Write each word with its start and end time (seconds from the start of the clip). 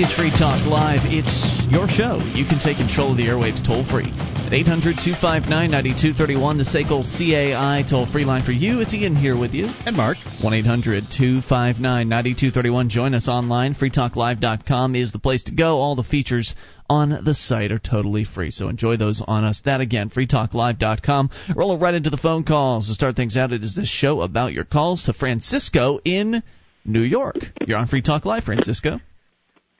It's 0.00 0.14
Free 0.14 0.30
Talk 0.30 0.64
Live. 0.64 1.00
It's 1.10 1.66
your 1.74 1.88
show. 1.88 2.22
You 2.30 2.46
can 2.46 2.62
take 2.62 2.76
control 2.76 3.10
of 3.10 3.16
the 3.16 3.26
airwaves 3.26 3.66
toll 3.66 3.82
free 3.82 4.14
at 4.46 4.54
800 4.54 4.94
259 4.94 5.50
9231, 5.50 6.58
the 6.58 6.62
SACL 6.62 7.02
CAI 7.02 7.82
toll 7.82 8.06
free 8.06 8.24
line 8.24 8.44
for 8.44 8.52
you. 8.52 8.80
It's 8.80 8.94
Ian 8.94 9.16
here 9.16 9.36
with 9.36 9.54
you. 9.54 9.66
And 9.66 9.96
Mark. 9.96 10.16
1 10.40 10.54
800 10.54 11.10
259 11.10 11.82
9231. 11.82 12.88
Join 12.90 13.12
us 13.12 13.26
online. 13.26 13.74
FreeTalkLive.com 13.74 14.94
is 14.94 15.10
the 15.10 15.18
place 15.18 15.42
to 15.50 15.52
go. 15.52 15.78
All 15.78 15.96
the 15.96 16.04
features 16.04 16.54
on 16.88 17.24
the 17.24 17.34
site 17.34 17.72
are 17.72 17.80
totally 17.80 18.22
free. 18.22 18.52
So 18.52 18.68
enjoy 18.68 18.98
those 18.98 19.20
on 19.26 19.42
us. 19.42 19.62
That 19.64 19.80
again, 19.80 20.10
freetalklive.com. 20.10 21.30
Roll 21.56 21.76
right 21.76 21.94
into 21.94 22.10
the 22.10 22.18
phone 22.18 22.44
calls. 22.44 22.86
To 22.86 22.94
start 22.94 23.16
things 23.16 23.36
out, 23.36 23.52
it 23.52 23.64
is 23.64 23.74
this 23.74 23.88
show 23.88 24.20
about 24.20 24.52
your 24.52 24.64
calls 24.64 25.02
to 25.06 25.12
Francisco 25.12 25.98
in 26.04 26.44
New 26.84 27.02
York. 27.02 27.38
You're 27.66 27.78
on 27.78 27.88
Free 27.88 28.02
Talk 28.02 28.24
Live, 28.24 28.44
Francisco. 28.44 29.00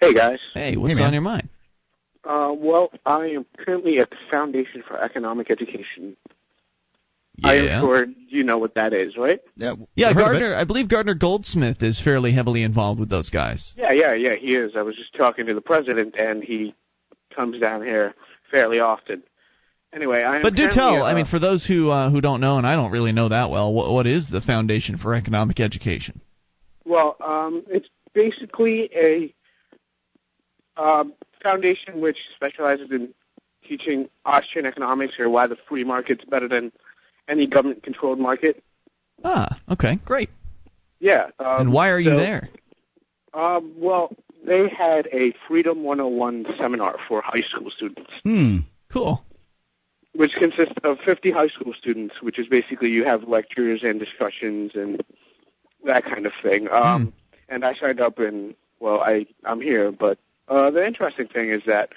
Hey 0.01 0.15
guys. 0.15 0.39
Hey, 0.55 0.77
what's 0.77 0.97
Hey, 0.99 1.05
on 1.05 1.13
your 1.13 1.23
mind? 1.23 1.49
Uh, 2.25 2.53
well, 2.57 2.91
I 3.05 3.27
am 3.27 3.47
currently 3.57 3.99
at 3.99 4.11
the 4.11 4.17
Foundation 4.31 4.83
for 4.87 5.03
Economic 5.03 5.51
Education. 5.51 6.17
I 7.43 7.55
am 7.55 7.81
sure 7.81 8.07
you 8.29 8.43
know 8.43 8.59
what 8.59 8.75
that 8.75 8.93
is, 8.93 9.17
right? 9.17 9.41
Yeah, 9.57 9.75
Yeah, 9.95 10.09
I've 10.09 10.17
heard 10.17 10.23
of 10.23 10.37
it. 10.37 10.41
Gardner. 10.41 10.57
I 10.57 10.65
believe 10.65 10.89
Gardner 10.89 11.15
Goldsmith 11.15 11.83
is 11.83 12.01
fairly 12.01 12.33
heavily 12.33 12.63
involved 12.63 12.99
with 12.99 13.09
those 13.09 13.31
guys. 13.31 13.75
Yeah, 13.77 13.93
yeah, 13.93 14.15
yeah. 14.15 14.35
He 14.35 14.57
is. 14.57 14.73
I 14.77 14.83
was 14.83 14.97
just 14.97 15.15
talking 15.17 15.47
to 15.47 15.55
the 15.55 15.61
president, 15.61 16.17
and 16.19 16.43
he 16.43 16.75
comes 17.35 17.61
down 17.61 17.83
here 17.83 18.15
fairly 18.51 18.81
often. 18.81 19.23
Anyway, 19.93 20.23
I 20.23 20.37
am. 20.37 20.43
But 20.43 20.55
do 20.55 20.63
currently, 20.63 20.77
tell. 20.77 21.03
I 21.05 21.13
uh, 21.13 21.15
mean, 21.15 21.27
for 21.27 21.39
those 21.39 21.65
who 21.65 21.91
uh, 21.91 22.11
who 22.11 22.21
don't 22.21 22.41
know, 22.41 22.59
and 22.59 22.67
I 22.67 22.75
don't 22.75 22.91
really 22.91 23.13
know 23.13 23.29
that 23.29 23.51
well, 23.51 23.73
what, 23.73 23.91
what 23.93 24.07
is 24.07 24.29
the 24.29 24.41
Foundation 24.41 24.99
for 24.99 25.15
Economic 25.15 25.61
Education? 25.61 26.21
Well, 26.85 27.17
um, 27.25 27.63
it's 27.69 27.89
basically 28.15 28.91
a 28.95 29.33
um, 30.79 31.13
foundation 31.43 32.01
which 32.01 32.17
specializes 32.35 32.91
in 32.91 33.09
teaching 33.67 34.09
Austrian 34.25 34.67
economics 34.67 35.15
or 35.19 35.29
why 35.29 35.47
the 35.47 35.57
free 35.69 35.85
market's 35.85 36.25
better 36.25 36.49
than 36.49 36.73
any 37.29 37.47
government-controlled 37.47 38.19
market. 38.19 38.63
Ah, 39.25 39.59
okay, 39.71 39.97
great. 40.05 40.31
Yeah. 41.01 41.27
Um, 41.39 41.61
and 41.61 41.73
why 41.73 41.91
are 41.91 41.99
you 41.99 42.11
so- 42.11 42.17
there? 42.17 42.49
Um, 43.35 43.73
well, 43.77 44.11
they 44.47 44.69
had 44.69 45.07
a 45.13 45.35
Freedom 45.47 45.83
101 45.83 46.47
seminar 46.59 46.97
for 47.07 47.21
high 47.21 47.43
school 47.43 47.71
students, 47.71 48.11
Hmm. 48.23 48.59
Cool. 48.89 49.23
which 50.15 50.33
consists 50.33 50.73
of 50.83 50.99
50 51.05 51.31
high 51.31 51.49
school 51.49 51.75
students, 51.79 52.23
which 52.23 52.39
is 52.39 52.47
basically 52.49 52.89
you 52.91 53.05
have 53.05 53.29
lectures 53.29 53.83
and 53.85 54.01
discussions 54.01 54.73
and 54.75 55.03
that 55.85 56.05
kind 56.05 56.25
of 56.27 56.33
thing. 56.43 56.69
Um, 56.73 57.13
And 57.51 57.65
I 57.65 57.75
signed 57.75 58.01
up 58.01 58.19
and, 58.19 58.55
well, 58.81 59.01
I, 59.01 59.27
I'm 59.45 59.61
here, 59.61 59.91
but 59.93 60.19
uh, 60.49 60.71
the 60.71 60.87
interesting 60.87 61.29
thing 61.29 61.51
is 61.51 61.63
that, 61.67 61.91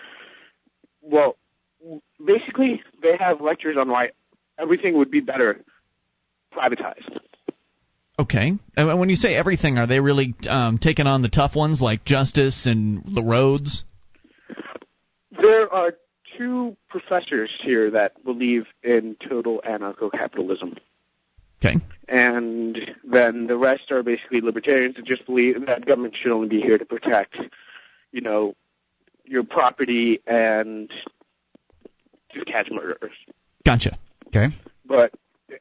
well, 1.02 1.38
basically 2.24 2.82
they 3.02 3.18
have 3.20 3.42
lectures 3.42 3.78
on 3.80 3.90
why 3.90 4.10
everything 4.60 4.98
would 4.98 5.12
be 5.12 5.20
better 5.20 5.62
privatized. 6.56 7.18
Okay. 8.20 8.54
And 8.78 9.00
when 9.00 9.10
you 9.10 9.16
say 9.16 9.36
everything, 9.36 9.78
are 9.78 9.88
they 9.88 10.00
really 10.00 10.36
um, 10.48 10.78
taking 10.78 11.08
on 11.08 11.22
the 11.22 11.30
tough 11.30 11.56
ones 11.56 11.82
like 11.82 12.04
justice 12.06 12.66
and 12.66 13.04
the 13.16 13.24
roads? 13.24 13.84
There 15.42 15.74
are 15.74 15.94
two 16.38 16.78
professors 16.90 17.50
here 17.64 17.90
that 17.92 18.24
believe 18.24 18.66
in 18.84 19.16
total 19.28 19.62
anarcho-capitalism. 19.68 20.76
Okay. 21.64 21.76
and 22.08 22.76
then 23.04 23.46
the 23.46 23.56
rest 23.56 23.92
are 23.92 24.02
basically 24.02 24.42
libertarians 24.42 24.96
that 24.96 25.06
just 25.06 25.24
believe 25.28 25.64
that 25.68 25.86
government 25.86 26.16
should 26.20 26.32
only 26.32 26.48
be 26.48 26.60
here 26.60 26.80
to 26.80 26.86
protect, 26.86 27.36
you 28.12 28.22
know, 28.22 28.56
your 29.26 29.44
property 29.44 30.20
and 30.28 30.90
to 32.34 32.46
catch 32.46 32.70
murderers. 32.72 33.14
Gotcha. 33.66 33.98
Okay. 34.28 34.48
But 34.86 35.14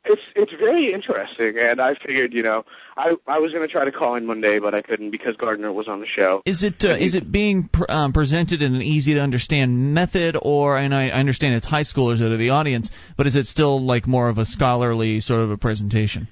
it's 0.05 0.23
it's 0.37 0.53
very 0.59 0.93
interesting, 0.93 1.59
and 1.59 1.81
I 1.81 1.95
figured, 1.95 2.33
you 2.33 2.43
know, 2.43 2.65
I 2.97 3.15
I 3.27 3.39
was 3.39 3.53
going 3.53 3.67
to 3.67 3.73
try 3.73 3.85
to 3.85 3.93
call 3.93 4.15
in 4.15 4.27
Monday, 4.27 4.59
but 4.59 4.75
I 4.75 4.83
couldn't 4.83 5.11
because 5.11 5.37
Gardner 5.37 5.73
was 5.73 5.89
on 5.89 6.01
the 6.01 6.07
show. 6.07 6.43
Is 6.47 6.63
it 6.63 6.85
uh, 6.85 6.95
is 6.95 7.15
it 7.15 7.31
being 7.31 7.69
pr- 7.73 7.85
um, 7.89 8.13
presented 8.13 8.63
in 8.63 8.75
an 8.75 8.83
easy 8.83 9.15
to 9.15 9.21
understand 9.21 9.95
method, 9.95 10.37
or 10.41 10.77
and 10.77 10.95
I 10.95 11.09
I 11.09 11.19
understand 11.19 11.55
it's 11.55 11.67
high 11.67 11.83
schoolers 11.83 12.19
that 12.21 12.31
are 12.31 12.37
the 12.37 12.51
audience, 12.51 12.91
but 13.17 13.27
is 13.27 13.37
it 13.37 13.47
still 13.47 13.85
like 13.85 14.07
more 14.07 14.29
of 14.29 14.39
a 14.39 14.47
scholarly 14.47 15.21
sort 15.21 15.41
of 15.41 15.51
a 15.51 15.57
presentation? 15.57 16.29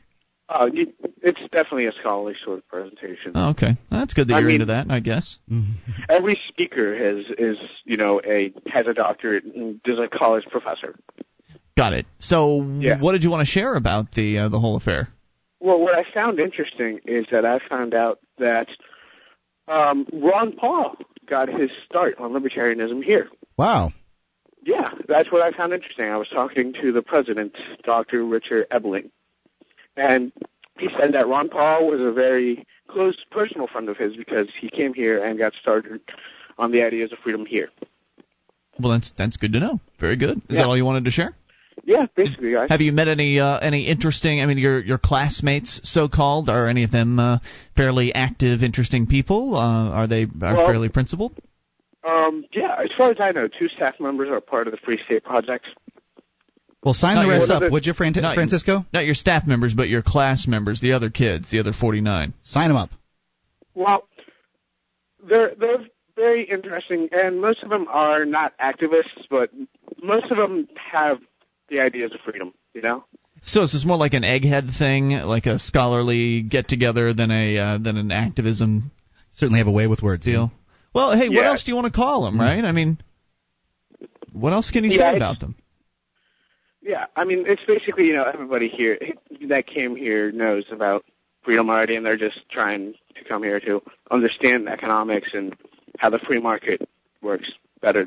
Uh, 0.48 0.69
you, 0.72 0.92
it's 1.22 1.41
definitely 1.53 1.86
a 1.86 1.92
scholarly 2.00 2.34
sort 2.44 2.59
of 2.59 2.69
presentation. 2.69 3.32
Oh, 3.34 3.50
okay, 3.50 3.76
that's 3.91 4.14
good 4.14 4.28
that 4.28 4.34
I 4.36 4.38
you're 4.38 4.48
mean- 4.48 4.62
into 4.62 4.66
that. 4.72 4.86
I 4.91 5.00
guess. 5.00 5.38
Every 6.09 6.41
speaker 6.48 6.97
has 6.97 7.25
is 7.38 7.59
you 7.84 7.97
know 7.98 8.20
a 8.25 8.53
has 8.66 8.86
a 8.86 8.94
doctorate 8.94 9.44
and 9.44 9.81
is 9.84 9.98
a 9.98 10.09
college 10.09 10.44
professor. 10.50 10.94
Got 11.76 11.92
it. 11.92 12.06
So, 12.19 12.62
Yeah. 12.81 12.98
what 12.98 13.12
did 13.12 13.22
you 13.22 13.31
want 13.31 13.47
to 13.47 13.53
share 13.53 13.75
about 13.75 14.12
the 14.12 14.38
uh, 14.38 14.48
the 14.48 14.59
whole 14.59 14.76
affair? 14.76 15.09
Well, 15.60 15.78
what 15.81 15.94
I 15.94 16.04
found 16.14 16.41
interesting 16.41 17.00
is 17.04 17.26
that 17.30 17.44
I 17.44 17.59
found 17.69 17.92
out 17.94 18.19
that 18.38 18.69
um, 19.66 20.06
Ron 20.12 20.53
Paul 20.53 20.97
got 21.28 21.48
his 21.48 21.70
start 21.84 22.16
on 22.19 22.30
libertarianism 22.32 23.04
here. 23.04 23.28
Wow. 23.56 23.92
Yeah, 24.65 24.91
that's 25.09 25.30
what 25.30 25.42
I 25.42 25.56
found 25.56 25.72
interesting. 25.72 26.06
I 26.06 26.16
was 26.16 26.28
talking 26.28 26.72
to 26.82 26.91
the 26.92 27.03
president, 27.03 27.54
Dr. 27.84 28.25
Richard 28.25 28.66
Ebeling, 28.70 29.10
and 30.00 30.32
he 30.78 30.88
said 31.00 31.12
that 31.14 31.26
Ron 31.28 31.48
Paul 31.48 31.86
was 31.88 32.00
a 32.00 32.12
very 32.12 32.64
close 32.88 33.16
personal 33.31 33.66
friend 33.66 33.88
of 33.88 33.97
his 33.97 34.16
because 34.16 34.47
he 34.60 34.69
came 34.70 34.94
here 34.94 35.22
and 35.25 35.38
got 35.38 35.53
started 35.60 36.00
on 36.59 36.72
the 36.72 36.82
ideas 36.82 37.12
of 37.12 37.19
freedom 37.19 37.44
here. 37.47 37.69
Well, 38.81 38.92
that's 38.92 39.12
that's 39.16 39.36
good 39.36 39.53
to 39.54 39.60
know. 39.60 39.81
Very 39.98 40.16
good. 40.16 40.38
Is 40.38 40.42
Yeah. 40.50 40.62
that 40.62 40.66
all 40.66 40.76
you 40.76 40.84
wanted 40.84 41.04
to 41.06 41.10
share? 41.10 41.34
Yeah, 41.84 42.06
basically, 42.16 42.56
I, 42.56 42.66
Have 42.69 42.81
you 42.81 42.92
met 42.92 43.09
any 43.09 43.38
uh, 43.41 43.59
any 43.60 43.86
interesting? 43.86 44.41
I 44.42 44.47
mean, 44.47 44.59
your 44.59 44.81
your 44.81 44.98
classmates, 44.98 45.81
so 45.84 46.09
called, 46.09 46.48
are 46.48 46.69
any 46.69 46.84
of 46.84 46.91
them 46.91 47.19
uh, 47.19 47.38
fairly 47.76 48.15
active, 48.15 48.62
interesting 48.62 49.06
people? 49.06 49.54
Uh, 49.56 49.91
are 49.91 50.06
they 50.06 50.25
are 50.25 50.54
Well- 50.56 50.66
fairly 50.66 50.88
principled? 50.88 51.32
um, 52.06 52.44
yeah. 52.53 52.76
As 52.82 52.91
far 52.97 53.10
as 53.10 53.16
I 53.20 53.30
know, 53.32 53.48
two 53.48 53.69
staff 53.69 53.94
members 54.00 54.28
are 54.28 54.41
part 54.41 54.66
of 54.66 54.72
the 54.72 54.78
Free 54.78 54.98
State 55.06 55.25
Project. 55.25 55.66
Well, 56.83 56.94
sign 56.94 57.16
Not 57.16 57.22
the 57.22 57.28
rest 57.28 57.50
up, 57.50 57.72
would 57.72 57.87
you, 57.87 57.93
Fran- 57.93 58.12
Not- 58.16 58.34
Francisco? 58.37 58.87
Not 58.93 59.05
your 59.05 59.15
staff 59.15 59.47
members, 59.47 59.75
but 59.75 59.89
your 59.89 60.03
class 60.03 60.47
members, 60.47 60.81
the 60.81 60.93
other 60.93 61.11
kids, 61.11 61.50
the 61.50 61.59
other 61.59 61.72
forty 61.72 62.00
nine. 62.00 62.34
Sign 62.43 62.69
them 62.69 62.77
up. 62.77 62.91
Well, 63.75 64.05
they're 65.28 65.55
they're 65.59 65.87
very 66.15 66.44
interesting, 66.49 67.09
and 67.12 67.41
most 67.41 67.62
of 67.62 67.71
them 67.71 67.87
are 67.89 68.25
not 68.25 68.53
activists, 68.59 69.27
but 69.31 69.50
most 70.03 70.31
of 70.31 70.37
them 70.37 70.69
have 70.93 71.19
the 71.69 71.81
ideas 71.81 72.12
of 72.15 72.21
freedom. 72.25 72.55
You 72.75 72.83
know? 72.83 73.05
So 73.43 73.62
is 73.62 73.72
this 73.72 73.84
more 73.84 73.97
like 73.97 74.15
an 74.15 74.22
egghead 74.22 74.77
thing, 74.78 75.10
like 75.10 75.47
a 75.47 75.59
scholarly 75.59 76.43
get 76.43 76.69
together 76.69 77.12
than 77.12 77.31
a 77.33 77.59
uh, 77.59 77.78
than 77.78 77.97
an 77.97 78.12
activism 78.12 78.93
Certainly 79.33 79.59
have 79.59 79.69
a 79.69 79.72
way 79.72 79.87
with 79.87 80.03
words. 80.03 80.25
deal? 80.25 80.50
Well, 80.95 81.16
hey, 81.16 81.28
what 81.28 81.45
else 81.45 81.62
do 81.62 81.71
you 81.71 81.77
want 81.77 81.87
to 81.87 81.93
call 81.93 82.25
them, 82.25 82.41
right? 82.41 82.65
I 82.65 82.72
mean, 82.72 82.99
what 84.33 84.53
else 84.53 84.71
can 84.71 84.84
you 84.84 84.91
Yeah, 84.91 85.12
say 85.12 85.16
about 85.16 85.39
them? 85.39 85.55
Yeah. 86.83 87.06
I 87.16 87.25
mean, 87.25 87.44
it's 87.47 87.62
basically 87.66 88.06
you 88.06 88.15
know 88.15 88.25
everybody 88.25 88.69
here 88.69 88.99
that 89.49 89.66
came 89.66 89.97
here 89.97 90.31
knows 90.33 90.65
about 90.71 91.05
freedom 91.43 91.71
already, 91.71 91.97
and 91.97 92.05
they're 92.05 92.16
just 92.16 92.49
trying 92.50 92.94
to 93.16 93.25
come 93.25 93.43
here 93.43 93.61
to 93.61 93.83
understand 94.11 94.69
economics 94.69 95.31
and 95.33 95.55
how 95.99 96.11
the 96.11 96.19
free 96.19 96.41
market 96.41 96.89
works 97.22 97.49
better. 97.81 98.06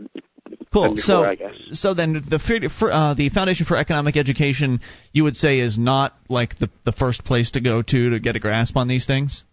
Cool. 0.74 0.96
before, 0.96 0.98
so, 0.98 1.24
I 1.24 1.36
guess. 1.36 1.54
so 1.74 1.94
then 1.94 2.14
the 2.14 2.90
uh, 2.92 3.14
the 3.14 3.30
Foundation 3.30 3.66
for 3.66 3.78
Economic 3.78 4.18
Education, 4.18 4.82
you 5.12 5.24
would 5.24 5.36
say, 5.36 5.60
is 5.60 5.78
not 5.78 6.18
like 6.30 6.58
the 6.60 6.70
the 6.86 6.92
first 6.92 7.24
place 7.24 7.52
to 7.52 7.62
go 7.62 7.82
to 7.82 8.10
to 8.12 8.20
get 8.20 8.36
a 8.36 8.40
grasp 8.40 8.76
on 8.78 8.88
these 8.88 9.06
things. 9.06 9.44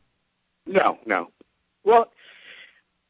No, 0.67 0.99
no. 1.07 1.31
Well, 1.85 2.11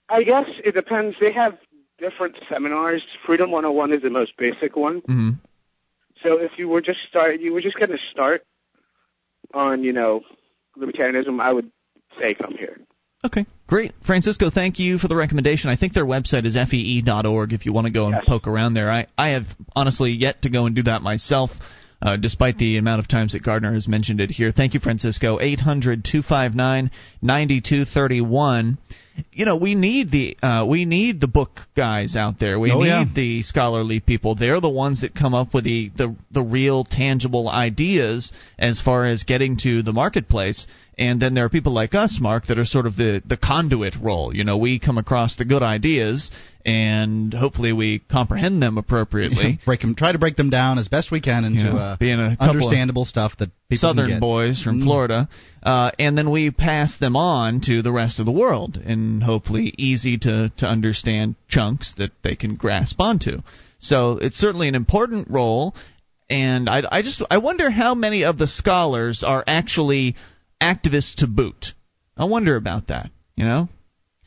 I 0.09 0.23
guess 0.23 0.47
it 0.65 0.75
depends. 0.75 1.17
They 1.21 1.33
have 1.33 1.59
different 1.99 2.37
seminars. 2.49 3.03
Freedom 3.27 3.51
101 3.51 3.93
is 3.93 4.03
the 4.03 4.11
most 4.11 4.37
basic 4.37 4.77
one. 4.77 5.01
hmm 5.01 5.31
So 6.23 6.39
if 6.41 6.53
you 6.57 6.69
were 6.69 6.81
just 6.81 6.99
start, 7.09 7.41
you 7.41 7.53
were 7.53 7.61
just 7.61 7.79
going 7.79 7.91
to 7.91 7.99
start 8.13 8.45
on, 9.55 9.85
you 9.85 9.93
know, 9.93 10.23
libertarianism, 10.77 11.41
I 11.41 11.53
would 11.53 11.71
say 12.21 12.35
come 12.35 12.55
here. 12.59 12.79
Okay, 13.25 13.47
great. 13.67 13.93
Francisco, 14.07 14.49
thank 14.49 14.79
you 14.79 14.99
for 14.99 15.09
the 15.09 15.17
recommendation. 15.17 15.71
I 15.71 15.77
think 15.77 15.93
their 15.93 16.07
website 16.07 16.45
is 16.45 16.57
fee.org 16.71 17.53
if 17.53 17.67
you 17.67 17.73
want 17.73 17.87
to 17.87 17.93
go 17.93 18.07
and 18.07 18.15
Yes. 18.15 18.25
poke 18.29 18.47
around 18.47 18.75
there. 18.75 18.91
I, 18.91 19.07
I 19.17 19.31
have 19.31 19.47
honestly 19.75 20.11
yet 20.13 20.43
to 20.43 20.51
go 20.51 20.67
and 20.67 20.77
do 20.77 20.85
that 20.85 21.03
myself, 21.03 21.51
uh, 22.01 22.17
despite 22.17 22.59
the 22.59 22.77
amount 22.77 23.01
of 23.01 23.09
times 23.09 23.33
that 23.33 23.43
Gardner 23.43 23.73
has 23.75 23.89
mentioned 23.89 24.21
it 24.21 24.31
here. 24.31 24.53
Thank 24.53 24.75
you, 24.75 24.81
Francisco. 24.81 25.39
800 25.41 26.05
259 26.05 26.91
9231. 27.23 28.79
you 29.33 29.45
know 29.45 29.57
we 29.57 29.75
need 29.75 30.11
the 30.13 30.37
uh, 30.43 30.65
we 30.69 30.85
need 30.85 31.21
the 31.21 31.27
book 31.27 31.61
guys 31.77 32.17
out 32.17 32.39
there. 32.39 32.59
We 32.59 32.71
Oh, 32.71 32.81
need 32.83 32.89
yeah. 32.89 33.05
the 33.15 33.43
scholarly 33.43 34.01
people. 34.01 34.35
They're 34.37 34.61
the 34.61 34.69
ones 34.69 35.01
that 35.01 35.15
come 35.15 35.35
up 35.35 35.53
with 35.55 35.65
the, 35.65 35.91
the 35.97 36.15
the 36.31 36.43
real 36.43 36.85
tangible 36.85 37.49
ideas 37.49 38.33
as 38.59 38.81
far 38.81 39.05
as 39.07 39.25
getting 39.25 39.57
to 39.59 39.83
the 39.83 39.93
marketplace. 39.93 40.67
And 40.99 41.23
then 41.23 41.35
there 41.35 41.45
are 41.45 41.49
people 41.49 41.73
like 41.73 41.95
us, 41.95 42.19
Mark, 42.21 42.47
that 42.47 42.59
are 42.59 42.65
sort 42.65 42.87
of 42.87 42.97
the 42.97 43.23
the 43.25 43.37
conduit 43.37 43.95
role. 44.01 44.35
You 44.35 44.45
know, 44.45 44.59
we 44.59 44.79
come 44.81 44.99
across 44.99 45.37
the 45.37 45.45
good 45.45 45.63
ideas 45.63 46.31
and 46.69 47.33
hopefully 47.33 47.73
we 47.73 48.01
comprehend 48.11 48.63
them 48.63 48.77
appropriately. 48.77 49.59
break 49.65 49.81
them, 49.81 49.95
try 49.95 50.13
to 50.13 50.19
break 50.19 50.37
them 50.37 50.51
down 50.51 50.79
as 50.79 50.89
best 50.89 51.11
we 51.11 51.21
can 51.21 51.45
into 51.45 51.65
Yeah, 51.65 51.75
uh, 51.75 51.97
being 51.97 52.21
a 52.21 52.37
understandable 52.39 53.07
stuff 53.07 53.33
that 53.39 53.51
people 53.71 53.95
can 53.95 53.97
Southern 53.97 54.21
boys 54.21 54.63
from 54.63 54.81
Mm. 54.81 54.85
Florida, 54.85 55.29
uh, 55.63 55.91
and 55.99 56.17
then 56.19 56.31
we 56.31 56.51
pass 56.51 56.99
them 56.99 57.17
on 57.17 57.61
to 57.63 57.81
the 57.81 57.91
rest 57.91 58.21
of 58.21 58.27
the 58.27 58.33
world 58.33 58.77
in 58.77 59.23
hopefully 59.23 59.73
easy 59.79 60.19
to, 60.19 60.53
to 60.59 60.67
understand 60.67 61.37
chunks 61.49 61.95
that 61.97 62.11
they 62.23 62.37
can 62.37 62.57
grasp 62.57 63.01
onto. 63.01 63.39
So 63.79 64.19
it's 64.19 64.37
certainly 64.37 64.69
an 64.69 64.75
important 64.75 65.31
role, 65.31 65.75
and 66.29 66.69
I, 66.69 66.83
I 66.91 67.03
just 67.03 67.23
I 67.31 67.39
wonder 67.39 67.71
how 67.71 67.95
many 67.95 68.25
of 68.25 68.37
the 68.37 68.47
scholars 68.47 69.25
are 69.27 69.43
actually 69.47 70.17
activists 70.63 71.17
to 71.17 71.27
boot. 71.27 71.67
I 72.17 72.25
wonder 72.25 72.57
about 72.57 72.89
that. 72.89 73.11
You 73.37 73.45
know, 73.45 73.69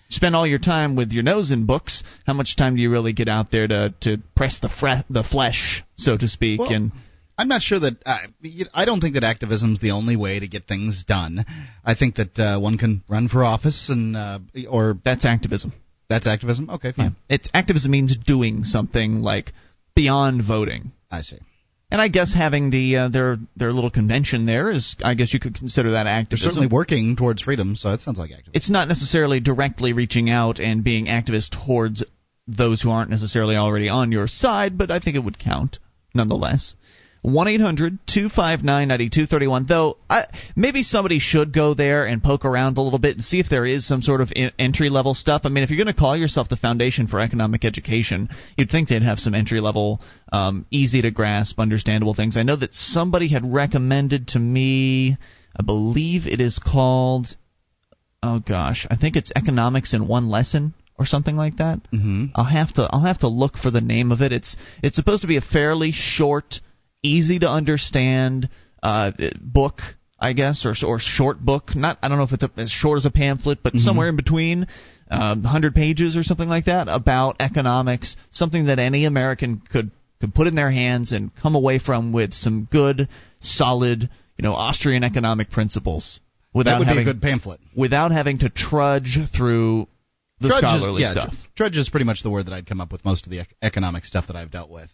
spend 0.09 0.35
all 0.35 0.47
your 0.47 0.59
time 0.59 0.95
with 0.95 1.11
your 1.11 1.23
nose 1.23 1.51
in 1.51 1.65
books. 1.65 2.03
How 2.25 2.33
much 2.33 2.55
time 2.55 2.75
do 2.75 2.81
you 2.81 2.89
really 2.89 3.13
get 3.13 3.27
out 3.27 3.51
there 3.51 3.67
to 3.67 3.93
to 4.01 4.17
press 4.35 4.59
the 4.59 4.69
fre- 4.69 5.05
the 5.09 5.23
flesh, 5.23 5.83
so 5.97 6.17
to 6.17 6.27
speak, 6.27 6.59
Well, 6.59 6.73
and 6.73 6.91
I'm 7.37 7.47
not 7.47 7.61
sure 7.61 7.79
that 7.79 7.95
I, 8.05 8.27
I 8.73 8.85
don't 8.85 9.01
think 9.01 9.15
that 9.15 9.23
activism 9.23 9.73
is 9.73 9.79
the 9.79 9.91
only 9.91 10.15
way 10.15 10.39
to 10.39 10.47
get 10.47 10.67
things 10.67 11.03
done. 11.07 11.43
I 11.83 11.95
think 11.95 12.15
that 12.15 12.37
uh, 12.37 12.59
one 12.59 12.77
can 12.77 13.03
run 13.09 13.29
for 13.29 13.43
office 13.43 13.89
and 13.89 14.15
uh, 14.15 14.39
or 14.69 14.95
that's 15.03 15.25
activism. 15.25 15.73
that's 16.07 16.27
activism. 16.27 16.69
Okay, 16.69 16.91
fine. 16.91 17.15
It's 17.29 17.49
activism 17.53 17.91
means 17.91 18.15
doing 18.15 18.63
something 18.63 19.21
like 19.21 19.53
beyond 19.95 20.43
voting. 20.45 20.91
I 21.09 21.21
see. 21.21 21.39
And 21.91 21.99
I 21.99 22.07
guess 22.07 22.33
having 22.33 22.69
the 22.69 22.95
uh, 22.95 23.09
their 23.09 23.37
their 23.57 23.73
little 23.73 23.91
convention 23.91 24.45
there 24.45 24.71
is 24.71 24.95
I 25.03 25.13
guess 25.13 25.33
you 25.33 25.39
could 25.39 25.55
consider 25.55 25.91
that 25.91 26.29
They're 26.29 26.37
certainly 26.37 26.67
working 26.67 27.17
towards 27.17 27.41
freedom, 27.41 27.75
so 27.75 27.91
it 27.91 28.01
sounds 28.01 28.17
like 28.17 28.31
activism. 28.31 28.53
it's 28.53 28.69
not 28.69 28.87
necessarily 28.87 29.41
directly 29.41 29.91
reaching 29.91 30.29
out 30.29 30.59
and 30.59 30.83
being 30.83 31.05
activist 31.05 31.49
towards 31.65 32.03
those 32.47 32.81
who 32.81 32.89
aren't 32.89 33.09
necessarily 33.09 33.55
already 33.55 33.89
on 33.89 34.11
your 34.11 34.27
side, 34.27 34.77
but 34.77 34.89
I 34.89 34.99
think 34.99 35.15
it 35.17 35.23
would 35.23 35.37
count 35.37 35.79
nonetheless. 36.13 36.75
1 37.21 37.47
800 37.47 37.99
259 38.07 38.87
9231. 38.87 39.65
Though, 39.67 39.97
I, 40.09 40.25
maybe 40.55 40.83
somebody 40.83 41.19
should 41.19 41.53
go 41.53 41.73
there 41.73 42.05
and 42.05 42.23
poke 42.23 42.45
around 42.45 42.77
a 42.77 42.81
little 42.81 42.99
bit 42.99 43.15
and 43.15 43.23
see 43.23 43.39
if 43.39 43.49
there 43.49 43.65
is 43.65 43.87
some 43.87 44.01
sort 44.01 44.21
of 44.21 44.31
entry 44.57 44.89
level 44.89 45.13
stuff. 45.13 45.41
I 45.45 45.49
mean, 45.49 45.63
if 45.63 45.69
you're 45.69 45.83
going 45.83 45.93
to 45.93 45.99
call 45.99 46.17
yourself 46.17 46.49
the 46.49 46.57
Foundation 46.57 47.07
for 47.07 47.19
Economic 47.19 47.63
Education, 47.63 48.29
you'd 48.57 48.71
think 48.71 48.89
they'd 48.89 49.03
have 49.03 49.19
some 49.19 49.35
entry 49.35 49.61
level, 49.61 50.01
um, 50.31 50.65
easy 50.71 51.01
to 51.03 51.11
grasp, 51.11 51.59
understandable 51.59 52.15
things. 52.15 52.37
I 52.37 52.43
know 52.43 52.55
that 52.55 52.73
somebody 52.73 53.27
had 53.27 53.53
recommended 53.53 54.29
to 54.29 54.39
me, 54.39 55.17
I 55.55 55.63
believe 55.63 56.25
it 56.25 56.41
is 56.41 56.59
called 56.59 57.35
oh 58.23 58.39
gosh, 58.39 58.85
I 58.89 58.95
think 58.95 59.15
it's 59.15 59.31
economics 59.35 59.93
in 59.93 60.07
one 60.07 60.29
lesson 60.29 60.73
or 60.97 61.05
something 61.05 61.35
like 61.35 61.57
that. 61.57 61.79
Mm-hmm. 61.91 62.25
I'll 62.35 62.45
have 62.45 62.73
to 62.73 62.87
I'll 62.91 63.05
have 63.05 63.19
to 63.19 63.27
look 63.27 63.57
for 63.57 63.71
the 63.71 63.81
name 63.81 64.11
of 64.11 64.21
it. 64.21 64.31
It's 64.31 64.55
it's 64.83 64.95
supposed 64.95 65.21
to 65.21 65.27
be 65.27 65.37
a 65.37 65.41
fairly 65.41 65.91
short, 65.91 66.59
easy 67.03 67.39
to 67.39 67.47
understand 67.49 68.49
uh, 68.83 69.11
book, 69.39 69.79
I 70.19 70.33
guess, 70.33 70.65
or 70.65 70.73
or 70.87 70.99
short 70.99 71.39
book. 71.39 71.75
Not 71.75 71.97
I 72.01 72.07
don't 72.07 72.17
know 72.17 72.23
if 72.23 72.31
it's 72.33 72.43
a, 72.43 72.51
as 72.57 72.69
short 72.69 72.97
as 72.97 73.05
a 73.05 73.11
pamphlet, 73.11 73.59
but 73.63 73.75
somewhere 73.75 74.09
in 74.09 74.15
between, 74.15 74.67
um, 75.09 75.43
hundred 75.43 75.75
pages 75.75 76.15
or 76.17 76.23
something 76.23 76.49
like 76.49 76.65
that 76.65 76.87
about 76.89 77.37
economics. 77.39 78.15
Something 78.31 78.65
that 78.65 78.79
any 78.79 79.05
American 79.05 79.61
could 79.71 79.91
could 80.19 80.33
put 80.33 80.47
in 80.47 80.55
their 80.55 80.71
hands 80.71 81.11
and 81.11 81.35
come 81.35 81.55
away 81.55 81.79
from 81.79 82.11
with 82.13 82.33
some 82.33 82.67
good, 82.71 83.07
solid, 83.41 84.09
you 84.37 84.43
know, 84.43 84.53
Austrian 84.53 85.03
economic 85.03 85.49
principles. 85.49 86.19
Without 86.53 86.73
That 86.73 86.79
would 86.79 86.87
having 86.87 87.05
be 87.05 87.09
a 87.09 87.13
good 87.13 87.21
pamphlet. 87.21 87.59
without 87.75 88.11
having 88.11 88.39
to 88.39 88.49
trudge 88.49 89.17
through 89.35 89.87
the 90.41 90.49
Trudge 90.49 90.63
scholarly 90.63 91.01
is, 91.03 91.07
yeah, 91.15 91.21
stuff. 91.23 91.31
tr- 91.33 91.47
Trudge 91.55 91.77
is 91.77 91.89
pretty 91.89 92.03
much 92.05 92.23
the 92.23 92.29
word 92.29 92.47
that 92.47 92.53
I'd 92.53 92.65
come 92.65 92.81
up 92.81 92.91
with 92.91 93.05
most 93.05 93.25
of 93.25 93.31
the 93.31 93.39
ec- 93.39 93.55
economic 93.61 94.03
stuff 94.05 94.27
that 94.27 94.35
I've 94.35 94.51
dealt 94.51 94.69
with. 94.69 94.89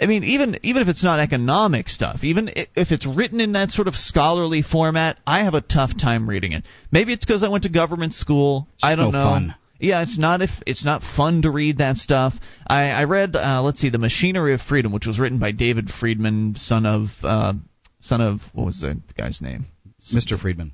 I 0.00 0.06
mean, 0.06 0.24
even 0.24 0.58
even 0.62 0.82
if 0.82 0.88
it's 0.88 1.04
not 1.04 1.20
economic 1.20 1.88
stuff, 1.88 2.22
even 2.22 2.50
if 2.54 2.90
it's 2.90 3.06
written 3.06 3.40
in 3.40 3.52
that 3.52 3.70
sort 3.70 3.88
of 3.88 3.94
scholarly 3.94 4.62
format, 4.62 5.18
I 5.26 5.44
have 5.44 5.54
a 5.54 5.60
tough 5.60 5.96
time 5.98 6.28
reading 6.28 6.52
it. 6.52 6.64
Maybe 6.90 7.12
it's 7.12 7.24
because 7.24 7.42
I 7.42 7.48
went 7.48 7.64
to 7.64 7.70
government 7.70 8.14
school. 8.14 8.68
I 8.82 8.94
don't 8.94 9.12
no 9.12 9.18
know. 9.18 9.24
fun. 9.24 9.54
Yeah, 9.78 10.02
it's 10.02 10.18
not 10.18 10.42
if 10.42 10.50
it's 10.66 10.84
not 10.84 11.02
fun 11.02 11.42
to 11.42 11.50
read 11.50 11.78
that 11.78 11.98
stuff. 11.98 12.34
I, 12.66 12.84
I 12.84 13.04
read, 13.04 13.36
uh, 13.36 13.62
let's 13.62 13.80
see, 13.80 13.90
the 13.90 13.98
Machinery 13.98 14.54
of 14.54 14.62
Freedom, 14.62 14.90
which 14.90 15.06
was 15.06 15.18
written 15.18 15.38
by 15.38 15.52
David 15.52 15.90
Friedman, 15.90 16.54
son 16.56 16.86
of 16.86 17.08
uh, 17.22 17.52
son 18.00 18.20
of 18.20 18.40
what 18.54 18.66
was 18.66 18.80
the 18.80 19.00
guy's 19.16 19.40
name? 19.40 19.66
Mr. 20.14 20.38
Friedman. 20.40 20.72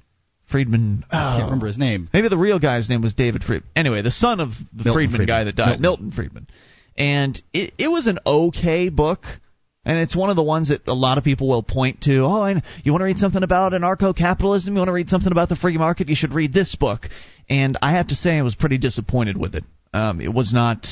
Friedman. 0.50 1.04
I 1.10 1.16
oh. 1.16 1.38
can't 1.38 1.44
remember 1.46 1.66
his 1.66 1.78
name. 1.78 2.10
Maybe 2.12 2.28
the 2.28 2.38
real 2.38 2.58
guy's 2.58 2.88
name 2.88 3.02
was 3.02 3.14
David 3.14 3.42
Friedman. 3.42 3.68
Anyway, 3.74 4.02
the 4.02 4.10
son 4.10 4.38
of 4.38 4.50
the 4.50 4.84
Milton 4.84 4.92
Friedman, 4.92 5.16
Friedman. 5.18 5.26
guy 5.26 5.44
that 5.44 5.56
died, 5.56 5.80
Milton. 5.80 6.06
Milton. 6.06 6.12
Friedman. 6.12 6.46
And 6.96 7.40
it, 7.52 7.74
it 7.78 7.88
was 7.88 8.06
an 8.06 8.18
okay 8.24 8.88
book. 8.88 9.24
And 9.84 9.98
it's 9.98 10.14
one 10.14 10.30
of 10.30 10.36
the 10.36 10.44
ones 10.44 10.68
that 10.68 10.86
a 10.86 10.94
lot 10.94 11.18
of 11.18 11.24
people 11.24 11.48
will 11.48 11.64
point 11.64 12.02
to. 12.02 12.20
Oh, 12.20 12.42
I, 12.42 12.62
you 12.84 12.92
want 12.92 13.00
to 13.00 13.06
read 13.06 13.18
something 13.18 13.42
about 13.42 13.72
anarcho-capitalism? 13.72 14.72
You 14.72 14.78
want 14.78 14.88
to 14.88 14.92
read 14.92 15.08
something 15.08 15.32
about 15.32 15.48
the 15.48 15.56
free 15.56 15.76
market? 15.76 16.08
You 16.08 16.14
should 16.14 16.32
read 16.32 16.52
this 16.52 16.76
book. 16.76 17.08
And 17.50 17.76
I 17.82 17.92
have 17.92 18.08
to 18.08 18.14
say, 18.14 18.38
I 18.38 18.42
was 18.42 18.54
pretty 18.54 18.78
disappointed 18.78 19.36
with 19.36 19.56
it. 19.56 19.64
Um, 19.92 20.20
it 20.20 20.32
was 20.32 20.54
not, 20.54 20.86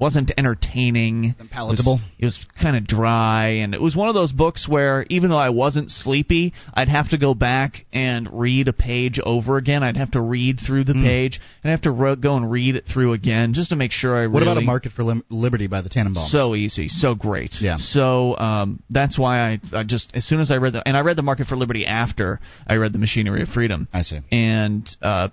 wasn't 0.00 0.32
entertaining. 0.36 1.34
Palatable. 1.50 2.00
It 2.18 2.24
was, 2.24 2.38
kind 2.60 2.76
of 2.76 2.86
dry, 2.86 3.48
and 3.62 3.74
it 3.74 3.80
was 3.80 3.94
one 3.96 4.08
of 4.08 4.14
those 4.14 4.32
books 4.32 4.68
where 4.68 5.04
even 5.08 5.30
though 5.30 5.36
I 5.38 5.50
wasn't 5.50 5.90
sleepy, 5.90 6.52
I'd 6.74 6.88
have 6.88 7.10
to 7.10 7.18
go 7.18 7.34
back 7.34 7.86
and 7.92 8.28
read 8.32 8.68
a 8.68 8.72
page 8.72 9.20
over 9.24 9.56
again. 9.56 9.82
I'd 9.82 9.96
have 9.96 10.12
to 10.12 10.20
read 10.20 10.58
through 10.64 10.84
the 10.84 10.94
page, 10.94 11.40
and 11.62 11.70
I 11.70 11.72
have 11.72 11.82
to 11.82 11.90
ro- 11.90 12.16
go 12.16 12.36
and 12.36 12.50
read 12.50 12.76
it 12.76 12.84
through 12.92 13.12
again 13.12 13.54
just 13.54 13.70
to 13.70 13.76
make 13.76 13.92
sure 13.92 14.16
I 14.16 14.26
What 14.26 14.40
really. 14.40 14.52
about 14.52 14.62
a 14.62 14.66
Market 14.66 14.92
for 14.92 15.02
Lim- 15.04 15.24
Liberty 15.30 15.66
by 15.66 15.80
the 15.82 15.88
Tannenbaum? 15.88 16.26
So 16.28 16.54
easy, 16.54 16.88
so 16.88 17.14
great. 17.14 17.54
Yeah. 17.60 17.76
So 17.78 18.36
um, 18.36 18.82
that's 18.90 19.18
why 19.18 19.38
I, 19.52 19.60
I 19.72 19.84
just 19.84 20.10
as 20.14 20.24
soon 20.26 20.40
as 20.40 20.50
I 20.50 20.56
read 20.56 20.72
the 20.74 20.86
and 20.86 20.96
I 20.96 21.00
read 21.00 21.16
the 21.16 21.22
Market 21.22 21.46
for 21.46 21.56
Liberty 21.56 21.86
after 21.86 22.40
I 22.66 22.76
read 22.76 22.92
the 22.92 22.98
Machinery 22.98 23.42
of 23.42 23.48
Freedom 23.48 23.88
I 23.92 24.02
see. 24.02 24.20
and 24.30 24.88
uh, 25.02 25.28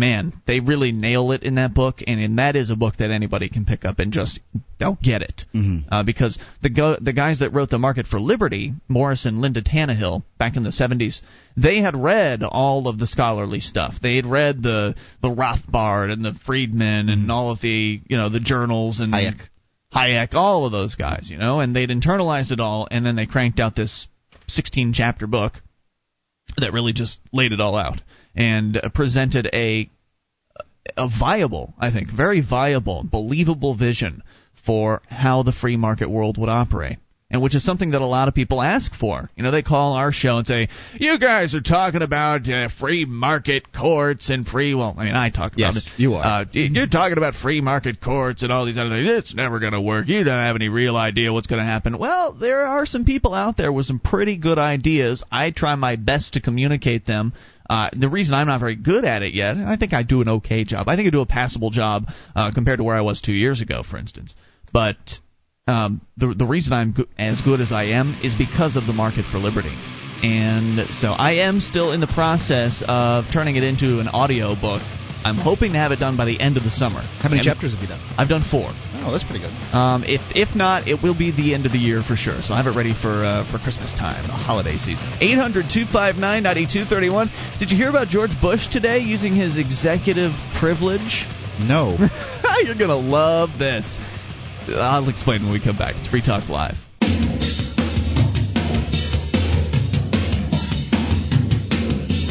man, 0.00 0.32
they 0.46 0.58
really 0.58 0.90
nail 0.90 1.30
it 1.30 1.44
in 1.44 1.54
that 1.54 1.74
book, 1.74 1.98
and, 2.06 2.18
and 2.20 2.38
that 2.38 2.56
is 2.56 2.70
a 2.70 2.76
book 2.76 2.96
that 2.96 3.10
anybody 3.12 3.48
can 3.48 3.64
pick 3.64 3.84
up 3.84 4.00
and 4.00 4.12
just 4.12 4.40
they'll 4.80 4.98
get 5.00 5.22
it 5.22 5.44
Mhm. 5.54 5.84
uh, 5.92 6.02
because 6.02 6.38
the 6.62 6.70
go- 6.70 6.96
the 7.00 7.12
guys 7.12 7.38
that 7.38 7.52
wrote 7.52 7.70
the 7.70 7.78
Market 7.78 8.06
for 8.08 8.18
Liberty, 8.18 8.72
Morris 8.88 9.26
and 9.26 9.40
Linda 9.40 9.62
Tannehill, 9.62 10.22
back 10.38 10.56
in 10.56 10.64
the 10.64 10.72
'70s, 10.72 11.20
they 11.56 11.80
had 11.80 11.94
read 11.94 12.42
all 12.42 12.88
of 12.88 12.98
the 12.98 13.06
scholarly 13.06 13.60
stuff. 13.60 14.00
They 14.00 14.16
had 14.16 14.26
read 14.26 14.62
the 14.62 14.94
the 15.22 15.28
Rothbard 15.30 16.10
and 16.10 16.24
the 16.24 16.34
Friedman 16.46 17.08
and 17.10 17.30
all 17.30 17.52
of 17.52 17.60
the 17.60 18.00
you 18.08 18.16
know 18.16 18.28
the 18.28 18.40
journals 18.40 18.98
and 18.98 19.12
Hayek. 19.12 19.38
Hayek, 19.94 20.34
all 20.34 20.66
of 20.66 20.72
those 20.72 20.94
guys, 20.94 21.28
you 21.30 21.36
know, 21.36 21.60
and 21.60 21.76
they'd 21.76 21.90
internalized 21.90 22.50
it 22.52 22.60
all, 22.60 22.88
and 22.90 23.04
then 23.04 23.16
they 23.16 23.26
cranked 23.26 23.60
out 23.60 23.74
this 23.76 24.06
16 24.48 24.92
chapter 24.92 25.26
book 25.26 25.60
that 26.58 26.72
really 26.72 26.92
just 26.92 27.18
laid 27.32 27.52
it 27.52 27.60
all 27.60 27.76
out 27.76 28.00
and 28.40 28.80
presented 28.94 29.48
a 29.52 29.90
a 30.96 31.08
viable, 31.18 31.74
I 31.78 31.90
think, 31.92 32.10
very 32.10 32.40
viable, 32.40 33.04
believable 33.04 33.74
vision 33.74 34.22
for 34.66 35.02
how 35.08 35.42
the 35.42 35.52
free 35.52 35.76
market 35.76 36.08
world 36.10 36.38
would 36.38 36.48
operate. 36.48 36.98
And 37.32 37.40
which 37.40 37.54
is 37.54 37.64
something 37.64 37.90
that 37.92 38.00
a 38.00 38.06
lot 38.06 38.26
of 38.26 38.34
people 38.34 38.60
ask 38.60 38.92
for. 38.92 39.30
You 39.36 39.44
know, 39.44 39.52
they 39.52 39.62
call 39.62 39.92
our 39.92 40.10
show 40.10 40.38
and 40.38 40.46
say, 40.48 40.66
"You 40.94 41.16
guys 41.16 41.54
are 41.54 41.60
talking 41.60 42.02
about 42.02 42.48
uh, 42.48 42.68
free 42.80 43.04
market 43.04 43.72
courts 43.72 44.30
and 44.30 44.44
free." 44.44 44.74
Well, 44.74 44.96
I 44.98 45.04
mean, 45.04 45.14
I 45.14 45.30
talk 45.30 45.52
about 45.52 45.74
Yes, 45.74 45.76
it. 45.76 45.92
you 45.96 46.14
are. 46.14 46.24
Uh, 46.24 46.44
you're 46.50 46.88
talking 46.88 47.18
about 47.18 47.34
free 47.36 47.60
market 47.60 48.00
courts 48.00 48.42
and 48.42 48.50
all 48.50 48.66
these 48.66 48.76
other 48.76 48.90
things. 48.96 49.08
It's 49.08 49.34
never 49.34 49.60
going 49.60 49.74
to 49.74 49.80
work. 49.80 50.08
You 50.08 50.24
don't 50.24 50.42
have 50.44 50.56
any 50.56 50.68
real 50.68 50.96
idea 50.96 51.32
what's 51.32 51.46
going 51.46 51.60
to 51.60 51.64
happen. 51.64 51.98
Well, 51.98 52.32
there 52.32 52.66
are 52.66 52.84
some 52.84 53.04
people 53.04 53.32
out 53.32 53.56
there 53.56 53.72
with 53.72 53.86
some 53.86 54.00
pretty 54.00 54.36
good 54.36 54.58
ideas. 54.58 55.22
I 55.30 55.52
try 55.52 55.76
my 55.76 55.94
best 55.94 56.32
to 56.32 56.40
communicate 56.40 57.06
them. 57.06 57.32
Uh, 57.70 57.88
the 57.92 58.08
reason 58.08 58.34
I'm 58.34 58.48
not 58.48 58.58
very 58.58 58.74
good 58.74 59.04
at 59.04 59.22
it 59.22 59.32
yet, 59.32 59.56
I 59.56 59.76
think 59.76 59.92
I 59.92 60.02
do 60.02 60.20
an 60.22 60.28
okay 60.28 60.64
job. 60.64 60.88
I 60.88 60.96
think 60.96 61.06
I 61.06 61.10
do 61.10 61.20
a 61.20 61.26
passable 61.26 61.70
job 61.70 62.06
uh, 62.34 62.50
compared 62.52 62.78
to 62.78 62.84
where 62.84 62.96
I 62.96 63.02
was 63.02 63.20
two 63.20 63.32
years 63.32 63.60
ago, 63.60 63.84
for 63.88 63.96
instance. 63.96 64.34
But 64.72 64.96
um, 65.68 66.00
the 66.16 66.34
the 66.36 66.46
reason 66.46 66.72
I'm 66.72 66.92
go- 66.92 67.06
as 67.16 67.40
good 67.42 67.60
as 67.60 67.70
I 67.70 67.84
am 67.84 68.18
is 68.24 68.34
because 68.34 68.74
of 68.74 68.86
the 68.88 68.92
market 68.92 69.24
for 69.24 69.38
liberty. 69.38 69.72
And 70.22 70.92
so 70.96 71.12
I 71.12 71.46
am 71.46 71.60
still 71.60 71.92
in 71.92 72.00
the 72.00 72.08
process 72.08 72.82
of 72.88 73.26
turning 73.32 73.54
it 73.54 73.62
into 73.62 74.00
an 74.00 74.08
audio 74.08 74.56
book 74.60 74.82
I'm 75.24 75.36
hoping 75.36 75.72
to 75.72 75.78
have 75.78 75.92
it 75.92 75.98
done 76.00 76.16
by 76.16 76.24
the 76.24 76.40
end 76.40 76.56
of 76.56 76.64
the 76.64 76.70
summer. 76.70 77.00
How 77.00 77.28
many 77.28 77.40
And 77.40 77.46
chapters 77.46 77.72
have 77.74 77.82
you 77.82 77.88
done? 77.88 78.00
I've 78.16 78.28
done 78.28 78.42
four. 78.42 78.72
Oh, 79.04 79.12
that's 79.12 79.24
pretty 79.24 79.40
good. 79.40 79.52
Um, 79.74 80.02
if 80.04 80.20
if 80.34 80.54
not, 80.56 80.88
it 80.88 81.02
will 81.02 81.14
be 81.16 81.30
the 81.30 81.52
end 81.54 81.66
of 81.66 81.72
the 81.72 81.78
year 81.78 82.02
for 82.02 82.16
sure. 82.16 82.40
So 82.42 82.54
I'll 82.54 82.62
have 82.62 82.72
it 82.72 82.76
ready 82.76 82.94
for 82.94 83.24
uh, 83.24 83.44
for 83.50 83.58
Christmas 83.58 83.92
time, 83.92 84.26
the 84.26 84.32
holiday 84.32 84.76
season. 84.76 85.08
800-259-9231. 85.20 87.58
Did 87.58 87.70
you 87.70 87.76
hear 87.76 87.90
about 87.90 88.08
George 88.08 88.32
Bush 88.40 88.66
today 88.68 88.98
using 89.00 89.34
his 89.34 89.58
executive 89.58 90.32
privilege? 90.58 91.26
No. 91.60 91.96
You're 92.64 92.78
gonna 92.78 92.96
love 92.96 93.50
this. 93.58 93.98
I'll 94.68 95.08
explain 95.08 95.42
when 95.42 95.52
we 95.52 95.60
come 95.60 95.76
back. 95.76 95.96
It's 95.96 96.08
Free 96.08 96.22
Talk 96.22 96.48
Live. 96.48 96.76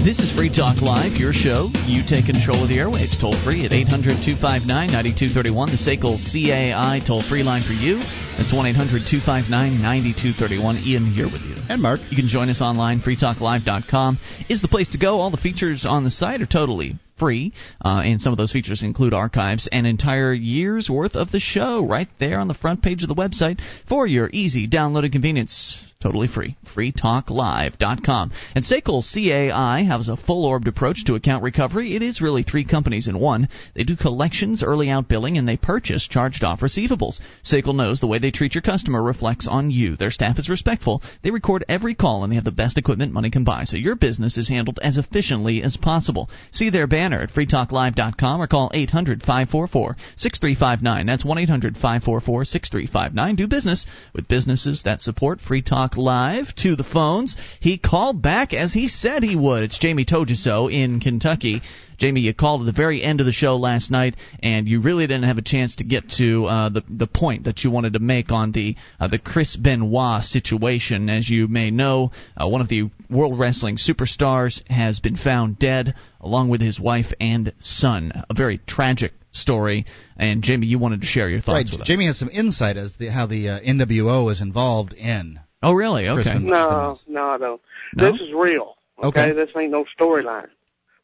This 0.03 0.19
is 0.19 0.31
Free 0.31 0.49
Talk 0.49 0.81
Live, 0.81 1.19
your 1.19 1.33
show. 1.33 1.67
You 1.85 2.01
take 2.07 2.25
control 2.25 2.63
of 2.63 2.69
the 2.69 2.77
airwaves 2.77 3.19
toll 3.19 3.35
free 3.43 3.65
at 3.65 3.73
800 3.73 4.23
259 4.23 4.65
9231. 4.65 5.69
The 5.69 5.77
SACL 5.77 6.15
CAI 6.15 7.03
toll 7.05 7.21
free 7.27 7.43
line 7.43 7.63
for 7.67 7.75
you. 7.75 7.99
That's 8.39 8.53
1 8.55 8.65
800 8.65 9.03
259 9.05 9.51
9231. 9.51 10.77
Ian 10.87 11.05
here 11.11 11.27
with 11.27 11.43
you. 11.43 11.59
and 11.67 11.81
Mark. 11.81 11.99
You 12.09 12.15
can 12.15 12.29
join 12.29 12.47
us 12.49 12.61
online. 12.61 13.01
FreeTalkLive.com 13.01 14.19
is 14.47 14.61
the 14.61 14.69
place 14.71 14.89
to 14.91 14.97
go. 14.97 15.19
All 15.19 15.31
the 15.31 15.37
features 15.37 15.85
on 15.85 16.05
the 16.05 16.11
site 16.11 16.41
are 16.41 16.47
totally 16.47 16.95
free, 17.19 17.51
uh, 17.83 18.01
and 18.05 18.21
some 18.21 18.31
of 18.31 18.37
those 18.37 18.53
features 18.53 18.81
include 18.81 19.13
archives 19.13 19.67
and 19.69 19.85
entire 19.85 20.33
year's 20.33 20.89
worth 20.89 21.15
of 21.17 21.31
the 21.31 21.41
show 21.41 21.85
right 21.85 22.07
there 22.19 22.39
on 22.39 22.47
the 22.47 22.53
front 22.55 22.81
page 22.81 23.03
of 23.03 23.09
the 23.09 23.15
website 23.15 23.59
for 23.89 24.07
your 24.07 24.29
easy 24.31 24.65
downloading 24.65 25.11
convenience. 25.11 25.75
Totally 26.01 26.29
free. 26.29 26.55
FreeTalkLive.com. 26.73 28.31
And 28.55 28.63
SACL 28.63 29.03
CAI 29.03 29.83
has 29.83 30.07
a 30.07 30.15
full 30.15 30.45
orbed 30.45 30.69
approach 30.69 31.03
to 31.03 31.15
account 31.15 31.43
recovery. 31.43 31.93
It 31.93 32.01
is 32.01 32.21
really 32.21 32.41
three 32.41 32.63
companies 32.63 33.09
in 33.09 33.19
one. 33.19 33.49
They 33.75 33.83
do 33.83 33.97
collections, 33.97 34.63
early 34.63 34.89
out 34.89 35.09
billing, 35.09 35.37
and 35.37 35.45
they 35.45 35.57
purchase 35.57 36.07
charged 36.07 36.41
off 36.45 36.61
receivables. 36.61 37.19
SACL 37.43 37.75
knows 37.75 37.99
the 37.99 38.07
way 38.07 38.17
they 38.17 38.31
treat 38.31 38.55
your 38.55 38.61
customer 38.61 39.03
reflects 39.03 39.45
on 39.45 39.71
you. 39.71 39.97
Their 39.97 40.09
staff 40.09 40.39
is 40.39 40.47
respectful. 40.47 41.03
They 41.21 41.31
record 41.31 41.65
every 41.67 41.95
call, 41.95 42.23
and 42.23 42.31
they 42.31 42.35
have 42.35 42.45
the 42.45 42.51
best 42.53 42.77
equipment 42.77 43.11
money 43.11 43.29
can 43.29 43.43
buy, 43.43 43.65
so 43.65 43.75
your 43.75 43.95
business 43.97 44.37
is 44.37 44.47
handled 44.47 44.79
as 44.81 44.95
efficiently 44.95 45.61
as 45.61 45.75
possible. 45.75 46.29
See 46.51 46.69
their 46.69 46.87
banner 46.87 47.23
at 47.23 47.33
freetalklive.com 47.33 48.41
or 48.41 48.47
call 48.47 48.71
800 48.73 49.19
544 49.19 49.97
6359. 50.15 51.05
That's 51.05 51.25
1 51.25 51.37
800 51.39 51.73
544 51.73 52.45
6359. 52.45 53.35
Do 53.35 53.47
business 53.47 53.85
with 54.13 54.29
businesses 54.29 54.83
that 54.83 55.01
support 55.01 55.41
Free 55.41 55.61
Talk 55.61 55.88
Live 55.98 56.53
to 56.58 56.75
the 56.75 56.84
phones. 56.84 57.36
He 57.60 57.77
called 57.77 58.22
back 58.22 58.53
as 58.53 58.74
he 58.74 58.88
said 58.88 59.24
he 59.24 59.36
would. 59.36 59.63
It's 59.63 59.79
Jamie 59.79 60.05
told 60.05 60.29
you 60.29 60.36
so 60.36 60.67
in 60.69 61.00
Kentucky. 61.00 61.62
Jamie, 61.98 62.22
you 62.22 62.34
called 62.34 62.62
at 62.62 62.65
the 62.65 62.72
very 62.72 63.03
end 63.03 63.19
of 63.19 63.25
the 63.25 63.34
show 63.34 63.58
last 63.58 63.91
night, 63.91 64.15
and 64.41 64.69
you 64.69 64.79
really 64.81 65.05
didn't 65.05 65.25
have 65.25 65.38
a 65.38 65.41
chance 65.41 65.75
to 65.75 65.84
get 65.84 66.08
to 66.17 66.46
uh, 66.46 66.69
the 66.69 66.81
the 66.89 67.08
point 67.08 67.43
that 67.43 67.63
you 67.63 67.72
wanted 67.72 67.93
to 67.93 68.00
make 68.00 68.31
on 68.31 68.53
the 68.53 68.75
uh, 69.01 69.10
the 69.10 69.19
Chris 69.19 69.58
Benoit 69.58 70.24
situation. 70.24 71.10
As 71.10 71.29
you 71.29 71.48
may 71.50 71.72
know, 71.72 72.12
uh, 72.38 72.48
one 72.48 72.62
of 72.62 72.69
the 72.69 72.89
World 73.10 73.38
Wrestling 73.38 73.75
superstars 73.77 74.62
has 74.69 75.01
been 75.01 75.17
found 75.17 75.60
dead, 75.60 75.93
along 76.22 76.48
with 76.50 76.62
his 76.62 76.79
wife 76.79 77.12
and 77.19 77.51
son. 77.60 78.13
A 78.29 78.34
very 78.34 78.60
tragic 78.65 79.12
story. 79.31 79.86
And 80.17 80.41
Jamie, 80.41 80.67
you 80.67 80.79
wanted 80.79 81.01
to 81.01 81.08
share 81.08 81.29
your 81.29 81.39
thoughts 81.41 81.53
Right. 81.53 81.69
with 81.72 81.81
us. 81.81 81.88
Jamie 81.88 82.05
has 82.08 82.17
some 82.17 82.29
insight 82.31 82.77
as 82.77 82.96
the 82.96 83.12
how 83.12 83.25
the 83.25 83.50
uh, 83.50 83.60
NWO 83.60 84.31
is 84.31 84.41
involved 84.41 84.93
in. 84.93 85.39
Oh, 85.61 85.73
really? 85.73 86.07
Okay. 86.07 86.21
Kristen. 86.23 86.45
No, 86.45 86.97
no, 87.07 87.29
I 87.29 87.37
don't. 87.37 87.61
No? 87.95 88.11
This 88.11 88.21
is 88.21 88.29
real. 88.33 88.75
Okay. 89.03 89.21
Okay, 89.23 89.31
this 89.33 89.49
ain't 89.57 89.71
no 89.71 89.85
storyline. 89.99 90.47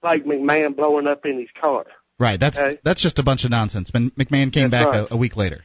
Like 0.03 0.25
McMahon 0.25 0.75
blowing 0.75 1.07
up 1.07 1.25
in 1.25 1.39
his 1.39 1.49
car. 1.59 1.85
Right. 2.19 2.39
That's 2.39 2.57
Okay. 2.57 2.79
that's 2.83 3.01
just 3.01 3.19
a 3.19 3.23
bunch 3.23 3.43
of 3.43 3.51
nonsense. 3.51 3.89
But 3.91 4.01
McMahon 4.17 4.51
came 4.53 4.69
That's 4.69 4.85
back 4.85 4.87
right. 4.87 5.07
a, 5.11 5.15
a 5.15 5.17
week 5.17 5.35
later. 5.35 5.61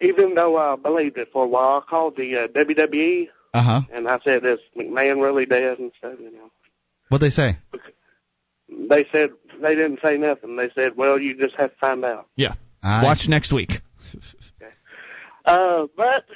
Even 0.00 0.34
though 0.34 0.56
I 0.56 0.76
believed 0.76 1.16
it 1.18 1.28
for 1.32 1.44
a 1.44 1.48
while, 1.48 1.82
I 1.84 1.90
called 1.90 2.16
the 2.16 2.36
uh, 2.44 2.48
WWE 2.48 3.28
Uh 3.54 3.62
huh. 3.62 3.80
and 3.92 4.06
I 4.08 4.18
said, 4.22 4.44
"Is 4.44 4.58
McMahon 4.76 5.20
really 5.22 5.46
dead?" 5.46 5.78
and 5.80 5.90
stuff. 5.98 6.14
You 6.20 6.30
know, 6.30 6.50
What'd 7.08 7.26
they 7.26 7.30
say? 7.34 7.56
they 8.88 9.06
said 9.10 9.30
they 9.60 9.74
didn't 9.74 9.98
say 10.02 10.16
nothing. 10.16 10.54
They 10.56 10.70
said, 10.74 10.96
"Well, 10.96 11.18
you 11.18 11.36
just 11.36 11.56
have 11.56 11.72
to 11.72 11.78
find 11.78 12.04
out." 12.04 12.28
Yeah. 12.36 12.54
I 12.82 13.02
Watch 13.02 13.26
next 13.28 13.52
week. 13.52 13.72
Uh, 15.44 15.86
but 15.96 16.26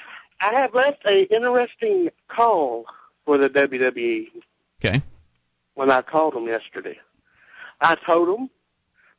I 0.43 0.53
have 0.55 0.75
left 0.75 1.07
a 1.07 1.23
interesting 1.33 2.09
call 2.27 2.87
for 3.25 3.39
the 3.39 3.49
WWE 3.49 4.27
Okay. 4.85 5.01
when 5.75 5.89
I 5.89 6.03
called 6.03 6.35
them 6.35 6.47
yesterday. 6.49 6.99
I 7.81 7.95
told 7.95 8.27
them 8.29 8.51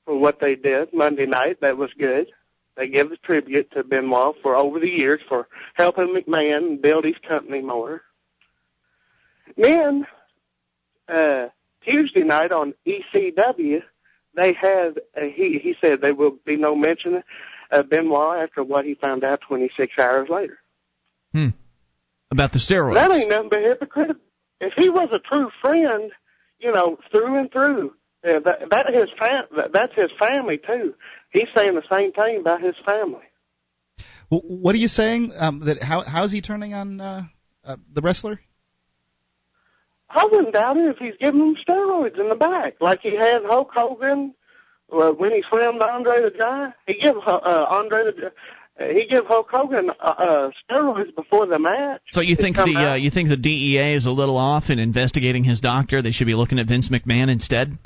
for 0.05 0.17
what 0.17 0.41
they 0.41 0.55
did 0.55 0.93
Monday 0.93 1.25
night 1.25 1.61
that 1.61 1.77
was 1.77 1.91
good. 1.97 2.27
They 2.75 2.89
give 2.89 3.11
a 3.13 3.17
tribute 3.17 3.71
to 3.71 3.83
Benoit 3.85 4.35
for 4.41 4.55
over 4.57 4.79
the 4.79 4.89
years 4.89 5.21
for 5.29 5.47
helping 5.75 6.07
McMahon 6.13 6.81
build 6.81 7.05
his 7.05 7.15
company 7.25 7.61
more. 7.61 8.01
Then 9.55 10.05
uh, 11.07 11.47
Tuesday 11.85 12.23
night 12.23 12.51
on 12.51 12.73
ECW, 12.85 13.81
they 14.35 14.53
had 14.53 14.99
uh, 15.15 15.21
he 15.21 15.59
he 15.59 15.75
said 15.79 16.01
there 16.01 16.15
will 16.15 16.35
be 16.43 16.57
no 16.57 16.75
mention 16.75 17.23
of 17.71 17.89
Benoit 17.89 18.39
after 18.43 18.63
what 18.63 18.83
he 18.85 18.95
found 18.95 19.23
out 19.23 19.41
26 19.41 19.97
hours 19.99 20.27
later. 20.29 20.57
Hmm. 21.33 21.49
About 22.31 22.51
the 22.51 22.59
steroids. 22.59 22.95
That 22.95 23.11
ain't 23.11 23.29
nothing 23.29 23.49
but 23.49 23.59
hypocritical. 23.61 24.21
If 24.59 24.73
he 24.77 24.89
was 24.89 25.09
a 25.11 25.19
true 25.19 25.49
friend, 25.61 26.11
you 26.59 26.71
know, 26.71 26.97
through 27.11 27.37
and 27.37 27.51
through, 27.51 27.93
uh, 28.23 28.39
that, 28.39 28.69
that 28.69 28.93
his 28.93 29.09
fam- 29.19 29.47
that, 29.55 29.73
that's 29.73 29.93
his 29.95 30.09
family 30.17 30.57
too. 30.57 30.95
He's 31.31 31.47
saying 31.55 31.75
the 31.75 31.83
same 31.91 32.13
thing 32.13 32.37
about 32.39 32.61
his 32.61 32.75
family. 32.85 33.25
W- 34.31 34.61
What 34.61 34.73
are 34.73 34.79
you 34.79 34.87
saying? 34.87 35.31
Um, 35.37 35.61
that 35.65 35.83
how 35.83 36.01
how's 36.01 36.31
he 36.31 36.41
turning 36.41 36.73
on 36.73 37.01
uh, 37.01 37.23
uh, 37.65 37.77
the 37.91 38.01
wrestler? 38.01 38.39
I 40.09 40.25
wouldn't 40.25 40.53
doubt 40.53 40.77
it 40.77 40.89
if 40.89 40.97
he's 40.97 41.17
giving 41.19 41.41
him 41.41 41.55
steroids 41.67 42.19
in 42.19 42.29
the 42.29 42.35
back, 42.35 42.75
like 42.79 43.01
he 43.01 43.15
had 43.15 43.43
Hulk 43.45 43.71
Hogan 43.73 44.33
uh, 44.91 45.09
when 45.11 45.31
he 45.31 45.43
slammed 45.49 45.81
Andre 45.81 46.21
the 46.21 46.29
Giant. 46.29 46.73
He 46.87 46.93
give 46.93 47.17
uh, 47.17 47.31
uh, 47.31 47.65
Andre 47.69 48.03
the 48.05 48.31
he 48.79 49.05
gave 49.09 49.25
Hulk 49.25 49.47
Hogan 49.51 49.89
uh, 49.99 50.03
uh, 50.03 50.51
steroids 50.69 51.15
before 51.15 51.45
the 51.45 51.59
match. 51.59 52.01
So 52.09 52.21
you 52.21 52.35
think 52.35 52.55
the 52.55 52.63
uh, 52.63 52.95
you 52.95 53.11
think 53.11 53.29
the 53.29 53.37
DEA 53.37 53.93
is 53.93 54.05
a 54.05 54.11
little 54.11 54.37
off 54.37 54.69
in 54.69 54.79
investigating 54.79 55.43
his 55.43 55.59
doctor? 55.61 56.01
They 56.01 56.11
should 56.11 56.27
be 56.27 56.35
looking 56.35 56.59
at 56.59 56.67
Vince 56.67 56.89
McMahon 56.89 57.29
instead. 57.29 57.77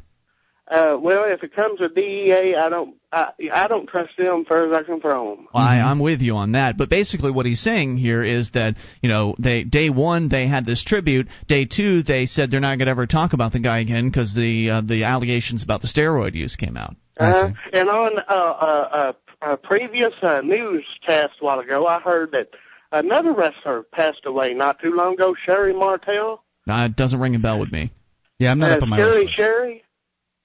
Uh, 0.69 0.97
well, 0.99 1.23
if 1.27 1.41
it 1.43 1.55
comes 1.55 1.79
to 1.79 1.87
DEA, 1.87 2.55
I 2.55 2.67
don't, 2.67 2.95
I, 3.09 3.29
I 3.53 3.67
don't 3.69 3.87
trust 3.87 4.09
them 4.17 4.43
far 4.45 4.65
as 4.67 4.73
I 4.73 4.83
can 4.85 4.99
throw 4.99 5.33
them. 5.35 5.47
Well, 5.53 5.63
I, 5.63 5.77
I'm 5.79 5.99
with 5.99 6.19
you 6.19 6.35
on 6.35 6.51
that. 6.53 6.77
But 6.77 6.89
basically, 6.89 7.31
what 7.31 7.45
he's 7.45 7.61
saying 7.61 7.95
here 7.95 8.21
is 8.21 8.51
that 8.53 8.75
you 9.01 9.07
know, 9.07 9.33
they 9.39 9.63
day 9.63 9.89
one 9.89 10.27
they 10.27 10.45
had 10.47 10.65
this 10.65 10.83
tribute. 10.83 11.27
Day 11.47 11.63
two 11.65 12.03
they 12.03 12.25
said 12.25 12.51
they're 12.51 12.59
not 12.59 12.77
going 12.79 12.87
to 12.87 12.91
ever 12.91 13.07
talk 13.07 13.31
about 13.31 13.53
the 13.53 13.59
guy 13.59 13.79
again 13.79 14.09
because 14.09 14.35
the 14.35 14.69
uh, 14.69 14.81
the 14.81 15.05
allegations 15.05 15.63
about 15.63 15.81
the 15.81 15.87
steroid 15.87 16.33
use 16.33 16.57
came 16.57 16.75
out. 16.75 16.95
I 17.17 17.29
Uh, 17.29 17.47
see. 17.47 17.53
and 17.71 17.89
on 17.89 18.19
uh, 18.19 18.21
uh, 18.31 18.33
uh, 18.33 19.13
a 19.41 19.57
previous 19.57 20.13
uh, 20.21 20.41
newscast 20.41 21.33
a 21.41 21.45
while 21.45 21.59
ago, 21.59 21.87
I 21.87 21.99
heard 21.99 22.31
that 22.31 22.49
another 22.91 23.33
wrestler 23.33 23.83
passed 23.83 24.25
away 24.25 24.53
not 24.53 24.79
too 24.79 24.93
long 24.95 25.13
ago, 25.13 25.35
Sherri 25.45 25.73
Martel. 25.73 26.43
Uh, 26.67 26.87
it 26.89 26.95
doesn't 26.95 27.19
ring 27.19 27.35
a 27.35 27.39
bell 27.39 27.59
with 27.59 27.71
me. 27.71 27.91
Yeah, 28.39 28.51
I'm 28.51 28.59
not 28.59 28.71
uh, 28.71 28.75
up 28.75 28.83
on 28.83 28.89
my 28.89 28.97
Sherry 28.97 29.25
wrestler. 29.25 29.31
Sherry? 29.33 29.83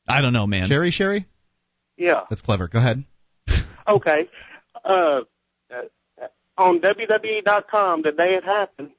I 0.08 0.20
don't 0.20 0.32
know, 0.32 0.46
man. 0.46 0.68
Sherry, 0.68 0.90
Sherry. 0.90 1.26
Yeah. 1.96 2.22
That's 2.30 2.42
clever. 2.42 2.68
Go 2.68 2.78
ahead. 2.78 3.04
Okay. 3.88 4.28
Uh, 4.84 5.22
uh, 5.74 6.26
on 6.56 6.78
WWE.com, 6.80 8.02
the 8.02 8.12
day 8.12 8.34
it 8.34 8.44
happened, 8.44 8.90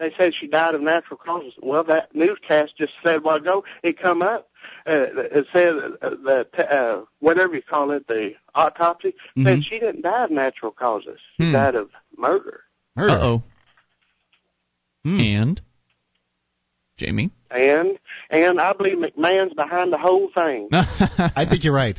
they 0.00 0.12
said 0.18 0.32
she 0.38 0.48
died 0.48 0.74
of 0.74 0.80
natural 0.80 1.16
causes. 1.16 1.52
Well, 1.62 1.84
that 1.84 2.12
newscast 2.12 2.76
just 2.76 2.92
said 3.04 3.16
a 3.16 3.20
while 3.20 3.36
ago, 3.36 3.64
it 3.84 4.00
come 4.00 4.20
up. 4.20 4.48
Uh, 4.86 5.06
it 5.38 5.46
said 5.52 5.74
that 6.00 6.48
the 6.56 6.74
uh, 6.74 7.04
whatever 7.20 7.54
you 7.54 7.62
call 7.62 7.90
it, 7.92 8.06
the 8.08 8.32
autopsy 8.54 9.14
said 9.36 9.58
Mhm. 9.60 9.64
she 9.64 9.78
didn't 9.78 10.02
die 10.02 10.24
of 10.24 10.30
natural 10.30 10.72
causes. 10.72 11.18
She 11.36 11.44
Hmm. 11.46 11.52
died 11.52 11.74
of 11.74 11.90
murder. 12.18 12.64
Murder. 12.96 13.12
Uh 13.12 13.18
oh. 13.24 13.42
Hmm. 15.04 15.20
And 15.20 15.60
Jamie. 16.98 17.30
And 17.50 17.98
and 18.30 18.60
I 18.60 18.72
believe 18.72 18.96
McMahon's 18.98 19.54
behind 19.54 19.92
the 19.92 19.98
whole 19.98 20.30
thing. 20.34 20.68
I 20.72 21.46
think 21.48 21.64
you're 21.64 21.74
right. 21.74 21.98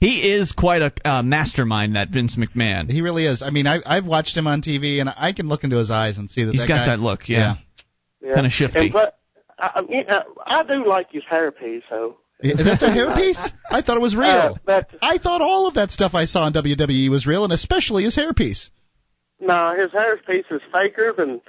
he 0.00 0.30
is 0.32 0.52
quite 0.52 0.82
a 0.82 0.92
uh, 1.04 1.22
mastermind, 1.22 1.96
that 1.96 2.08
Vince 2.10 2.36
McMahon. 2.36 2.90
He 2.90 3.00
really 3.02 3.26
is. 3.26 3.42
I 3.42 3.50
mean, 3.50 3.66
I, 3.66 3.80
I've 3.84 4.06
watched 4.06 4.36
him 4.36 4.46
on 4.46 4.62
TV, 4.62 5.00
and 5.00 5.08
I 5.14 5.32
can 5.34 5.48
look 5.48 5.62
into 5.64 5.76
his 5.76 5.90
eyes 5.90 6.16
and 6.18 6.30
see 6.30 6.44
that 6.44 6.52
He's 6.52 6.62
that 6.62 6.68
got 6.68 6.86
guy, 6.86 6.96
that 6.96 7.00
look, 7.00 7.28
yeah. 7.28 7.56
Yeah. 8.22 8.34
Kinda 8.34 8.50
shifty. 8.50 8.78
And 8.80 8.92
but 8.92 9.18
I, 9.58 9.70
I 9.76 9.80
mean, 9.82 10.04
uh, 10.08 10.22
I 10.46 10.62
do 10.62 10.86
like 10.88 11.10
his 11.12 11.22
hairpiece, 11.30 11.82
so. 11.90 12.16
That's 12.44 12.82
a 12.82 12.88
hairpiece. 12.88 13.52
I 13.70 13.80
thought 13.80 13.96
it 13.96 14.02
was 14.02 14.14
real. 14.14 14.58
Uh, 14.68 14.82
I 15.00 15.18
thought 15.18 15.40
all 15.40 15.66
of 15.66 15.74
that 15.74 15.90
stuff 15.90 16.14
I 16.14 16.26
saw 16.26 16.46
in 16.46 16.52
WWE 16.52 17.08
was 17.10 17.26
real, 17.26 17.44
and 17.44 17.52
especially 17.52 18.04
his 18.04 18.16
hairpiece. 18.16 18.68
no, 19.40 19.74
his 19.74 19.90
hairpiece 19.92 20.50
is 20.50 20.60
faker 20.72 21.14
than 21.16 21.40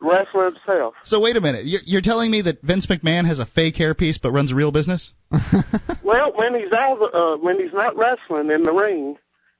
wrestling 0.00 0.52
himself. 0.54 0.94
So 1.04 1.20
wait 1.20 1.36
a 1.36 1.40
minute. 1.40 1.66
You're, 1.66 1.82
you're 1.84 2.00
telling 2.00 2.30
me 2.30 2.42
that 2.42 2.62
Vince 2.62 2.86
McMahon 2.86 3.26
has 3.26 3.38
a 3.38 3.46
fake 3.46 3.76
hairpiece 3.76 4.18
but 4.20 4.32
runs 4.32 4.50
a 4.50 4.54
real 4.54 4.72
business? 4.72 5.12
well, 6.02 6.32
when 6.34 6.54
he's 6.54 6.72
out, 6.72 6.98
uh, 7.14 7.36
when 7.36 7.60
he's 7.60 7.72
not 7.72 7.96
wrestling 7.96 8.50
in 8.50 8.62
the 8.64 8.72
ring, 8.72 9.16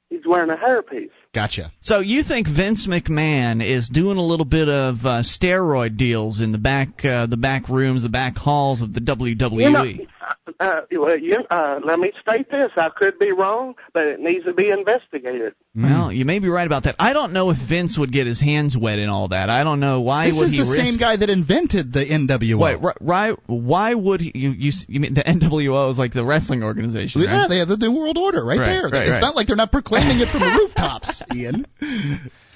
he's 0.09 0.27
wearing 0.27 0.51
a 0.51 0.57
hairpiece. 0.57 1.11
Gotcha. 1.33 1.71
So 1.81 2.01
you 2.01 2.25
think 2.25 2.49
Vince 2.49 2.89
McMahon 2.89 3.65
is 3.65 3.89
doing 3.89 4.19
a 4.19 4.23
little 4.23 4.45
bit 4.47 4.69
of 4.69 4.97
uh, 5.05 5.23
steroid 5.23 5.97
deals 5.97 6.41
in 6.41 6.51
the 6.51 6.59
back, 6.59 7.05
uh, 7.05 7.27
the 7.27 7.37
back 7.37 7.69
rooms, 7.69 8.03
the 8.03 8.09
back 8.09 8.37
halls 8.37 8.81
of 8.83 8.93
the 8.93 9.01
WWE? 9.01 9.61
You 9.61 9.71
know, 9.71 9.85
uh, 10.59 10.81
well, 10.93 11.17
you, 11.17 11.39
uh, 11.51 11.81
let 11.85 11.99
me 12.01 12.13
state 12.21 12.51
this: 12.51 12.71
I 12.77 12.89
could 12.95 13.19
be 13.19 13.31
wrong, 13.33 13.75
but 13.93 14.07
it 14.07 14.21
needs 14.21 14.45
to 14.45 14.53
be 14.53 14.71
investigated. 14.71 15.55
Well, 15.75 16.13
you 16.13 16.25
may 16.25 16.41
be 16.41 16.49
right 16.49 16.67
about 16.67 16.83
that. 16.85 16.97
I 16.99 17.13
don't 17.13 17.33
know 17.33 17.51
if 17.51 17.57
Vince 17.69 17.97
would 17.97 18.13
get 18.13 18.27
his 18.27 18.41
hands 18.41 18.77
wet 18.77 18.99
in 18.99 19.09
all 19.09 19.29
that. 19.29 19.49
I 19.49 19.63
don't 19.63 19.79
know 19.79 20.01
why 20.01 20.27
this 20.27 20.37
would 20.37 20.47
is 20.47 20.53
the 20.53 20.71
risk. 20.71 20.75
same 20.75 20.99
guy 20.99 21.17
that 21.17 21.31
invented 21.31 21.93
the 21.93 22.05
NWO. 22.05 22.59
Wait, 22.59 22.81
right, 22.83 22.97
right? 23.01 23.39
Why 23.47 23.95
would 23.95 24.21
he, 24.21 24.33
you, 24.35 24.51
you? 24.51 24.73
You 24.89 25.01
mean 25.01 25.15
the 25.15 25.23
NWO 25.27 25.93
is 25.93 25.99
like 25.99 26.13
the 26.13 26.25
wrestling 26.25 26.65
organization? 26.65 27.23
Yeah, 27.23 27.43
right? 27.43 27.49
they 27.49 27.59
have 27.59 27.69
the 27.69 27.77
New 27.77 27.93
World 27.93 28.19
Order 28.19 28.45
right, 28.45 28.59
Right, 28.59 28.67
there. 28.67 28.83
right, 28.83 29.03
it's 29.03 29.13
right. 29.13 29.21
not 29.21 29.37
like 29.37 29.47
they're 29.47 29.57
not 29.57 29.71
proclaiming 29.71 30.19
it 30.19 30.31
from 30.33 30.41
the 30.41 30.59
rooftops, 30.59 31.20
Ian. 31.35 31.67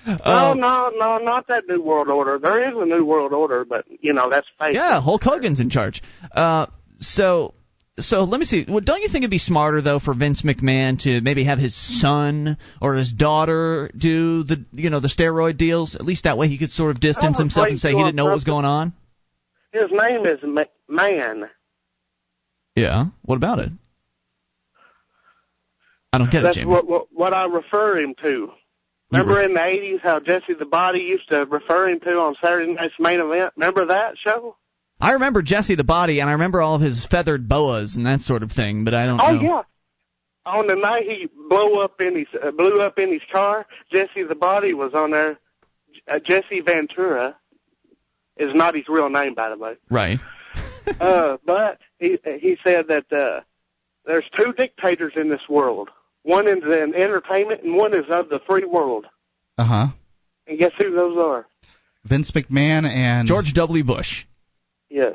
no, 0.06 0.14
no, 0.54 0.90
no, 0.94 1.18
not 1.18 1.46
that 1.48 1.64
new 1.68 1.82
world 1.82 2.08
order. 2.08 2.38
There 2.38 2.68
is 2.68 2.74
a 2.76 2.84
new 2.84 3.04
world 3.04 3.32
order, 3.32 3.64
but 3.64 3.84
you 4.00 4.12
know 4.12 4.30
that's 4.30 4.46
fake. 4.58 4.74
Yeah, 4.74 5.00
Hulk 5.00 5.22
Hogan's 5.22 5.60
in 5.60 5.70
charge. 5.70 6.02
Uh, 6.32 6.66
so, 6.98 7.54
so 7.98 8.24
let 8.24 8.38
me 8.38 8.46
see. 8.46 8.66
Well, 8.68 8.80
don't 8.80 9.02
you 9.02 9.08
think 9.08 9.22
it'd 9.22 9.30
be 9.30 9.38
smarter 9.38 9.80
though 9.80 9.98
for 9.98 10.14
Vince 10.14 10.42
McMahon 10.42 10.98
to 11.02 11.20
maybe 11.20 11.44
have 11.44 11.58
his 11.58 11.74
son 12.00 12.58
or 12.80 12.94
his 12.94 13.12
daughter 13.12 13.90
do 13.96 14.44
the, 14.44 14.64
you 14.72 14.90
know, 14.90 15.00
the 15.00 15.08
steroid 15.08 15.56
deals? 15.56 15.94
At 15.94 16.02
least 16.02 16.24
that 16.24 16.38
way 16.38 16.48
he 16.48 16.58
could 16.58 16.70
sort 16.70 16.90
of 16.90 17.00
distance 17.00 17.38
himself 17.38 17.68
and 17.68 17.78
say 17.78 17.92
he 17.92 17.96
didn't 17.98 18.16
know 18.16 18.26
what 18.26 18.34
was 18.34 18.44
going 18.44 18.64
on. 18.64 18.92
His 19.72 19.90
name 19.90 20.24
is 20.26 20.38
McMahon. 20.40 21.48
Yeah. 22.76 23.06
What 23.22 23.36
about 23.36 23.58
it? 23.60 23.70
I 26.14 26.18
don't 26.18 26.30
get 26.30 26.40
it, 26.40 26.44
That's 26.44 26.56
Jamie. 26.56 26.70
what, 26.70 26.86
what 26.88 27.06
what 27.12 27.34
I 27.34 27.44
refer 27.46 27.98
him 27.98 28.14
to. 28.22 28.50
Remember 29.12 29.42
in 29.42 29.54
the 29.54 29.60
'80s 29.60 30.00
how 30.00 30.18
Jesse 30.20 30.54
the 30.54 30.64
Body 30.64 31.00
used 31.00 31.28
to 31.28 31.44
refer 31.46 31.88
him 31.88 32.00
to 32.00 32.18
on 32.18 32.34
Saturday 32.42 32.72
Night's 32.72 32.94
Main 32.98 33.20
Event? 33.20 33.52
Remember 33.56 33.86
that 33.86 34.16
show? 34.18 34.56
I 35.00 35.12
remember 35.12 35.42
Jesse 35.42 35.74
the 35.74 35.84
Body, 35.84 36.20
and 36.20 36.28
I 36.28 36.32
remember 36.32 36.60
all 36.62 36.74
of 36.76 36.80
his 36.80 37.06
feathered 37.10 37.48
boas 37.48 37.94
and 37.96 38.06
that 38.06 38.22
sort 38.22 38.42
of 38.42 38.50
thing, 38.52 38.84
but 38.84 38.94
I 38.94 39.06
don't 39.06 39.20
Oh 39.20 39.32
know. 39.32 39.40
yeah. 39.42 39.62
On 40.46 40.66
the 40.66 40.74
night 40.76 41.04
he 41.04 41.26
blew 41.48 41.80
up 41.80 42.00
in 42.00 42.16
his 42.16 42.26
uh, 42.42 42.50
blew 42.50 42.80
up 42.82 42.98
in 42.98 43.12
his 43.12 43.22
car, 43.32 43.66
Jesse 43.92 44.24
the 44.24 44.34
Body 44.34 44.74
was 44.74 44.92
on 44.94 45.10
there. 45.12 45.38
Uh, 46.08 46.18
Jesse 46.18 46.60
Ventura 46.60 47.36
is 48.36 48.52
not 48.54 48.74
his 48.74 48.88
real 48.88 49.08
name, 49.10 49.34
by 49.34 49.48
the 49.48 49.56
way. 49.56 49.74
Right. 49.90 50.18
uh, 51.00 51.36
but 51.46 51.78
he 51.98 52.18
he 52.40 52.56
said 52.64 52.88
that 52.88 53.12
uh, 53.12 53.40
there's 54.06 54.24
two 54.36 54.52
dictators 54.52 55.12
in 55.16 55.28
this 55.28 55.48
world. 55.48 55.88
One 56.24 56.48
is 56.48 56.62
in 56.64 56.94
entertainment, 56.96 57.62
and 57.62 57.76
one 57.76 57.94
is 57.94 58.06
of 58.10 58.28
the 58.28 58.40
free 58.46 58.64
world. 58.64 59.06
Uh 59.56 59.64
huh. 59.64 59.86
And 60.46 60.58
guess 60.58 60.72
who 60.78 60.90
those 60.90 61.16
are? 61.18 61.46
Vince 62.04 62.30
McMahon 62.32 62.86
and 62.86 63.28
George 63.28 63.52
W. 63.54 63.84
Bush. 63.84 64.24
Yes. 64.90 65.14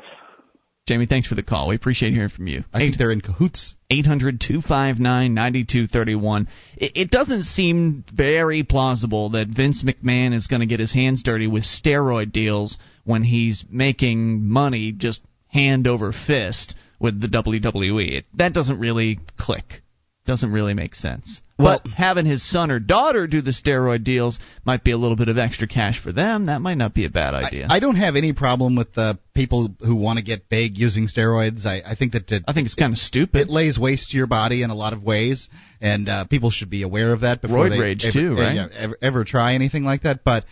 Jamie, 0.86 1.06
thanks 1.06 1.28
for 1.28 1.36
the 1.36 1.42
call. 1.42 1.68
We 1.68 1.76
appreciate 1.76 2.12
hearing 2.12 2.30
from 2.30 2.48
you. 2.48 2.64
I 2.72 2.78
think 2.78 2.96
they're 2.96 3.12
in 3.12 3.20
cahoots. 3.20 3.76
800 3.90 4.40
259 4.40 5.34
9231. 5.34 6.48
It 6.78 7.10
doesn't 7.10 7.44
seem 7.44 8.04
very 8.12 8.64
plausible 8.64 9.30
that 9.30 9.48
Vince 9.48 9.84
McMahon 9.84 10.34
is 10.34 10.48
going 10.48 10.60
to 10.60 10.66
get 10.66 10.80
his 10.80 10.92
hands 10.92 11.22
dirty 11.22 11.46
with 11.46 11.62
steroid 11.62 12.32
deals 12.32 12.78
when 13.04 13.22
he's 13.22 13.64
making 13.70 14.48
money 14.48 14.90
just 14.90 15.20
hand 15.48 15.86
over 15.86 16.12
fist 16.12 16.74
with 16.98 17.20
the 17.20 17.28
WWE. 17.28 18.18
It, 18.18 18.24
that 18.34 18.52
doesn't 18.52 18.80
really 18.80 19.20
click. 19.38 19.82
Doesn't 20.26 20.52
really 20.52 20.74
make 20.74 20.94
sense. 20.94 21.40
Well- 21.58 21.80
but 21.84 21.92
having 21.92 22.26
his 22.26 22.42
son 22.48 22.70
or 22.70 22.78
daughter 22.78 23.26
do 23.26 23.40
the 23.40 23.50
steroid 23.50 24.04
deals 24.04 24.38
might 24.64 24.84
be 24.84 24.92
a 24.92 24.96
little 24.96 25.16
bit 25.16 25.28
of 25.28 25.38
extra 25.38 25.66
cash 25.66 26.00
for 26.02 26.12
them. 26.12 26.46
That 26.46 26.60
might 26.60 26.76
not 26.76 26.94
be 26.94 27.04
a 27.04 27.10
bad 27.10 27.34
idea. 27.34 27.66
I, 27.68 27.76
I 27.76 27.80
don't 27.80 27.96
have 27.96 28.16
any 28.16 28.32
problem 28.32 28.76
with 28.76 28.96
uh, 28.96 29.14
people 29.34 29.68
who 29.80 29.96
want 29.96 30.18
to 30.18 30.24
get 30.24 30.48
big 30.48 30.78
using 30.78 31.06
steroids. 31.06 31.66
I, 31.66 31.82
I 31.84 31.94
think 31.96 32.12
that 32.12 32.30
it, 32.30 32.44
I 32.46 32.52
think 32.52 32.66
it's 32.66 32.74
kind 32.74 32.92
of 32.92 32.98
stupid. 32.98 33.42
it 33.42 33.50
lays 33.50 33.78
waste 33.78 34.10
to 34.10 34.16
your 34.16 34.26
body 34.26 34.62
in 34.62 34.70
a 34.70 34.74
lot 34.74 34.92
of 34.92 35.02
ways, 35.02 35.48
and 35.80 36.08
uh, 36.08 36.24
people 36.26 36.50
should 36.50 36.70
be 36.70 36.82
aware 36.82 37.12
of 37.12 37.20
that 37.20 37.42
before 37.42 37.66
Roid 37.66 37.70
they 37.70 37.80
rage, 37.80 38.04
ever, 38.04 38.12
too, 38.12 38.32
uh, 38.38 38.40
right? 38.40 38.70
ever, 38.72 38.96
ever 39.02 39.24
try 39.24 39.54
anything 39.54 39.84
like 39.84 40.02
that. 40.02 40.24
But 40.24 40.44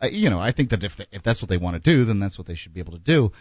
uh, 0.00 0.08
you 0.08 0.30
know, 0.30 0.38
I 0.38 0.52
think 0.52 0.70
that 0.70 0.84
if 0.84 0.92
if 1.10 1.22
that's 1.22 1.42
what 1.42 1.48
they 1.48 1.56
want 1.58 1.82
to 1.82 1.96
do, 1.96 2.04
then 2.04 2.20
that's 2.20 2.38
what 2.38 2.46
they 2.46 2.54
should 2.54 2.74
be 2.74 2.80
able 2.80 2.92
to 2.92 2.98
do. 2.98 3.32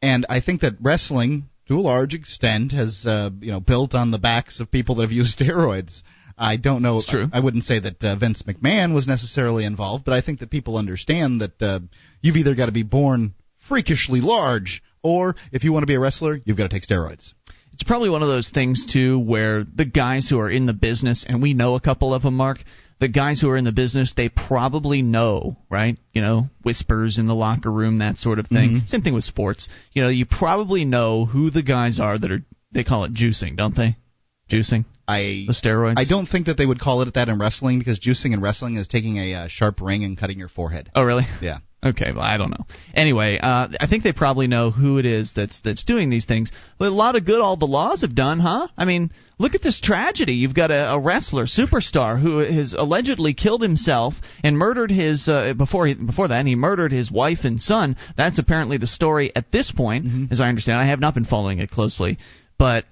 And 0.00 0.26
I 0.28 0.40
think 0.40 0.62
that 0.62 0.74
wrestling, 0.80 1.48
to 1.68 1.74
a 1.74 1.80
large 1.80 2.14
extent, 2.14 2.72
has 2.72 3.04
uh, 3.06 3.30
you 3.40 3.52
know 3.52 3.60
built 3.60 3.94
on 3.94 4.10
the 4.10 4.18
backs 4.18 4.60
of 4.60 4.70
people 4.70 4.96
that 4.96 5.02
have 5.02 5.12
used 5.12 5.38
steroids. 5.38 6.02
I 6.36 6.56
don't 6.56 6.82
know. 6.82 6.96
It's 6.96 7.06
true. 7.06 7.28
I, 7.32 7.38
I 7.38 7.40
wouldn't 7.40 7.64
say 7.64 7.78
that 7.78 8.02
uh, 8.02 8.16
Vince 8.16 8.42
McMahon 8.42 8.94
was 8.94 9.06
necessarily 9.06 9.64
involved, 9.64 10.04
but 10.04 10.14
I 10.14 10.22
think 10.22 10.40
that 10.40 10.50
people 10.50 10.76
understand 10.76 11.40
that 11.40 11.62
uh, 11.62 11.80
you've 12.20 12.36
either 12.36 12.54
got 12.54 12.66
to 12.66 12.72
be 12.72 12.82
born 12.82 13.34
freakishly 13.68 14.20
large, 14.20 14.82
or 15.02 15.36
if 15.52 15.62
you 15.62 15.72
want 15.72 15.82
to 15.82 15.86
be 15.86 15.94
a 15.94 16.00
wrestler, 16.00 16.40
you've 16.44 16.56
got 16.56 16.64
to 16.64 16.68
take 16.68 16.88
steroids. 16.88 17.32
it's 17.72 17.82
probably 17.84 18.10
one 18.10 18.22
of 18.22 18.28
those 18.28 18.50
things 18.50 18.86
too 18.92 19.18
where 19.18 19.64
the 19.64 19.84
guys 19.84 20.28
who 20.28 20.38
are 20.38 20.50
in 20.50 20.66
the 20.66 20.72
business 20.72 21.24
and 21.28 21.42
we 21.42 21.54
know 21.54 21.74
a 21.74 21.80
couple 21.80 22.14
of 22.14 22.22
them 22.22 22.34
mark 22.34 22.58
the 23.02 23.08
guys 23.08 23.40
who 23.40 23.50
are 23.50 23.56
in 23.56 23.64
the 23.64 23.72
business 23.72 24.14
they 24.16 24.28
probably 24.28 25.02
know 25.02 25.56
right? 25.68 25.98
You 26.12 26.22
know 26.22 26.48
whispers 26.62 27.18
in 27.18 27.26
the 27.26 27.34
locker 27.34 27.70
room 27.70 27.98
that 27.98 28.16
sort 28.16 28.38
of 28.38 28.46
thing. 28.46 28.82
Same 28.86 29.02
thing 29.02 29.12
with 29.12 29.24
sports. 29.24 29.68
You 29.92 30.02
know 30.02 30.08
you 30.08 30.24
probably 30.24 30.84
know 30.84 31.24
who 31.24 31.50
the 31.50 31.64
guys 31.64 31.98
are 31.98 32.16
that 32.16 32.30
are 32.30 32.42
they 32.70 32.84
call 32.84 33.04
it 33.04 33.12
juicing 33.12 33.56
don't 33.56 33.76
they? 33.76 33.96
Juicing? 34.48 34.84
I 35.08 35.44
the 35.48 35.52
steroids? 35.52 35.98
I 35.98 36.04
don't 36.08 36.26
think 36.26 36.46
that 36.46 36.56
they 36.56 36.64
would 36.64 36.78
call 36.78 37.02
it 37.02 37.12
that 37.14 37.28
in 37.28 37.40
wrestling 37.40 37.80
because 37.80 37.98
juicing 37.98 38.32
in 38.32 38.40
wrestling 38.40 38.76
is 38.76 38.86
taking 38.86 39.18
a 39.18 39.34
uh, 39.34 39.46
sharp 39.48 39.80
ring 39.80 40.04
and 40.04 40.16
cutting 40.16 40.38
your 40.38 40.48
forehead. 40.48 40.88
oh 40.94 41.02
really? 41.02 41.24
Yeah. 41.40 41.58
Okay, 41.84 42.12
well, 42.12 42.22
I 42.22 42.36
don't 42.36 42.50
know. 42.50 42.64
Anyway, 42.94 43.40
uh, 43.42 43.66
I 43.80 43.88
think 43.88 44.04
they 44.04 44.12
probably 44.12 44.46
know 44.46 44.70
who 44.70 44.98
it 44.98 45.06
is 45.06 45.32
that's 45.34 45.60
that's 45.62 45.82
doing 45.82 46.10
these 46.10 46.24
things. 46.24 46.52
But 46.78 46.88
a 46.88 46.94
lot 46.94 47.16
of 47.16 47.24
good 47.24 47.40
all 47.40 47.56
the 47.56 47.66
laws 47.66 48.02
have 48.02 48.14
done, 48.14 48.38
huh? 48.38 48.68
I 48.78 48.84
mean, 48.84 49.10
look 49.38 49.56
at 49.56 49.62
this 49.62 49.80
tragedy. 49.80 50.34
You've 50.34 50.54
got 50.54 50.70
a, 50.70 50.92
a 50.92 51.00
wrestler, 51.00 51.46
superstar, 51.46 52.20
who 52.20 52.38
has 52.38 52.72
allegedly 52.72 53.34
killed 53.34 53.62
himself 53.62 54.14
and 54.44 54.56
murdered 54.56 54.92
his 54.92 55.26
uh, 55.26 55.54
before 55.54 55.88
he, 55.88 55.94
before 55.94 56.28
that 56.28 56.46
he 56.46 56.54
murdered 56.54 56.92
his 56.92 57.10
wife 57.10 57.40
and 57.42 57.60
son. 57.60 57.96
That's 58.16 58.38
apparently 58.38 58.78
the 58.78 58.86
story 58.86 59.32
at 59.34 59.50
this 59.50 59.72
point, 59.72 60.30
as 60.30 60.40
I 60.40 60.48
understand. 60.48 60.78
I 60.78 60.86
have 60.86 61.00
not 61.00 61.14
been 61.14 61.24
following 61.24 61.58
it 61.58 61.70
closely, 61.70 62.18
but 62.58 62.84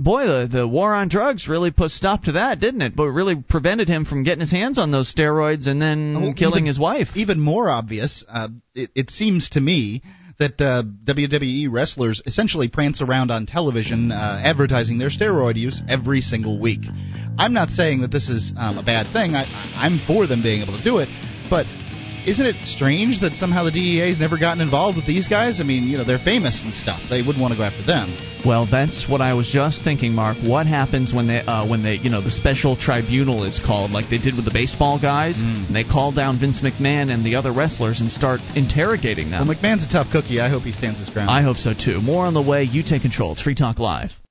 boy, 0.00 0.26
the 0.26 0.48
the 0.50 0.68
war 0.68 0.94
on 0.94 1.08
drugs 1.08 1.48
really 1.48 1.70
put 1.70 1.90
stop 1.90 2.24
to 2.24 2.32
that, 2.32 2.60
didn't 2.60 2.82
it? 2.82 2.94
But 2.96 3.04
it 3.04 3.10
really 3.12 3.36
prevented 3.36 3.88
him 3.88 4.04
from 4.04 4.22
getting 4.24 4.40
his 4.40 4.50
hands 4.50 4.78
on 4.78 4.90
those 4.90 5.12
steroids 5.12 5.66
and 5.66 5.80
then 5.80 6.14
Oh, 6.16 6.32
killing 6.34 6.64
even- 6.64 6.66
his 6.66 6.78
wife. 6.78 7.08
Even 7.16 7.40
more 7.40 7.68
obvious, 7.68 8.24
uh, 8.28 8.48
it, 8.74 8.90
it 8.94 9.10
seems 9.10 9.50
to 9.50 9.60
me 9.60 10.02
that 10.38 10.60
uh, 10.60 10.84
WWE 11.04 11.66
wrestlers 11.68 12.22
essentially 12.24 12.68
prance 12.68 13.02
around 13.02 13.32
on 13.32 13.44
television 13.44 14.12
uh, 14.12 14.40
advertising 14.44 14.96
their 14.98 15.10
steroid 15.10 15.56
use 15.56 15.82
every 15.88 16.20
single 16.20 16.60
week. 16.60 16.80
I'm 17.36 17.52
not 17.52 17.70
saying 17.70 18.02
that 18.02 18.12
this 18.12 18.28
is 18.28 18.52
um, 18.56 18.78
a 18.78 18.84
bad 18.84 19.12
thing. 19.12 19.34
I, 19.34 19.44
I'm 19.74 19.98
for 20.06 20.28
them 20.28 20.40
being 20.42 20.62
able 20.62 20.78
to 20.78 20.84
do 20.84 20.98
it, 20.98 21.08
but 21.50 21.66
isn't 22.26 22.44
it 22.44 22.56
strange 22.64 23.20
that 23.20 23.34
somehow 23.34 23.64
the 23.64 23.70
DEA's 23.70 24.18
never 24.18 24.38
gotten 24.38 24.60
involved 24.60 24.96
with 24.96 25.06
these 25.06 25.28
guys? 25.28 25.60
I 25.60 25.64
mean, 25.64 25.84
you 25.84 25.98
know, 25.98 26.04
they're 26.04 26.18
famous 26.18 26.62
and 26.62 26.74
stuff. 26.74 27.00
They 27.10 27.22
wouldn't 27.22 27.40
want 27.40 27.52
to 27.52 27.58
go 27.58 27.64
after 27.64 27.84
them. 27.84 28.16
Well, 28.44 28.66
that's 28.70 29.06
what 29.08 29.20
I 29.20 29.34
was 29.34 29.48
just 29.48 29.84
thinking, 29.84 30.12
Mark. 30.12 30.36
What 30.42 30.66
happens 30.66 31.12
when 31.12 31.26
they, 31.26 31.40
uh, 31.40 31.66
when 31.66 31.82
they, 31.82 31.94
you 31.94 32.10
know, 32.10 32.22
the 32.22 32.30
special 32.30 32.76
tribunal 32.76 33.44
is 33.44 33.60
called, 33.64 33.90
like 33.90 34.08
they 34.10 34.18
did 34.18 34.36
with 34.36 34.44
the 34.44 34.52
baseball 34.52 35.00
guys, 35.00 35.40
and 35.40 35.74
they 35.74 35.84
call 35.84 36.12
down 36.12 36.38
Vince 36.38 36.60
McMahon 36.60 37.12
and 37.12 37.24
the 37.26 37.34
other 37.34 37.52
wrestlers 37.52 38.00
and 38.00 38.10
start 38.10 38.40
interrogating 38.54 39.30
them? 39.30 39.48
Well, 39.48 39.56
McMahon's 39.56 39.84
a 39.84 39.88
tough 39.88 40.08
cookie. 40.12 40.40
I 40.40 40.48
hope 40.48 40.62
he 40.62 40.72
stands 40.72 40.98
his 41.00 41.10
ground. 41.10 41.30
I 41.30 41.42
hope 41.42 41.56
so 41.56 41.72
too. 41.74 42.00
More 42.00 42.26
on 42.26 42.34
the 42.34 42.42
way. 42.42 42.62
You 42.62 42.82
take 42.82 43.02
control. 43.02 43.32
It's 43.32 43.42
Free 43.42 43.54
Talk 43.54 43.78
Live. 43.78 44.10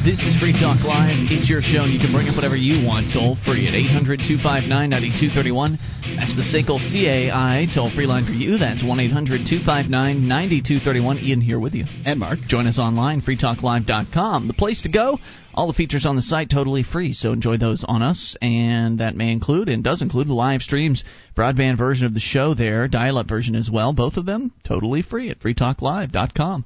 This 0.00 0.24
is 0.24 0.34
Free 0.40 0.56
Talk 0.56 0.80
Live. 0.80 1.28
It's 1.28 1.44
your 1.44 1.60
show, 1.60 1.84
and 1.84 1.92
you 1.92 2.00
can 2.00 2.08
bring 2.08 2.24
up 2.26 2.34
whatever 2.34 2.56
you 2.56 2.88
want 2.88 3.12
toll 3.12 3.36
free 3.44 3.68
at 3.68 3.76
800 3.76 4.16
259 4.16 4.72
9231. 4.88 5.76
That's 6.16 6.32
the 6.32 6.40
SACL 6.40 6.80
CAI 6.80 7.68
toll 7.68 7.92
free 7.92 8.08
line 8.08 8.24
for 8.24 8.32
you. 8.32 8.56
That's 8.56 8.80
1 8.80 8.88
800 8.88 9.44
259 9.44 9.92
9231. 10.24 11.20
Ian 11.20 11.44
here 11.44 11.60
with 11.60 11.76
you. 11.76 11.84
And 12.08 12.18
Mark. 12.18 12.40
Join 12.48 12.66
us 12.66 12.78
online, 12.78 13.20
freetalklive.com. 13.20 14.48
The 14.48 14.56
place 14.56 14.80
to 14.84 14.88
go. 14.88 15.18
All 15.52 15.66
the 15.66 15.76
features 15.76 16.06
on 16.06 16.16
the 16.16 16.24
site 16.24 16.48
totally 16.48 16.82
free, 16.82 17.12
so 17.12 17.34
enjoy 17.34 17.58
those 17.58 17.84
on 17.86 18.00
us. 18.00 18.38
And 18.40 19.00
that 19.00 19.16
may 19.16 19.30
include 19.30 19.68
and 19.68 19.84
does 19.84 20.00
include 20.00 20.28
the 20.28 20.32
live 20.32 20.62
streams, 20.62 21.04
broadband 21.36 21.76
version 21.76 22.06
of 22.06 22.14
the 22.14 22.24
show 22.24 22.54
there, 22.54 22.88
dial 22.88 23.18
up 23.18 23.28
version 23.28 23.54
as 23.54 23.68
well. 23.70 23.92
Both 23.92 24.16
of 24.16 24.24
them 24.24 24.52
totally 24.64 25.02
free 25.02 25.28
at 25.28 25.40
freetalklive.com. 25.40 26.64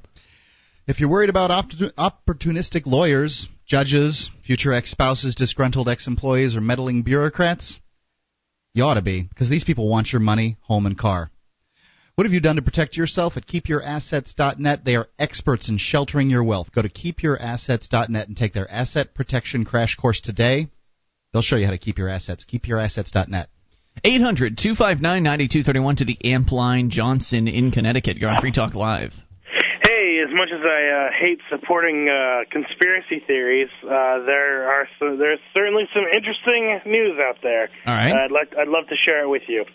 If 0.87 0.99
you're 0.99 1.09
worried 1.09 1.31
about 1.31 1.49
opportunistic 1.49 2.85
lawyers, 2.85 3.47
judges, 3.65 4.29
future 4.45 4.71
ex 4.71 4.91
spouses, 4.91 5.33
disgruntled 5.33 5.89
ex 5.89 6.05
employees, 6.05 6.55
or 6.55 6.61
meddling 6.61 7.01
bureaucrats, 7.01 7.79
you 8.75 8.83
ought 8.83 8.93
to 8.93 9.01
be, 9.01 9.23
because 9.23 9.49
these 9.49 9.63
people 9.63 9.89
want 9.89 10.11
your 10.11 10.19
money, 10.19 10.57
home, 10.61 10.85
and 10.85 10.95
car. 10.95 11.31
What 12.13 12.25
have 12.25 12.33
you 12.33 12.39
done 12.39 12.57
to 12.57 12.61
protect 12.61 12.95
yourself 12.95 13.35
at 13.35 13.47
keepyourassets.net? 13.47 14.85
They 14.85 14.95
are 14.95 15.07
experts 15.17 15.69
in 15.69 15.79
sheltering 15.79 16.29
your 16.29 16.43
wealth. 16.43 16.71
Go 16.71 16.83
to 16.83 16.89
keepyourassets.net 16.89 18.27
and 18.27 18.37
take 18.37 18.53
their 18.53 18.69
asset 18.69 19.15
protection 19.15 19.65
crash 19.65 19.95
course 19.95 20.21
today. 20.21 20.67
They'll 21.33 21.41
show 21.41 21.55
you 21.55 21.65
how 21.65 21.71
to 21.71 21.79
keep 21.79 21.97
your 21.97 22.09
assets. 22.09 22.45
Keepyourassets.net. 22.45 23.49
800 24.03 24.57
259 24.57 25.23
9231 25.23 25.95
to 25.95 26.05
the 26.05 26.31
Amp 26.31 26.51
line 26.51 26.89
Johnson 26.91 27.47
in 27.47 27.71
Connecticut. 27.71 28.17
You're 28.17 28.29
on 28.29 28.39
Free 28.39 28.51
Talk 28.51 28.75
Live 28.75 29.13
as 30.21 30.31
much 30.31 30.49
as 30.53 30.61
I 30.63 30.81
uh, 30.87 31.09
hate 31.19 31.39
supporting 31.49 32.09
uh, 32.09 32.45
conspiracy 32.51 33.23
theories, 33.25 33.69
uh, 33.83 34.23
there 34.25 34.67
are 34.69 34.87
so, 34.99 35.17
there's 35.17 35.39
certainly 35.53 35.83
some 35.93 36.05
interesting 36.07 36.79
news 36.85 37.17
out 37.19 37.39
there. 37.41 37.69
All 37.85 37.93
right, 37.93 38.11
I'd 38.11 38.31
like 38.31 38.53
I'd 38.57 38.67
love 38.67 38.87
to 38.89 38.95
share 38.95 39.23
it 39.23 39.29
with 39.29 39.43
you. 39.47 39.65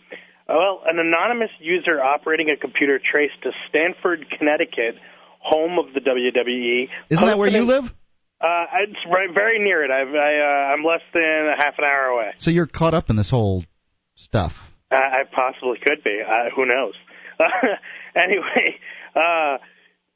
Well, 0.48 0.82
an 0.86 0.98
anonymous 0.98 1.50
user 1.60 2.02
operating 2.02 2.50
a 2.50 2.56
computer 2.56 2.98
traced 2.98 3.40
to 3.44 3.52
Stamford, 3.68 4.26
Connecticut, 4.36 4.98
home 5.38 5.78
of 5.78 5.94
the 5.94 6.00
WWE. 6.00 6.88
Isn't 7.08 7.24
that 7.26 7.38
where 7.38 7.48
you 7.48 7.62
live? 7.62 7.84
Uh, 8.40 8.64
it's 8.88 8.98
right 9.06 9.28
very 9.34 9.58
near 9.58 9.84
it. 9.84 9.90
I've, 9.90 10.14
I, 10.14 10.32
uh, 10.40 10.72
I'm 10.72 10.82
less 10.82 11.02
than 11.12 11.52
a 11.52 11.56
half 11.56 11.74
an 11.78 11.84
hour 11.84 12.06
away. 12.06 12.32
So 12.38 12.50
you're 12.50 12.66
caught 12.66 12.94
up 12.94 13.10
in 13.10 13.16
this 13.16 13.30
whole 13.30 13.64
stuff. 14.16 14.52
Uh, 14.90 14.96
I 14.96 15.22
possibly 15.30 15.78
could 15.78 16.02
be. 16.02 16.20
Uh, 16.26 16.48
who 16.56 16.64
knows? 16.66 16.94
anyway, 18.16 18.80
uh, 19.14 19.58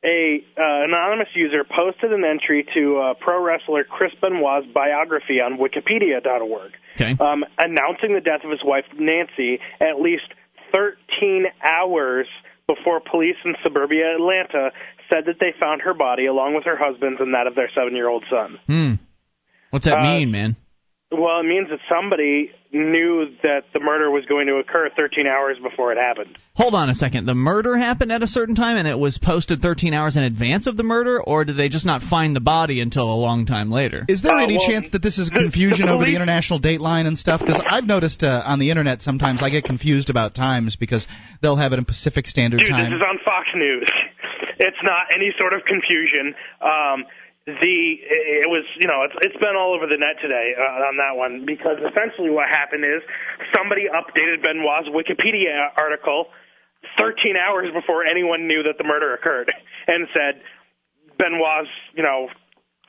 a 0.05 0.45
uh, 0.57 0.85
anonymous 0.85 1.29
user 1.35 1.65
posted 1.65 2.13
an 2.13 2.25
entry 2.25 2.67
to 2.75 2.99
uh, 2.99 3.15
pro 3.19 3.43
wrestler 3.43 3.85
Chris 3.85 4.13
Benoit's 4.21 4.67
biography 4.73 5.41
on 5.41 5.57
Wikipedia.org, 5.59 6.73
okay. 6.97 7.17
um, 7.19 7.45
announcing 7.59 8.13
the 8.13 8.21
death 8.21 8.45
of 8.45 8.51
his 8.51 8.61
wife 8.63 8.85
Nancy 8.99 9.61
at 9.81 10.01
least 10.01 10.29
13 10.73 11.47
hours 11.63 12.27
before 12.67 13.01
police 13.01 13.37
in 13.45 13.55
suburbia 13.63 14.17
Atlanta 14.17 14.71
said 15.11 15.25
that 15.27 15.37
they 15.41 15.53
found 15.61 15.83
her 15.83 15.95
body 15.95 16.27
along 16.27 16.55
with 16.55 16.65
her 16.65 16.77
husband's 16.79 17.21
and 17.21 17.35
that 17.35 17.47
of 17.47 17.55
their 17.55 17.71
seven-year-old 17.75 18.25
son. 18.31 18.59
Hmm. 18.67 18.95
What's 19.71 19.87
that 19.87 19.99
uh, 19.99 20.03
mean, 20.03 20.31
man? 20.31 20.57
Well, 21.19 21.41
it 21.41 21.47
means 21.47 21.69
that 21.71 21.79
somebody 21.89 22.51
knew 22.73 23.27
that 23.43 23.63
the 23.73 23.79
murder 23.79 24.11
was 24.11 24.25
going 24.27 24.49
to 24.49 24.57
occur 24.57 24.91
13 24.97 25.27
hours 25.27 25.57
before 25.63 25.93
it 25.93 25.99
happened. 25.99 26.37
Hold 26.55 26.75
on 26.75 26.91
a 26.91 26.95
second. 26.95 27.27
The 27.27 27.35
murder 27.35 27.77
happened 27.77 28.11
at 28.11 28.23
a 28.23 28.27
certain 28.27 28.55
time 28.55 28.77
and 28.77 28.89
it 28.89 28.99
was 28.99 29.17
posted 29.19 29.63
13 29.63 29.95
hours 29.95 30.17
in 30.17 30.25
advance 30.25 30.67
of 30.67 30.77
the 30.77 30.83
murder, 30.83 31.23
or 31.23 31.45
did 31.45 31.57
they 31.57 31.69
just 31.69 31.87
not 31.87 32.03
find 32.03 32.35
the 32.35 32.41
body 32.41 32.81
until 32.81 33.05
a 33.05 33.15
long 33.15 33.47
time 33.47 33.71
later? 33.71 34.05
Is 34.09 34.23
there 34.23 34.35
uh, 34.35 34.43
any 34.43 34.59
well, 34.59 34.69
chance 34.69 34.87
that 34.93 35.03
this 35.03 35.19
is 35.19 35.31
confusion 35.31 35.87
the, 35.87 35.87
the 35.87 35.93
over 35.93 36.05
the 36.05 36.11
police... 36.11 36.17
international 36.17 36.61
dateline 36.61 37.07
and 37.07 37.17
stuff? 37.17 37.41
Because 37.41 37.63
I've 37.65 37.85
noticed 37.85 38.23
uh, 38.23 38.43
on 38.45 38.59
the 38.59 38.71
internet 38.71 39.03
sometimes 39.03 39.43
I 39.43 39.51
get 39.51 39.65
confused 39.65 40.11
about 40.11 40.35
times 40.35 40.77
because 40.77 41.07
they'll 41.43 41.57
have 41.57 41.73
it 41.73 41.79
in 41.79 41.85
Pacific 41.85 42.27
Standard 42.27 42.61
Dude, 42.61 42.71
Time. 42.71 42.91
this 42.91 42.99
is 42.99 43.05
on 43.07 43.19
Fox 43.25 43.49
News. 43.55 43.91
It's 44.57 44.79
not 44.85 45.11
any 45.13 45.35
sort 45.37 45.53
of 45.53 45.63
confusion. 45.67 46.35
Um, 46.63 47.05
the 47.47 47.77
it 48.01 48.49
was 48.49 48.65
you 48.81 48.89
know 48.89 49.05
it's 49.05 49.13
it's 49.21 49.37
been 49.37 49.53
all 49.53 49.77
over 49.77 49.85
the 49.85 50.01
net 50.01 50.17
today 50.17 50.57
uh, 50.57 50.89
on 50.89 50.97
that 50.97 51.13
one 51.13 51.45
because 51.45 51.77
essentially 51.77 52.33
what 52.33 52.49
happened 52.49 52.85
is 52.85 53.05
somebody 53.53 53.85
updated 53.85 54.41
Benoit's 54.41 54.89
Wikipedia 54.89 55.69
article 55.77 56.33
13 56.97 57.37
hours 57.37 57.69
before 57.77 58.05
anyone 58.05 58.49
knew 58.49 58.63
that 58.65 58.81
the 58.81 58.85
murder 58.85 59.13
occurred 59.13 59.53
and 59.87 60.09
said 60.17 60.41
Benoit's 61.21 61.69
you 61.93 62.03
know 62.03 62.33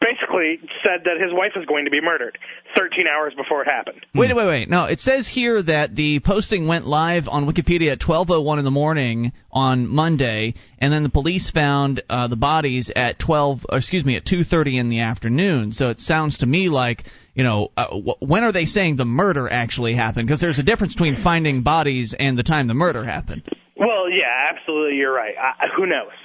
basically 0.05 0.59
said 0.83 1.01
that 1.05 1.17
his 1.19 1.33
wife 1.33 1.53
was 1.55 1.65
going 1.65 1.85
to 1.85 1.91
be 1.91 2.01
murdered 2.01 2.37
13 2.75 3.05
hours 3.07 3.33
before 3.35 3.61
it 3.61 3.65
happened. 3.65 4.05
Wait, 4.13 4.35
wait, 4.35 4.47
wait. 4.47 4.69
No, 4.69 4.85
it 4.85 4.99
says 4.99 5.27
here 5.27 5.61
that 5.61 5.95
the 5.95 6.19
posting 6.19 6.67
went 6.67 6.85
live 6.85 7.27
on 7.27 7.45
Wikipedia 7.45 7.93
at 7.93 7.99
12:01 7.99 8.59
in 8.59 8.65
the 8.65 8.71
morning 8.71 9.31
on 9.51 9.87
Monday, 9.87 10.53
and 10.79 10.93
then 10.93 11.03
the 11.03 11.09
police 11.09 11.49
found 11.49 12.03
uh, 12.09 12.27
the 12.27 12.35
bodies 12.35 12.91
at 12.95 13.17
12, 13.19 13.65
excuse 13.71 14.05
me, 14.05 14.15
at 14.15 14.25
2:30 14.25 14.79
in 14.79 14.89
the 14.89 14.99
afternoon. 14.99 15.71
So 15.71 15.89
it 15.89 15.99
sounds 15.99 16.39
to 16.39 16.45
me 16.45 16.69
like 16.69 17.03
you 17.33 17.43
know, 17.43 17.71
uh, 17.75 17.87
w- 17.87 18.15
when 18.19 18.43
are 18.43 18.53
they 18.53 18.65
saying 18.65 18.95
the 18.95 19.05
murder 19.05 19.51
actually 19.51 19.93
happened? 19.93 20.27
Because 20.27 20.39
there's 20.39 20.59
a 20.59 20.63
difference 20.63 20.93
between 20.93 21.21
finding 21.21 21.63
bodies 21.63 22.15
and 22.17 22.37
the 22.37 22.43
time 22.43 22.67
the 22.67 22.73
murder 22.73 23.03
happened. 23.03 23.43
Well, 23.77 24.09
yeah, 24.09 24.53
absolutely, 24.55 24.95
you're 24.95 25.13
right. 25.13 25.35
I, 25.37 25.67
who 25.75 25.85
knows? 25.85 26.15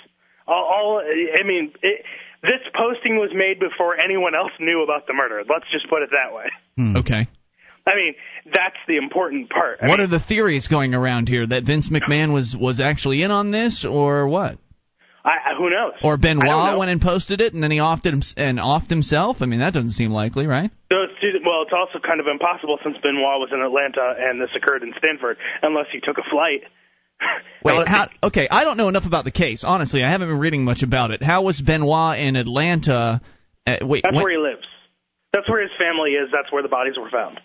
All, 0.46 0.64
all 0.64 1.02
I 1.02 1.44
mean, 1.44 1.72
it, 1.82 2.04
this 2.42 2.64
posting 2.74 3.16
was 3.16 3.31
made 3.35 3.61
before 3.61 3.98
anyone 3.98 4.35
else 4.35 4.53
knew 4.59 4.83
about 4.83 5.07
the 5.07 5.12
murder. 5.12 5.42
Let's 5.48 5.66
just 5.72 5.88
put 5.88 6.03
it 6.03 6.11
that 6.11 6.35
way. 6.35 6.46
Hmm. 6.76 6.96
Okay. 6.98 7.29
I 7.87 7.96
mean, 7.96 8.14
that's 8.46 8.76
the 8.87 8.96
important 8.96 9.50
part. 9.50 9.79
I 9.81 9.88
what 9.88 9.98
mean, 9.98 10.07
are 10.07 10.11
the 10.11 10.24
theories 10.24 10.68
going 10.68 10.94
around 10.94 11.29
here 11.29 11.46
that 11.46 11.64
Vince 11.64 11.88
McMahon 11.88 12.33
was 12.33 12.55
was 12.59 12.81
actually 12.81 13.22
in 13.22 13.31
on 13.31 13.50
this, 13.50 13.85
or 13.88 14.29
what? 14.29 14.59
I, 15.24 15.53
who 15.57 15.68
knows? 15.68 15.92
Or 16.03 16.16
Benoit 16.16 16.79
went 16.79 16.90
and 16.90 17.00
posted 17.00 17.40
it, 17.40 17.53
and 17.53 17.62
then 17.62 17.70
he 17.70 17.76
offed 17.76 18.07
it 18.07 18.14
and 18.37 18.59
offed 18.59 18.88
himself. 18.88 19.38
I 19.40 19.46
mean, 19.46 19.61
that 19.61 19.74
doesn't 19.74 19.92
seem 19.92 20.11
likely, 20.12 20.46
right? 20.46 20.70
So 20.88 20.96
it's, 21.05 21.44
well, 21.44 21.61
it's 21.62 21.76
also 21.76 22.00
kind 22.00 22.20
of 22.20 22.26
impossible 22.26 22.79
since 22.83 22.96
Benoit 23.03 23.37
was 23.37 23.50
in 23.53 23.61
Atlanta 23.61 24.16
and 24.16 24.40
this 24.40 24.48
occurred 24.57 24.83
in 24.83 24.92
Stamford, 24.96 25.37
unless 25.62 25.87
he 25.92 26.00
took 26.00 26.16
a 26.16 26.24
flight. 26.31 26.64
Wait, 27.64 27.87
how, 27.87 28.09
okay, 28.22 28.48
I 28.50 28.64
don't 28.64 28.76
know 28.76 28.88
enough 28.88 29.04
about 29.06 29.24
the 29.24 29.30
case. 29.30 29.64
Honestly, 29.64 30.02
I 30.02 30.11
haven't 30.11 30.28
been 30.28 30.38
reading 30.38 30.64
much 30.64 30.83
about 30.83 31.11
it. 31.11 31.22
How 31.22 31.42
was 31.42 31.61
Benoit 31.61 32.18
in 32.18 32.37
Atlanta? 32.37 33.20
Uh, 33.66 33.76
wait, 33.83 34.02
that's 34.02 34.14
when, 34.14 34.24
where 34.24 34.33
he 34.33 34.38
lives. 34.38 34.66
That's 35.35 35.48
where 35.48 35.61
his 35.61 35.70
family 35.78 36.12
is. 36.12 36.30
That's 36.33 36.50
where 36.52 36.62
the 36.62 36.68
bodies 36.68 36.94
were 36.98 37.11
found. 37.11 37.38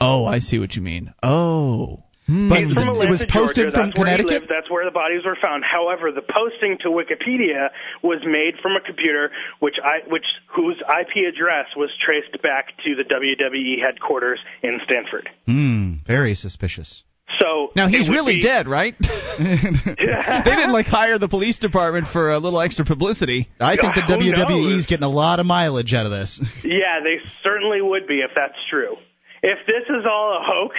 Oh, 0.00 0.24
I 0.24 0.40
see 0.40 0.58
what 0.58 0.74
you 0.74 0.82
mean. 0.82 1.14
Oh. 1.22 2.02
Hmm. 2.26 2.48
But 2.48 2.58
He's 2.58 2.74
from 2.74 2.88
Atlanta, 2.88 3.08
it 3.08 3.10
was 3.10 3.24
posted 3.28 3.32
Georgia. 3.32 3.70
from 3.70 3.88
that's 3.88 3.98
where 3.98 4.06
Connecticut. 4.06 4.30
He 4.30 4.38
lived. 4.38 4.50
That's 4.50 4.70
where 4.70 4.84
the 4.84 4.94
bodies 4.94 5.22
were 5.24 5.36
found. 5.40 5.64
However, 5.64 6.12
the 6.12 6.22
posting 6.22 6.78
to 6.82 6.88
Wikipedia 6.88 7.70
was 8.02 8.22
made 8.24 8.60
from 8.62 8.72
a 8.72 8.80
computer, 8.80 9.30
which 9.58 9.76
I, 9.82 10.06
which 10.08 10.26
whose 10.54 10.78
IP 10.86 11.26
address 11.26 11.74
was 11.76 11.90
traced 11.98 12.40
back 12.42 12.68
to 12.84 12.94
the 12.94 13.02
WWE 13.02 13.82
headquarters 13.82 14.38
in 14.62 14.78
Stamford. 14.84 15.28
Hmm. 15.46 16.04
Very 16.06 16.34
suspicious. 16.34 17.02
So 17.40 17.72
now 17.74 17.88
he's 17.88 18.08
really 18.08 18.36
be, 18.36 18.42
dead, 18.42 18.68
right? 18.68 18.94
they 19.38 20.50
didn't 20.50 20.72
like 20.72 20.86
hire 20.86 21.18
the 21.18 21.28
police 21.28 21.58
department 21.58 22.08
for 22.12 22.32
a 22.32 22.38
little 22.38 22.60
extra 22.60 22.84
publicity. 22.84 23.48
I 23.60 23.76
think 23.76 23.94
the 23.94 24.02
Who 24.06 24.32
WWE 24.32 24.48
knows? 24.48 24.80
is 24.80 24.86
getting 24.86 25.04
a 25.04 25.08
lot 25.08 25.40
of 25.40 25.46
mileage 25.46 25.94
out 25.94 26.06
of 26.06 26.12
this. 26.12 26.40
Yeah, 26.62 27.00
they 27.02 27.16
certainly 27.42 27.80
would 27.80 28.06
be 28.06 28.20
if 28.20 28.30
that's 28.34 28.58
true. 28.70 28.96
If 29.42 29.58
this 29.66 29.84
is 29.88 30.04
all 30.08 30.38
a 30.38 30.44
hoax, 30.44 30.76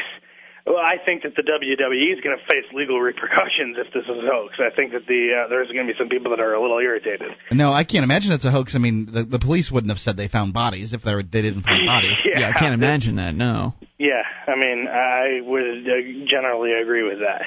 well, 0.65 0.79
I 0.79 0.95
think 1.03 1.23
that 1.23 1.35
the 1.35 1.43
WWE 1.43 2.13
is 2.15 2.23
going 2.23 2.37
to 2.39 2.43
face 2.47 2.63
legal 2.73 2.99
repercussions 2.99 3.75
if 3.75 3.91
this 3.91 4.03
is 4.03 4.15
a 4.15 4.23
hoax. 4.23 4.55
I 4.63 4.73
think 4.73 4.93
that 4.93 5.05
the 5.07 5.43
uh, 5.43 5.49
there's 5.49 5.67
going 5.67 5.87
to 5.87 5.91
be 5.91 5.97
some 5.99 6.07
people 6.07 6.31
that 6.31 6.39
are 6.39 6.53
a 6.53 6.61
little 6.61 6.79
irritated. 6.79 7.35
No, 7.51 7.71
I 7.71 7.83
can't 7.83 8.03
imagine 8.03 8.31
it's 8.31 8.45
a 8.45 8.51
hoax. 8.51 8.73
I 8.75 8.79
mean, 8.79 9.11
the, 9.11 9.23
the 9.27 9.39
police 9.39 9.69
wouldn't 9.71 9.91
have 9.91 9.99
said 9.99 10.15
they 10.15 10.29
found 10.29 10.53
bodies 10.53 10.93
if 10.93 11.03
they, 11.03 11.13
were, 11.13 11.23
they 11.23 11.43
didn't 11.43 11.63
find 11.63 11.85
bodies. 11.87 12.15
yeah, 12.23 12.47
yeah, 12.47 12.51
I 12.55 12.57
can't 12.57 12.73
imagine 12.73 13.17
that. 13.17 13.35
No. 13.35 13.73
Yeah, 13.99 14.23
I 14.47 14.55
mean, 14.55 14.87
I 14.87 15.43
would 15.43 15.83
uh, 15.83 15.99
generally 16.31 16.71
agree 16.79 17.03
with 17.03 17.19
that. 17.19 17.43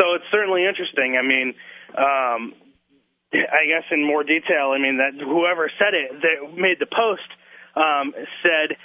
So 0.00 0.16
it's 0.16 0.28
certainly 0.32 0.64
interesting. 0.64 1.16
I 1.20 1.24
mean, 1.24 1.54
um, 1.92 2.56
I 3.36 3.68
guess 3.68 3.84
in 3.92 4.00
more 4.06 4.24
detail, 4.24 4.72
I 4.72 4.80
mean 4.80 4.96
that 4.96 5.12
whoever 5.20 5.70
said 5.76 5.92
it 5.92 6.24
that 6.24 6.56
made 6.56 6.80
the 6.80 6.88
post 6.88 7.28
um, 7.76 8.16
said 8.40 8.76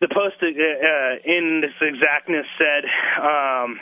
the 0.00 0.08
post 0.08 0.38
uh, 0.42 0.46
uh, 0.46 1.12
in 1.24 1.60
this 1.62 1.74
exactness 1.82 2.46
said. 2.58 2.84
Um, 3.18 3.80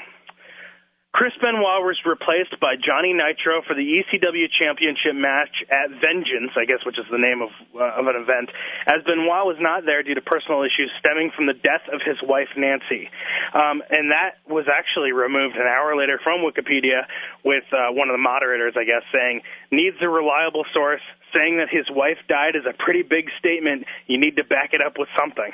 Chris 1.17 1.33
Benoit 1.41 1.81
was 1.81 1.97
replaced 2.05 2.61
by 2.61 2.77
Johnny 2.77 3.17
Nitro 3.17 3.65
for 3.65 3.73
the 3.73 3.81
ECW 3.81 4.53
Championship 4.53 5.17
match 5.17 5.65
at 5.73 5.89
Vengeance, 5.97 6.53
I 6.61 6.69
guess, 6.69 6.85
which 6.85 7.01
is 7.01 7.09
the 7.09 7.17
name 7.17 7.41
of 7.41 7.49
uh, 7.73 7.97
of 7.97 8.05
an 8.05 8.21
event, 8.21 8.53
as 8.85 9.01
Benoit 9.09 9.49
was 9.49 9.57
not 9.57 9.89
there 9.89 10.05
due 10.05 10.13
to 10.13 10.21
personal 10.21 10.61
issues 10.61 10.93
stemming 11.01 11.33
from 11.33 11.49
the 11.49 11.57
death 11.57 11.89
of 11.89 12.05
his 12.05 12.21
wife 12.21 12.53
Nancy, 12.53 13.09
um, 13.57 13.81
and 13.89 14.13
that 14.13 14.45
was 14.45 14.69
actually 14.69 15.17
removed 15.17 15.57
an 15.57 15.65
hour 15.65 15.97
later 15.97 16.21
from 16.21 16.45
Wikipedia 16.45 17.09
with 17.49 17.65
uh, 17.73 17.97
one 17.97 18.13
of 18.13 18.15
the 18.15 18.21
moderators, 18.21 18.77
I 18.77 18.85
guess, 18.85 19.05
saying 19.09 19.41
needs 19.73 19.97
a 20.05 20.09
reliable 20.13 20.69
source. 20.77 21.05
saying 21.33 21.65
that 21.65 21.73
his 21.73 21.89
wife 21.89 22.21
died 22.29 22.61
is 22.61 22.69
a 22.69 22.77
pretty 22.77 23.01
big 23.01 23.33
statement. 23.41 23.89
You 24.05 24.21
need 24.21 24.37
to 24.37 24.45
back 24.45 24.77
it 24.77 24.85
up 24.85 25.01
with 25.01 25.09
something. 25.17 25.53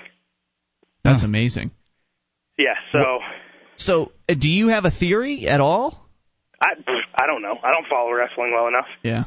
That's 1.04 1.22
amazing. 1.22 1.70
Yeah. 2.58 2.74
So. 2.92 3.18
So, 3.76 4.12
uh, 4.28 4.34
do 4.34 4.48
you 4.48 4.68
have 4.68 4.84
a 4.84 4.90
theory 4.90 5.48
at 5.48 5.60
all? 5.60 6.08
I 6.60 6.74
I 7.14 7.26
don't 7.26 7.42
know. 7.42 7.56
I 7.62 7.70
don't 7.70 7.86
follow 7.90 8.12
wrestling 8.12 8.52
well 8.54 8.68
enough. 8.68 8.86
Yeah. 9.02 9.24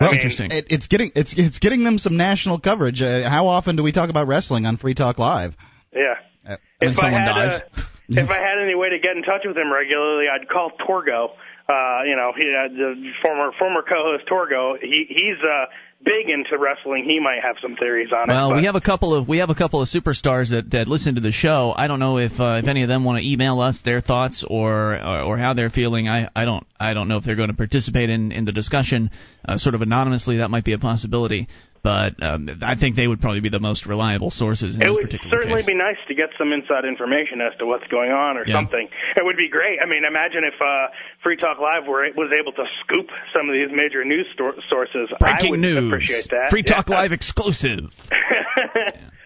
Well, 0.00 0.10
I 0.10 0.12
mean, 0.12 0.20
interesting. 0.20 0.50
It, 0.50 0.66
it's 0.70 0.86
getting 0.86 1.12
it's 1.14 1.34
it's 1.36 1.58
getting 1.58 1.84
them 1.84 1.98
some 1.98 2.16
national 2.16 2.60
coverage. 2.60 3.02
Uh, 3.02 3.28
how 3.28 3.46
often 3.46 3.76
do 3.76 3.82
we 3.82 3.92
talk 3.92 4.10
about 4.10 4.26
wrestling 4.26 4.66
on 4.66 4.76
Free 4.76 4.94
Talk 4.94 5.18
Live? 5.18 5.54
Yeah. 5.92 6.14
Uh, 6.48 6.56
When 6.78 6.92
if 6.92 6.98
I 6.98 7.02
someone 7.02 7.22
had 7.22 7.34
dies. 7.34 7.60
A, 7.60 7.80
if 8.22 8.30
I 8.30 8.38
had 8.38 8.58
any 8.62 8.74
way 8.74 8.90
to 8.90 8.98
get 8.98 9.16
in 9.16 9.22
touch 9.22 9.42
with 9.44 9.56
him 9.56 9.72
regularly, 9.72 10.26
I'd 10.32 10.48
call 10.48 10.72
Torgo. 10.86 11.34
Uh, 11.68 12.02
you 12.06 12.16
know, 12.16 12.32
he, 12.34 12.42
uh, 12.48 12.68
the 12.72 13.10
former 13.22 13.52
former 13.58 13.82
co-host 13.82 14.24
Torgo. 14.26 14.78
He 14.80 15.04
he's 15.08 15.38
uh, 15.42 15.66
big 16.04 16.28
into 16.28 16.58
wrestling. 16.58 17.04
He 17.04 17.20
might 17.20 17.40
have 17.42 17.56
some 17.60 17.76
theories 17.76 18.10
on 18.12 18.30
it. 18.30 18.32
Well, 18.32 18.54
we 18.54 18.64
have 18.64 18.74
a 18.74 18.80
couple 18.80 19.14
of 19.14 19.28
we 19.28 19.38
have 19.38 19.50
a 19.50 19.54
couple 19.54 19.82
of 19.82 19.88
superstars 19.88 20.50
that, 20.50 20.70
that 20.70 20.88
listen 20.88 21.16
to 21.16 21.20
the 21.20 21.32
show. 21.32 21.72
I 21.76 21.86
don't 21.86 22.00
know 22.00 22.18
if 22.18 22.32
uh, 22.38 22.60
if 22.62 22.68
any 22.68 22.82
of 22.82 22.88
them 22.88 23.04
want 23.04 23.20
to 23.20 23.28
email 23.28 23.60
us 23.60 23.82
their 23.84 24.00
thoughts 24.00 24.44
or, 24.48 24.94
or 24.94 25.20
or 25.22 25.38
how 25.38 25.54
they're 25.54 25.70
feeling. 25.70 26.08
I, 26.08 26.28
I 26.34 26.44
don't 26.44 26.66
I 26.78 26.94
don't 26.94 27.08
know 27.08 27.18
if 27.18 27.24
they're 27.24 27.36
going 27.36 27.50
to 27.50 27.56
participate 27.56 28.10
in, 28.10 28.32
in 28.32 28.44
the 28.44 28.52
discussion 28.52 29.10
uh, 29.46 29.58
sort 29.58 29.74
of 29.74 29.82
anonymously. 29.82 30.38
That 30.38 30.50
might 30.50 30.64
be 30.64 30.72
a 30.72 30.78
possibility, 30.78 31.48
but 31.82 32.14
um, 32.22 32.48
I 32.62 32.74
think 32.76 32.96
they 32.96 33.06
would 33.06 33.20
probably 33.20 33.40
be 33.40 33.48
the 33.48 33.60
most 33.60 33.86
reliable 33.86 34.30
sources 34.30 34.76
in 34.76 34.82
It 34.82 34.86
this 34.86 34.94
would 34.94 35.20
certainly 35.30 35.62
case. 35.62 35.66
be 35.66 35.74
nice 35.74 35.96
to 36.08 36.14
get 36.14 36.30
some 36.38 36.52
inside 36.52 36.84
information 36.84 37.40
as 37.40 37.56
to 37.58 37.66
what's 37.66 37.86
going 37.88 38.10
on 38.10 38.36
or 38.36 38.44
Yeah. 38.46 38.54
something. 38.54 38.88
It 39.16 39.24
would 39.24 39.36
be 39.36 39.48
great. 39.48 39.78
I 39.82 39.86
mean, 39.86 40.02
imagine 40.08 40.42
if 40.44 40.54
uh, 40.60 40.88
Free 41.22 41.36
Talk 41.36 41.58
Live 41.58 41.86
were 41.88 42.06
was 42.16 42.30
able 42.38 42.52
to 42.52 42.64
scoop 42.84 43.08
some 43.32 43.48
of 43.48 43.54
these 43.54 43.68
major 43.74 44.04
news 44.04 44.26
stor- 44.34 44.54
sources. 44.68 45.08
I 45.14 45.18
Breaking 45.18 45.50
would 45.52 45.60
news. 45.60 45.86
Appreciate 45.92 46.28
that. 46.30 46.50
Free 46.50 46.62
Talk 46.62 46.88
Yeah. 46.88 47.00
Live 47.00 47.12
exclusive. 47.12 47.90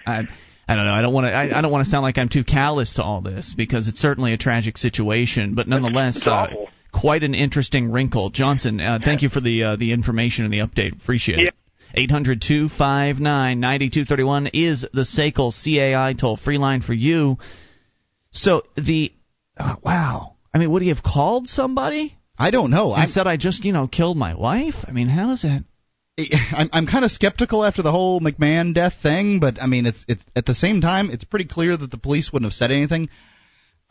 I, 0.06 0.22
I 0.68 0.74
don't 0.76 0.84
know. 0.84 0.92
I 0.92 1.02
don't 1.02 1.12
want 1.14 1.26
to. 1.26 1.32
I, 1.32 1.58
I 1.58 1.60
don't 1.60 1.70
want 1.72 1.84
to 1.84 1.90
sound 1.90 2.02
like 2.02 2.18
I'm 2.18 2.28
too 2.28 2.44
callous 2.44 2.94
to 2.94 3.02
all 3.02 3.20
this 3.20 3.54
because 3.56 3.88
it's 3.88 3.98
certainly 4.00 4.32
a 4.32 4.36
tragic 4.38 4.78
situation, 4.78 5.54
but 5.54 5.68
nonetheless, 5.68 6.16
It's 6.16 6.26
uh, 6.26 6.48
quite 6.92 7.22
an 7.22 7.34
interesting 7.34 7.90
wrinkle. 7.90 8.30
Johnson, 8.30 8.80
uh, 8.80 8.98
thank 9.04 9.22
you 9.22 9.28
for 9.28 9.40
the 9.40 9.62
uh, 9.62 9.76
the 9.76 9.92
information 9.92 10.44
and 10.44 10.52
the 10.52 10.58
update. 10.58 10.92
Appreciate 11.00 11.38
it. 11.40 11.54
800 11.94 12.40
259 12.40 13.60
9231 13.60 14.46
is 14.48 14.86
the 14.92 15.02
SACL 15.02 15.52
CAI 15.52 16.14
toll 16.14 16.36
free 16.36 16.58
line 16.58 16.82
for 16.82 16.94
you. 16.94 17.38
So 18.30 18.62
the. 18.76 19.12
Uh, 19.56 19.76
wow. 19.82 20.36
I 20.54 20.58
mean, 20.58 20.70
would 20.70 20.82
he 20.82 20.88
have 20.88 21.02
called 21.02 21.48
somebody 21.48 22.16
I 22.38 22.50
don't 22.50 22.70
know. 22.70 22.92
I'm, 22.92 23.08
said, 23.08 23.26
I 23.26 23.36
just, 23.36 23.64
you 23.64 23.72
know, 23.72 23.86
killed 23.86 24.16
my 24.16 24.34
wife? 24.34 24.74
I 24.86 24.90
mean, 24.90 25.08
how 25.08 25.28
does 25.28 25.42
that. 25.42 25.64
I'm 26.18 26.68
I'm 26.72 26.86
kind 26.86 27.04
of 27.04 27.10
skeptical 27.10 27.64
after 27.64 27.82
the 27.82 27.92
whole 27.92 28.20
McMahon 28.20 28.74
death 28.74 28.94
thing, 29.02 29.40
but 29.40 29.62
I 29.62 29.66
mean, 29.66 29.86
it's 29.86 30.04
it's 30.08 30.22
at 30.36 30.44
the 30.44 30.54
same 30.54 30.80
time, 30.80 31.10
it's 31.10 31.24
pretty 31.24 31.46
clear 31.46 31.76
that 31.76 31.90
the 31.90 31.96
police 31.96 32.30
wouldn't 32.32 32.52
have 32.52 32.56
said 32.56 32.70
anything. 32.70 33.08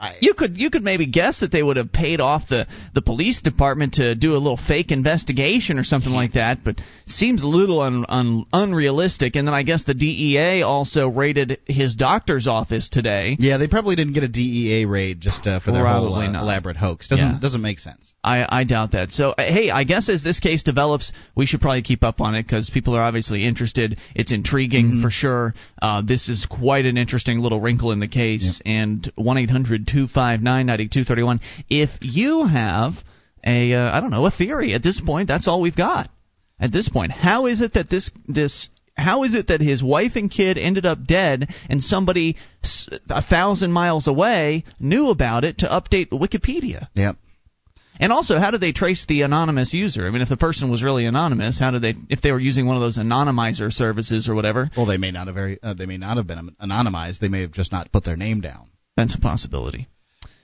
I, 0.01 0.15
You 0.19 0.33
could 0.33 0.57
you 0.57 0.71
could 0.71 0.83
maybe 0.83 1.05
guess 1.05 1.41
that 1.41 1.51
they 1.51 1.61
would 1.61 1.77
have 1.77 1.91
paid 1.93 2.19
off 2.19 2.49
the 2.49 2.65
the 2.95 3.01
police 3.03 3.41
department 3.41 3.93
to 3.93 4.15
do 4.15 4.31
a 4.33 4.39
little 4.41 4.57
fake 4.57 4.91
investigation 4.91 5.77
or 5.77 5.83
something 5.83 6.11
like 6.11 6.33
that, 6.33 6.63
but 6.63 6.81
seems 7.05 7.43
a 7.43 7.47
little 7.47 7.81
un, 7.81 8.05
un, 8.09 8.45
unrealistic. 8.51 9.35
And 9.35 9.47
then 9.47 9.53
I 9.53 9.61
guess 9.63 9.83
the 9.83 9.93
DEA 9.93 10.63
also 10.63 11.07
raided 11.09 11.59
his 11.65 11.93
doctor's 11.95 12.47
office 12.47 12.89
today. 12.89 13.37
yeah, 13.39 13.57
they 13.57 13.67
probably 13.67 13.95
didn't 13.95 14.13
get 14.13 14.23
a 14.23 14.27
DEA 14.27 14.85
raid 14.85 15.21
just 15.21 15.45
uh, 15.45 15.59
for 15.59 15.71
their 15.71 15.85
whole 15.85 16.15
uh, 16.15 16.31
elaborate 16.31 16.77
hoax. 16.77 17.07
Doesn't 17.07 17.33
Yeah. 17.33 17.39
doesn't 17.39 17.61
make 17.61 17.77
sense. 17.79 18.11
I, 18.23 18.45
I 18.61 18.63
doubt 18.63 18.91
that. 18.93 19.11
So 19.11 19.29
uh, 19.31 19.43
hey, 19.43 19.69
I 19.69 19.83
guess 19.83 20.09
as 20.09 20.23
this 20.23 20.39
case 20.39 20.63
develops, 20.63 21.11
we 21.35 21.45
should 21.45 21.61
probably 21.61 21.81
keep 21.83 22.03
up 22.03 22.21
on 22.21 22.33
it 22.35 22.43
because 22.43 22.69
people 22.71 22.95
are 22.95 23.03
obviously 23.03 23.45
interested. 23.45 23.99
It's 24.15 24.31
intriguing 24.31 25.01
for 25.01 25.11
sure. 25.11 25.53
Uh, 25.81 26.01
this 26.01 26.27
is 26.29 26.47
quite 26.49 26.85
an 26.85 26.97
interesting 26.97 27.39
little 27.39 27.61
wrinkle 27.61 27.91
in 27.91 27.99
the 27.99 28.07
case. 28.07 28.61
And 28.65 29.11
one 29.15 29.37
eight 29.37 29.49
hundred 29.51 29.87
two 29.91 30.07
five 30.07 30.41
nine 30.41 30.65
ninety 30.65 30.87
two 30.87 31.03
thirty 31.03 31.23
one. 31.23 31.39
If 31.69 31.89
you 32.01 32.45
have 32.45 32.93
a 33.45 33.73
uh, 33.73 33.95
I 33.95 33.99
don't 33.99 34.11
know 34.11 34.25
a 34.25 34.31
theory 34.31 34.73
at 34.73 34.83
this 34.83 34.99
point, 34.99 35.27
that's 35.27 35.47
all 35.47 35.61
we've 35.61 35.75
got. 35.75 36.09
At 36.59 36.71
this 36.71 36.89
point, 36.89 37.11
how 37.11 37.47
is 37.47 37.61
it 37.61 37.73
that 37.73 37.89
this 37.89 38.11
this 38.27 38.69
how 38.95 39.23
is 39.23 39.33
it 39.33 39.47
that 39.47 39.61
his 39.61 39.81
wife 39.81 40.15
and 40.15 40.29
kid 40.29 40.57
ended 40.57 40.85
up 40.85 41.05
dead 41.05 41.49
and 41.69 41.83
somebody 41.83 42.35
a 43.09 43.23
thousand 43.23 43.71
miles 43.71 44.07
away 44.07 44.63
knew 44.79 45.09
about 45.09 45.43
it 45.43 45.59
to 45.59 45.67
update 45.67 46.09
Wikipedia? 46.11 46.87
Yep. 46.93 47.15
And 47.99 48.11
also, 48.11 48.39
how 48.39 48.49
did 48.49 48.61
they 48.61 48.71
trace 48.71 49.05
the 49.05 49.21
anonymous 49.21 49.73
user? 49.73 50.07
I 50.07 50.09
mean, 50.09 50.23
if 50.23 50.29
the 50.29 50.37
person 50.37 50.71
was 50.71 50.81
really 50.81 51.05
anonymous, 51.05 51.59
how 51.59 51.69
did 51.69 51.83
they? 51.83 51.93
If 52.09 52.21
they 52.21 52.31
were 52.31 52.39
using 52.39 52.65
one 52.65 52.75
of 52.75 52.81
those 52.81 52.97
anonymizer 52.97 53.71
services 53.71 54.27
or 54.27 54.33
whatever, 54.33 54.71
Well, 54.75 54.87
they 54.87 54.97
may 54.97 55.11
not 55.11 55.27
have 55.27 55.35
very 55.35 55.59
uh, 55.61 55.75
they 55.75 55.85
may 55.85 55.97
not 55.97 56.17
have 56.17 56.25
been 56.25 56.55
anonymized. 56.61 57.19
They 57.19 57.27
may 57.27 57.41
have 57.41 57.51
just 57.51 57.71
not 57.71 57.91
put 57.91 58.03
their 58.03 58.17
name 58.17 58.41
down. 58.41 58.70
That's 59.01 59.15
a 59.15 59.21
possibility. 59.21 59.87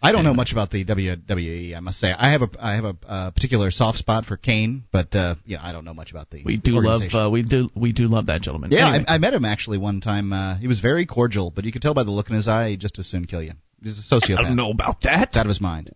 I 0.02 0.12
don't 0.12 0.24
know 0.24 0.34
much 0.34 0.52
about 0.52 0.70
the 0.70 0.86
WWE. 0.86 1.76
I 1.76 1.80
must 1.80 2.00
say, 2.00 2.14
I 2.16 2.32
have 2.32 2.42
a 2.44 2.50
I 2.60 2.76
have 2.76 2.86
a 2.86 2.96
uh, 3.08 3.32
particular 3.32 3.72
soft 3.72 3.98
spot 3.98 4.26
for 4.26 4.38
Kane, 4.38 4.84
but 4.92 5.14
uh, 5.16 5.36
yeah, 5.46 5.58
I 5.62 5.72
don't 5.72 5.86
know 5.86 5.94
much 5.94 6.12
about 6.12 6.30
the. 6.30 6.44
We 6.46 6.58
do 6.58 6.80
love 6.80 7.02
uh, 7.14 7.30
we 7.32 7.44
do 7.44 7.70
we 7.76 7.94
do 7.94 8.04
love 8.04 8.28
that 8.28 8.42
gentleman. 8.42 8.72
Yeah, 8.72 8.90
Anyway, 8.90 9.06
I, 9.08 9.16
I 9.16 9.18
met 9.18 9.34
him 9.34 9.44
actually 9.44 9.80
one 9.80 10.02
time. 10.02 10.32
Uh, 10.32 10.58
he 10.58 10.68
was 10.68 10.80
very 10.80 11.06
cordial, 11.06 11.52
but 11.54 11.66
you 11.66 11.72
could 11.72 11.82
tell 11.82 11.94
by 11.94 12.04
the 12.04 12.12
look 12.12 12.30
in 12.30 12.36
his 12.36 12.48
eye, 12.48 12.70
he'd 12.70 12.80
just 12.80 13.00
as 13.00 13.08
soon 13.08 13.26
kill 13.26 13.42
you. 13.42 13.54
He's 13.82 13.98
a 13.98 14.16
sociopath. 14.16 14.40
I 14.40 14.42
don't 14.44 14.56
know 14.56 14.72
about 14.72 15.02
that. 15.02 15.30
It's 15.30 15.38
out 15.38 15.46
of 15.46 15.50
his 15.50 15.62
mind. 15.62 15.92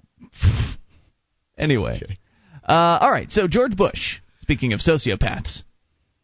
Anyway, 1.58 2.02
uh, 2.68 2.72
all 2.74 3.12
right. 3.12 3.30
So 3.30 3.48
George 3.48 3.78
Bush, 3.78 4.20
speaking 4.42 4.74
of 4.74 4.80
sociopaths, 4.80 5.62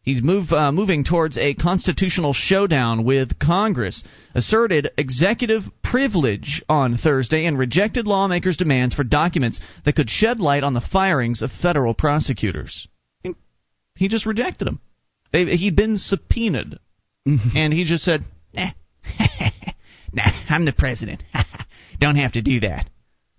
he's 0.08 0.22
move, 0.22 0.50
uh, 0.52 0.72
moving 0.72 1.04
towards 1.04 1.36
a 1.36 1.52
constitutional 1.52 2.32
showdown 2.32 3.04
with 3.04 3.38
Congress. 3.38 4.02
Asserted 4.34 4.90
executive 4.96 5.64
privilege 5.82 6.62
on 6.66 6.96
Thursday 6.96 7.44
and 7.44 7.58
rejected 7.58 8.06
lawmakers' 8.06 8.56
demands 8.56 8.94
for 8.94 9.04
documents 9.04 9.60
that 9.84 9.96
could 9.96 10.08
shed 10.08 10.40
light 10.40 10.64
on 10.64 10.72
the 10.72 10.80
firings 10.80 11.42
of 11.42 11.50
federal 11.50 11.92
prosecutors. 11.92 12.88
He 13.96 14.08
just 14.08 14.24
rejected 14.24 14.66
them. 14.66 14.80
They, 15.32 15.44
he'd 15.44 15.76
been 15.76 15.98
subpoenaed, 15.98 16.78
and 17.26 17.72
he 17.72 17.84
just 17.84 18.04
said, 18.04 18.24
"Nah, 18.54 18.70
nah, 20.12 20.30
I'm 20.48 20.64
the 20.64 20.72
president. 20.72 21.22
Don't 22.00 22.16
have 22.16 22.32
to 22.32 22.40
do 22.42 22.60
that." 22.60 22.88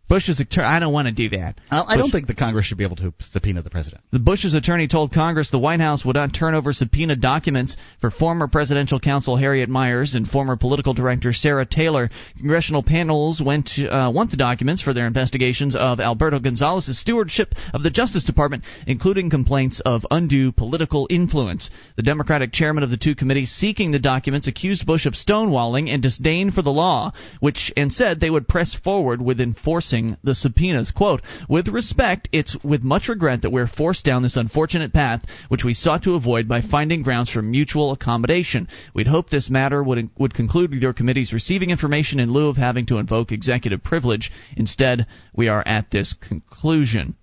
Bush's 0.10 0.40
attorney, 0.40 0.68
I 0.68 0.80
don't 0.80 0.92
want 0.92 1.06
to 1.06 1.12
do 1.12 1.30
that. 1.38 1.56
I, 1.70 1.94
I 1.94 1.98
don't 1.98 2.10
think 2.10 2.26
the 2.26 2.34
Congress 2.34 2.66
should 2.66 2.80
be 2.80 2.84
able 2.84 2.96
to 2.98 3.14
subpoena 3.20 3.62
the 3.62 3.70
president. 3.70 4.02
the 4.12 4.18
Bush's 4.20 4.56
attorney 4.56 4.88
told 4.88 5.14
Congress 5.14 5.52
the 5.52 5.60
White 5.60 5.80
House 5.80 6.04
would 6.04 6.16
not 6.16 6.34
turn 6.34 6.56
over 6.56 6.74
subpoenaed 6.74 7.22
documents 7.22 7.78
for 8.02 8.10
former 8.10 8.48
presidential 8.48 9.00
counsel 9.00 9.38
Harriet 9.38 9.70
Miers 9.70 10.16
and 10.16 10.28
former 10.28 10.58
political 10.58 10.96
director 10.96 11.32
Sarah 11.32 11.66
Taylor. 11.66 12.10
Congressional 12.38 12.82
panels 12.82 13.40
went 13.40 13.68
to, 13.76 13.88
uh, 13.88 14.10
want 14.10 14.32
the 14.32 14.38
documents 14.38 14.82
for 14.82 14.96
their 14.96 15.06
investigations 15.06 15.76
of 15.76 16.00
Alberto 16.00 16.40
Gonzales's 16.40 17.00
stewardship 17.00 17.54
of 17.74 17.84
the 17.84 17.92
Justice 17.92 18.24
Department, 18.24 18.64
including 18.88 19.30
complaints 19.30 19.80
of 19.86 20.06
undue 20.10 20.52
political 20.52 21.06
influence. 21.12 21.70
The 21.98 22.04
Democratic 22.04 22.52
chairman 22.52 22.84
of 22.84 22.90
the 22.90 22.98
two 22.98 23.14
committees 23.14 23.52
seeking 23.52 23.92
the 23.92 24.00
documents 24.00 24.48
accused 24.48 24.88
Bush 24.88 25.06
of 25.06 25.14
stonewalling 25.14 25.94
and 25.94 26.02
disdain 26.02 26.50
for 26.50 26.64
the 26.64 26.72
law, 26.72 27.14
which 27.40 27.72
and 27.78 27.94
said 27.94 28.20
they 28.20 28.32
would 28.32 28.48
press 28.48 28.74
forward 28.74 29.22
with 29.22 29.40
enforcing 29.40 29.99
the 30.24 30.36
subpoenas. 30.36 30.92
Quote, 30.92 31.22
with 31.48 31.68
respect, 31.68 32.30
it's 32.32 32.56
with 32.64 32.84
much 32.84 33.08
regret 33.08 33.42
that 33.42 33.52
we're 33.52 33.68
forced 33.68 34.06
down 34.06 34.24
this 34.24 34.38
unfortunate 34.38 34.94
path, 34.94 35.24
which 35.48 35.64
we 35.64 35.74
sought 35.74 36.04
to 36.04 36.16
avoid 36.16 36.48
by 36.48 36.62
finding 36.62 37.04
grounds 37.04 37.30
for 37.30 37.42
mutual 37.42 37.92
accommodation. 37.92 38.68
We'd 38.94 39.08
hoped 39.08 39.32
this 39.32 39.50
matter 39.50 39.84
would, 39.84 40.10
would 40.18 40.34
conclude 40.34 40.72
with 40.72 40.82
your 40.82 40.94
committees 40.94 41.34
receiving 41.34 41.70
information 41.70 42.20
in 42.20 42.32
lieu 42.32 42.50
of 42.50 42.58
having 42.58 42.86
to 42.88 42.98
invoke 42.98 43.32
executive 43.32 43.84
privilege. 43.84 44.32
Instead, 44.56 45.06
we 45.34 45.48
are 45.48 45.64
at 45.66 45.92
this 45.92 46.14
conclusion. 46.14 47.16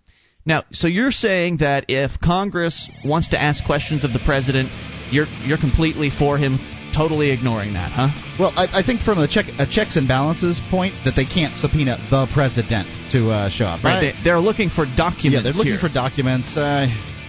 Now, 0.45 0.62
so 0.71 0.87
you're 0.87 1.11
saying 1.11 1.59
that 1.59 1.87
if 1.89 2.12
Congress 2.23 2.89
wants 3.05 3.29
to 3.31 3.41
ask 3.41 3.65
questions 3.65 4.05
of 4.05 4.12
the 4.12 4.21
president, 4.25 4.71
you're 5.11 5.27
you're 5.45 5.59
completely 5.59 6.11
for 6.11 6.39
him 6.39 6.59
totally 6.96 7.30
ignoring 7.30 7.74
that, 7.74 7.92
huh? 7.92 8.09
Well, 8.40 8.52
I, 8.56 8.80
I 8.80 8.82
think 8.82 9.00
from 9.02 9.18
a 9.18 9.28
check 9.28 9.46
a 9.59 9.66
checks 9.66 9.96
and 9.96 10.09
balances 10.09 10.61
point 10.70 10.94
that 11.04 11.12
they 11.14 11.26
can't 11.26 11.54
subpoena 11.54 11.98
the 12.11 12.26
president 12.32 12.88
to 13.12 13.30
uh, 13.30 13.50
show 13.50 13.66
up. 13.66 13.85
Right. 13.85 14.00
They, 14.16 14.24
they're 14.24 14.40
looking 14.40 14.70
for 14.70 14.87
documents. 14.96 15.35
yeah, 15.37 15.42
they're 15.44 15.52
looking 15.52 15.78
here. 15.78 15.87
for 15.87 15.92
documents. 15.92 16.56
Uh, 16.56 16.88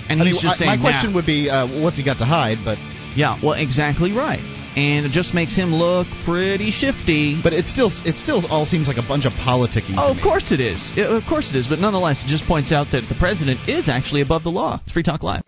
And 0.09 0.21
I 0.21 0.25
he's 0.25 0.35
mean, 0.35 0.41
just 0.43 0.61
I- 0.61 0.75
my 0.75 0.79
question 0.79 1.13
would 1.15 1.25
be, 1.27 1.49
uh, 1.49 1.67
what's 1.83 1.97
he 1.97 2.03
got 2.05 2.17
to 2.23 2.25
hide? 2.25 2.59
But 2.63 2.77
Yeah, 3.15 3.35
well, 3.43 3.53
exactly 3.59 4.11
right. 4.15 4.39
And 4.77 5.05
it 5.07 5.11
just 5.11 5.33
makes 5.33 5.55
him 5.55 5.73
look 5.73 6.05
pretty 6.23 6.69
shifty. 6.69 7.41
but 7.41 7.51
it 7.51 7.65
still 7.65 7.89
it 8.05 8.15
still 8.17 8.45
all 8.45 8.65
seems 8.65 8.87
like 8.87 8.97
a 8.97 9.07
bunch 9.07 9.25
of 9.25 9.33
politicking. 9.33 9.95
Oh, 9.97 10.13
of 10.15 10.21
course 10.21 10.51
it 10.51 10.59
is. 10.61 10.93
Yeah, 10.95 11.17
Of 11.17 11.23
course 11.27 11.49
it 11.49 11.55
is. 11.57 11.67
But 11.67 11.79
nonetheless, 11.79 12.23
it 12.23 12.27
just 12.27 12.45
points 12.45 12.71
out 12.71 12.87
that 12.93 13.03
the 13.09 13.15
president 13.19 13.59
is 13.67 13.89
actually 13.89 14.21
above 14.21 14.43
the 14.43 14.51
law. 14.51 14.79
It's 14.83 14.93
Free 14.93 15.03
Talk 15.03 15.23
Live. 15.23 15.41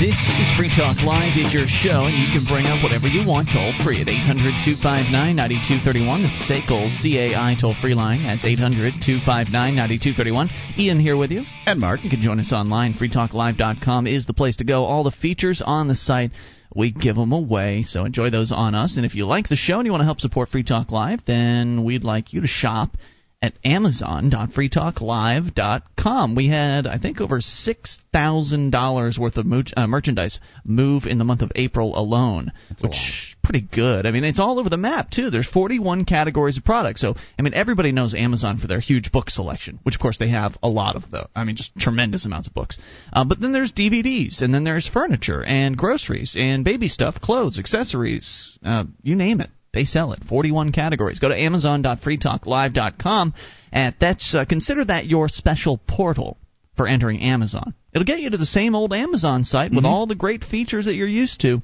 This 0.00 0.16
is 0.16 0.48
Free 0.56 0.72
Talk 0.72 0.96
Live. 1.04 1.36
It's 1.36 1.52
your 1.52 1.68
show, 1.68 2.08
and 2.08 2.16
you 2.16 2.32
can 2.32 2.48
bring 2.48 2.64
up 2.64 2.82
whatever 2.82 3.04
you 3.04 3.20
want 3.20 3.52
toll 3.52 3.68
free 3.84 4.00
at 4.00 4.08
800 4.08 4.48
259 4.80 5.12
9231. 5.12 6.24
The 6.24 6.32
SACL 6.48 6.88
CAI 6.88 7.52
toll 7.60 7.76
free 7.82 7.92
line. 7.92 8.24
That's 8.24 8.48
800 8.48 8.96
259 9.04 9.52
9231. 9.52 10.48
Ian 10.80 11.00
here 11.00 11.18
with 11.20 11.30
you. 11.30 11.44
And 11.66 11.78
Mark. 11.78 12.00
You 12.02 12.08
can 12.08 12.22
join 12.22 12.40
us 12.40 12.50
online. 12.50 12.94
FreeTalkLive.com 12.94 14.06
is 14.06 14.24
the 14.24 14.32
place 14.32 14.56
to 14.56 14.64
go. 14.64 14.84
All 14.84 15.04
the 15.04 15.12
features 15.12 15.60
on 15.60 15.88
the 15.88 15.96
site. 15.96 16.30
We 16.74 16.92
give 16.92 17.16
them 17.16 17.32
away, 17.32 17.82
so 17.82 18.06
enjoy 18.06 18.30
those 18.30 18.52
on 18.52 18.74
us. 18.74 18.96
And 18.96 19.04
if 19.04 19.14
you 19.14 19.26
like 19.26 19.48
the 19.50 19.56
show 19.56 19.76
and 19.76 19.84
you 19.84 19.92
want 19.92 20.00
to 20.00 20.08
help 20.08 20.20
support 20.20 20.48
Free 20.48 20.64
Talk 20.64 20.90
Live, 20.90 21.26
then 21.26 21.84
we'd 21.84 22.04
like 22.04 22.32
you 22.32 22.40
to 22.40 22.46
shop 22.46 22.96
at 23.42 23.54
amazon.freetalklive.com. 23.64 26.34
We 26.34 26.48
had, 26.48 26.86
I 26.86 26.98
think, 26.98 27.22
over 27.22 27.40
$6,000 27.40 29.18
worth 29.18 29.36
of 29.38 29.46
mo- 29.46 29.62
uh, 29.76 29.86
merchandise 29.86 30.38
move 30.64 31.04
in 31.06 31.18
the 31.18 31.24
month 31.24 31.40
of 31.40 31.50
April 31.54 31.98
alone, 31.98 32.52
That's 32.68 32.82
which 32.82 32.92
is 32.92 33.34
pretty 33.42 33.62
good. 33.62 34.04
I 34.04 34.10
mean, 34.10 34.24
it's 34.24 34.38
all 34.38 34.58
over 34.58 34.68
the 34.68 34.76
map, 34.76 35.08
too. 35.10 35.30
There's 35.30 35.48
41 35.48 36.04
categories 36.04 36.58
of 36.58 36.64
products. 36.64 37.00
So, 37.00 37.14
I 37.38 37.42
mean, 37.42 37.54
everybody 37.54 37.92
knows 37.92 38.12
Amazon 38.14 38.58
for 38.58 38.66
their 38.66 38.80
huge 38.80 39.10
book 39.10 39.30
selection, 39.30 39.78
which, 39.84 39.94
of 39.94 40.02
course, 40.02 40.18
they 40.18 40.28
have 40.28 40.58
a 40.62 40.68
lot 40.68 40.96
of, 40.96 41.10
though. 41.10 41.28
I 41.34 41.44
mean, 41.44 41.56
just 41.56 41.74
tremendous 41.78 42.26
amounts 42.26 42.46
of 42.46 42.52
books. 42.52 42.76
Uh, 43.10 43.24
but 43.24 43.40
then 43.40 43.52
there's 43.52 43.72
DVDs, 43.72 44.42
and 44.42 44.52
then 44.52 44.64
there's 44.64 44.86
furniture, 44.86 45.42
and 45.42 45.78
groceries, 45.78 46.36
and 46.38 46.62
baby 46.62 46.88
stuff, 46.88 47.22
clothes, 47.22 47.58
accessories, 47.58 48.58
uh, 48.62 48.84
you 49.02 49.16
name 49.16 49.40
it. 49.40 49.48
They 49.72 49.84
sell 49.84 50.12
it. 50.12 50.20
41 50.28 50.72
categories. 50.72 51.18
Go 51.18 51.28
to 51.28 51.36
amazon.freetalklive.com. 51.36 53.34
And 53.72 53.94
that's 54.00 54.34
uh, 54.34 54.44
consider 54.44 54.84
that 54.84 55.06
your 55.06 55.28
special 55.28 55.78
portal 55.78 56.36
for 56.76 56.88
entering 56.88 57.20
Amazon. 57.20 57.74
It'll 57.92 58.06
get 58.06 58.20
you 58.20 58.30
to 58.30 58.38
the 58.38 58.46
same 58.46 58.74
old 58.74 58.92
Amazon 58.92 59.44
site 59.44 59.72
with 59.72 59.84
all 59.84 60.06
the 60.06 60.14
great 60.14 60.44
features 60.44 60.86
that 60.86 60.94
you're 60.94 61.06
used 61.06 61.40
to. 61.42 61.62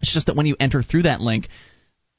It's 0.00 0.12
just 0.12 0.26
that 0.26 0.36
when 0.36 0.46
you 0.46 0.56
enter 0.58 0.82
through 0.82 1.02
that 1.02 1.20
link, 1.20 1.48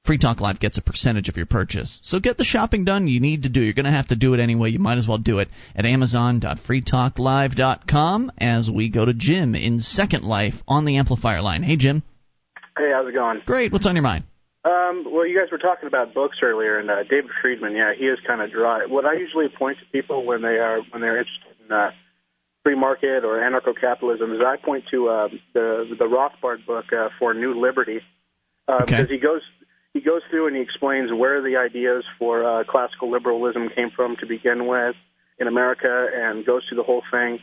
Free 0.06 0.18
Talk 0.18 0.40
Live 0.42 0.60
gets 0.60 0.78
a 0.78 0.82
percentage 0.82 1.30
of 1.30 1.38
your 1.38 1.46
purchase. 1.46 2.02
So 2.04 2.20
get 2.20 2.36
the 2.38 2.44
shopping 2.44 2.84
done 2.84 3.08
you 3.08 3.22
need 3.22 3.44
to 3.44 3.50
do. 3.50 3.62
You're 3.62 3.72
going 3.74 3.86
to 3.86 3.92
have 3.92 4.10
to 4.10 4.18
do 4.18 4.34
it 4.34 4.42
anyway. 4.42 4.72
You 4.72 4.80
might 4.80 4.98
as 4.98 5.08
well 5.08 5.18
do 5.18 5.40
it 5.40 5.48
at 5.76 5.86
amazon.freetalklive.com 5.86 8.32
as 8.38 8.70
we 8.70 8.90
go 8.90 9.06
to 9.06 9.14
Jim 9.14 9.56
in 9.56 9.80
Second 9.80 10.26
Life 10.26 10.56
on 10.68 10.84
the 10.86 10.98
amplifier 10.98 11.42
line. 11.42 11.64
Hey, 11.64 11.78
Jim. 11.78 12.04
Hey, 12.78 12.92
how's 12.94 13.08
it 13.08 13.14
going? 13.14 13.40
Great. 13.46 13.72
What's 13.72 13.86
on 13.86 13.96
your 13.96 14.04
mind? 14.04 14.26
Um, 14.66 15.06
well, 15.12 15.28
you 15.28 15.38
guys 15.38 15.52
were 15.52 15.58
talking 15.58 15.88
about 15.88 16.14
books 16.14 16.38
earlier, 16.42 16.80
and 16.80 16.90
uh, 16.90 17.04
David 17.04 17.32
Friedman, 17.42 17.76
yeah, 17.76 17.92
he 17.98 18.06
is 18.06 18.18
kind 18.26 18.42
of 18.42 18.50
dry. 18.50 18.86
What 18.86 19.06
I 19.06 19.14
usually 19.14 19.50
point 19.50 19.78
to 19.80 19.86
people 19.92 20.26
when 20.26 20.42
they 20.42 20.58
are 20.58 20.80
when 20.92 21.02
they're 21.02 21.18
interested 21.20 21.52
in 21.66 21.72
uh, 21.72 21.92
free 22.64 22.76
market 22.76 23.26
or 23.26 23.40
anarcho-capitalism 23.40 24.32
is 24.32 24.40
I 24.40 24.56
point 24.56 24.86
to 24.92 25.10
uh, 25.10 25.28
the 25.54 25.96
the 26.00 26.06
Rothbard 26.06 26.66
book 26.66 26.86
uh, 26.94 27.10
for 27.20 27.34
New 27.34 27.60
Liberty 27.60 28.00
uh, 28.70 28.80
Okay. 28.84 28.86
because 28.86 29.10
he 29.10 29.18
goes 29.18 29.42
he 29.94 30.00
goes 30.00 30.22
through 30.30 30.48
and 30.48 30.56
he 30.56 30.62
explains 30.62 31.12
where 31.12 31.42
the 31.42 31.58
ideas 31.58 32.06
for 32.18 32.44
uh, 32.44 32.64
classical 32.64 33.12
liberalism 33.12 33.70
came 33.76 33.92
from 33.92 34.16
to 34.22 34.26
begin 34.26 34.66
with 34.68 34.96
in 35.40 35.48
America, 35.48 36.08
and 36.14 36.46
goes 36.46 36.62
through 36.70 36.78
the 36.78 36.84
whole 36.84 37.04
thing. 37.12 37.40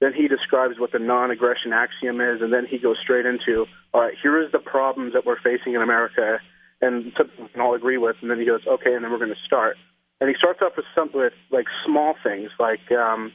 Then 0.00 0.12
he 0.14 0.26
describes 0.26 0.80
what 0.80 0.90
the 0.90 0.98
non-aggression 0.98 1.72
axiom 1.72 2.20
is, 2.20 2.40
and 2.40 2.52
then 2.52 2.66
he 2.66 2.78
goes 2.78 2.96
straight 3.02 3.26
into, 3.26 3.66
all 3.92 4.00
right, 4.00 4.14
here 4.20 4.42
is 4.42 4.50
the 4.50 4.58
problems 4.58 5.12
that 5.12 5.26
we're 5.26 5.40
facing 5.40 5.74
in 5.74 5.82
America, 5.82 6.38
and 6.82 7.12
something 7.16 7.44
we 7.44 7.48
can 7.48 7.60
all 7.60 7.74
agree 7.74 7.96
with. 7.96 8.16
And 8.20 8.30
then 8.30 8.38
he 8.38 8.44
goes, 8.44 8.60
okay, 8.66 8.92
and 8.92 9.02
then 9.04 9.10
we're 9.10 9.18
going 9.18 9.30
to 9.30 9.46
start. 9.46 9.76
And 10.20 10.28
he 10.28 10.34
starts 10.36 10.60
off 10.62 10.72
with 10.76 10.86
something 10.94 11.18
with 11.18 11.32
like 11.50 11.66
small 11.86 12.14
things, 12.22 12.50
like 12.58 12.90
um, 12.92 13.32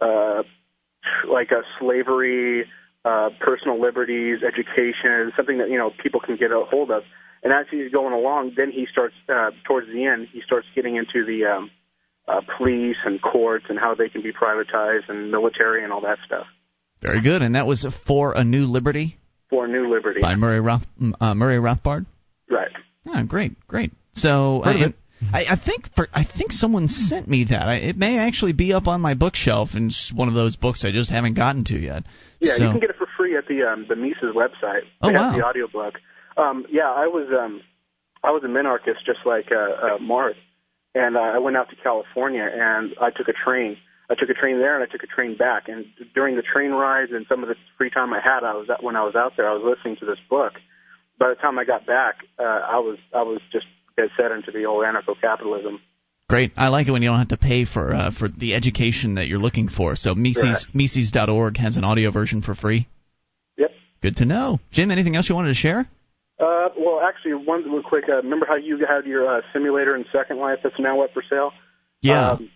uh, 0.00 0.42
like 1.30 1.50
uh, 1.50 1.62
slavery, 1.80 2.66
uh, 3.04 3.30
personal 3.40 3.80
liberties, 3.80 4.40
education, 4.46 5.32
something 5.36 5.58
that 5.58 5.68
you 5.68 5.78
know 5.78 5.90
people 6.02 6.20
can 6.20 6.36
get 6.36 6.52
a 6.52 6.64
hold 6.64 6.90
of. 6.90 7.02
And 7.42 7.52
as 7.52 7.66
he's 7.70 7.92
going 7.92 8.14
along, 8.14 8.54
then 8.56 8.70
he 8.72 8.86
starts 8.90 9.14
uh, 9.28 9.50
towards 9.66 9.88
the 9.88 10.06
end. 10.06 10.28
He 10.32 10.40
starts 10.44 10.66
getting 10.74 10.96
into 10.96 11.24
the 11.24 11.44
um, 11.44 11.70
uh, 12.26 12.40
police 12.56 12.96
and 13.04 13.20
courts 13.20 13.66
and 13.68 13.78
how 13.78 13.94
they 13.94 14.08
can 14.08 14.22
be 14.22 14.32
privatized 14.32 15.08
and 15.08 15.30
military 15.30 15.84
and 15.84 15.92
all 15.92 16.00
that 16.02 16.18
stuff 16.26 16.46
Very 17.00 17.22
good. 17.22 17.42
And 17.42 17.54
that 17.54 17.66
was 17.66 17.86
For 18.06 18.32
a 18.34 18.44
New 18.44 18.66
Liberty 18.66 19.18
for 19.50 19.66
New 19.66 19.92
Liberty. 19.92 20.20
by 20.20 20.34
Murray, 20.34 20.60
Roth, 20.60 20.86
uh, 21.20 21.34
Murray 21.34 21.56
Rothbard. 21.56 22.06
Right. 22.50 22.70
Ah, 23.06 23.22
great, 23.22 23.52
great. 23.66 23.92
So 24.12 24.62
I. 24.64 24.94
I, 25.32 25.46
I 25.50 25.56
think 25.56 25.92
for, 25.96 26.06
I 26.14 26.22
think 26.22 26.52
someone 26.52 26.86
sent 26.86 27.26
me 27.26 27.46
that. 27.50 27.68
I, 27.68 27.74
it 27.76 27.96
may 27.96 28.18
actually 28.18 28.52
be 28.52 28.72
up 28.72 28.86
on 28.86 29.00
my 29.00 29.14
bookshelf 29.14 29.70
and 29.74 29.90
it's 29.90 30.12
one 30.14 30.28
of 30.28 30.34
those 30.34 30.54
books 30.54 30.84
I 30.84 30.92
just 30.92 31.10
haven't 31.10 31.34
gotten 31.34 31.64
to 31.64 31.76
yet. 31.76 32.04
Yeah, 32.38 32.56
so, 32.56 32.62
you 32.62 32.70
can 32.70 32.78
get 32.80 32.90
it 32.90 32.96
for 32.96 33.08
free 33.16 33.36
at 33.36 33.48
the 33.48 33.64
um, 33.64 33.86
the 33.88 33.96
Mises 33.96 34.32
website. 34.34 34.82
Oh, 35.02 35.08
they 35.08 35.14
wow. 35.14 35.30
have 35.30 35.34
the 35.36 35.44
audiobook. 35.44 35.94
Um, 36.36 36.66
yeah, 36.70 36.88
I 36.88 37.08
was 37.08 37.28
um, 37.36 37.62
I 38.22 38.30
was 38.30 38.44
a 38.44 38.46
minarchist 38.46 39.04
just 39.04 39.26
like 39.26 39.50
uh, 39.50 39.96
uh, 39.96 39.98
Mark, 39.98 40.36
and 40.94 41.16
uh, 41.16 41.20
I 41.20 41.38
went 41.38 41.56
out 41.56 41.68
to 41.70 41.76
California 41.82 42.48
and 42.48 42.94
I 43.00 43.10
took 43.10 43.28
a 43.28 43.32
train. 43.32 43.76
I 44.10 44.14
took 44.14 44.30
a 44.30 44.34
train 44.34 44.58
there 44.58 44.74
and 44.80 44.88
I 44.88 44.90
took 44.90 45.02
a 45.02 45.06
train 45.06 45.36
back. 45.36 45.68
And 45.68 45.86
during 46.14 46.36
the 46.36 46.42
train 46.42 46.70
rides 46.70 47.12
and 47.12 47.26
some 47.28 47.42
of 47.42 47.48
the 47.48 47.56
free 47.76 47.90
time 47.90 48.12
I 48.14 48.20
had, 48.24 48.42
I 48.42 48.54
was 48.54 48.68
at, 48.70 48.82
when 48.82 48.96
I 48.96 49.04
was 49.04 49.14
out 49.14 49.32
there, 49.36 49.48
I 49.48 49.52
was 49.52 49.62
listening 49.62 49.96
to 50.00 50.06
this 50.06 50.18
book. 50.30 50.54
By 51.18 51.30
the 51.30 51.34
time 51.34 51.58
I 51.58 51.64
got 51.64 51.86
back, 51.86 52.16
uh, 52.38 52.42
I 52.42 52.78
was 52.78 52.98
I 53.14 53.22
was 53.22 53.40
just 53.52 53.66
dead 53.96 54.08
set 54.16 54.30
into 54.30 54.52
the 54.52 54.66
old 54.66 54.84
anarcho-capitalism. 54.84 55.80
Great. 56.28 56.52
I 56.56 56.68
like 56.68 56.86
it 56.86 56.92
when 56.92 57.02
you 57.02 57.08
don't 57.08 57.18
have 57.18 57.28
to 57.28 57.38
pay 57.38 57.64
for 57.64 57.94
uh, 57.94 58.10
for 58.10 58.28
the 58.28 58.54
education 58.54 59.14
that 59.14 59.28
you're 59.28 59.38
looking 59.38 59.68
for. 59.68 59.96
So 59.96 60.14
Mises 60.14 60.68
Mises.org 60.74 61.56
has 61.56 61.76
an 61.76 61.84
audio 61.84 62.10
version 62.10 62.42
for 62.42 62.54
free. 62.54 62.86
Yep. 63.56 63.70
Good 64.02 64.16
to 64.16 64.26
know. 64.26 64.60
Jim, 64.70 64.90
anything 64.90 65.16
else 65.16 65.28
you 65.28 65.34
wanted 65.34 65.48
to 65.48 65.54
share? 65.54 65.88
Uh, 66.38 66.68
well, 66.78 67.00
actually, 67.00 67.34
one 67.34 67.64
real 67.64 67.82
quick. 67.82 68.04
Uh, 68.08 68.16
remember 68.16 68.46
how 68.46 68.56
you 68.56 68.78
had 68.86 69.06
your 69.06 69.38
uh, 69.38 69.40
simulator 69.52 69.96
in 69.96 70.04
Second 70.12 70.38
Life 70.38 70.58
that's 70.62 70.78
now 70.78 71.02
up 71.02 71.10
for 71.12 71.22
sale? 71.28 71.50
Yeah. 72.02 72.32
Um, 72.32 72.50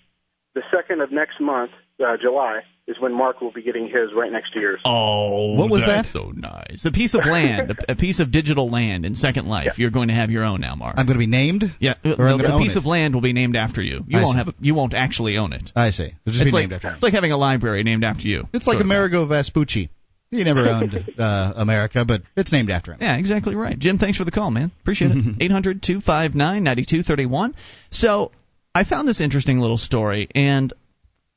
the 0.55 0.63
second 0.71 1.01
of 1.01 1.11
next 1.11 1.41
month, 1.41 1.73
uh, 1.99 2.17
July, 2.21 2.61
is 2.89 2.97
when 3.01 3.15
Mark 3.17 3.41
will 3.41 3.53
be 3.53 3.63
getting 3.63 3.85
his 3.85 4.13
right 4.15 4.31
next 4.33 4.53
to 4.55 4.61
yours. 4.61 4.81
Oh, 4.85 5.55
What 5.55 5.71
was 5.71 5.83
that's 5.87 6.13
that? 6.13 6.19
so 6.19 6.33
nice. 6.35 6.85
A 6.85 6.91
piece 6.91 7.15
of 7.15 7.25
land, 7.25 7.71
a, 7.89 7.93
a 7.93 7.97
piece 7.97 8.19
of 8.19 8.33
digital 8.33 8.69
land 8.69 9.07
in 9.07 9.15
Second 9.15 9.47
Life. 9.47 9.79
You're 9.79 9.91
going 9.91 10.09
to 10.09 10.15
have 10.15 10.31
your 10.31 10.45
own 10.45 10.61
now, 10.61 10.75
Mark. 10.75 10.95
I'm 10.99 11.07
going 11.07 11.15
to 11.17 11.21
be 11.21 11.29
named. 11.29 11.65
yeah, 11.79 11.95
Or 12.05 12.11
no, 12.17 12.39
gonna 12.39 12.43
the 12.55 12.59
piece 12.59 12.75
it. 12.75 12.79
of 12.79 12.85
land 12.87 13.15
will 13.15 13.21
be 13.23 13.33
named 13.33 13.55
after 13.55 13.81
you. 13.83 14.01
You 14.09 14.19
I 14.19 14.23
won't 14.23 14.35
see. 14.35 14.39
have 14.39 14.49
a, 14.49 14.55
you 14.61 14.75
won't 14.75 14.95
actually 14.95 15.37
own 15.39 15.53
it. 15.53 15.71
I 15.77 15.91
see. 15.91 16.07
It'll 16.07 16.33
just 16.33 16.43
It's 16.43 16.51
be 16.51 16.55
like 16.57 16.63
named 16.65 16.73
after 16.73 16.89
me. 16.89 16.95
it's 16.95 17.03
like 17.05 17.13
having 17.15 17.31
a 17.31 17.37
library 17.37 17.85
named 17.85 18.03
after 18.03 18.27
you. 18.27 18.49
It's 18.53 18.67
like 18.67 18.75
Sort 18.75 18.81
of. 18.83 18.87
Amerigo 18.87 19.27
Vespucci. 19.27 19.89
He 20.33 20.43
never 20.45 20.67
owned 20.67 20.95
uh, 21.19 21.53
America, 21.57 22.05
but 22.05 22.23
it's 22.37 22.51
named 22.53 22.71
after 22.71 22.93
him. 22.95 22.99
Yeah, 23.03 23.17
exactly 23.17 23.55
right. 23.55 23.79
Jim, 23.79 23.99
thanks 23.99 24.17
for 24.19 24.25
the 24.25 24.31
call, 24.33 24.51
man. 24.51 24.73
Appreciate 24.81 25.11
it. 25.13 25.37
800 25.41 25.83
259 25.83 26.65
9231. 26.65 27.55
So, 27.91 28.33
I 28.75 28.85
found 28.85 29.07
this 29.07 29.21
interesting 29.21 29.59
little 29.61 29.77
story, 29.77 30.29
and 30.35 30.73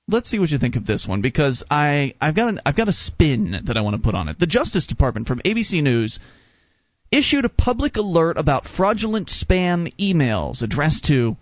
let's 0.07 0.29
see 0.29 0.39
what 0.39 0.49
you 0.49 0.59
think 0.59 0.75
of 0.75 0.85
this 0.85 1.07
one 1.07 1.21
because 1.21 1.63
I, 1.69 2.13
I've, 2.21 2.35
got 2.35 2.49
an, 2.49 2.61
I've 2.65 2.75
got 2.75 2.89
a 2.89 2.93
spin 2.93 3.61
that 3.65 3.77
I 3.77 3.81
want 3.81 3.95
to 3.95 4.01
put 4.01 4.15
on 4.15 4.27
it. 4.29 4.39
The 4.39 4.47
Justice 4.47 4.87
Department 4.87 5.27
from 5.27 5.39
ABC 5.39 5.81
News 5.81 6.19
issued 7.11 7.45
a 7.45 7.49
public 7.49 7.95
alert 7.95 8.37
about 8.37 8.67
fraudulent 8.67 9.27
spam 9.27 9.93
emails 9.99 10.61
addressed 10.61 11.05
to 11.05 11.37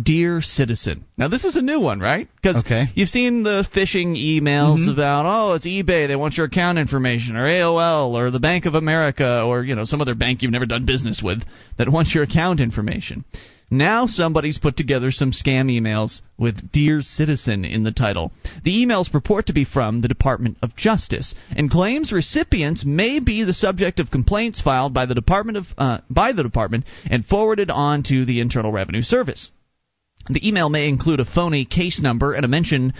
Dear 0.00 0.42
Citizen. 0.42 1.04
Now, 1.16 1.28
this 1.28 1.44
is 1.44 1.56
a 1.56 1.62
new 1.62 1.80
one, 1.80 2.00
right? 2.00 2.28
Because 2.36 2.58
Okay. 2.58 2.84
you've 2.94 3.08
seen 3.08 3.42
the 3.42 3.66
phishing 3.74 4.14
emails 4.14 4.80
mm-hmm. 4.80 4.90
about, 4.90 5.24
oh, 5.24 5.54
it's 5.54 5.66
eBay, 5.66 6.06
they 6.06 6.16
want 6.16 6.36
your 6.36 6.46
account 6.46 6.78
information, 6.78 7.34
or 7.34 7.44
AOL, 7.48 8.10
or 8.12 8.30
the 8.30 8.40
Bank 8.40 8.66
of 8.66 8.74
America, 8.74 9.42
or, 9.42 9.64
you 9.64 9.74
know, 9.74 9.86
some 9.86 10.02
other 10.02 10.14
bank 10.14 10.42
you've 10.42 10.52
never 10.52 10.66
done 10.66 10.84
business 10.84 11.22
with 11.22 11.42
that 11.78 11.88
wants 11.88 12.14
your 12.14 12.24
account 12.24 12.60
information. 12.60 13.24
Now 13.70 14.06
somebody's 14.06 14.58
put 14.58 14.76
together 14.76 15.10
some 15.10 15.32
scam 15.32 15.68
emails 15.68 16.20
with 16.38 16.70
Dear 16.70 17.02
Citizen 17.02 17.64
in 17.64 17.82
the 17.82 17.90
title. 17.90 18.30
The 18.62 18.84
emails 18.84 19.10
purport 19.10 19.46
to 19.46 19.52
be 19.52 19.64
from 19.64 20.00
the 20.00 20.08
Department 20.08 20.58
of 20.62 20.76
Justice 20.76 21.34
and 21.50 21.70
claims 21.70 22.12
recipients 22.12 22.84
may 22.84 23.18
be 23.18 23.42
the 23.42 23.52
subject 23.52 23.98
of 23.98 24.12
complaints 24.12 24.60
filed 24.60 24.94
by 24.94 25.06
the 25.06 25.16
Department 25.16 25.58
of 25.58 25.66
uh, 25.76 25.98
by 26.08 26.30
the 26.30 26.44
department 26.44 26.84
and 27.10 27.26
forwarded 27.26 27.68
on 27.70 28.04
to 28.04 28.24
the 28.24 28.40
Internal 28.40 28.70
Revenue 28.70 29.02
Service. 29.02 29.50
The 30.28 30.46
email 30.46 30.68
may 30.68 30.88
include 30.88 31.20
a 31.20 31.24
phony 31.24 31.64
case 31.64 32.00
number 32.00 32.34
and 32.34 32.44
a 32.44 32.48
mention 32.48 32.94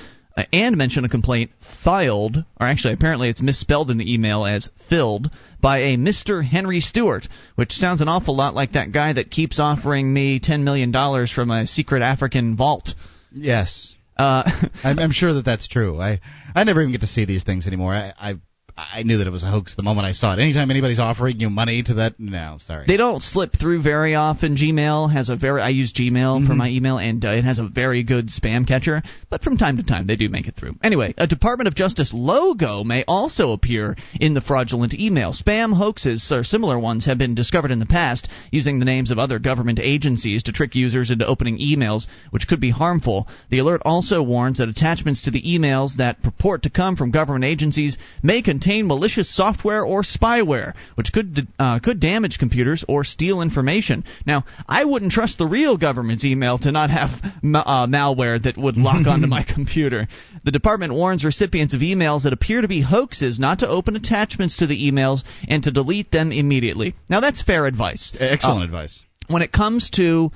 and 0.53 0.77
mention 0.77 1.05
a 1.05 1.09
complaint 1.09 1.51
filed, 1.83 2.37
or 2.61 2.67
actually 2.67 2.95
apparently 2.95 3.29
it's 3.29 3.43
misspelled 3.43 3.91
in 3.91 3.99
the 3.99 4.13
email 4.13 4.45
as 4.45 4.69
filled 4.89 5.31
by 5.61 5.79
a 5.79 5.97
Mr. 5.97 6.45
Henry 6.45 6.81
Stewart, 6.81 7.27
which 7.55 7.73
sounds 7.73 8.01
an 8.01 8.09
awful 8.09 8.37
lot 8.37 8.55
like 8.55 8.73
that 8.73 8.93
guy 8.93 9.13
that 9.13 9.31
keeps 9.31 9.59
offering 9.59 10.13
me 10.13 10.39
10 10.39 10.65
million 10.65 10.91
dollars 10.91 11.33
from 11.33 11.51
a 11.51 11.67
secret 11.67 12.03
African 12.03 12.57
vault. 12.57 12.91
Yes. 13.33 13.95
Uh, 14.17 14.43
I'm, 14.85 14.99
I'm 14.99 15.11
sure 15.13 15.35
that 15.35 15.45
that's 15.45 15.69
true. 15.69 16.01
I 16.01 16.21
I 16.55 16.65
never 16.65 16.81
even 16.81 16.93
get 16.93 17.03
to 17.03 17.07
see 17.07 17.25
these 17.25 17.45
things 17.45 17.67
anymore. 17.67 17.93
I, 17.95 18.13
I 18.19 18.35
I 18.79 19.05
knew 19.05 19.19
that 19.19 19.27
it 19.27 19.31
was 19.31 19.43
a 19.43 19.51
hoax 19.51 19.75
the 19.75 19.83
moment 19.83 20.07
I 20.07 20.13
saw 20.13 20.35
it. 20.35 20.39
Anytime 20.39 20.71
anybody's 20.71 20.99
offering 20.99 21.41
you 21.41 21.49
money 21.49 21.83
to 21.85 21.95
that, 21.95 22.21
no, 22.21 22.59
sorry. 22.61 22.85
They 22.87 22.99
don't 22.99 23.23
slip 23.23 23.59
through 23.59 23.83
very 23.83 24.15
often. 24.15 24.55
Gmail 24.55 25.11
has 25.11 25.31
a 25.31 25.37
very 25.37 25.63
I 25.63 25.71
use 25.71 25.95
Gmail 25.95 26.11
mm-hmm. 26.13 26.47
for 26.47 26.55
my 26.55 26.69
email, 26.69 26.99
and 26.99 27.25
uh, 27.25 27.31
it 27.31 27.45
has 27.45 27.59
a 27.59 27.67
very 27.67 28.03
good 28.03 28.29
spam 28.29 28.69
catcher. 28.69 29.03
But 29.31 29.43
from 29.43 29.57
time 29.57 29.79
to 29.79 29.83
time, 29.83 30.07
they 30.07 30.17
do 30.17 30.29
make 30.29 30.47
it 30.47 30.57
through. 30.57 30.75
Anyway, 30.83 31.15
a 31.17 31.27
Department 31.27 31.69
of 31.69 31.75
Justice 31.75 32.13
logo 32.13 32.85
may 32.85 33.03
also 33.09 33.53
appear 33.53 33.97
in 34.21 34.35
the 34.35 34.43
fraudulent 34.43 34.93
email. 34.93 35.33
Spam 35.33 35.75
hoaxes 35.75 36.31
or 36.31 36.45
similar 36.45 36.79
ones 36.79 37.07
have 37.07 37.17
been 37.17 37.35
discovered 37.35 37.71
in 37.71 37.79
the 37.79 37.87
past 37.87 38.29
using 38.51 38.79
the 38.79 38.85
names 38.85 39.11
of 39.11 39.19
other 39.19 39.39
government 39.39 39.79
agencies 39.79 40.43
to 40.43 40.53
trick 40.53 40.75
users 40.75 41.11
into 41.11 41.27
opening 41.27 41.59
emails, 41.59 42.07
which 42.29 42.47
could 42.47 42.61
be 42.61 42.71
harmful. 42.71 43.27
The 43.49 43.61
alert 43.61 43.81
also 43.87 44.23
warns 44.23 44.59
that 44.59 44.69
attachments 44.69 45.23
to 45.23 45.31
the 45.31 45.43
emails 45.43 45.97
that 45.97 46.23
purport 46.23 46.65
to 46.65 46.71
come 46.71 46.97
from 46.97 47.11
government 47.11 47.47
agencies 47.47 47.97
may 48.23 48.43
contain 48.43 48.66
malicious 48.67 49.35
software 49.35 49.85
or 49.85 50.03
spyware, 50.03 50.75
which 50.95 51.13
could 51.13 51.49
uh, 51.59 51.79
could 51.81 52.01
damage 52.01 52.39
computers 52.39 52.85
or 52.89 53.05
steal 53.05 53.43
information. 53.43 54.05
Now, 54.27 54.45
I 54.69 54.85
wouldn't 54.85 55.13
trust 55.13 55.39
the 55.39 55.47
real 55.47 55.77
government's 55.77 56.25
email 56.25 56.59
to 56.59 56.73
not 56.73 56.91
have 56.91 57.11
uh, 57.23 57.87
malware 57.87 58.43
that 58.43 58.57
would 58.57 58.77
lock 58.77 59.07
onto 59.07 59.27
my 59.27 59.45
computer. 59.45 60.09
The 60.45 60.53
department 60.53 60.95
warns 60.95 61.25
recipients 61.25 61.75
of 61.75 61.81
emails 61.81 62.23
that 62.23 62.33
appear 62.33 62.61
to 62.61 62.69
be 62.69 62.83
hoaxes 62.83 63.39
not 63.39 63.61
to 63.61 63.69
open 63.69 63.97
attachments 63.97 64.59
to 64.59 64.67
the 64.67 64.91
emails 64.91 65.23
and 65.49 65.63
to 65.65 65.71
delete 65.71 66.11
them 66.11 66.33
immediately. 66.33 66.95
Now, 67.09 67.21
that's 67.21 67.43
fair 67.43 67.67
advice. 67.67 68.13
Excellent 68.19 68.63
uh, 68.63 68.65
advice. 68.65 69.03
When 69.29 69.43
it 69.43 69.53
comes 69.53 69.91
to 69.91 70.31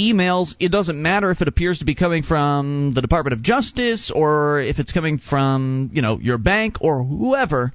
emails, 0.00 0.54
it 0.58 0.72
doesn't 0.72 1.00
matter 1.00 1.30
if 1.30 1.42
it 1.42 1.48
appears 1.48 1.80
to 1.80 1.84
be 1.84 1.94
coming 1.94 2.22
from 2.22 2.92
the 2.94 3.02
Department 3.02 3.34
of 3.34 3.42
Justice 3.42 4.10
or 4.14 4.60
if 4.60 4.78
it's 4.78 4.92
coming 4.92 5.18
from, 5.18 5.90
you 5.92 6.02
know, 6.02 6.18
your 6.18 6.38
bank 6.38 6.78
or 6.80 7.02
whoever. 7.04 7.72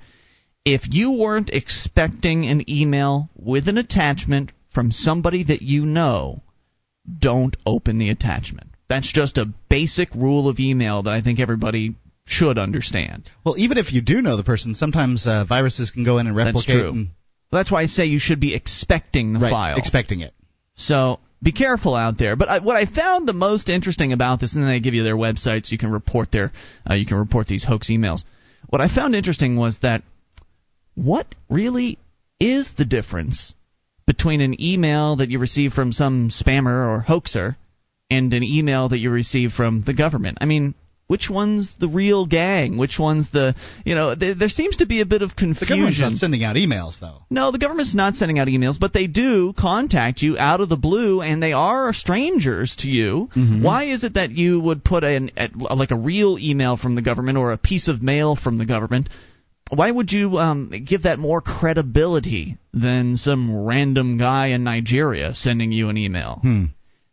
If 0.65 0.81
you 0.89 1.11
weren't 1.11 1.51
expecting 1.51 2.45
an 2.47 2.67
email 2.69 3.29
with 3.35 3.67
an 3.67 3.77
attachment 3.77 4.51
from 4.73 4.91
somebody 4.91 5.43
that 5.43 5.61
you 5.61 5.85
know, 5.85 6.41
don't 7.19 7.55
open 7.65 7.99
the 7.99 8.09
attachment. 8.09 8.71
That's 8.89 9.11
just 9.11 9.37
a 9.37 9.45
basic 9.69 10.13
rule 10.15 10.49
of 10.49 10.59
email 10.59 11.03
that 11.03 11.13
I 11.13 11.21
think 11.21 11.39
everybody 11.39 11.95
should 12.25 12.57
understand. 12.57 13.29
Well, 13.45 13.55
even 13.57 13.77
if 13.77 13.93
you 13.93 14.01
do 14.01 14.21
know 14.21 14.37
the 14.37 14.43
person, 14.43 14.73
sometimes 14.73 15.27
uh, 15.27 15.45
viruses 15.47 15.91
can 15.91 16.03
go 16.03 16.17
in 16.17 16.27
and 16.27 16.35
replicate. 16.35 16.67
That's 16.67 16.79
true. 16.79 16.89
And... 16.89 17.09
That's 17.51 17.71
why 17.71 17.83
I 17.83 17.85
say 17.85 18.05
you 18.05 18.19
should 18.19 18.39
be 18.39 18.55
expecting 18.55 19.33
the 19.33 19.39
right, 19.39 19.51
file. 19.51 19.77
Expecting 19.77 20.21
it. 20.21 20.33
So 20.73 21.19
be 21.45 21.51
careful 21.51 21.95
out 21.95 22.17
there. 22.17 22.35
But 22.35 22.49
I, 22.49 22.59
what 22.59 22.75
I 22.75 22.87
found 22.87 23.27
the 23.27 23.33
most 23.33 23.69
interesting 23.69 24.11
about 24.11 24.41
this, 24.41 24.55
and 24.55 24.63
then 24.63 24.71
they 24.71 24.79
give 24.79 24.95
you 24.95 25.03
their 25.03 25.15
websites, 25.15 25.71
you 25.71 25.77
can 25.77 25.91
report 25.91 26.31
their, 26.31 26.51
uh, 26.89 26.95
you 26.95 27.05
can 27.05 27.17
report 27.17 27.47
these 27.47 27.63
hoax 27.63 27.89
emails. 27.89 28.23
What 28.67 28.81
I 28.81 28.93
found 28.93 29.15
interesting 29.15 29.55
was 29.55 29.77
that 29.83 30.01
what 30.95 31.27
really 31.47 31.99
is 32.39 32.73
the 32.77 32.83
difference 32.83 33.53
between 34.07 34.41
an 34.41 34.59
email 34.59 35.17
that 35.17 35.29
you 35.29 35.37
receive 35.37 35.73
from 35.73 35.93
some 35.93 36.29
spammer 36.29 36.89
or 36.89 37.01
hoaxer 37.01 37.57
and 38.09 38.33
an 38.33 38.43
email 38.43 38.89
that 38.89 38.99
you 38.99 39.11
receive 39.11 39.51
from 39.51 39.83
the 39.85 39.93
government? 39.93 40.39
I 40.41 40.45
mean, 40.45 40.73
which 41.07 41.29
one's 41.29 41.69
the 41.79 41.87
real 41.87 42.25
gang? 42.25 42.77
Which 42.77 42.97
one's 42.97 43.29
the 43.29 43.55
you 43.85 43.93
know? 43.93 44.15
Th- 44.15 44.37
there 44.37 44.49
seems 44.49 44.77
to 44.77 44.87
be 44.87 45.01
a 45.01 45.05
bit 45.05 45.21
of 45.21 45.35
confusion. 45.35 45.67
The 45.67 45.75
government's 45.75 45.99
not 45.99 46.13
sending 46.15 46.43
out 46.43 46.55
emails, 46.55 46.99
though. 46.99 47.21
No, 47.29 47.51
the 47.51 47.59
government's 47.59 47.93
not 47.93 48.15
sending 48.15 48.39
out 48.39 48.47
emails, 48.47 48.79
but 48.79 48.93
they 48.93 49.05
do 49.05 49.53
contact 49.53 50.21
you 50.23 50.37
out 50.37 50.61
of 50.61 50.69
the 50.69 50.77
blue, 50.77 51.21
and 51.21 51.41
they 51.43 51.53
are 51.53 51.93
strangers 51.93 52.75
to 52.79 52.87
you. 52.87 53.29
Mm-hmm. 53.35 53.63
Why 53.63 53.85
is 53.85 54.03
it 54.03 54.15
that 54.15 54.31
you 54.31 54.59
would 54.59 54.83
put 54.83 55.03
an 55.03 55.31
like 55.55 55.91
a 55.91 55.97
real 55.97 56.39
email 56.39 56.75
from 56.75 56.95
the 56.95 57.03
government 57.03 57.37
or 57.37 57.51
a 57.51 57.57
piece 57.57 57.87
of 57.87 58.01
mail 58.01 58.35
from 58.35 58.57
the 58.57 58.65
government? 58.65 59.09
Why 59.69 59.89
would 59.89 60.11
you 60.11 60.37
um, 60.37 60.71
give 60.87 61.03
that 61.03 61.17
more 61.17 61.41
credibility 61.41 62.57
than 62.73 63.17
some 63.17 63.65
random 63.65 64.17
guy 64.17 64.47
in 64.47 64.63
Nigeria 64.63 65.33
sending 65.33 65.71
you 65.71 65.89
an 65.89 65.97
email? 65.97 66.39
Hmm. 66.41 66.65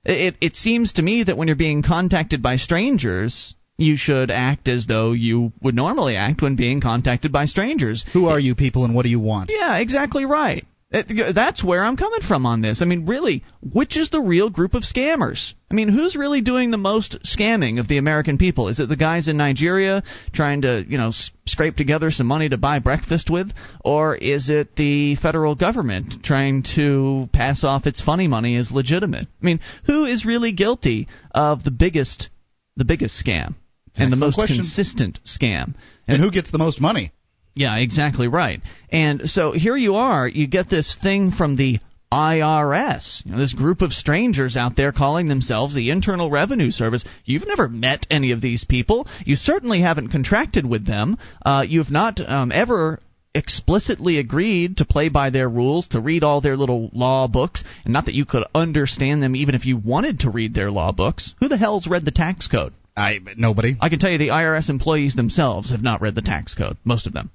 It, 0.05 0.37
it 0.41 0.57
seems 0.57 0.95
to 0.95 1.03
me 1.03 1.25
that 1.25 1.37
when 1.37 1.49
you're 1.49 1.57
being 1.57 1.83
contacted 1.83 2.43
by 2.43 2.57
strangers, 2.57 3.55
you 3.83 3.97
should 3.97 4.31
act 4.31 4.69
as 4.69 4.87
though 4.87 5.13
you 5.13 5.53
would 5.61 5.75
normally 5.75 6.17
act 6.17 6.43
when 6.43 6.57
being 6.57 6.81
contacted 6.81 7.33
by 7.33 7.47
strangers. 7.47 8.05
Who 8.13 8.27
are 8.27 8.41
you 8.41 8.55
people 8.55 8.85
and 8.85 8.95
what 8.95 9.05
do 9.05 9.11
you 9.11 9.21
want? 9.21 9.51
Yeah, 9.53 9.79
exactly 9.79 10.25
right. 10.25 10.67
Uh, 10.93 11.33
that's 11.35 11.65
where 11.65 11.85
I'm 11.85 11.97
coming 11.97 12.21
from 12.21 12.45
on 12.45 12.61
this. 12.61 12.83
I 12.83 12.85
mean, 12.85 13.07
really, 13.07 13.45
which 13.63 13.97
is 13.97 14.11
the 14.11 14.21
real 14.21 14.51
group 14.51 14.75
of 14.75 14.83
scammers? 14.83 15.55
I 15.71 15.75
mean, 15.75 15.89
who's 15.89 16.17
really 16.17 16.43
doing 16.43 16.71
the 16.71 16.77
most 16.77 17.19
scamming 17.25 17.81
of 17.81 17.89
the 17.89 17.97
American 17.97 18.37
people? 18.37 18.69
Is 18.69 18.79
it 18.79 18.91
the 18.91 18.97
guys 18.97 19.27
in 19.27 19.39
Nigeria 19.39 20.03
trying 20.35 20.63
to, 20.63 20.85
you 20.87 20.99
know, 20.99 21.13
scrape 21.47 21.77
together 21.77 22.11
some 22.11 22.27
money 22.27 22.49
to 22.51 22.59
buy 22.59 22.79
breakfast 22.79 23.31
with, 23.31 23.53
or 23.83 24.15
is 24.15 24.51
it 24.51 24.77
the 24.77 25.17
federal 25.17 25.55
government 25.55 26.23
trying 26.23 26.63
to 26.75 27.29
pass 27.33 27.65
off 27.65 27.87
its 27.87 28.03
funny 28.03 28.29
money 28.29 28.57
as 28.57 28.71
legitimate? 28.71 29.29
I 29.41 29.45
mean, 29.45 29.61
who 29.87 30.05
is 30.05 30.27
really 30.27 30.53
guilty 30.53 31.09
of 31.31 31.65
the 31.65 31.71
biggest 31.71 32.29
the 32.77 32.85
biggest 32.85 33.23
scam? 33.25 33.55
And 33.97 34.13
the 34.13 34.17
most 34.17 34.35
question. 34.35 34.59
consistent 34.59 35.19
scam. 35.25 35.75
And, 36.07 36.17
and 36.17 36.23
who 36.23 36.31
gets 36.31 36.51
the 36.51 36.59
most 36.59 36.81
money? 36.81 37.13
Yeah, 37.55 37.77
exactly 37.77 38.29
right. 38.29 38.61
And 38.91 39.23
so 39.29 39.53
here 39.53 39.77
you 39.77 39.97
are, 39.97 40.27
you 40.27 40.47
get 40.47 40.71
this 40.71 40.97
thing 41.03 41.33
from 41.33 41.57
the 41.57 41.81
IRS, 42.13 43.25
you 43.25 43.33
know, 43.33 43.39
this 43.39 43.55
group 43.55 43.81
of 43.81 43.93
strangers 43.93 44.55
out 44.55 44.77
there 44.77 44.93
calling 44.93 45.29
themselves 45.29 45.75
the 45.75 45.91
Internal 45.91 46.31
Revenue 46.31 46.71
Service. 46.71 47.05
You've 47.25 47.47
never 47.47 47.69
met 47.69 48.07
any 48.11 48.33
of 48.33 48.43
these 48.43 48.65
people. 48.65 49.07
You 49.25 49.35
certainly 49.35 49.81
haven't 49.81 50.09
contracted 50.09 50.67
with 50.67 50.87
them. 50.87 51.17
Uh, 51.45 51.65
you've 51.67 51.91
not 51.91 52.21
um, 52.27 52.53
ever 52.53 53.01
explicitly 53.35 54.19
agreed 54.19 54.77
to 54.77 54.85
play 54.85 55.09
by 55.09 55.31
their 55.31 55.49
rules, 55.49 55.89
to 55.89 56.01
read 56.01 56.23
all 56.23 56.43
their 56.43 56.57
little 56.57 56.91
law 56.93 57.29
books, 57.29 57.65
and 57.85 57.95
not 57.95 58.05
that 58.05 58.15
you 58.15 58.27
could 58.27 58.45
understand 58.55 59.23
them 59.23 59.35
even 59.35 59.55
if 59.55 59.65
you 59.65 59.79
wanted 59.79 60.21
to 60.21 60.31
read 60.31 60.53
their 60.53 60.71
law 60.71 60.93
books. 60.93 61.35
Who 61.41 61.49
the 61.49 61.57
hell's 61.57 61.87
read 61.87 62.05
the 62.05 62.11
tax 62.11 62.47
code? 62.47 62.75
I 62.97 63.19
nobody. 63.37 63.77
I 63.81 63.89
can 63.89 63.99
tell 63.99 64.11
you 64.11 64.19
the 64.19 64.29
IRS 64.29 64.69
employees 64.69 65.15
themselves 65.15 65.71
have 65.71 65.83
not 65.83 66.03
read 66.03 66.15
the 66.15 66.23
tax 66.23 66.55
code. 66.55 66.77
Most 66.85 67.07
of 67.07 67.13
them. 67.13 67.31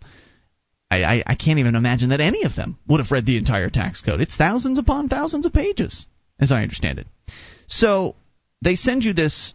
I, 0.90 1.04
I, 1.04 1.24
I 1.28 1.36
can't 1.36 1.60
even 1.60 1.76
imagine 1.76 2.10
that 2.10 2.22
any 2.22 2.44
of 2.44 2.56
them 2.56 2.78
would 2.88 3.00
have 3.02 3.12
read 3.12 3.26
the 3.26 3.38
entire 3.38 3.70
tax 3.70 4.02
code. 4.02 4.22
It's 4.22 4.38
thousands 4.38 4.80
upon 4.80 5.10
thousands 5.10 5.46
of 5.46 5.52
pages, 5.52 6.06
as 6.40 6.52
I 6.52 6.62
understand 6.62 7.00
it. 7.00 7.08
So 7.68 8.16
they 8.62 8.76
send 8.76 9.04
you 9.04 9.12
this 9.14 9.54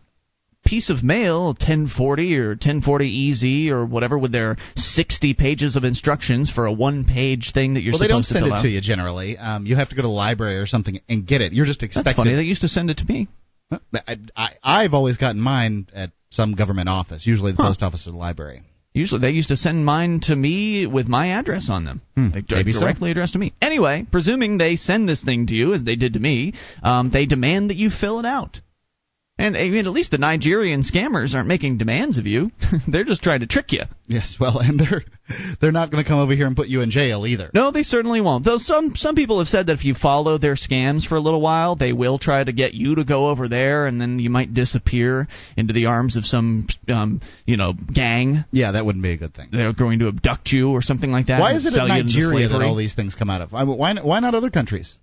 piece 0.64 0.90
of 0.90 1.02
mail, 1.02 1.46
1040 1.46 2.36
or 2.36 2.48
1040 2.50 3.30
EZ 3.30 3.72
or 3.72 3.86
whatever, 3.86 4.18
with 4.18 4.32
their 4.32 4.56
60 4.76 5.34
pages 5.34 5.74
of 5.74 5.84
instructions 5.84 6.50
for 6.50 6.66
a 6.66 6.72
one-page 6.72 7.52
thing 7.52 7.74
that 7.74 7.82
you're 7.82 7.92
well, 7.92 8.00
supposed 8.00 8.28
to 8.28 8.34
Well, 8.34 8.42
they 8.42 8.48
don't 8.48 8.52
send 8.52 8.52
it 8.52 8.52
out. 8.52 8.62
to 8.62 8.68
you 8.68 8.80
generally. 8.80 9.38
Um, 9.38 9.66
you 9.66 9.76
have 9.76 9.88
to 9.88 9.96
go 9.96 10.02
to 10.02 10.08
the 10.08 10.12
library 10.12 10.58
or 10.58 10.66
something 10.66 11.00
and 11.08 11.26
get 11.26 11.40
it. 11.40 11.52
You're 11.52 11.66
just 11.66 11.82
expected. 11.82 12.10
That's 12.10 12.16
funny. 12.16 12.34
They 12.34 12.42
used 12.42 12.60
to 12.60 12.68
send 12.68 12.90
it 12.90 12.98
to 12.98 13.04
me. 13.06 13.28
I, 13.94 14.16
I, 14.36 14.48
I've 14.62 14.94
always 14.94 15.16
gotten 15.16 15.40
mine 15.40 15.88
at 15.94 16.10
some 16.30 16.54
government 16.54 16.88
office, 16.88 17.26
usually 17.26 17.52
the 17.52 17.62
huh. 17.62 17.68
post 17.68 17.82
office 17.82 18.06
or 18.06 18.12
the 18.12 18.18
library. 18.18 18.62
Usually, 18.94 19.20
they 19.22 19.30
used 19.30 19.48
to 19.48 19.56
send 19.56 19.86
mine 19.86 20.20
to 20.24 20.36
me 20.36 20.86
with 20.86 21.08
my 21.08 21.28
address 21.38 21.70
on 21.70 21.84
them, 21.86 22.02
hmm, 22.14 22.28
like, 22.28 22.46
directly 22.46 23.08
so. 23.08 23.10
addressed 23.10 23.32
to 23.32 23.38
me. 23.38 23.54
Anyway, 23.62 24.06
presuming 24.10 24.58
they 24.58 24.76
send 24.76 25.08
this 25.08 25.24
thing 25.24 25.46
to 25.46 25.54
you 25.54 25.72
as 25.72 25.82
they 25.82 25.96
did 25.96 26.12
to 26.12 26.20
me, 26.20 26.52
um, 26.82 27.10
they 27.10 27.24
demand 27.24 27.70
that 27.70 27.76
you 27.76 27.88
fill 27.88 28.18
it 28.18 28.26
out. 28.26 28.60
And 29.42 29.56
I 29.56 29.70
mean, 29.70 29.86
at 29.86 29.92
least 29.92 30.12
the 30.12 30.18
Nigerian 30.18 30.82
scammers 30.82 31.34
aren't 31.34 31.48
making 31.48 31.76
demands 31.76 32.16
of 32.16 32.28
you; 32.28 32.52
they're 32.86 33.02
just 33.02 33.24
trying 33.24 33.40
to 33.40 33.48
trick 33.48 33.72
you. 33.72 33.82
Yes, 34.06 34.36
well, 34.38 34.60
and 34.60 34.78
they're 34.78 35.02
they're 35.60 35.72
not 35.72 35.90
going 35.90 36.04
to 36.04 36.08
come 36.08 36.20
over 36.20 36.32
here 36.32 36.46
and 36.46 36.54
put 36.54 36.68
you 36.68 36.80
in 36.80 36.92
jail 36.92 37.26
either. 37.26 37.50
No, 37.52 37.72
they 37.72 37.82
certainly 37.82 38.20
won't. 38.20 38.44
Though 38.44 38.58
some 38.58 38.94
some 38.94 39.16
people 39.16 39.40
have 39.40 39.48
said 39.48 39.66
that 39.66 39.72
if 39.72 39.84
you 39.84 39.94
follow 39.94 40.38
their 40.38 40.54
scams 40.54 41.04
for 41.04 41.16
a 41.16 41.20
little 41.20 41.40
while, 41.40 41.74
they 41.74 41.92
will 41.92 42.20
try 42.20 42.44
to 42.44 42.52
get 42.52 42.74
you 42.74 42.94
to 42.94 43.04
go 43.04 43.30
over 43.30 43.48
there, 43.48 43.86
and 43.86 44.00
then 44.00 44.20
you 44.20 44.30
might 44.30 44.54
disappear 44.54 45.26
into 45.56 45.72
the 45.72 45.86
arms 45.86 46.14
of 46.14 46.24
some 46.24 46.68
um, 46.86 47.20
you 47.44 47.56
know 47.56 47.72
gang. 47.72 48.44
Yeah, 48.52 48.70
that 48.72 48.86
wouldn't 48.86 49.02
be 49.02 49.10
a 49.10 49.16
good 49.16 49.34
thing. 49.34 49.48
They're 49.50 49.72
going 49.72 49.98
to 49.98 50.06
abduct 50.06 50.52
you 50.52 50.70
or 50.70 50.82
something 50.82 51.10
like 51.10 51.26
that. 51.26 51.40
Why 51.40 51.54
is 51.54 51.66
it 51.66 51.74
in 51.74 51.88
Nigeria 51.88 52.46
that 52.46 52.62
all 52.62 52.76
these 52.76 52.94
things 52.94 53.16
come 53.16 53.28
out 53.28 53.40
of? 53.40 53.50
Why 53.50 53.64
why 53.64 54.20
not 54.20 54.36
other 54.36 54.50
countries? 54.50 54.94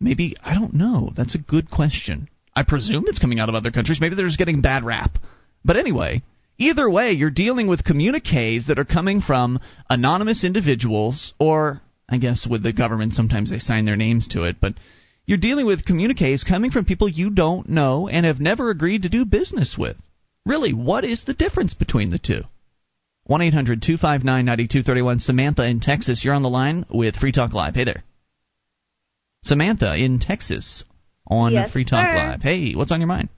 Maybe 0.00 0.36
I 0.42 0.54
don't 0.54 0.74
know. 0.74 1.12
That's 1.16 1.36
a 1.36 1.38
good 1.38 1.70
question. 1.70 2.28
I 2.56 2.62
presume 2.62 3.04
it's 3.06 3.18
coming 3.18 3.40
out 3.40 3.48
of 3.48 3.54
other 3.54 3.70
countries. 3.70 4.00
Maybe 4.00 4.14
they're 4.14 4.26
just 4.26 4.38
getting 4.38 4.60
bad 4.60 4.84
rap. 4.84 5.18
But 5.64 5.76
anyway, 5.76 6.22
either 6.58 6.88
way, 6.88 7.12
you're 7.12 7.30
dealing 7.30 7.66
with 7.66 7.84
communiques 7.84 8.68
that 8.68 8.78
are 8.78 8.84
coming 8.84 9.20
from 9.20 9.58
anonymous 9.90 10.44
individuals, 10.44 11.34
or 11.38 11.80
I 12.08 12.18
guess 12.18 12.46
with 12.46 12.62
the 12.62 12.72
government, 12.72 13.14
sometimes 13.14 13.50
they 13.50 13.58
sign 13.58 13.86
their 13.86 13.96
names 13.96 14.28
to 14.28 14.44
it, 14.44 14.56
but 14.60 14.74
you're 15.26 15.38
dealing 15.38 15.66
with 15.66 15.86
communiques 15.86 16.44
coming 16.44 16.70
from 16.70 16.84
people 16.84 17.08
you 17.08 17.30
don't 17.30 17.68
know 17.68 18.08
and 18.08 18.26
have 18.26 18.40
never 18.40 18.70
agreed 18.70 19.02
to 19.02 19.08
do 19.08 19.24
business 19.24 19.76
with. 19.76 19.96
Really, 20.44 20.72
what 20.72 21.04
is 21.04 21.24
the 21.24 21.34
difference 21.34 21.74
between 21.74 22.10
the 22.10 22.18
two? 22.18 22.42
1 23.24 23.40
800 23.40 23.80
259 23.80 24.44
9231. 24.44 25.20
Samantha 25.20 25.66
in 25.66 25.80
Texas, 25.80 26.22
you're 26.22 26.34
on 26.34 26.42
the 26.42 26.50
line 26.50 26.84
with 26.90 27.16
Free 27.16 27.32
Talk 27.32 27.54
Live. 27.54 27.74
Hey 27.74 27.84
there. 27.84 28.04
Samantha 29.42 29.96
in 29.96 30.18
Texas 30.18 30.84
on 31.26 31.52
yes, 31.52 31.72
Free 31.72 31.84
Talk 31.84 32.06
sir. 32.06 32.14
Live. 32.14 32.42
Hey, 32.42 32.74
what's 32.74 32.92
on 32.92 33.00
your 33.00 33.08
mind? 33.08 33.28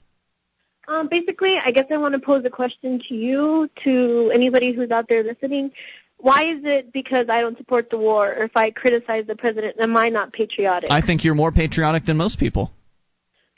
Um, 0.89 1.09
basically, 1.09 1.57
I 1.59 1.70
guess 1.72 1.87
I 1.91 1.97
want 1.97 2.14
to 2.14 2.20
pose 2.20 2.45
a 2.45 2.51
question 2.51 3.01
to 3.09 3.14
you, 3.14 3.68
to 3.84 4.30
anybody 4.32 4.72
who's 4.72 4.91
out 4.91 5.09
there 5.09 5.24
listening. 5.24 5.72
why 6.18 6.45
is 6.45 6.61
it 6.64 6.93
because 6.93 7.28
I 7.28 7.41
don't 7.41 7.59
support 7.59 7.91
the 7.91 7.99
war 7.99 8.32
or 8.32 8.45
if 8.45 8.57
I 8.57 8.70
criticize 8.70 9.26
the 9.26 9.37
president, 9.37 9.76
am 9.80 9.97
I 9.97 10.09
not 10.09 10.32
patriotic? 10.32 10.91
I 10.91 11.01
think 11.01 11.24
you're 11.24 11.34
more 11.34 11.53
patriotic 11.53 12.05
than 12.05 12.16
most 12.16 12.39
people. 12.39 12.72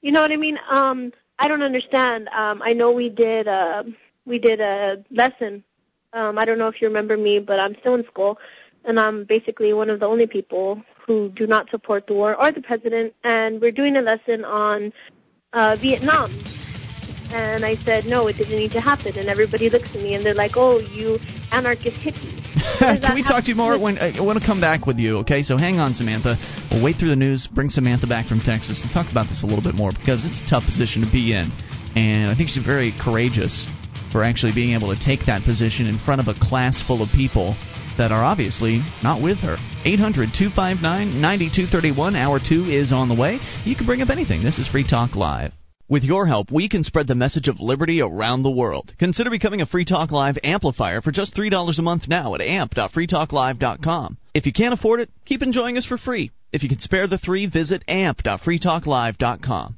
You 0.01 0.13
know 0.13 0.21
what 0.21 0.33
I 0.33 0.37
mean? 0.37 0.59
Um, 0.71 1.13
I 1.39 1.49
don't 1.49 1.63
understand. 1.63 2.29
Um, 2.29 2.63
I 2.63 2.73
know 2.73 2.93
we 2.93 3.09
did 3.09 3.47
a 3.47 3.85
we 4.25 4.39
did 4.39 4.61
a 4.61 5.05
lesson. 5.11 5.65
Um, 6.13 6.39
I 6.39 6.45
don't 6.45 6.59
know 6.59 6.69
if 6.69 6.81
you 6.81 6.89
remember 6.89 7.17
me, 7.17 7.39
but 7.39 7.61
I'm 7.61 7.77
still 7.81 7.95
in 7.95 8.05
school, 8.07 8.39
and 8.85 8.99
I'm 8.99 9.25
basically 9.25 9.73
one 9.73 9.91
of 9.91 10.01
the 10.01 10.07
only 10.07 10.27
people 10.27 10.83
who 11.09 11.31
do 11.31 11.47
not 11.47 11.69
support 11.71 12.07
the 12.07 12.13
war 12.13 12.41
or 12.41 12.53
the 12.53 12.61
president. 12.61 13.15
And 13.25 13.61
we're 13.61 13.73
doing 13.73 13.97
a 13.97 14.03
lesson 14.03 14.45
on 14.45 14.93
uh, 15.55 15.77
Vietnam. 15.81 16.31
And 17.33 17.65
I 17.65 17.77
said, 17.85 18.05
no, 18.05 18.29
it 18.29 18.35
didn't 18.35 18.57
need 18.57 18.73
to 18.73 18.81
happen. 18.81 19.19
And 19.19 19.29
everybody 19.29 19.69
looks 19.71 19.89
at 19.89 19.97
me 19.97 20.15
and 20.15 20.25
they're 20.25 20.35
like, 20.35 20.53
oh, 20.57 20.79
you 20.79 21.19
anarchist 21.51 21.97
hippie. 21.97 22.37
Can 22.79 23.15
we 23.15 23.23
talk 23.23 23.45
to 23.45 23.51
you 23.51 23.57
more 23.57 23.79
when 23.79 23.99
uh, 23.99 24.13
I 24.17 24.21
want 24.21 24.39
to 24.39 24.45
come 24.45 24.61
back 24.61 24.87
with 24.87 24.99
you? 24.99 25.19
Okay, 25.19 25.43
so 25.43 25.57
hang 25.57 25.79
on, 25.79 25.95
Samantha. 25.95 26.37
We'll 26.71 26.85
wait 26.85 26.97
through 26.97 27.11
the 27.11 27.17
news, 27.17 27.47
bring 27.47 27.71
Samantha 27.71 28.07
back 28.07 28.27
from 28.27 28.41
Texas, 28.41 28.83
and 28.83 28.93
talk 28.93 29.11
about 29.11 29.29
this 29.29 29.43
a 29.43 29.47
little 29.47 29.65
bit 29.65 29.75
more 29.75 29.93
because 29.93 30.25
it's 30.25 30.41
a 30.41 30.49
tough 30.49 30.65
position 30.65 31.03
to 31.03 31.11
be 31.11 31.33
in, 31.33 31.53
and 31.95 32.31
I 32.31 32.35
think 32.35 32.49
she's 32.49 32.65
very 32.65 32.93
courageous 32.99 33.69
for 34.11 34.25
actually 34.25 34.53
being 34.53 34.75
able 34.75 34.95
to 34.95 34.99
take 35.01 35.27
that 35.27 35.45
position 35.45 35.87
in 35.87 35.99
front 35.99 36.21
of 36.21 36.29
a 36.29 36.35
class 36.41 36.83
full 36.83 37.03
of 37.03 37.11
people 37.11 37.55
that 37.99 38.13
are 38.13 38.25
obviously 38.25 38.83
not 39.03 39.21
with 39.23 39.39
her. 39.39 39.57
800 39.85 40.31
259 40.33 41.21
9231. 41.21 42.17
Hour 42.17 42.41
2 42.41 42.65
is 42.71 42.93
on 42.93 43.09
the 43.09 43.15
way. 43.15 43.39
You 43.65 43.77
can 43.77 43.87
bring 43.87 44.01
up 44.03 44.11
anything. 44.11 44.43
This 44.43 44.59
is 44.59 44.67
Free 44.69 44.87
Talk 44.89 45.15
Live. 45.15 45.53
With 45.89 46.05
your 46.05 46.27
help, 46.27 46.53
we 46.53 46.69
can 46.69 46.85
spread 46.85 47.07
the 47.07 47.15
message 47.15 47.49
of 47.49 47.61
liberty 47.61 48.03
around 48.03 48.43
the 48.43 48.51
world. 48.51 48.93
Consider 48.99 49.31
becoming 49.31 49.63
a 49.63 49.67
Free 49.67 49.87
Talk 49.87 50.11
Live 50.11 50.37
amplifier 50.45 51.01
for 51.01 51.13
just 51.13 51.35
$3 51.35 51.79
a 51.79 51.83
month 51.83 52.09
now 52.09 52.35
at 52.35 52.43
amp.freetalklive.com. 52.43 54.19
If 54.35 54.45
you 54.45 54.53
can't 54.53 54.75
afford 54.75 55.01
it, 55.01 55.11
keep 55.25 55.43
enjoying 55.43 55.79
us 55.79 55.87
for 55.87 55.97
free. 55.97 56.31
If 56.53 56.63
you 56.63 56.69
can 56.69 56.79
spare 56.79 57.07
the 57.07 57.19
three, 57.19 57.47
visit 57.47 57.83
amp.freetalklive.com. 57.89 59.78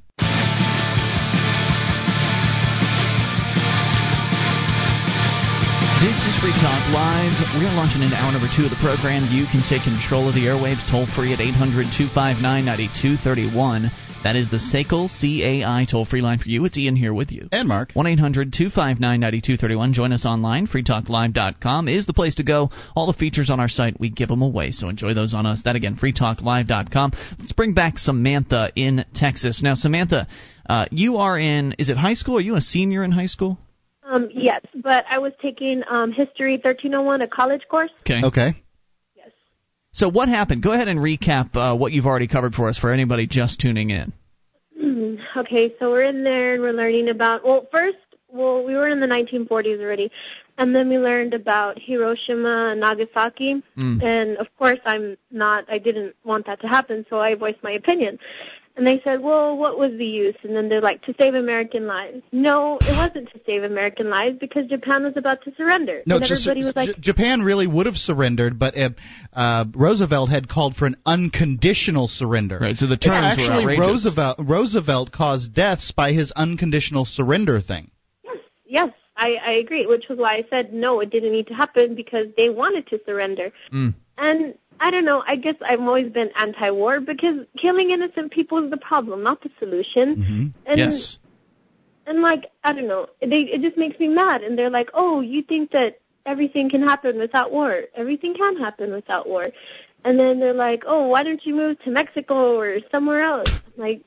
This 6.01 6.17
is 6.25 6.33
Free 6.41 6.49
Talk 6.57 6.81
Live. 6.89 7.29
We 7.61 7.67
are 7.67 7.75
launching 7.77 8.01
into 8.01 8.15
hour 8.17 8.31
number 8.31 8.49
two 8.49 8.65
of 8.65 8.71
the 8.71 8.81
program. 8.81 9.29
You 9.29 9.45
can 9.45 9.61
take 9.69 9.83
control 9.83 10.27
of 10.27 10.33
the 10.33 10.49
airwaves 10.49 10.81
toll 10.89 11.05
free 11.05 11.31
at 11.31 11.39
800 11.39 11.93
259 11.93 12.41
9231. 12.41 13.91
That 14.23 14.35
is 14.35 14.49
the 14.49 14.57
SACL 14.57 15.05
CAI 15.05 15.85
toll 15.85 16.05
free 16.05 16.21
line 16.21 16.39
for 16.39 16.49
you. 16.49 16.65
It's 16.65 16.75
Ian 16.75 16.95
here 16.95 17.13
with 17.13 17.31
you. 17.31 17.49
And 17.51 17.67
Mark. 17.67 17.91
1 17.93 18.07
800 18.07 18.51
259 18.51 18.97
9231. 18.97 19.93
Join 19.93 20.11
us 20.11 20.25
online. 20.25 20.65
FreeTalkLive.com 20.65 21.87
is 21.87 22.07
the 22.07 22.17
place 22.17 22.33
to 22.41 22.43
go. 22.43 22.71
All 22.95 23.05
the 23.05 23.13
features 23.13 23.51
on 23.51 23.59
our 23.59 23.69
site, 23.69 23.99
we 23.99 24.09
give 24.09 24.29
them 24.29 24.41
away, 24.41 24.71
so 24.71 24.89
enjoy 24.89 25.13
those 25.13 25.35
on 25.35 25.45
us. 25.45 25.61
That 25.65 25.75
again, 25.75 25.97
FreeTalkLive.com. 26.01 27.11
Let's 27.37 27.51
bring 27.51 27.75
back 27.75 27.99
Samantha 27.99 28.71
in 28.75 29.05
Texas. 29.13 29.61
Now, 29.61 29.75
Samantha, 29.75 30.27
uh, 30.67 30.87
you 30.89 31.17
are 31.17 31.37
in, 31.37 31.75
is 31.77 31.89
it 31.89 31.97
high 31.97 32.15
school? 32.15 32.37
Are 32.37 32.41
you 32.41 32.55
a 32.55 32.61
senior 32.61 33.03
in 33.03 33.11
high 33.11 33.27
school? 33.27 33.59
Um, 34.11 34.29
yes, 34.33 34.61
but 34.75 35.05
I 35.09 35.19
was 35.19 35.31
taking 35.41 35.83
um, 35.89 36.11
History 36.11 36.53
1301, 36.53 37.21
a 37.21 37.27
college 37.27 37.61
course. 37.69 37.91
Okay. 38.01 38.21
Okay. 38.23 38.61
Yes. 39.15 39.29
So 39.93 40.09
what 40.09 40.27
happened? 40.27 40.61
Go 40.61 40.73
ahead 40.73 40.89
and 40.89 40.99
recap 40.99 41.55
uh, 41.55 41.77
what 41.77 41.93
you've 41.93 42.05
already 42.05 42.27
covered 42.27 42.53
for 42.53 42.67
us 42.67 42.77
for 42.77 42.91
anybody 42.91 43.25
just 43.25 43.59
tuning 43.61 43.89
in. 43.89 44.11
Mm, 44.77 45.17
Okay, 45.37 45.73
so 45.79 45.89
we're 45.89 46.03
in 46.03 46.25
there 46.25 46.53
and 46.55 46.61
we're 46.61 46.73
learning 46.73 47.07
about. 47.07 47.45
Well, 47.45 47.67
first, 47.71 47.97
well, 48.27 48.63
we 48.63 48.75
were 48.75 48.89
in 48.89 48.99
the 48.99 49.07
1940s 49.07 49.79
already, 49.79 50.11
and 50.57 50.75
then 50.75 50.89
we 50.89 50.97
learned 50.97 51.33
about 51.33 51.79
Hiroshima 51.79 52.71
and 52.71 52.81
Nagasaki. 52.81 53.63
Mm. 53.77 54.03
And 54.03 54.37
of 54.37 54.47
course, 54.57 54.79
I'm 54.85 55.15
not. 55.31 55.63
I 55.69 55.77
didn't 55.77 56.15
want 56.25 56.47
that 56.47 56.59
to 56.61 56.67
happen, 56.67 57.05
so 57.09 57.19
I 57.21 57.35
voiced 57.35 57.63
my 57.63 57.71
opinion. 57.71 58.19
And 58.77 58.87
they 58.87 59.01
said, 59.03 59.21
"Well, 59.21 59.57
what 59.57 59.77
was 59.77 59.91
the 59.97 60.05
use?" 60.05 60.35
And 60.43 60.55
then 60.55 60.69
they're 60.69 60.81
like, 60.81 61.01
"To 61.03 61.13
save 61.19 61.35
American 61.35 61.87
lives." 61.87 62.21
No, 62.31 62.77
it 62.81 62.95
wasn't 62.95 63.29
to 63.33 63.39
save 63.45 63.63
American 63.63 64.09
lives 64.09 64.37
because 64.39 64.65
Japan 64.67 65.03
was 65.03 65.17
about 65.17 65.43
to 65.43 65.53
surrender. 65.55 66.01
No, 66.05 66.15
and 66.15 66.25
just, 66.25 66.47
everybody 66.47 66.65
was 66.65 66.75
like, 66.75 66.95
J- 66.95 67.01
Japan 67.01 67.41
really 67.41 67.67
would 67.67 67.85
have 67.85 67.97
surrendered, 67.97 68.57
but 68.57 68.77
uh, 68.77 68.89
uh, 69.33 69.65
Roosevelt 69.73 70.29
had 70.29 70.47
called 70.47 70.75
for 70.75 70.85
an 70.85 70.95
unconditional 71.05 72.07
surrender. 72.07 72.59
Right, 72.59 72.75
so 72.75 72.87
the 72.87 72.93
It's 72.93 73.05
terms 73.05 73.19
were 73.19 73.25
actually 73.25 73.63
outrageous. 73.63 73.85
Roosevelt 73.87 74.37
Roosevelt 74.39 75.11
caused 75.11 75.53
deaths 75.53 75.91
by 75.91 76.13
his 76.13 76.31
unconditional 76.31 77.05
surrender 77.05 77.59
thing. 77.59 77.91
Yes, 78.23 78.37
yes, 78.65 78.89
I, 79.17 79.35
I 79.45 79.51
agree, 79.53 79.85
which 79.85 80.05
was 80.09 80.17
why 80.17 80.35
I 80.35 80.45
said 80.49 80.73
no, 80.73 80.99
it 81.01 81.09
didn't 81.09 81.31
need 81.31 81.47
to 81.47 81.53
happen 81.53 81.95
because 81.95 82.27
they 82.37 82.49
wanted 82.49 82.87
to 82.87 82.99
surrender. 83.05 83.51
Mm. 83.73 83.93
And 84.17 84.55
I 84.81 84.89
don't 84.89 85.05
know, 85.05 85.23
I 85.27 85.35
guess 85.35 85.55
I've 85.63 85.79
always 85.79 86.11
been 86.11 86.31
anti 86.35 86.71
war 86.71 86.99
because 86.99 87.45
killing 87.55 87.91
innocent 87.91 88.31
people 88.31 88.63
is 88.63 88.71
the 88.71 88.77
problem, 88.77 89.21
not 89.21 89.41
the 89.43 89.51
solution. 89.59 90.15
Mm-hmm. 90.15 90.47
And 90.65 90.79
yes. 90.79 91.19
and 92.07 92.23
like, 92.23 92.51
I 92.63 92.73
don't 92.73 92.87
know, 92.87 93.05
they 93.21 93.41
it 93.41 93.61
just 93.61 93.77
makes 93.77 93.99
me 93.99 94.07
mad 94.07 94.41
and 94.41 94.57
they're 94.57 94.71
like, 94.71 94.89
"Oh, 94.95 95.21
you 95.21 95.43
think 95.43 95.69
that 95.71 95.99
everything 96.25 96.67
can 96.67 96.81
happen 96.81 97.19
without 97.19 97.51
war? 97.51 97.83
Everything 97.95 98.33
can 98.33 98.57
happen 98.57 98.91
without 98.91 99.29
war." 99.29 99.45
And 100.03 100.19
then 100.19 100.39
they're 100.39 100.61
like, 100.67 100.83
"Oh, 100.87 101.07
why 101.07 101.21
don't 101.21 101.45
you 101.45 101.53
move 101.55 101.79
to 101.83 101.91
Mexico 101.91 102.57
or 102.57 102.79
somewhere 102.89 103.21
else?" 103.21 103.51
Like 103.77 104.01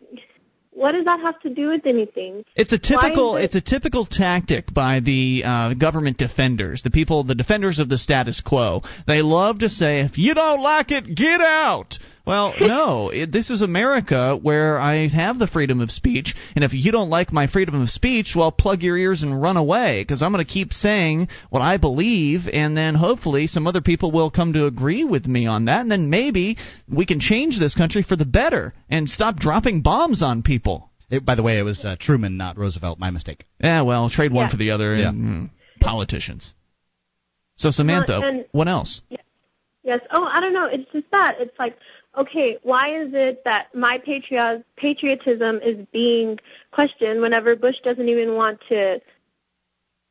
what 0.74 0.92
does 0.92 1.04
that 1.04 1.20
have 1.20 1.40
to 1.40 1.50
do 1.50 1.68
with 1.68 1.86
anything? 1.86 2.44
It's 2.56 2.72
a 2.72 2.78
typical 2.78 3.36
it? 3.36 3.44
it's 3.44 3.54
a 3.54 3.60
typical 3.60 4.06
tactic 4.06 4.72
by 4.74 5.00
the 5.00 5.42
uh, 5.44 5.74
government 5.74 6.18
defenders, 6.18 6.82
the 6.82 6.90
people, 6.90 7.24
the 7.24 7.34
defenders 7.34 7.78
of 7.78 7.88
the 7.88 7.98
status 7.98 8.42
quo. 8.44 8.82
They 9.06 9.22
love 9.22 9.60
to 9.60 9.68
say, 9.68 10.00
"If 10.00 10.18
you 10.18 10.34
don't 10.34 10.60
like 10.60 10.90
it, 10.90 11.14
get 11.14 11.40
out." 11.40 11.98
Well, 12.26 12.54
no, 12.60 13.10
it, 13.10 13.30
this 13.32 13.50
is 13.50 13.60
America 13.60 14.36
where 14.40 14.78
I 14.78 15.08
have 15.08 15.38
the 15.38 15.46
freedom 15.46 15.80
of 15.80 15.90
speech, 15.90 16.34
and 16.54 16.64
if 16.64 16.72
you 16.72 16.90
don't 16.90 17.10
like 17.10 17.32
my 17.32 17.46
freedom 17.46 17.80
of 17.80 17.90
speech, 17.90 18.34
well, 18.34 18.50
plug 18.50 18.82
your 18.82 18.96
ears 18.96 19.22
and 19.22 19.40
run 19.42 19.56
away, 19.56 20.02
because 20.02 20.22
I'm 20.22 20.32
going 20.32 20.44
to 20.44 20.50
keep 20.50 20.72
saying 20.72 21.28
what 21.50 21.60
I 21.60 21.76
believe, 21.76 22.48
and 22.50 22.76
then 22.76 22.94
hopefully 22.94 23.46
some 23.46 23.66
other 23.66 23.82
people 23.82 24.10
will 24.10 24.30
come 24.30 24.54
to 24.54 24.66
agree 24.66 25.04
with 25.04 25.26
me 25.26 25.46
on 25.46 25.66
that, 25.66 25.80
and 25.82 25.90
then 25.90 26.08
maybe 26.10 26.56
we 26.88 27.04
can 27.06 27.20
change 27.20 27.58
this 27.58 27.74
country 27.74 28.02
for 28.02 28.16
the 28.16 28.24
better 28.24 28.72
and 28.88 29.08
stop 29.08 29.36
dropping 29.36 29.82
bombs 29.82 30.22
on 30.22 30.42
people. 30.42 30.90
It, 31.10 31.24
by 31.26 31.34
the 31.34 31.42
way, 31.42 31.58
it 31.58 31.62
was 31.62 31.84
uh, 31.84 31.96
Truman, 32.00 32.38
not 32.38 32.56
Roosevelt. 32.56 32.98
My 32.98 33.10
mistake. 33.10 33.44
Yeah, 33.60 33.82
well, 33.82 34.08
trade 34.08 34.32
one 34.32 34.46
Yeah. 34.46 34.50
for 34.50 34.56
the 34.56 34.70
other, 34.70 34.96
Yeah. 34.96 35.10
and 35.10 35.24
mm, 35.24 35.50
politicians. 35.80 36.54
So 37.56 37.70
Samantha, 37.70 38.20
and- 38.20 38.46
what 38.52 38.66
else? 38.68 39.02
Yes. 39.84 40.00
Oh, 40.10 40.24
I 40.24 40.40
don't 40.40 40.54
know. 40.54 40.66
It's 40.72 40.90
just 40.92 41.10
that. 41.12 41.34
It's 41.40 41.56
like, 41.58 41.76
okay, 42.18 42.58
why 42.62 43.02
is 43.02 43.10
it 43.12 43.42
that 43.44 43.74
my 43.74 43.98
patriot 44.04 44.64
patriotism 44.76 45.60
is 45.64 45.86
being 45.92 46.38
questioned 46.72 47.20
whenever 47.20 47.56
Bush 47.56 47.76
doesn't 47.84 48.08
even 48.08 48.34
want 48.34 48.60
to, 48.68 49.00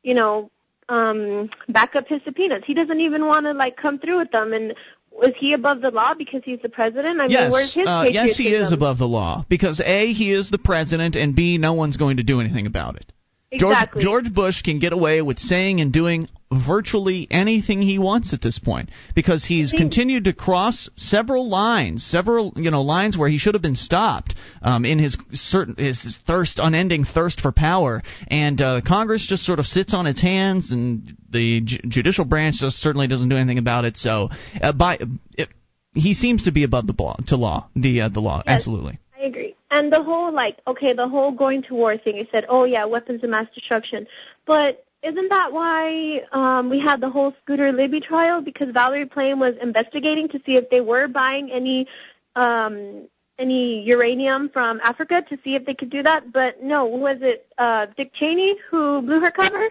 you 0.02 0.14
know, 0.14 0.50
um, 0.88 1.48
back 1.68 1.96
up 1.96 2.06
his 2.08 2.20
subpoenas? 2.24 2.62
He 2.66 2.74
doesn't 2.74 3.00
even 3.00 3.26
want 3.26 3.46
to 3.46 3.52
like 3.52 3.76
come 3.76 3.98
through 3.98 4.18
with 4.18 4.30
them. 4.30 4.52
And 4.52 4.74
Is 5.22 5.34
he 5.38 5.52
above 5.52 5.80
the 5.80 5.90
law 5.90 6.14
because 6.14 6.42
he's 6.44 6.60
the 6.62 6.68
president? 6.68 7.20
I 7.20 7.28
mean, 7.28 7.50
where's 7.50 7.72
Yes, 7.72 7.74
his 7.74 7.86
uh, 7.86 8.02
patriotism? 8.02 8.26
yes, 8.28 8.36
he 8.36 8.54
is 8.54 8.72
above 8.72 8.98
the 8.98 9.06
law 9.06 9.44
because 9.48 9.80
a 9.80 10.12
he 10.12 10.32
is 10.32 10.50
the 10.50 10.58
president, 10.58 11.16
and 11.16 11.34
b 11.34 11.56
no 11.58 11.72
one's 11.72 11.96
going 11.96 12.16
to 12.18 12.22
do 12.22 12.40
anything 12.40 12.66
about 12.66 12.96
it. 12.96 13.12
Exactly. 13.54 14.02
George, 14.02 14.24
George 14.24 14.34
Bush 14.34 14.62
can 14.62 14.78
get 14.78 14.92
away 14.92 15.22
with 15.22 15.38
saying 15.38 15.80
and 15.80 15.92
doing 15.92 16.28
virtually 16.66 17.26
anything 17.30 17.82
he 17.82 17.98
wants 17.98 18.32
at 18.32 18.40
this 18.40 18.58
point 18.58 18.88
because 19.14 19.44
he's 19.44 19.72
continued 19.72 20.24
to 20.24 20.32
cross 20.32 20.88
several 20.96 21.48
lines, 21.48 22.04
several 22.04 22.52
you 22.56 22.70
know 22.70 22.82
lines 22.82 23.16
where 23.18 23.28
he 23.28 23.38
should 23.38 23.54
have 23.54 23.62
been 23.62 23.76
stopped 23.76 24.34
um, 24.62 24.84
in 24.84 24.98
his 24.98 25.16
certain 25.32 25.74
his 25.76 26.18
thirst, 26.26 26.58
unending 26.62 27.04
thirst 27.04 27.40
for 27.40 27.52
power, 27.52 28.02
and 28.28 28.60
uh, 28.60 28.80
Congress 28.86 29.26
just 29.26 29.44
sort 29.44 29.58
of 29.58 29.66
sits 29.66 29.94
on 29.94 30.06
its 30.06 30.20
hands, 30.20 30.70
and 30.70 31.16
the 31.30 31.60
ju- 31.62 31.80
judicial 31.88 32.24
branch 32.24 32.56
just 32.56 32.76
certainly 32.76 33.06
doesn't 33.06 33.28
do 33.28 33.36
anything 33.36 33.58
about 33.58 33.84
it. 33.84 33.96
So 33.96 34.28
uh, 34.60 34.72
by 34.72 34.98
it, 35.36 35.48
he 35.94 36.14
seems 36.14 36.44
to 36.44 36.52
be 36.52 36.64
above 36.64 36.86
the 36.86 36.94
law 36.98 37.16
to 37.28 37.36
law 37.36 37.68
the 37.74 38.02
uh, 38.02 38.08
the 38.08 38.20
law 38.20 38.42
Yes. 38.46 38.56
absolutely. 38.56 38.98
I 39.16 39.26
agree. 39.26 39.54
And 39.74 39.92
the 39.92 40.02
whole 40.08 40.32
like, 40.32 40.56
okay, 40.72 40.92
the 40.92 41.08
whole 41.08 41.32
going 41.32 41.62
to 41.64 41.74
war 41.74 41.98
thing. 41.98 42.16
It 42.18 42.28
said, 42.30 42.44
oh 42.48 42.64
yeah, 42.64 42.84
weapons 42.84 43.24
of 43.24 43.30
mass 43.30 43.48
destruction. 43.54 44.06
But 44.46 44.84
isn't 45.02 45.28
that 45.30 45.52
why 45.52 46.20
um, 46.32 46.70
we 46.70 46.78
had 46.80 47.00
the 47.00 47.10
whole 47.10 47.32
Scooter 47.42 47.72
Libby 47.72 48.00
trial? 48.00 48.40
Because 48.40 48.68
Valerie 48.72 49.06
Plame 49.06 49.40
was 49.40 49.54
investigating 49.60 50.28
to 50.28 50.38
see 50.46 50.54
if 50.56 50.70
they 50.70 50.80
were 50.80 51.08
buying 51.08 51.50
any 51.50 51.88
um, 52.36 53.08
any 53.36 53.82
uranium 53.82 54.48
from 54.48 54.80
Africa 54.90 55.22
to 55.28 55.36
see 55.42 55.56
if 55.56 55.66
they 55.66 55.74
could 55.74 55.90
do 55.90 56.02
that. 56.04 56.32
But 56.32 56.62
no, 56.62 56.86
was 56.86 57.18
it 57.20 57.46
uh, 57.58 57.86
Dick 57.96 58.12
Cheney 58.14 58.54
who 58.70 59.02
blew 59.02 59.20
her 59.20 59.32
cover? 59.32 59.68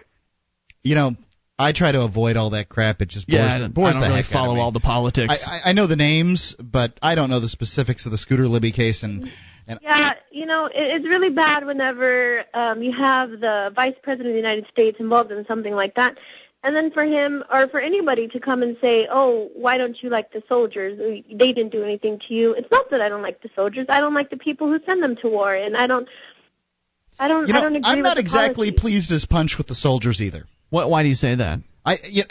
You 0.82 0.96
know, 0.96 1.16
I 1.58 1.72
try 1.72 1.92
to 1.92 2.02
avoid 2.02 2.36
all 2.36 2.50
that 2.50 2.68
crap. 2.68 3.00
It 3.00 3.08
just 3.08 3.26
bores, 3.26 3.38
Yeah, 3.38 3.54
I 3.54 3.58
don't, 3.58 3.74
bores 3.74 3.88
I 3.88 3.92
don't 3.92 4.02
the 4.02 4.08
really 4.08 4.22
heck 4.22 4.32
out 4.32 4.36
of 4.36 4.44
follow 4.44 4.54
me. 4.56 4.60
all 4.60 4.72
the 4.72 4.80
politics. 4.80 5.42
I, 5.48 5.56
I, 5.56 5.70
I 5.70 5.72
know 5.72 5.86
the 5.86 5.96
names, 5.96 6.54
but 6.60 6.92
I 7.00 7.14
don't 7.14 7.30
know 7.30 7.40
the 7.40 7.48
specifics 7.48 8.04
of 8.04 8.12
the 8.12 8.18
Scooter 8.18 8.46
Libby 8.46 8.72
case, 8.72 9.02
and 9.02 9.30
and 9.66 9.78
Yeah, 9.82 10.14
you 10.30 10.46
know, 10.46 10.66
it, 10.66 10.72
it's 10.74 11.06
really 11.06 11.30
bad 11.30 11.66
whenever 11.66 12.44
um, 12.54 12.82
you 12.82 12.92
have 12.92 13.30
the 13.30 13.72
vice 13.74 13.94
president 14.02 14.28
of 14.28 14.32
the 14.34 14.38
United 14.38 14.66
States 14.70 14.98
involved 15.00 15.32
in 15.32 15.44
something 15.46 15.74
like 15.74 15.94
that. 15.94 16.16
And 16.62 16.74
then 16.74 16.90
for 16.90 17.04
him 17.04 17.44
or 17.52 17.68
for 17.68 17.78
anybody 17.78 18.26
to 18.28 18.40
come 18.40 18.62
and 18.62 18.74
say, 18.80 19.06
"Oh, 19.10 19.50
why 19.54 19.76
don't 19.76 19.96
you 20.02 20.08
like 20.08 20.32
the 20.32 20.42
soldiers? 20.48 20.98
They 20.98 21.52
didn't 21.52 21.72
do 21.72 21.84
anything 21.84 22.18
to 22.26 22.34
you." 22.34 22.54
It's 22.54 22.70
not 22.70 22.90
that 22.90 23.02
I 23.02 23.10
don't 23.10 23.20
like 23.20 23.42
the 23.42 23.50
soldiers. 23.54 23.84
I 23.90 24.00
don't 24.00 24.14
like 24.14 24.30
the 24.30 24.38
people 24.38 24.68
who 24.68 24.78
send 24.86 25.02
them 25.02 25.14
to 25.16 25.28
war, 25.28 25.54
and 25.54 25.76
I 25.76 25.86
don't. 25.86 26.08
I 27.18 27.28
don't. 27.28 27.46
You 27.46 27.52
know, 27.52 27.58
I 27.58 27.62
don't 27.62 27.76
agree 27.76 27.90
I'm 27.90 27.98
with 27.98 28.04
not 28.04 28.14
the 28.14 28.22
exactly 28.22 28.70
policy. 28.70 28.80
pleased 28.80 29.12
as 29.12 29.26
punch 29.26 29.56
with 29.58 29.66
the 29.66 29.74
soldiers 29.74 30.22
either. 30.22 30.46
What, 30.70 30.88
why 30.88 31.02
do 31.02 31.10
you 31.10 31.14
say 31.14 31.34
that? 31.34 31.58
I 31.84 31.98
yeah, 32.08 32.24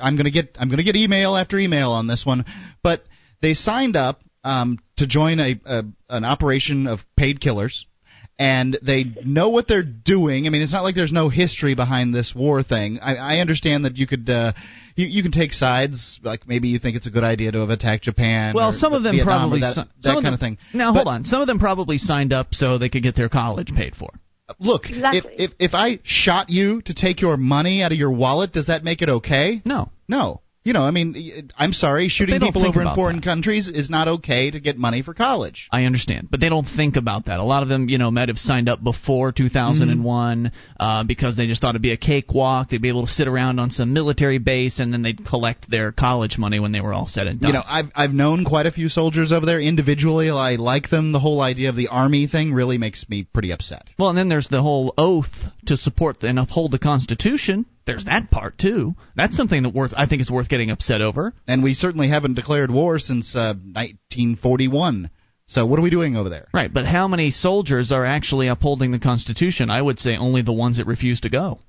I'm 0.00 0.14
going 0.14 0.24
to 0.24 0.30
get 0.30 0.56
I'm 0.58 0.68
going 0.68 0.78
to 0.78 0.84
get 0.84 0.94
email 0.94 1.36
after 1.36 1.58
email 1.58 1.90
on 1.90 2.06
this 2.06 2.24
one, 2.24 2.44
but 2.82 3.02
they 3.42 3.54
signed 3.54 3.96
up 3.96 4.20
um, 4.44 4.78
to 4.96 5.06
join 5.06 5.40
a, 5.40 5.58
a 5.64 5.82
an 6.08 6.24
operation 6.24 6.86
of 6.86 7.00
paid 7.16 7.40
killers, 7.40 7.86
and 8.38 8.78
they 8.82 9.04
know 9.24 9.48
what 9.48 9.66
they're 9.66 9.82
doing. 9.82 10.46
I 10.46 10.50
mean, 10.50 10.62
it's 10.62 10.72
not 10.72 10.82
like 10.82 10.94
there's 10.94 11.12
no 11.12 11.28
history 11.28 11.74
behind 11.74 12.14
this 12.14 12.34
war 12.36 12.62
thing. 12.62 12.98
I, 13.00 13.16
I 13.16 13.36
understand 13.38 13.84
that 13.84 13.96
you 13.96 14.06
could. 14.06 14.28
Uh, 14.28 14.52
you, 14.96 15.06
you 15.06 15.22
can 15.24 15.32
take 15.32 15.52
sides, 15.52 16.20
like 16.22 16.46
maybe 16.46 16.68
you 16.68 16.78
think 16.78 16.96
it's 16.96 17.08
a 17.08 17.10
good 17.10 17.24
idea 17.24 17.50
to 17.50 17.58
have 17.58 17.70
attacked 17.70 18.04
Japan. 18.04 18.54
Well, 18.54 18.70
or 18.70 18.72
some 18.72 18.92
of 18.92 19.02
them 19.02 19.16
Vietnam 19.16 19.40
probably 19.40 19.60
that, 19.60 19.74
si- 19.74 19.80
that 19.80 19.88
some 20.02 20.14
kind 20.16 20.26
them, 20.26 20.34
of 20.34 20.40
thing. 20.40 20.58
Now 20.72 20.92
But- 20.92 20.98
hold 20.98 21.08
on, 21.08 21.24
some 21.24 21.40
of 21.40 21.48
them 21.48 21.58
probably 21.58 21.98
signed 21.98 22.32
up 22.32 22.54
so 22.54 22.78
they 22.78 22.88
could 22.88 23.02
get 23.02 23.16
their 23.16 23.28
college 23.28 23.72
paid 23.74 23.96
for. 23.96 24.10
Look, 24.60 24.88
Exactly. 24.90 25.32
if, 25.36 25.50
if 25.50 25.56
if 25.58 25.74
I 25.74 25.98
shot 26.04 26.50
you 26.50 26.80
to 26.82 26.94
take 26.94 27.20
your 27.22 27.36
money 27.36 27.82
out 27.82 27.90
of 27.92 27.98
your 27.98 28.12
wallet, 28.12 28.52
does 28.52 28.66
that 28.66 28.84
make 28.84 29.00
it 29.02 29.08
okay? 29.08 29.62
No, 29.64 29.90
No. 30.06 30.42
You 30.64 30.72
know, 30.72 30.82
I 30.82 30.92
mean, 30.92 31.50
I'm 31.58 31.74
sorry, 31.74 32.08
shooting 32.08 32.40
people 32.40 32.66
over 32.66 32.80
in 32.80 32.94
foreign 32.94 33.16
that. 33.16 33.24
countries 33.24 33.68
is 33.68 33.90
not 33.90 34.08
okay 34.08 34.50
to 34.50 34.58
get 34.60 34.78
money 34.78 35.02
for 35.02 35.12
college. 35.12 35.68
I 35.70 35.84
understand, 35.84 36.28
but 36.30 36.40
they 36.40 36.48
don't 36.48 36.64
think 36.64 36.96
about 36.96 37.26
that. 37.26 37.38
A 37.38 37.42
lot 37.42 37.62
of 37.62 37.68
them, 37.68 37.90
you 37.90 37.98
know, 37.98 38.10
might 38.10 38.30
have 38.30 38.38
signed 38.38 38.70
up 38.70 38.82
before 38.82 39.30
2001 39.30 40.52
uh, 40.80 41.04
because 41.04 41.36
they 41.36 41.46
just 41.46 41.60
thought 41.60 41.72
it'd 41.72 41.82
be 41.82 41.92
a 41.92 41.98
cakewalk. 41.98 42.70
They'd 42.70 42.80
be 42.80 42.88
able 42.88 43.04
to 43.04 43.12
sit 43.12 43.28
around 43.28 43.58
on 43.58 43.70
some 43.70 43.92
military 43.92 44.38
base 44.38 44.78
and 44.78 44.90
then 44.90 45.02
they'd 45.02 45.26
collect 45.26 45.70
their 45.70 45.92
college 45.92 46.38
money 46.38 46.58
when 46.58 46.72
they 46.72 46.80
were 46.80 46.94
all 46.94 47.08
said 47.08 47.26
and 47.26 47.40
done. 47.40 47.48
You 47.48 47.54
know, 47.54 47.62
I've 47.66 47.90
I've 47.94 48.12
known 48.12 48.46
quite 48.46 48.64
a 48.64 48.72
few 48.72 48.88
soldiers 48.88 49.32
over 49.32 49.44
there 49.44 49.60
individually. 49.60 50.30
I 50.30 50.54
like 50.54 50.88
them. 50.88 51.12
The 51.12 51.20
whole 51.20 51.42
idea 51.42 51.68
of 51.68 51.76
the 51.76 51.88
army 51.88 52.26
thing 52.26 52.54
really 52.54 52.78
makes 52.78 53.06
me 53.10 53.24
pretty 53.24 53.52
upset. 53.52 53.90
Well, 53.98 54.08
and 54.08 54.16
then 54.16 54.30
there's 54.30 54.48
the 54.48 54.62
whole 54.62 54.94
oath 54.96 55.52
to 55.66 55.76
support 55.76 56.22
and 56.22 56.38
uphold 56.38 56.70
the 56.70 56.78
Constitution. 56.78 57.66
There's 57.86 58.04
that 58.06 58.30
part 58.30 58.56
too. 58.58 58.94
That's 59.14 59.36
something 59.36 59.62
that 59.62 59.74
worth 59.74 59.92
I 59.96 60.06
think 60.06 60.22
is 60.22 60.30
worth 60.30 60.48
getting 60.48 60.70
upset 60.70 61.02
over. 61.02 61.34
And 61.46 61.62
we 61.62 61.74
certainly 61.74 62.08
haven't 62.08 62.34
declared 62.34 62.70
war 62.70 62.98
since 62.98 63.34
uh, 63.36 63.54
1941. 63.54 65.10
So 65.46 65.66
what 65.66 65.78
are 65.78 65.82
we 65.82 65.90
doing 65.90 66.16
over 66.16 66.30
there? 66.30 66.48
Right, 66.54 66.72
but 66.72 66.86
how 66.86 67.06
many 67.06 67.30
soldiers 67.30 67.92
are 67.92 68.06
actually 68.06 68.48
upholding 68.48 68.92
the 68.92 68.98
Constitution? 68.98 69.68
I 69.68 69.82
would 69.82 69.98
say 69.98 70.16
only 70.16 70.40
the 70.40 70.54
ones 70.54 70.78
that 70.78 70.86
refuse 70.86 71.20
to 71.20 71.28
go. 71.28 71.60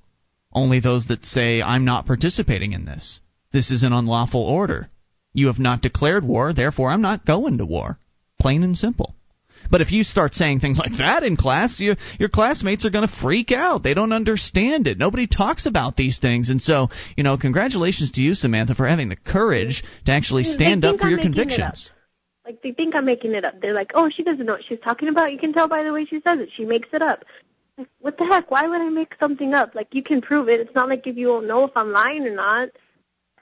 Only 0.53 0.79
those 0.79 1.07
that 1.07 1.25
say, 1.25 1.61
I'm 1.61 1.83
not 1.83 2.05
participating 2.05 2.71
in 2.71 2.85
this. 2.85 3.19
This 3.51 3.71
is 3.71 3.83
an 3.83 3.91
unlawful 3.91 4.41
order. 4.41 4.89
You 5.33 5.47
have 5.47 5.59
not 5.59 5.81
declared 5.81 6.23
war, 6.23 6.53
therefore 6.53 6.91
I'm 6.91 7.01
not 7.01 7.25
going 7.25 7.57
to 7.57 7.65
war. 7.65 7.99
Plain 8.39 8.63
and 8.63 8.77
simple. 8.77 9.15
But 9.69 9.81
if 9.81 9.91
you 9.91 10.03
start 10.03 10.33
saying 10.33 10.59
things 10.59 10.79
like 10.79 10.97
that 10.97 11.23
in 11.23 11.35
class, 11.37 11.79
you, 11.79 11.95
your 12.19 12.29
classmates 12.29 12.85
are 12.85 12.89
going 12.89 13.07
to 13.07 13.15
freak 13.21 13.51
out. 13.51 13.83
They 13.83 13.93
don't 13.93 14.13
understand 14.13 14.87
it. 14.87 14.97
Nobody 14.97 15.27
talks 15.27 15.65
about 15.65 15.95
these 15.97 16.19
things. 16.19 16.49
And 16.49 16.61
so, 16.61 16.89
you 17.15 17.23
know, 17.23 17.37
congratulations 17.37 18.11
to 18.13 18.21
you, 18.21 18.35
Samantha, 18.35 18.75
for 18.75 18.87
having 18.87 19.09
the 19.09 19.15
courage 19.15 19.83
to 20.05 20.11
actually 20.11 20.43
stand 20.43 20.85
up 20.85 20.97
for 20.97 21.03
I'm 21.05 21.09
your 21.09 21.17
making 21.17 21.33
it 21.33 21.39
up. 21.39 21.47
convictions. 21.47 21.91
Like 22.45 22.61
they 22.61 22.71
think 22.71 22.95
I'm 22.95 23.05
making 23.05 23.33
it 23.33 23.43
up. 23.43 23.59
They're 23.59 23.73
like, 23.73 23.91
"Oh, 23.95 24.09
she 24.15 24.21
doesn't 24.21 24.45
know 24.45 24.53
what 24.53 24.61
she's 24.69 24.79
talking 24.83 25.09
about." 25.09 25.31
You 25.31 25.39
can 25.39 25.51
tell 25.51 25.67
by 25.67 25.81
the 25.83 25.91
way 25.91 26.05
she 26.05 26.21
says 26.21 26.39
it. 26.39 26.49
She 26.55 26.63
makes 26.63 26.89
it 26.93 27.01
up. 27.01 27.25
Like, 27.77 27.87
what 27.99 28.17
the 28.19 28.25
heck? 28.25 28.51
Why 28.51 28.67
would 28.67 28.81
I 28.81 28.89
make 28.89 29.13
something 29.19 29.53
up? 29.55 29.73
Like 29.73 29.87
you 29.93 30.03
can 30.03 30.21
prove 30.21 30.47
it. 30.47 30.59
It's 30.59 30.75
not 30.75 30.87
like 30.87 31.07
if 31.07 31.17
you 31.17 31.29
won't 31.29 31.47
know 31.47 31.63
if 31.63 31.75
I'm 31.75 31.91
lying 31.91 32.25
or 32.27 32.35
not. 32.35 32.69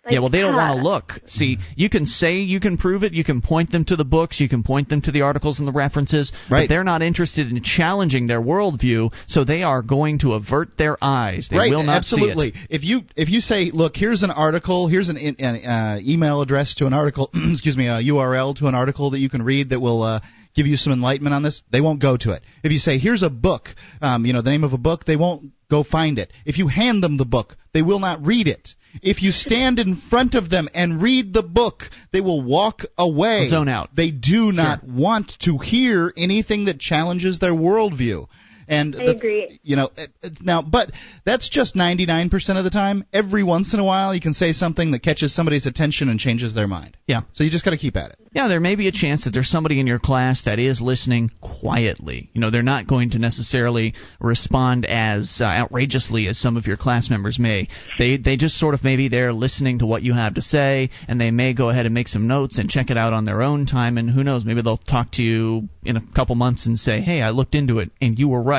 Like, 0.06 0.14
yeah, 0.14 0.20
well, 0.20 0.30
they 0.30 0.42
don't 0.42 0.54
want 0.54 0.78
to 0.78 0.84
look. 0.84 1.14
See, 1.28 1.60
you 1.78 1.90
can 1.90 2.06
say 2.06 2.40
you 2.40 2.60
can 2.60 2.78
prove 2.78 3.04
it. 3.04 3.14
You 3.14 3.24
can 3.24 3.42
point 3.42 3.72
them 3.72 3.86
to 3.86 3.96
the 3.96 4.04
books. 4.04 4.42
You 4.42 4.50
can 4.50 4.62
point 4.62 4.90
them 4.90 5.02
to 5.04 5.12
the 5.12 5.22
articles 5.22 5.60
and 5.60 5.68
the 5.68 5.72
references. 5.72 6.34
Right. 6.52 6.64
But 6.64 6.74
they're 6.74 6.84
not 6.84 7.02
interested 7.02 7.50
in 7.50 7.64
challenging 7.64 8.28
their 8.28 8.42
worldview, 8.42 9.14
so 9.28 9.46
they 9.46 9.64
are 9.64 9.82
going 9.82 10.20
to 10.20 10.34
avert 10.34 10.78
their 10.78 10.98
eyes. 11.02 11.48
They 11.50 11.58
right, 11.58 11.72
will 11.72 11.84
not 11.84 11.96
absolutely. 11.96 12.52
see 12.52 12.60
it. 12.60 12.68
If 12.70 12.84
you 12.84 13.02
if 13.16 13.30
you 13.30 13.40
say, 13.40 13.72
look, 13.74 13.96
here's 13.96 14.24
an 14.24 14.32
article, 14.32 14.90
here's 14.90 15.08
an, 15.08 15.18
an 15.18 15.66
uh, 15.66 16.00
email 16.02 16.42
address 16.42 16.76
to 16.76 16.86
an 16.86 16.92
article, 16.92 17.30
excuse 17.52 17.78
me, 17.78 17.88
a 17.88 18.02
URL 18.02 18.58
to 18.58 18.68
an 18.68 18.76
article 18.76 19.12
that 19.12 19.20
you 19.20 19.30
can 19.30 19.42
read 19.42 19.70
that 19.70 19.80
will 19.80 20.04
uh, 20.04 20.20
give 20.54 20.68
you 20.68 20.76
some 20.76 20.94
enlightenment 20.94 21.34
on 21.34 21.44
this, 21.44 21.62
they 21.72 21.82
won't 21.82 22.02
go 22.02 22.18
to 22.18 22.32
it. 22.32 22.44
If 22.64 22.72
you 22.72 22.80
say, 22.80 22.98
here's 22.98 23.24
a 23.24 23.30
book, 23.30 23.70
um, 24.02 24.26
you 24.26 24.34
know, 24.34 24.42
the 24.42 24.52
name 24.52 24.64
of 24.64 24.74
a 24.74 24.78
book, 24.78 25.06
they 25.06 25.16
won't 25.16 25.52
go 25.70 25.84
find 25.84 26.20
it. 26.20 26.32
If 26.46 26.58
you 26.58 26.68
hand 26.68 27.04
them 27.04 27.18
the 27.18 27.26
book, 27.26 27.56
they 27.74 27.82
will 27.82 28.00
not 28.00 28.26
read 28.26 28.48
it. 28.48 28.70
If 29.02 29.24
you 29.24 29.32
stand 29.32 29.80
in 29.80 29.96
front 29.96 30.36
of 30.36 30.50
them 30.50 30.70
and 30.74 31.02
read 31.02 31.34
the 31.34 31.44
book, 31.44 31.90
they 32.12 32.22
will 32.22 32.42
walk 32.42 32.86
away. 32.98 33.48
Zone 33.48 33.68
out. 33.68 33.96
They 33.96 34.12
do 34.12 34.52
not 34.52 34.84
want 34.84 35.38
to 35.40 35.58
hear 35.58 36.14
anything 36.16 36.66
that 36.66 36.80
challenges 36.80 37.40
their 37.40 37.54
worldview. 37.54 38.28
And 38.68 38.96
I 38.96 39.06
the- 39.06 39.12
agree. 39.12 39.60
you 39.64 39.76
know 39.76 39.90
it- 39.98 40.12
it's 40.22 40.42
now 40.42 40.62
but 40.62 40.92
that's 41.26 41.50
just 41.50 41.76
99% 41.76 42.58
of 42.58 42.64
the 42.64 42.70
time 42.70 43.04
every 43.14 43.44
once 43.44 43.74
in 43.74 43.80
a 43.80 43.84
while 43.84 44.14
you 44.16 44.22
can 44.22 44.34
say 44.34 44.54
something 44.54 44.92
that 44.92 45.00
catches 45.04 45.34
somebody's 45.34 45.66
attention 45.66 46.10
and 46.10 46.20
changes 46.20 46.54
their 46.54 46.68
mind 46.68 46.98
Yeah. 47.08 47.22
so 47.34 47.44
you 47.44 47.50
just 47.50 47.66
got 47.66 47.72
to 47.72 47.78
keep 47.78 47.96
at 47.98 48.12
it 48.12 48.18
Yeah, 48.34 48.48
there 48.48 48.60
may 48.60 48.76
be 48.76 48.88
a 48.88 48.92
chance 48.92 49.24
that 49.26 49.32
there's 49.34 49.50
somebody 49.50 49.80
in 49.80 49.86
your 49.88 50.00
class 50.00 50.44
that 50.46 50.58
is 50.58 50.82
listening 50.82 51.30
quietly. 51.40 52.30
You 52.34 52.42
know, 52.42 52.50
they're 52.50 52.64
not 52.64 52.88
going 52.88 53.12
to 53.12 53.20
necessarily 53.20 53.94
respond 54.20 54.86
as 54.86 55.40
uh, 55.40 55.46
outrageously 55.46 56.28
as 56.28 56.40
some 56.40 56.58
of 56.58 56.66
your 56.66 56.78
class 56.78 57.10
members 57.12 57.38
may. 57.38 57.68
They 58.00 58.18
they 58.18 58.36
just 58.38 58.58
sort 58.58 58.74
of 58.74 58.84
maybe 58.84 59.08
they're 59.08 59.34
listening 59.34 59.80
to 59.80 59.86
what 59.86 60.02
you 60.02 60.14
have 60.14 60.34
to 60.36 60.42
say, 60.42 60.90
and 61.08 61.22
they 61.22 61.30
may 61.32 61.54
go 61.54 61.70
ahead 61.70 61.86
and 61.86 61.94
make 61.94 62.08
some 62.08 62.26
notes 62.28 62.58
and 62.58 62.70
check 62.70 62.90
it 62.90 62.98
out 62.98 63.14
on 63.14 63.26
their 63.26 63.42
own 63.44 63.66
time. 63.68 63.98
And 64.00 64.10
who 64.10 64.24
knows, 64.24 64.46
maybe 64.46 64.62
they'll 64.64 64.78
talk 64.78 65.12
to 65.14 65.22
you 65.24 65.70
in 65.86 65.96
a 65.98 66.02
couple 66.16 66.34
months 66.36 66.66
and 66.66 66.78
say, 66.80 67.02
"Hey, 67.02 67.22
I 67.22 67.30
looked 67.30 67.54
into 67.56 67.80
it, 67.80 67.92
and 68.02 68.18
you 68.18 68.28
were 68.30 68.42
right," 68.42 68.53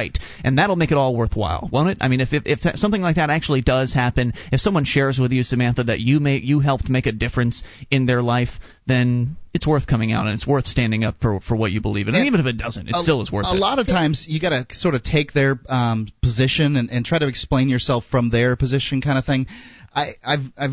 and 0.45 0.59
that'll 0.59 0.77
make 0.77 0.91
it 0.91 0.97
all 0.97 1.15
worthwhile, 1.17 1.69
won't 1.73 1.91
it? 1.91 1.99
I 2.01 2.09
mean, 2.09 2.21
if 2.21 2.33
if, 2.33 2.43
if 2.47 2.61
that, 2.63 2.79
something 2.79 3.01
like 3.03 3.17
that 3.17 3.31
actually 3.31 3.63
does 3.63 3.93
happen, 3.93 4.33
if 4.53 4.61
someone 4.61 4.85
shares 4.85 5.19
with 5.19 5.33
you, 5.33 5.43
Samantha, 5.43 5.85
that 5.85 6.01
you 6.01 6.21
may 6.21 6.37
you 6.39 6.61
helped 6.61 6.89
make 6.89 7.07
a 7.07 7.13
difference 7.13 7.63
in 7.91 8.07
their 8.07 8.23
life, 8.23 8.51
then 8.87 9.37
it's 9.53 9.67
worth 9.67 9.87
coming 9.87 10.13
out 10.13 10.27
and 10.27 10.35
it's 10.35 10.47
worth 10.47 10.67
standing 10.67 11.05
up 11.05 11.17
for 11.21 11.41
for 11.41 11.57
what 11.57 11.71
you 11.71 11.81
believe 11.81 12.09
in. 12.09 12.15
And, 12.15 12.23
And 12.23 12.27
even 12.27 12.41
if 12.41 12.47
it 12.47 12.59
doesn't, 12.59 12.89
it 12.89 12.95
a, 12.95 12.99
still 12.99 13.23
is 13.23 13.31
worth 13.31 13.47
a 13.47 13.51
it. 13.55 13.59
lot 13.59 13.79
of 13.79 13.87
times 13.87 14.27
you 14.29 14.41
got 14.41 14.51
to 14.51 14.75
sort 14.75 14.95
of 14.95 15.03
take 15.05 15.33
their 15.33 15.59
um, 15.69 16.09
position 16.23 16.77
and, 16.77 16.91
and 16.91 17.05
try 17.05 17.19
to 17.19 17.29
explain 17.29 17.69
yourself 17.69 18.05
from 18.11 18.31
their 18.31 18.57
position 18.57 19.01
kind 19.01 19.19
of 19.19 19.25
thing 19.25 19.47
I, 19.95 20.15
I've, 20.25 20.41
I've, 20.57 20.73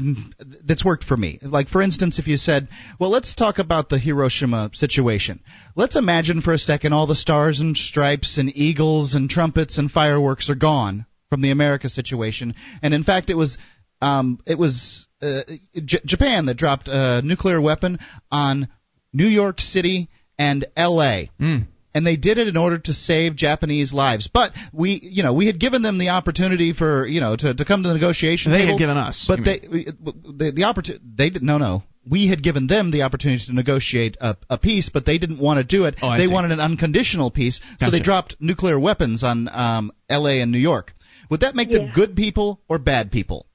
that's 0.66 0.84
worked 0.84 1.04
for 1.04 1.16
me. 1.16 1.40
Like, 1.42 1.70
for 1.70 1.82
instance, 1.82 2.18
if 2.18 2.28
you 2.28 2.38
said, 2.38 2.68
well, 3.00 3.12
let's 3.12 3.36
talk 3.36 3.60
about 3.60 3.90
the 3.90 4.00
Hiroshima 4.00 4.72
situation. 4.74 5.42
Let's 5.76 5.96
imagine 5.96 6.42
for 6.42 6.54
a 6.54 6.58
second 6.58 6.94
all 6.94 7.08
the 7.08 7.16
stars 7.16 7.60
and 7.60 7.78
stripes 7.78 8.38
and 8.38 8.52
eagles 8.56 9.14
and 9.14 9.30
trumpets 9.30 9.78
and 9.78 9.92
fireworks 9.92 10.50
are 10.50 10.56
gone 10.56 11.06
from 11.30 11.42
the 11.42 11.52
America 11.52 11.88
situation. 11.88 12.56
And 12.82 12.94
in 12.94 13.04
fact, 13.04 13.30
it 13.30 13.36
was, 13.36 13.58
um, 14.02 14.40
it 14.48 14.58
was 14.58 15.06
uh, 15.22 15.42
J- 15.76 16.02
Japan 16.04 16.48
that 16.48 16.58
dropped 16.58 16.88
a 16.88 17.22
nuclear 17.24 17.62
weapon 17.62 18.00
on 18.32 18.70
New 19.14 19.28
York 19.28 19.62
City 19.62 20.10
and 20.40 20.66
L.A. 20.76 21.30
Mm. 21.40 21.68
And 21.94 22.08
they 22.08 22.16
did 22.16 22.38
it 22.38 22.48
in 22.48 22.56
order 22.56 22.78
to 22.78 22.94
save 22.94 23.36
Japanese 23.36 23.92
lives. 23.94 24.30
But 24.34 24.54
we, 24.72 25.00
you 25.04 25.24
know, 25.24 25.34
we 25.34 25.48
had 25.48 25.60
given 25.60 25.82
them 25.82 25.98
the 25.98 26.10
opportunity 26.10 26.74
for, 26.74 27.06
you 27.06 27.20
know, 27.20 27.36
to, 27.36 27.54
to 27.54 27.66
come 27.66 27.84
to 27.84 27.90
the 27.90 27.96
negotiation 27.96 28.52
They 28.52 28.60
table. 28.60 28.74
had 28.74 28.80
given 28.80 28.98
us. 28.98 29.26
But 29.28 29.40
you 29.40 29.46
they, 29.46 29.60
the, 29.60 30.52
the 30.56 30.64
opportunity, 30.64 31.04
they 31.16 31.30
did, 31.30 31.44
no, 31.44 31.58
no. 31.58 31.84
We 32.10 32.28
had 32.28 32.42
given 32.42 32.66
them 32.66 32.92
the 32.92 33.04
opportunity 33.04 33.46
to 33.46 33.54
negotiate 33.54 34.18
a, 34.22 34.36
a 34.50 34.58
peace, 34.58 34.90
but 34.92 35.06
they 35.06 35.18
didn't 35.18 35.40
want 35.40 35.58
to 35.60 35.64
do 35.64 35.86
it. 35.86 35.96
Oh, 36.02 36.18
they 36.18 36.26
see. 36.26 36.34
wanted 36.34 36.52
an 36.52 36.60
unconditional 36.60 37.30
peace, 37.30 37.60
so 37.80 37.92
they 37.92 38.00
dropped 38.00 38.38
nuclear 38.40 38.80
weapons 38.80 39.24
on 39.24 39.48
um, 39.52 39.92
L.A. 40.10 40.42
and 40.42 40.52
New 40.52 40.58
York. 40.58 40.94
Would 41.30 41.42
that 41.42 41.56
make 41.56 41.70
them 41.70 41.92
good 41.94 42.16
people 42.16 42.60
or 42.68 42.80
bad 42.80 43.12
people? 43.12 43.46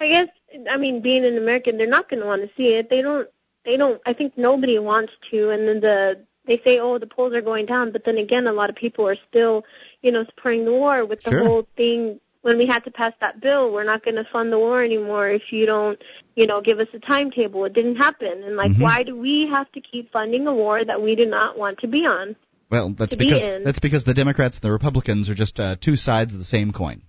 I 0.00 0.08
guess 0.08 0.28
I 0.70 0.76
mean 0.76 1.00
being 1.00 1.24
an 1.24 1.36
American, 1.36 1.78
they're 1.78 1.86
not 1.86 2.08
going 2.08 2.20
to 2.20 2.26
want 2.26 2.42
to 2.42 2.50
see 2.56 2.74
it. 2.74 2.90
They 2.90 3.02
don't. 3.02 3.28
They 3.64 3.76
don't. 3.76 4.00
I 4.06 4.14
think 4.14 4.36
nobody 4.36 4.78
wants 4.78 5.12
to. 5.30 5.50
And 5.50 5.68
then 5.68 5.80
the 5.80 6.24
they 6.48 6.60
say, 6.64 6.80
oh, 6.80 6.98
the 6.98 7.06
polls 7.06 7.34
are 7.34 7.42
going 7.42 7.66
down, 7.66 7.92
but 7.92 8.04
then 8.04 8.18
again, 8.18 8.48
a 8.48 8.52
lot 8.52 8.70
of 8.70 8.74
people 8.74 9.06
are 9.06 9.16
still, 9.28 9.64
you 10.02 10.10
know, 10.10 10.24
supporting 10.24 10.64
the 10.64 10.72
war 10.72 11.04
with 11.04 11.22
the 11.22 11.30
Sure. 11.30 11.44
whole 11.44 11.66
thing. 11.76 12.18
When 12.42 12.56
we 12.56 12.66
had 12.66 12.84
to 12.84 12.90
pass 12.90 13.12
that 13.20 13.40
bill, 13.40 13.72
we're 13.72 13.84
not 13.84 14.02
going 14.04 14.14
to 14.14 14.24
fund 14.32 14.50
the 14.52 14.58
war 14.58 14.82
anymore 14.82 15.28
if 15.28 15.52
you 15.52 15.66
don't, 15.66 16.00
you 16.34 16.46
know, 16.46 16.60
give 16.60 16.78
us 16.78 16.86
a 16.94 16.98
timetable. 17.00 17.64
It 17.66 17.74
didn't 17.74 17.96
happen. 17.96 18.42
And 18.44 18.56
like, 18.56 18.70
Mhm. 18.70 18.80
why 18.80 19.02
do 19.02 19.14
we 19.16 19.46
have 19.48 19.70
to 19.72 19.80
keep 19.80 20.10
funding 20.12 20.46
a 20.46 20.54
war 20.54 20.84
that 20.84 21.02
we 21.02 21.14
do 21.14 21.26
not 21.26 21.58
want 21.58 21.78
to 21.80 21.88
be 21.88 22.06
on? 22.06 22.36
Well, 22.70 22.94
that's 22.96 23.10
To 23.10 23.16
be 23.16 23.26
because 23.26 23.64
that's 23.64 23.80
because 23.80 24.04
the 24.04 24.14
Democrats 24.14 24.56
and 24.56 24.62
the 24.62 24.72
Republicans 24.72 25.28
are 25.28 25.34
just 25.34 25.58
uh, 25.58 25.76
two 25.80 25.96
sides 25.96 26.32
of 26.32 26.38
the 26.38 26.44
same 26.44 26.72
coin. 26.72 27.02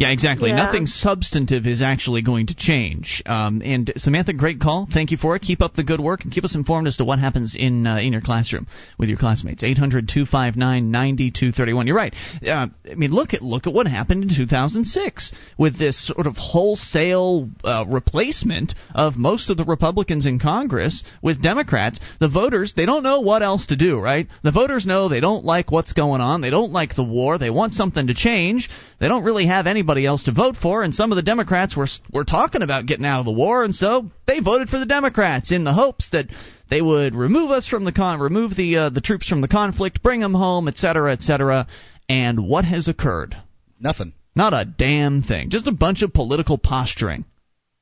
Yeah, 0.00 0.10
exactly. 0.12 0.48
Yeah. 0.48 0.56
Nothing 0.56 0.86
substantive 0.86 1.66
is 1.66 1.82
actually 1.82 2.22
going 2.22 2.46
to 2.46 2.54
change. 2.54 3.22
Um, 3.26 3.60
and 3.62 3.92
Samantha, 3.98 4.32
great 4.32 4.58
call. 4.58 4.88
Thank 4.90 5.10
you 5.10 5.18
for 5.18 5.36
it. 5.36 5.42
Keep 5.42 5.60
up 5.60 5.74
the 5.74 5.84
good 5.84 6.00
work 6.00 6.22
and 6.22 6.32
keep 6.32 6.42
us 6.42 6.54
informed 6.54 6.86
as 6.86 6.96
to 6.96 7.04
what 7.04 7.18
happens 7.18 7.54
in 7.54 7.86
uh, 7.86 7.98
in 7.98 8.12
your 8.12 8.22
classroom 8.22 8.66
with 8.98 9.10
your 9.10 9.18
classmates. 9.18 9.62
800-259-9231. 9.62 11.86
You're 11.86 11.94
right. 11.94 12.14
Uh, 12.42 12.68
I 12.90 12.94
mean, 12.94 13.10
look 13.10 13.34
at 13.34 13.42
look 13.42 13.66
at 13.66 13.74
what 13.74 13.86
happened 13.86 14.22
in 14.22 14.30
2006 14.34 15.32
with 15.58 15.78
this 15.78 16.06
sort 16.06 16.26
of 16.26 16.34
wholesale 16.38 17.50
uh, 17.62 17.84
replacement 17.86 18.72
of 18.94 19.18
most 19.18 19.50
of 19.50 19.58
the 19.58 19.66
Republicans 19.66 20.24
in 20.24 20.38
Congress 20.38 21.04
with 21.20 21.42
Democrats. 21.42 22.00
The 22.20 22.30
voters 22.30 22.72
they 22.74 22.86
don't 22.86 23.02
know 23.02 23.20
what 23.20 23.42
else 23.42 23.66
to 23.66 23.76
do. 23.76 24.00
Right? 24.00 24.28
The 24.42 24.50
voters 24.50 24.86
know 24.86 25.10
they 25.10 25.20
don't 25.20 25.44
like 25.44 25.70
what's 25.70 25.92
going 25.92 26.22
on. 26.22 26.40
They 26.40 26.48
don't 26.48 26.72
like 26.72 26.96
the 26.96 27.04
war. 27.04 27.36
They 27.36 27.50
want 27.50 27.74
something 27.74 28.06
to 28.06 28.14
change. 28.14 28.70
They 28.98 29.08
don't 29.08 29.24
really 29.24 29.44
have 29.46 29.66
anybody 29.66 29.89
else 29.98 30.24
to 30.24 30.32
vote 30.32 30.56
for, 30.56 30.82
and 30.82 30.94
some 30.94 31.12
of 31.12 31.16
the 31.16 31.22
Democrats 31.22 31.76
were 31.76 31.88
were 32.12 32.24
talking 32.24 32.62
about 32.62 32.86
getting 32.86 33.04
out 33.04 33.20
of 33.20 33.26
the 33.26 33.32
war, 33.32 33.64
and 33.64 33.74
so 33.74 34.10
they 34.26 34.40
voted 34.40 34.68
for 34.68 34.78
the 34.78 34.86
Democrats 34.86 35.52
in 35.52 35.64
the 35.64 35.72
hopes 35.72 36.08
that 36.10 36.26
they 36.70 36.80
would 36.80 37.14
remove 37.14 37.50
us 37.50 37.66
from 37.66 37.84
the 37.84 37.92
con, 37.92 38.20
remove 38.20 38.56
the 38.56 38.76
uh, 38.76 38.88
the 38.90 39.00
troops 39.00 39.28
from 39.28 39.40
the 39.40 39.48
conflict, 39.48 40.02
bring 40.02 40.20
them 40.20 40.34
home, 40.34 40.68
etc., 40.68 41.12
etc. 41.12 41.66
And 42.08 42.48
what 42.48 42.64
has 42.64 42.88
occurred? 42.88 43.36
Nothing. 43.78 44.12
Not 44.34 44.54
a 44.54 44.64
damn 44.64 45.22
thing. 45.22 45.50
Just 45.50 45.66
a 45.66 45.72
bunch 45.72 46.02
of 46.02 46.12
political 46.12 46.58
posturing. 46.58 47.24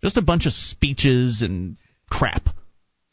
Just 0.03 0.17
a 0.17 0.23
bunch 0.23 0.47
of 0.47 0.53
speeches 0.53 1.43
and 1.43 1.77
crap. 2.11 2.49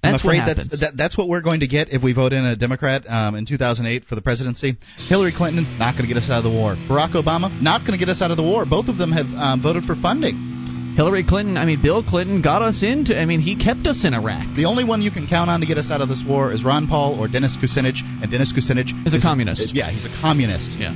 That's 0.04 0.22
I'm 0.22 0.28
afraid 0.28 0.40
what 0.46 0.58
that's 0.58 0.80
that, 0.82 0.94
that's 0.98 1.18
what 1.18 1.28
we're 1.28 1.42
going 1.42 1.62
to 1.62 1.68
get 1.68 1.90
if 1.90 2.04
we 2.04 2.14
vote 2.14 2.34
in 2.34 2.46
a 2.46 2.56
Democrat 2.56 3.04
um, 3.08 3.36
in 3.36 3.46
2008 3.46 4.06
for 4.06 4.16
the 4.16 4.22
presidency. 4.22 4.78
Hillary 5.08 5.34
Clinton 5.36 5.80
not 5.80 5.94
going 5.94 6.04
to 6.04 6.14
get 6.14 6.18
us 6.18 6.30
out 6.30 6.40
of 6.40 6.44
the 6.44 6.52
war. 6.52 6.76
Barack 6.76 7.14
Obama 7.16 7.50
not 7.62 7.82
going 7.82 7.98
to 7.98 8.04
get 8.04 8.10
us 8.10 8.22
out 8.22 8.30
of 8.30 8.38
the 8.38 8.44
war. 8.44 8.66
Both 8.66 8.88
of 8.88 8.98
them 8.98 9.12
have 9.12 9.26
um, 9.36 9.62
voted 9.64 9.84
for 9.84 9.96
funding. 9.96 10.94
Hillary 10.96 11.26
Clinton, 11.28 11.58
I 11.58 11.66
mean, 11.66 11.82
Bill 11.82 12.04
Clinton 12.04 12.42
got 12.42 12.62
us 12.62 12.82
into, 12.82 13.20
I 13.20 13.26
mean, 13.26 13.42
he 13.42 13.58
kept 13.58 13.86
us 13.86 14.06
in 14.06 14.14
Iraq. 14.14 14.56
The 14.56 14.64
only 14.64 14.86
one 14.86 15.02
you 15.02 15.12
can 15.12 15.28
count 15.28 15.50
on 15.50 15.60
to 15.60 15.66
get 15.66 15.78
us 15.78 15.92
out 15.92 16.00
of 16.00 16.08
this 16.08 16.24
war 16.26 16.54
is 16.54 16.64
Ron 16.64 16.88
Paul 16.88 17.20
or 17.20 17.28
Dennis 17.28 17.58
Kucinich, 17.60 18.00
and 18.24 18.32
Dennis 18.32 18.54
Kucinich 18.56 18.96
Is 19.06 19.14
a 19.14 19.20
communist. 19.20 19.76
yeah, 19.76 19.92
he's 19.92 20.06
a 20.06 20.22
communist. 20.22 20.72
Yeah. 20.80 20.96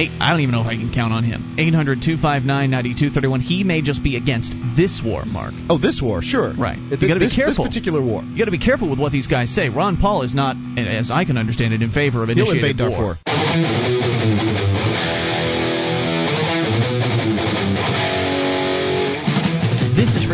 Eight, 0.00 0.12
I 0.20 0.30
don't 0.30 0.40
even 0.40 0.52
know 0.54 0.60
if 0.60 0.68
I 0.68 0.76
can 0.76 0.92
count 0.94 1.12
on 1.12 1.24
him. 1.24 1.56
800 1.58 1.98
259 2.02 2.46
9231. 2.70 3.40
He 3.40 3.64
may 3.64 3.82
just 3.82 4.00
be 4.02 4.16
against 4.16 4.52
this 4.76 5.02
war, 5.04 5.24
Mark. 5.26 5.52
Oh, 5.68 5.76
this 5.78 5.98
war, 6.00 6.22
sure. 6.22 6.54
Right. 6.54 6.78
Th- 6.78 7.02
You 7.02 7.08
gotta 7.08 7.18
be 7.18 7.26
this, 7.26 7.34
careful. 7.34 7.64
This 7.64 7.74
particular 7.74 8.00
war. 8.00 8.22
You 8.22 8.38
got 8.38 8.44
to 8.46 8.52
be 8.54 8.62
careful 8.62 8.88
with 8.88 9.00
what 9.00 9.10
these 9.10 9.26
guys 9.26 9.52
say. 9.52 9.68
Ron 9.70 9.96
Paul 9.96 10.22
is 10.22 10.34
not, 10.34 10.54
as 10.78 11.10
I 11.10 11.24
can 11.24 11.36
understand 11.36 11.74
it, 11.74 11.82
in 11.82 11.90
favor 11.90 12.22
of 12.22 12.30
initiating 12.30 12.78
war. 12.78 13.18
Darfur. 13.18 14.27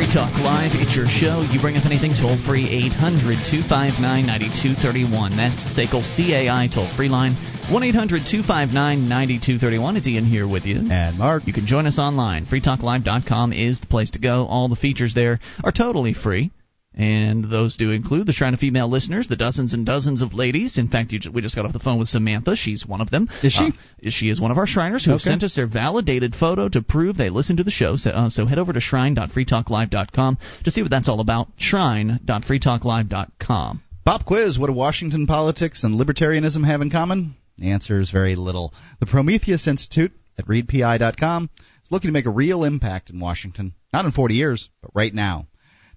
Free 0.05 0.13
Talk 0.13 0.37
Live. 0.37 0.73
It's 0.75 0.95
your 0.95 1.07
show. 1.09 1.41
You 1.41 1.61
bring 1.63 1.79
up 1.79 1.87
anything 1.87 2.13
toll 2.13 2.37
free 2.45 2.69
800 2.69 3.41
259 3.49 4.27
9231. 4.27 5.37
That's 5.37 5.65
the 5.65 5.73
SACL 5.73 6.05
CAI 6.05 6.69
toll 6.69 6.93
free 6.95 7.09
line 7.09 7.33
1 7.73 7.83
800 7.83 8.29
259 8.29 9.09
9231. 9.09 9.97
It's 9.97 10.07
Ian 10.07 10.27
here 10.27 10.47
with 10.47 10.67
you. 10.67 10.91
And 10.91 11.17
Mark. 11.17 11.47
You 11.47 11.55
can 11.55 11.67
join 11.67 11.87
us 11.87 11.99
online. 11.99 12.45
FreeTalkLive.com 12.45 13.55
is 13.55 13.81
the 13.81 13.87
place 13.87 14.11
to 14.11 14.19
go. 14.19 14.45
All 14.45 14.69
the 14.69 14.77
features 14.77 15.15
there 15.15 15.41
are 15.65 15.73
totally 15.73 16.13
free. 16.13 16.53
And 16.97 17.51
those 17.51 17.77
do 17.77 17.91
include 17.91 18.29
the 18.29 18.33
Shrine 18.33 18.55
of 18.55 18.61
Female 18.61 18.89
listeners, 18.89 19.27
the 19.27 19.35
dozens 19.35 19.75
and 19.75 19.85
dozens 19.85 20.23
of 20.23 20.33
ladies. 20.33 20.79
In 20.79 20.87
fact, 20.87 21.11
ju- 21.11 21.33
we 21.33 21.43
just 21.43 21.57
got 21.57 21.67
off 21.67 21.73
the 21.73 21.81
phone 21.81 21.99
with 21.99 22.07
Samantha. 22.09 22.55
She's 22.55 22.87
one 22.87 23.01
of 23.01 23.11
them. 23.11 23.29
Is 23.43 23.53
she? 23.53 23.73
Uh, 24.07 24.11
she 24.11 24.29
is 24.29 24.41
one 24.41 24.53
of 24.53 24.59
our 24.59 24.67
Shriners 24.67 25.05
who 25.05 25.11
Okay. 25.15 25.25
sent 25.25 25.43
us 25.43 25.57
their 25.57 25.67
validated 25.67 26.37
photo 26.37 26.69
to 26.69 26.83
prove 26.83 27.17
they 27.17 27.31
listen 27.31 27.57
to 27.57 27.65
the 27.65 27.73
show. 27.73 27.97
So, 27.97 28.11
uh, 28.11 28.31
so 28.31 28.47
head 28.47 28.61
over 28.61 28.73
to 28.73 28.79
shrine.freetalklive.com 28.81 30.39
to 30.65 30.71
see 30.71 30.83
what 30.83 30.91
that's 30.93 31.09
all 31.09 31.19
about. 31.21 31.49
Shrine.freetalklive.com. 31.59 33.83
Pop 34.05 34.25
quiz 34.27 34.59
What 34.59 34.67
do 34.67 34.73
Washington 34.75 35.27
politics 35.27 35.83
and 35.83 35.99
libertarianism 35.99 36.65
have 36.65 36.83
in 36.83 36.91
common? 36.91 37.35
The 37.59 37.71
answer 37.71 38.01
is 38.01 38.11
very 38.11 38.37
little. 38.37 38.75
The 39.01 39.07
Prometheus 39.07 39.67
Institute 39.67 40.13
at 40.39 40.47
readpi.com 40.47 41.51
is 41.85 41.91
looking 41.93 42.09
to 42.09 42.13
make 42.13 42.27
a 42.27 42.31
real 42.31 42.65
impact 42.65 43.11
in 43.11 43.19
Washington. 43.21 43.73
Not 43.93 44.05
in 44.05 44.13
40 44.13 44.35
years, 44.35 44.69
but 44.83 44.91
right 44.95 45.15
now. 45.15 45.47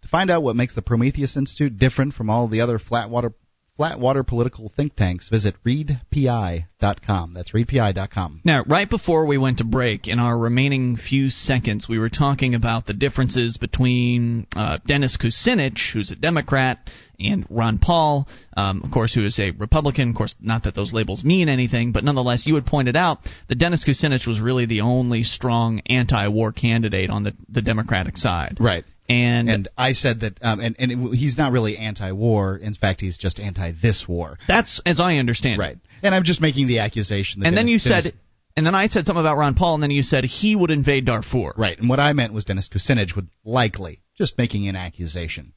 To 0.07 0.11
find 0.11 0.31
out 0.31 0.41
what 0.41 0.55
makes 0.55 0.73
the 0.73 0.81
Prometheus 0.81 1.35
Institute 1.35 1.77
different 1.77 2.13
from 2.13 2.29
all 2.29 2.47
the 2.47 2.61
other 2.61 2.79
flat 2.79 3.09
water, 3.09 3.33
flat 3.75 3.99
water 3.99 4.23
political 4.23 4.71
think 4.73 4.95
tanks, 4.95 5.27
visit 5.27 5.55
readpi.com. 5.65 7.33
That's 7.33 7.51
readpi.com. 7.51 8.41
Now, 8.45 8.63
right 8.65 8.89
before 8.89 9.25
we 9.25 9.37
went 9.37 9.57
to 9.57 9.65
break, 9.65 10.07
in 10.07 10.17
our 10.17 10.37
remaining 10.37 10.95
few 10.95 11.29
seconds, 11.29 11.89
we 11.89 11.99
were 11.99 12.07
talking 12.07 12.55
about 12.55 12.85
the 12.85 12.93
differences 12.93 13.57
between 13.57 14.47
uh, 14.55 14.77
Dennis 14.87 15.17
Kucinich, 15.17 15.91
who's 15.91 16.09
a 16.09 16.15
Democrat, 16.15 16.89
and 17.19 17.45
Ron 17.49 17.77
Paul, 17.77 18.29
um, 18.55 18.83
of 18.85 18.91
course, 18.91 19.13
who 19.13 19.25
is 19.25 19.37
a 19.39 19.51
Republican. 19.51 20.11
Of 20.11 20.15
course, 20.15 20.35
not 20.39 20.63
that 20.63 20.73
those 20.73 20.93
labels 20.93 21.25
mean 21.25 21.49
anything, 21.49 21.91
but 21.91 22.05
nonetheless, 22.05 22.47
you 22.47 22.55
had 22.55 22.65
pointed 22.65 22.95
out 22.95 23.17
that 23.49 23.55
Dennis 23.55 23.83
Kucinich 23.85 24.25
was 24.25 24.39
really 24.39 24.67
the 24.67 24.81
only 24.81 25.23
strong 25.23 25.81
anti-war 25.85 26.53
candidate 26.53 27.09
on 27.09 27.23
the 27.23 27.33
the 27.49 27.61
Democratic 27.61 28.15
side. 28.15 28.55
Right. 28.61 28.85
And, 29.09 29.49
And 29.49 29.67
I 29.77 29.93
said 29.93 30.19
that, 30.21 30.37
um, 30.41 30.59
and, 30.59 30.75
and 30.79 30.91
it, 30.91 31.15
he's 31.15 31.37
not 31.37 31.53
really 31.53 31.77
anti-war. 31.77 32.57
In 32.57 32.73
fact, 32.73 32.99
he's 33.01 33.17
just 33.17 33.39
anti-this 33.39 34.05
war. 34.07 34.37
that's 34.47 34.81
as 34.85 34.99
I 34.99 35.15
understand. 35.15 35.55
it. 35.61 35.63
Right. 35.63 35.77
And 36.03 36.13
I'm 36.13 36.23
just 36.23 36.41
making 36.41 36.67
the 36.67 36.79
accusation. 36.79 37.41
That 37.41 37.47
And 37.47 37.57
then 37.57 37.67
you 37.67 37.79
Dennis- 37.79 38.03
said, 38.05 38.13
and 38.57 38.65
then 38.65 38.73
I 38.75 38.87
said 38.87 39.05
something 39.05 39.21
about 39.21 39.37
Ron 39.37 39.53
Paul, 39.53 39.75
and 39.75 39.83
then 39.83 39.91
you 39.91 40.01
said 40.01 40.25
he 40.25 40.55
would 40.55 40.71
invade 40.71 41.05
Darfur. 41.05 41.53
Right, 41.57 41.77
and 41.77 41.87
what 41.87 41.99
I 41.99 42.13
meant 42.13 42.33
was 42.33 42.43
Dennis 42.43 42.67
Kucinich 42.67 43.15
would 43.15 43.27
likely, 43.45 43.99
just 44.17 44.35
making 44.37 44.67
an 44.67 44.75
accusation. 44.75 45.53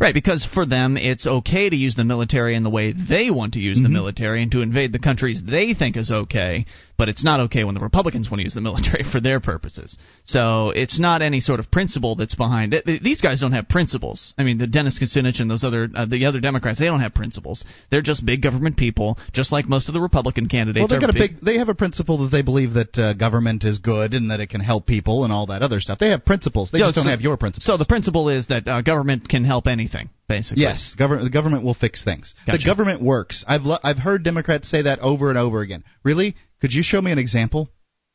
Right, 0.00 0.14
because 0.14 0.46
for 0.52 0.66
them 0.66 0.96
it's 0.96 1.26
okay 1.26 1.68
to 1.68 1.76
use 1.76 1.94
the 1.94 2.04
military 2.04 2.54
in 2.54 2.62
the 2.62 2.70
way 2.70 2.92
they 2.92 3.30
want 3.30 3.54
to 3.54 3.60
use 3.60 3.80
the 3.82 3.88
military 3.88 4.42
and 4.42 4.50
to 4.52 4.62
invade 4.62 4.92
the 4.92 4.98
countries 4.98 5.42
they 5.44 5.74
think 5.74 5.96
is 5.96 6.10
okay, 6.10 6.66
but 7.02 7.08
it's 7.08 7.24
not 7.24 7.40
okay 7.40 7.64
when 7.64 7.74
the 7.74 7.80
Republicans 7.80 8.30
want 8.30 8.38
to 8.38 8.44
use 8.44 8.54
the 8.54 8.60
military 8.60 9.04
for 9.12 9.20
their 9.20 9.40
purposes. 9.40 9.98
So 10.24 10.70
it's 10.70 11.00
not 11.00 11.20
any 11.20 11.40
sort 11.40 11.60
of 11.60 11.70
principle 11.70 12.14
that's 12.14 12.34
behind 12.34 12.74
it. 12.74 12.84
These 13.02 13.20
guys 13.20 13.40
don't 13.40 13.52
have 13.52 13.68
principles. 13.68 14.34
I 14.38 14.44
mean, 14.44 14.58
the 14.58 14.66
Dennis 14.66 15.02
Kucinich 15.02 15.40
and 15.40 15.50
those 15.50 15.64
other 15.64 15.88
uh, 15.94 16.06
the 16.06 16.26
other 16.26 16.40
Democrats, 16.40 16.78
they 16.78 16.86
don't 16.86 17.00
have 17.00 17.14
principles. 17.14 17.64
They're 17.90 18.02
just 18.02 18.24
big 18.24 18.42
government 18.42 18.76
people, 18.76 19.18
just 19.32 19.52
like 19.52 19.66
most 19.66 19.88
of 19.88 19.94
the 19.94 20.00
Republican 20.00 20.48
candidates. 20.48 20.80
Well, 20.80 21.00
they 21.00 21.04
got 21.04 21.10
a 21.10 21.18
big. 21.18 21.40
They 21.40 21.58
have 21.58 21.68
a 21.68 21.74
principle 21.74 22.18
that 22.24 22.30
they 22.30 22.42
believe 22.42 22.74
that 22.74 22.96
uh, 22.96 23.14
government 23.14 23.64
is 23.64 23.78
good 23.78 24.14
and 24.14 24.30
that 24.30 24.40
it 24.40 24.48
can 24.50 24.60
help 24.60 24.86
people 24.86 25.24
and 25.24 25.32
all 25.32 25.46
that 25.46 25.62
other 25.62 25.80
stuff. 25.80 25.98
They 25.98 26.10
have 26.10 26.24
principles. 26.24 26.70
They 26.70 26.78
just 26.78 26.94
don't 26.94 27.06
have 27.06 27.20
your 27.20 27.36
principles. 27.36 27.64
So 27.64 27.76
the 27.76 27.84
principle 27.84 28.28
is 28.28 28.46
that 28.48 28.68
uh, 28.68 28.82
government 28.82 29.28
can 29.28 29.44
help 29.44 29.66
anything, 29.82 30.10
basically. 30.28 30.62
Yes, 30.62 30.94
government. 30.96 31.24
The 31.24 31.30
government 31.38 31.64
will 31.64 31.74
fix 31.74 32.04
things. 32.04 32.34
Gotcha. 32.46 32.58
The 32.58 32.64
government 32.64 33.02
works. 33.02 33.44
I've 33.46 33.62
lo- 33.62 33.78
I've 33.82 33.98
heard 33.98 34.22
Democrats 34.24 34.68
say 34.70 34.82
that 34.82 35.00
over 35.00 35.28
and 35.30 35.38
over 35.38 35.60
again. 35.60 35.82
Really? 36.04 36.36
Could 36.60 36.72
you 36.72 36.82
show 36.82 37.00
me 37.02 37.10
an 37.12 37.18
example? 37.18 37.68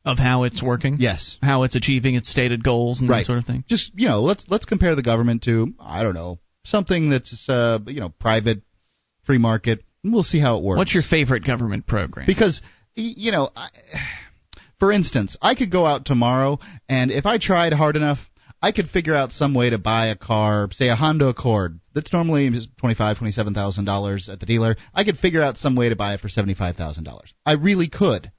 Of 0.04 0.16
how 0.18 0.44
it's 0.44 0.62
working. 0.62 0.96
Yes. 1.00 1.36
How 1.42 1.64
it's 1.64 1.74
achieving 1.74 2.14
its 2.14 2.30
stated 2.30 2.64
goals 2.64 3.00
and 3.00 3.10
Right. 3.10 3.18
that 3.20 3.26
sort 3.26 3.38
of 3.38 3.44
thing. 3.44 3.64
Just 3.68 3.92
you 3.94 4.08
know, 4.08 4.22
let's 4.22 4.46
let's 4.48 4.64
compare 4.64 4.94
the 4.94 5.02
government 5.02 5.42
to 5.42 5.74
I 5.78 6.02
don't 6.02 6.14
know 6.14 6.38
something 6.64 7.10
that's 7.10 7.46
uh, 7.48 7.78
you 7.86 8.00
know 8.00 8.08
private, 8.20 8.62
free 9.24 9.38
market. 9.38 9.84
And 10.04 10.12
we'll 10.12 10.22
see 10.22 10.38
how 10.40 10.56
it 10.58 10.64
works. 10.64 10.78
What's 10.78 10.94
your 10.94 11.02
favorite 11.02 11.44
government 11.44 11.86
program? 11.86 12.26
because 12.26 12.62
you 12.94 13.32
know 13.32 13.50
I, 13.54 13.68
for 14.80 14.92
instance 14.92 15.36
i 15.42 15.54
could 15.54 15.70
go 15.70 15.84
out 15.86 16.04
tomorrow 16.04 16.58
and 16.88 17.10
if 17.10 17.26
i 17.26 17.38
tried 17.38 17.72
hard 17.72 17.96
enough 17.96 18.18
i 18.62 18.72
could 18.72 18.88
figure 18.88 19.14
out 19.14 19.32
some 19.32 19.54
way 19.54 19.70
to 19.70 19.78
buy 19.78 20.08
a 20.08 20.16
car 20.16 20.68
say 20.72 20.88
a 20.88 20.94
honda 20.94 21.26
accord 21.28 21.80
that's 21.94 22.12
normally 22.12 22.50
twenty 22.78 22.94
five 22.94 23.18
twenty 23.18 23.32
seven 23.32 23.54
thousand 23.54 23.84
dollars 23.84 24.28
at 24.28 24.40
the 24.40 24.46
dealer 24.46 24.76
i 24.94 25.04
could 25.04 25.16
figure 25.18 25.42
out 25.42 25.56
some 25.56 25.76
way 25.76 25.88
to 25.88 25.96
buy 25.96 26.14
it 26.14 26.20
for 26.20 26.28
seventy 26.28 26.54
five 26.54 26.76
thousand 26.76 27.04
dollars 27.04 27.32
i 27.46 27.52
really 27.52 27.88
could 27.88 28.30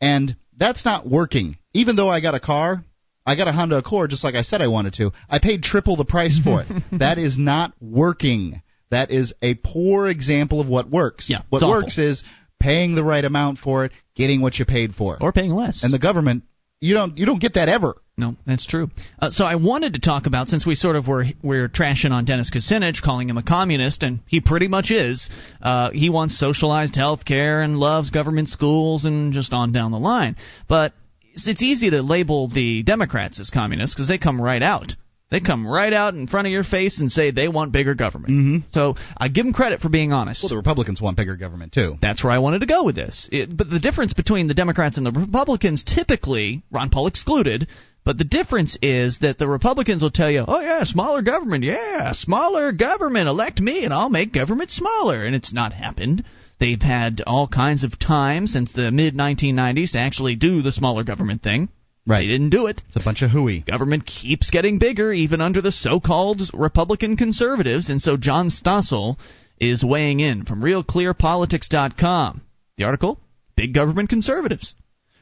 and 0.00 0.36
that's 0.56 0.84
not 0.84 1.08
working 1.08 1.56
even 1.72 1.96
though 1.96 2.08
i 2.08 2.20
got 2.20 2.34
a 2.34 2.40
car 2.40 2.84
I 3.26 3.36
got 3.36 3.48
a 3.48 3.52
Honda 3.52 3.78
Accord 3.78 4.10
just 4.10 4.22
like 4.22 4.34
I 4.34 4.42
said 4.42 4.60
I 4.60 4.66
wanted 4.68 4.92
to. 4.94 5.12
I 5.30 5.38
paid 5.38 5.62
triple 5.62 5.96
the 5.96 6.04
price 6.04 6.38
for 6.42 6.62
it. 6.62 6.82
that 6.98 7.16
is 7.16 7.38
not 7.38 7.72
working. 7.80 8.60
That 8.90 9.10
is 9.10 9.32
a 9.40 9.54
poor 9.54 10.08
example 10.08 10.60
of 10.60 10.68
what 10.68 10.90
works. 10.90 11.30
Yeah, 11.30 11.38
what 11.48 11.62
awful. 11.62 11.70
works 11.70 11.96
is 11.96 12.22
paying 12.60 12.94
the 12.94 13.02
right 13.02 13.24
amount 13.24 13.58
for 13.58 13.86
it, 13.86 13.92
getting 14.14 14.42
what 14.42 14.58
you 14.58 14.66
paid 14.66 14.94
for. 14.94 15.16
or 15.20 15.32
paying 15.32 15.52
less. 15.52 15.84
and 15.84 15.92
the 15.92 15.98
government, 15.98 16.44
you 16.80 16.92
don't 16.92 17.16
you 17.16 17.24
don't 17.24 17.40
get 17.40 17.54
that 17.54 17.70
ever. 17.70 17.96
No, 18.16 18.36
that's 18.46 18.64
true. 18.64 18.90
Uh, 19.18 19.30
so 19.30 19.44
I 19.44 19.56
wanted 19.56 19.94
to 19.94 19.98
talk 19.98 20.26
about 20.26 20.48
since 20.48 20.64
we 20.64 20.76
sort 20.76 20.94
of 20.94 21.08
were 21.08 21.24
we're 21.42 21.68
trashing 21.68 22.12
on 22.12 22.24
Dennis 22.24 22.50
Kucinich, 22.54 23.02
calling 23.02 23.28
him 23.28 23.38
a 23.38 23.42
communist, 23.42 24.04
and 24.04 24.20
he 24.26 24.40
pretty 24.40 24.68
much 24.68 24.92
is. 24.92 25.28
Uh, 25.60 25.90
he 25.90 26.10
wants 26.10 26.38
socialized 26.38 26.94
health 26.94 27.24
care 27.24 27.60
and 27.60 27.76
loves 27.76 28.10
government 28.10 28.48
schools 28.48 29.04
and 29.04 29.32
just 29.32 29.52
on 29.52 29.72
down 29.72 29.90
the 29.90 29.98
line. 29.98 30.36
But 30.68 30.92
it's, 31.32 31.48
it's 31.48 31.62
easy 31.62 31.90
to 31.90 32.02
label 32.02 32.48
the 32.48 32.84
Democrats 32.84 33.40
as 33.40 33.50
communists 33.50 33.96
because 33.96 34.08
they 34.08 34.18
come 34.18 34.40
right 34.40 34.62
out 34.62 34.94
They 35.30 35.40
come 35.40 35.66
right 35.66 35.92
out 35.92 36.14
in 36.14 36.28
front 36.28 36.46
of 36.46 36.52
your 36.52 36.62
face 36.62 37.00
and 37.00 37.10
say 37.10 37.32
they 37.32 37.48
want 37.48 37.72
bigger 37.72 37.96
government. 37.96 38.32
Mm-hmm. 38.32 38.68
So 38.70 38.94
I 39.16 39.26
give 39.26 39.44
them 39.44 39.52
credit 39.52 39.80
for 39.80 39.88
being 39.88 40.12
honest. 40.12 40.44
Well, 40.44 40.50
the 40.50 40.56
Republicans 40.56 41.00
want 41.00 41.16
bigger 41.16 41.34
government 41.36 41.72
too. 41.72 41.96
That's 42.00 42.22
where 42.22 42.32
I 42.32 42.38
wanted 42.38 42.60
to 42.60 42.66
go 42.66 42.84
with 42.84 42.94
this. 42.94 43.28
It, 43.32 43.56
but 43.56 43.68
the 43.68 43.80
difference 43.80 44.12
between 44.12 44.46
the 44.46 44.54
Democrats 44.54 44.96
and 44.96 45.04
the 45.04 45.10
Republicans, 45.10 45.82
typically, 45.82 46.62
Ron 46.70 46.90
Paul 46.90 47.08
excluded, 47.08 47.66
but 48.04 48.18
the 48.18 48.24
difference 48.24 48.76
is 48.82 49.18
that 49.20 49.38
the 49.38 49.48
Republicans 49.48 50.02
will 50.02 50.10
tell 50.10 50.30
you, 50.30 50.44
oh, 50.46 50.60
yeah, 50.60 50.84
smaller 50.84 51.22
government. 51.22 51.64
Yeah, 51.64 52.12
smaller 52.12 52.72
government. 52.72 53.28
Elect 53.28 53.60
me 53.60 53.84
and 53.84 53.94
I'll 53.94 54.10
make 54.10 54.32
government 54.32 54.70
smaller. 54.70 55.24
And 55.24 55.34
it's 55.34 55.52
not 55.52 55.72
happened. 55.72 56.24
They've 56.60 56.80
had 56.80 57.22
all 57.26 57.48
kinds 57.48 57.82
of 57.82 57.98
time 57.98 58.46
since 58.46 58.72
the 58.72 58.92
mid 58.92 59.14
1990s 59.14 59.92
to 59.92 59.98
actually 59.98 60.36
do 60.36 60.62
the 60.62 60.72
smaller 60.72 61.02
government 61.02 61.42
thing. 61.42 61.68
Right. 62.06 62.20
They 62.20 62.26
didn't 62.26 62.50
do 62.50 62.66
it. 62.66 62.82
It's 62.88 62.96
a 62.96 63.04
bunch 63.04 63.22
of 63.22 63.30
hooey. 63.30 63.60
Government 63.60 64.04
keeps 64.04 64.50
getting 64.50 64.78
bigger, 64.78 65.10
even 65.10 65.40
under 65.40 65.62
the 65.62 65.72
so 65.72 66.00
called 66.00 66.42
Republican 66.52 67.16
conservatives, 67.16 67.88
and 67.88 68.00
so 68.00 68.18
John 68.18 68.50
Stossel 68.50 69.16
is 69.58 69.82
weighing 69.82 70.20
in 70.20 70.44
from 70.44 70.60
RealClearPolitics.com. 70.60 72.42
The 72.76 72.84
article 72.84 73.18
Big 73.56 73.72
Government 73.72 74.10
Conservatives. 74.10 74.74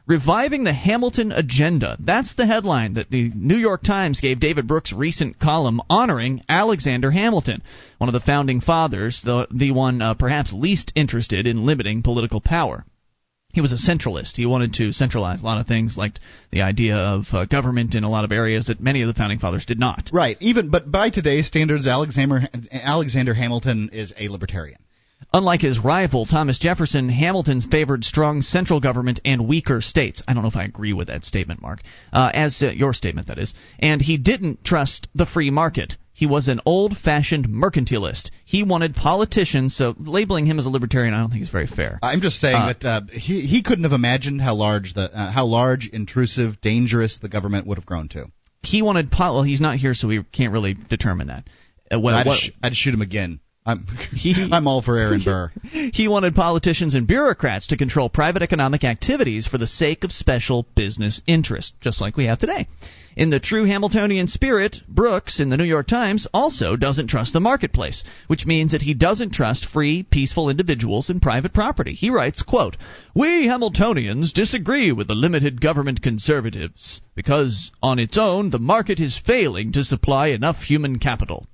Reviving 0.07 0.65
the 0.65 0.73
Hamilton 0.73 1.33
Agenda. 1.33 1.97
That's 2.01 2.35
the 2.35 2.47
headline 2.47 2.95
that 2.95 3.11
the 3.11 3.31
New 3.35 3.57
York 3.57 3.83
Times 3.83 4.21
gave 4.21 4.41
David 4.41 4.67
Brooks' 4.67 4.93
recent 4.93 5.39
column 5.39 5.81
honoring 5.89 6.43
Alexander 6.49 7.11
Hamilton, 7.11 7.63
one 7.99 8.09
of 8.09 8.15
the 8.15 8.21
founding 8.21 8.61
fathers, 8.61 9.23
the, 9.25 9.47
the 9.51 9.71
one 9.71 10.03
uh, 10.03 10.15
perhaps 10.15 10.53
least 10.53 10.93
interested 10.97 11.47
in 11.47 11.65
limiting 11.65 12.03
political 12.03 12.41
power 12.41 12.85
he 13.53 13.61
was 13.61 13.73
a 13.73 13.77
centralist. 13.77 14.37
He 14.37 14.47
wanted 14.47 14.75
to 14.75 14.93
centralize 14.93 15.43
a 15.43 15.45
lot 15.45 15.61
of 15.61 15.67
things, 15.67 15.97
like 15.97 16.15
the 16.51 16.63
idea 16.63 16.97
of 16.97 17.25
uh, 17.33 17.45
government 17.45 17.95
in 17.95 18.03
a 18.03 18.11
lot 18.11 18.25
of 18.25 18.33
areas 18.33 18.67
that 18.67 18.81
many 18.81 19.03
of 19.03 19.09
the 19.09 19.15
founding 19.15 19.39
fathers 19.39 19.67
did 19.67 19.79
not. 19.79 20.11
Right. 20.13 20.39
Even 20.41 20.71
but 20.71 20.91
by 20.91 21.11
today's 21.11 21.47
standards, 21.47 21.87
Alexander 21.87 22.49
Alexander 22.73 23.35
Hamilton 23.35 23.91
is 23.93 24.13
a 24.19 24.29
libertarian. 24.29 24.81
Unlike 25.33 25.63
his 25.63 25.79
rival, 25.79 26.27
Thomas 26.27 26.59
Jefferson, 26.59 27.09
Hamilton 27.09 27.61
favored 27.61 28.05
strong 28.05 28.43
central 28.43 28.81
government 28.81 29.21
and 29.25 29.49
weaker 29.49 29.81
states. 29.81 30.23
I 30.27 30.35
don't 30.35 30.43
know 30.43 30.49
if 30.49 30.57
I 30.57 30.65
agree 30.65 30.93
with 30.93 31.09
that 31.09 31.25
statement, 31.25 31.63
Mark, 31.63 31.81
uh, 32.13 32.31
as 32.33 32.63
uh, 32.63 32.71
your 32.71 32.93
statement, 32.93 33.29
that 33.29 33.39
is. 33.39 33.55
And 33.79 34.01
he 34.01 34.17
didn't 34.17 34.65
trust 34.65 35.09
the 35.15 35.27
free 35.27 35.51
market. 35.51 35.97
He 36.15 36.27
was 36.27 36.49
an 36.49 36.61
old 36.67 36.97
fashioned 36.99 37.49
mercantilist. 37.49 38.31
He 38.45 38.63
wanted 38.63 38.95
politicians, 38.95 39.75
so 39.75 39.95
labeling 39.99 40.45
him 40.45 40.59
as 40.59 40.67
a 40.67 40.71
libertarian, 40.71 41.15
I 41.15 41.21
don't 41.21 41.31
think 41.31 41.43
is 41.43 41.49
very 41.49 41.67
fair. 41.67 41.99
I'm 42.03 42.21
just 42.21 42.39
saying 42.39 42.55
uh, 42.55 42.75
that 42.75 42.85
uh, 42.85 43.01
he 43.11 43.41
he 43.41 43.63
couldn't 43.63 43.85
have 43.85 43.93
imagined 43.93 44.41
how 44.43 44.55
large 44.55 44.93
the 44.95 45.05
uh, 45.05 45.33
how 45.33 45.47
large, 45.47 45.89
intrusive, 45.91 46.61
dangerous 46.61 47.19
the 47.21 47.31
government 47.31 47.67
would 47.67 47.79
have 47.79 47.87
grown 47.87 48.09
to. 48.11 48.27
He 48.63 48.83
wanted 48.83 49.09
well, 49.19 49.43
he's 49.43 49.61
not 49.61 49.79
here, 49.79 49.95
so 49.95 50.07
we 50.07 50.23
can't 50.23 50.53
really 50.53 50.75
determine 50.75 51.29
that. 51.29 51.45
Uh, 51.91 51.99
what, 51.99 52.15
I'd, 52.15 52.27
what, 52.27 52.39
sh- 52.39 52.51
I'd 52.63 52.75
shoot 52.75 52.95
him 52.95 53.03
again. 53.03 53.41
I'm 53.65 53.87
he, 54.13 54.35
I'm 54.53 54.67
all 54.67 54.83
for 54.83 54.99
Aaron 54.99 55.23
Burr. 55.25 55.53
he 55.71 56.09
wanted 56.09 56.35
politicians 56.35 56.95
and 56.95 57.07
bureaucrats 57.07 57.69
to 57.69 57.77
control 57.77 58.09
private 58.09 58.43
economic 58.43 58.83
activities 58.83 59.47
for 59.47 59.59
the 59.59 59.67
sake 59.67 60.03
of 60.05 60.13
special 60.13 60.67
business 60.75 61.23
interests, 61.27 61.73
just 61.81 62.01
like 62.01 62.17
we 62.17 62.27
have 62.27 62.39
today. 62.39 62.67
In 63.15 63.29
the 63.29 63.39
true 63.39 63.65
Hamiltonian 63.65 64.27
spirit, 64.27 64.81
Brooks 64.89 65.39
in 65.39 65.51
the 65.51 65.59
New 65.59 65.65
York 65.65 65.87
Times 65.87 66.27
also 66.33 66.77
doesn't 66.77 67.09
trust 67.09 67.35
the 67.35 67.41
marketplace, 67.41 68.05
which 68.27 68.47
means 68.47 68.73
that 68.73 68.83
he 68.83 68.95
doesn't 68.95 69.35
trust 69.35 69.67
free, 69.67 70.03
peaceful 70.03 70.49
individuals 70.49 71.11
and 71.11 71.21
private 71.21 71.53
property. 71.53 71.93
He 71.93 72.09
writes, 72.09 72.41
quote, 72.43 72.77
"We 73.15 73.47
Hamiltonians 73.47 74.33
disagree 74.33 74.93
with 74.93 75.09
the 75.09 75.15
limited 75.15 75.61
government 75.61 76.01
conservatives 76.03 77.03
because 77.15 77.71
on 77.83 77.99
its 77.99 78.17
own 78.17 78.49
the 78.49 78.59
market 78.59 78.99
is 78.99 79.19
failing 79.19 79.73
to 79.73 79.85
supply 79.85 80.29
enough 80.29 80.63
human 80.63 80.99
capital." 80.99 81.47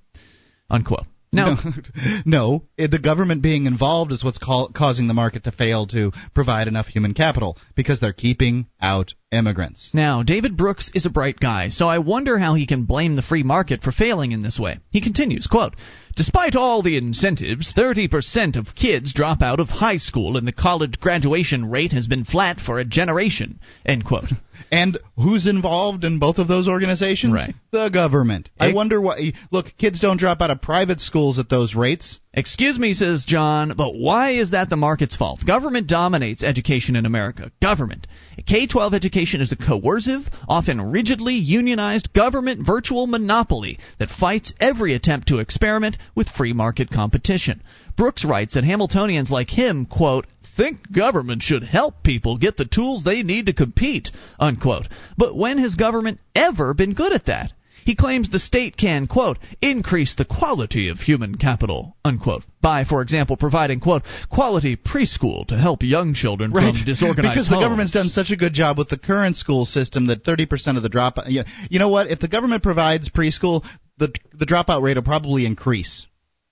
Unquote. 0.71 1.07
No, 1.33 1.57
no. 2.25 2.65
Eh, 2.79 2.87
the 2.91 2.99
government 2.99 3.43
being 3.43 3.67
involved 3.67 4.13
is 4.13 4.25
what's 4.25 4.39
call, 4.39 4.71
causing 4.75 5.09
the 5.09 5.15
market 5.15 5.45
to 5.45 5.53
fail 5.53 5.87
to 5.89 6.13
provide 6.35 6.69
enough 6.69 6.87
human 6.87 7.15
capital 7.15 7.59
because 7.77 8.01
they're 8.01 8.13
keeping 8.13 8.67
out 8.81 9.13
immigrants. 9.31 9.91
Now, 9.93 10.23
David 10.23 10.57
Brooks 10.57 10.91
is 10.95 11.05
a 11.05 11.11
bright 11.11 11.39
guy, 11.39 11.69
so 11.69 11.87
I 11.87 11.99
wonder 11.99 12.39
how 12.39 12.55
he 12.55 12.67
can 12.67 12.85
blame 12.85 13.17
the 13.17 13.23
free 13.23 13.43
market 13.43 13.83
for 13.83 13.93
failing 13.93 14.33
in 14.33 14.41
this 14.41 14.59
way. 14.59 14.79
He 14.91 15.03
continues, 15.03 15.47
quote, 15.47 15.75
Despite 16.17 16.57
all 16.57 16.83
the 16.83 16.97
incentives, 16.97 17.73
30% 17.75 18.57
of 18.57 18.75
kids 18.75 19.13
drop 19.15 19.43
out 19.43 19.61
of 19.61 19.69
high 19.69 19.99
school 19.99 20.37
and 20.37 20.49
the 20.49 20.53
college 20.53 20.99
graduation 20.99 21.71
rate 21.71 21.93
has 21.93 22.09
been 22.09 22.25
flat 22.25 22.59
for 22.59 22.79
a 22.79 22.85
generation, 22.85 23.61
end 23.87 24.05
quote. 24.05 24.33
And 24.71 24.99
who's 25.17 25.47
involved 25.47 26.05
in 26.05 26.19
both 26.19 26.39
of 26.39 26.49
those 26.49 26.69
organizations? 26.69 27.33
Right. 27.33 27.55
The 27.71 27.89
government. 27.89 28.51
I 28.59 28.73
wonder 28.73 29.01
why. 29.01 29.33
Look, 29.51 29.67
kids 29.79 30.01
don't 30.01 30.19
drop 30.19 30.41
out 30.41 30.51
of 30.51 30.61
private 30.61 31.01
schools 31.01 31.39
at 31.39 31.49
those 31.49 31.75
rates. 31.75 32.21
Excuse 32.35 32.79
me, 32.79 32.93
says 32.95 33.25
John, 33.27 33.73
but 33.77 33.97
why 33.97 34.33
is 34.33 34.53
that 34.53 34.71
the 34.71 34.77
market's 34.77 35.17
fault? 35.17 35.45
Government 35.45 35.89
dominates 35.89 36.45
education 36.45 36.95
in 36.95 37.07
America. 37.07 37.51
Government. 37.61 38.07
K 38.47 38.67
12 38.67 38.95
education 38.95 39.41
is 39.41 39.51
a 39.51 39.57
coercive, 39.57 40.23
often 40.49 40.81
rigidly 40.81 41.35
unionized 41.35 42.13
government 42.13 42.65
virtual 42.65 43.07
monopoly 43.07 43.79
that 43.99 44.11
fights 44.11 44.53
every 44.61 44.95
attempt 44.95 45.29
to 45.29 45.39
experiment 45.39 45.97
with 46.15 46.29
free 46.29 46.53
market 46.53 46.91
competition. 46.91 47.63
Brooks 47.97 48.25
writes 48.25 48.55
that 48.55 48.63
Hamiltonians 48.63 49.31
like 49.31 49.51
him, 49.51 49.85
quote, 49.85 50.27
think 50.59 50.93
government 50.93 51.43
should 51.43 51.63
help 51.63 52.03
people 52.03 52.37
get 52.37 52.59
the 52.59 52.67
tools 52.67 53.05
they 53.05 53.23
need 53.23 53.47
to 53.47 53.55
compete, 53.55 54.11
unquote. 54.39 54.89
But 55.17 55.37
when 55.37 55.57
has 55.59 55.75
government 55.77 56.21
ever 56.35 56.75
been 56.75 56.93
good 56.93 57.15
at 57.15 57.27
that? 57.27 57.53
He 57.85 57.97
claims 57.97 58.29
the 58.29 58.39
state 58.39 58.77
can, 58.77 59.07
quote, 59.07 59.39
increase 59.63 60.15
the 60.15 60.27
quality 60.27 60.91
of 60.91 60.99
human 60.99 61.39
capital, 61.39 61.97
unquote, 62.05 62.45
by, 62.61 62.85
for 62.85 63.01
example, 63.01 63.39
providing, 63.39 63.81
quote, 63.81 64.03
quality 64.31 64.77
preschool 64.77 65.47
to 65.47 65.57
help 65.57 65.83
young 65.83 66.13
children 66.13 66.53
right. 66.53 66.75
from 66.75 66.85
disorganized 66.85 67.35
Because 67.35 67.49
homes. 67.49 67.57
the 67.57 67.65
government's 67.65 67.93
done 67.93 68.11
such 68.11 68.31
a 68.31 68.37
good 68.37 68.53
job 68.53 68.77
with 68.77 68.91
the 68.91 68.99
current 68.99 69.37
school 69.37 69.65
system 69.65 70.09
that 70.09 70.23
30% 70.23 70.77
of 70.77 70.83
the 70.83 70.91
dropout. 70.91 71.31
You 71.31 71.45
know, 71.45 71.49
you 71.71 71.79
know 71.79 71.89
what? 71.89 72.11
If 72.11 72.19
the 72.19 72.29
government 72.29 72.63
provides 72.63 73.09
preschool, 73.09 73.65
the 73.97 74.13
the 74.35 74.45
dropout 74.45 74.83
rate 74.83 74.99
will 74.99 75.03
probably 75.03 75.47
increase. 75.47 76.07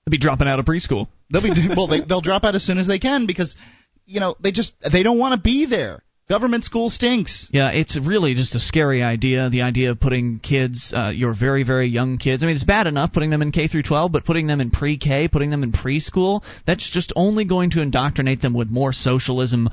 They'll 0.07 0.13
be 0.13 0.19
dropping 0.19 0.49
out 0.49 0.59
of 0.59 0.65
preschool. 0.65 1.09
They'll 1.31 1.43
be 1.43 1.53
well. 1.77 1.87
They, 1.87 2.01
they'll 2.01 2.21
drop 2.21 2.45
out 2.45 2.55
as 2.55 2.65
soon 2.65 2.79
as 2.79 2.87
they 2.87 2.99
can 2.99 3.27
because 3.27 3.55
you 4.07 4.21
know 4.21 4.37
they 4.41 4.53
just 4.53 4.73
they 4.91 5.03
don't 5.03 5.19
want 5.19 5.35
to 5.35 5.41
be 5.41 5.67
there. 5.67 6.03
Government 6.29 6.65
school 6.65 6.91
stinks. 6.91 7.49
Yeah, 7.53 7.71
it's 7.71 7.97
really 7.97 8.35
just 8.35 8.57
a 8.57 8.59
scary 8.59 9.01
idea. 9.01 9.49
The 9.49 9.63
idea 9.63 9.93
of 9.93 10.01
putting 10.01 10.41
kids, 10.41 10.93
uh, 10.95 11.13
your 11.15 11.35
very 11.39 11.63
very 11.63 11.87
young 11.87 12.19
kids. 12.19 12.43
I 12.43 12.47
mean, 12.47 12.57
it's 12.57 12.65
bad 12.65 12.89
enough 12.89 13.13
putting 13.13 13.31
them 13.31 13.43
in 13.43 13.53
K 13.53 13.69
through 13.69 13.85
12, 13.85 14.11
but 14.11 14.25
putting 14.25 14.49
them 14.49 14.61
in 14.61 14.71
pre-K, 14.71 15.29
putting 15.29 15.51
them 15.51 15.63
in 15.63 15.71
preschool, 15.71 16.43
that's 16.67 16.89
just 16.91 17.13
only 17.15 17.45
going 17.45 17.71
to 17.71 17.83
indoctrinate 17.83 18.43
them 18.43 18.55
with 18.55 18.71
more 18.71 18.93
socialism 18.93 19.69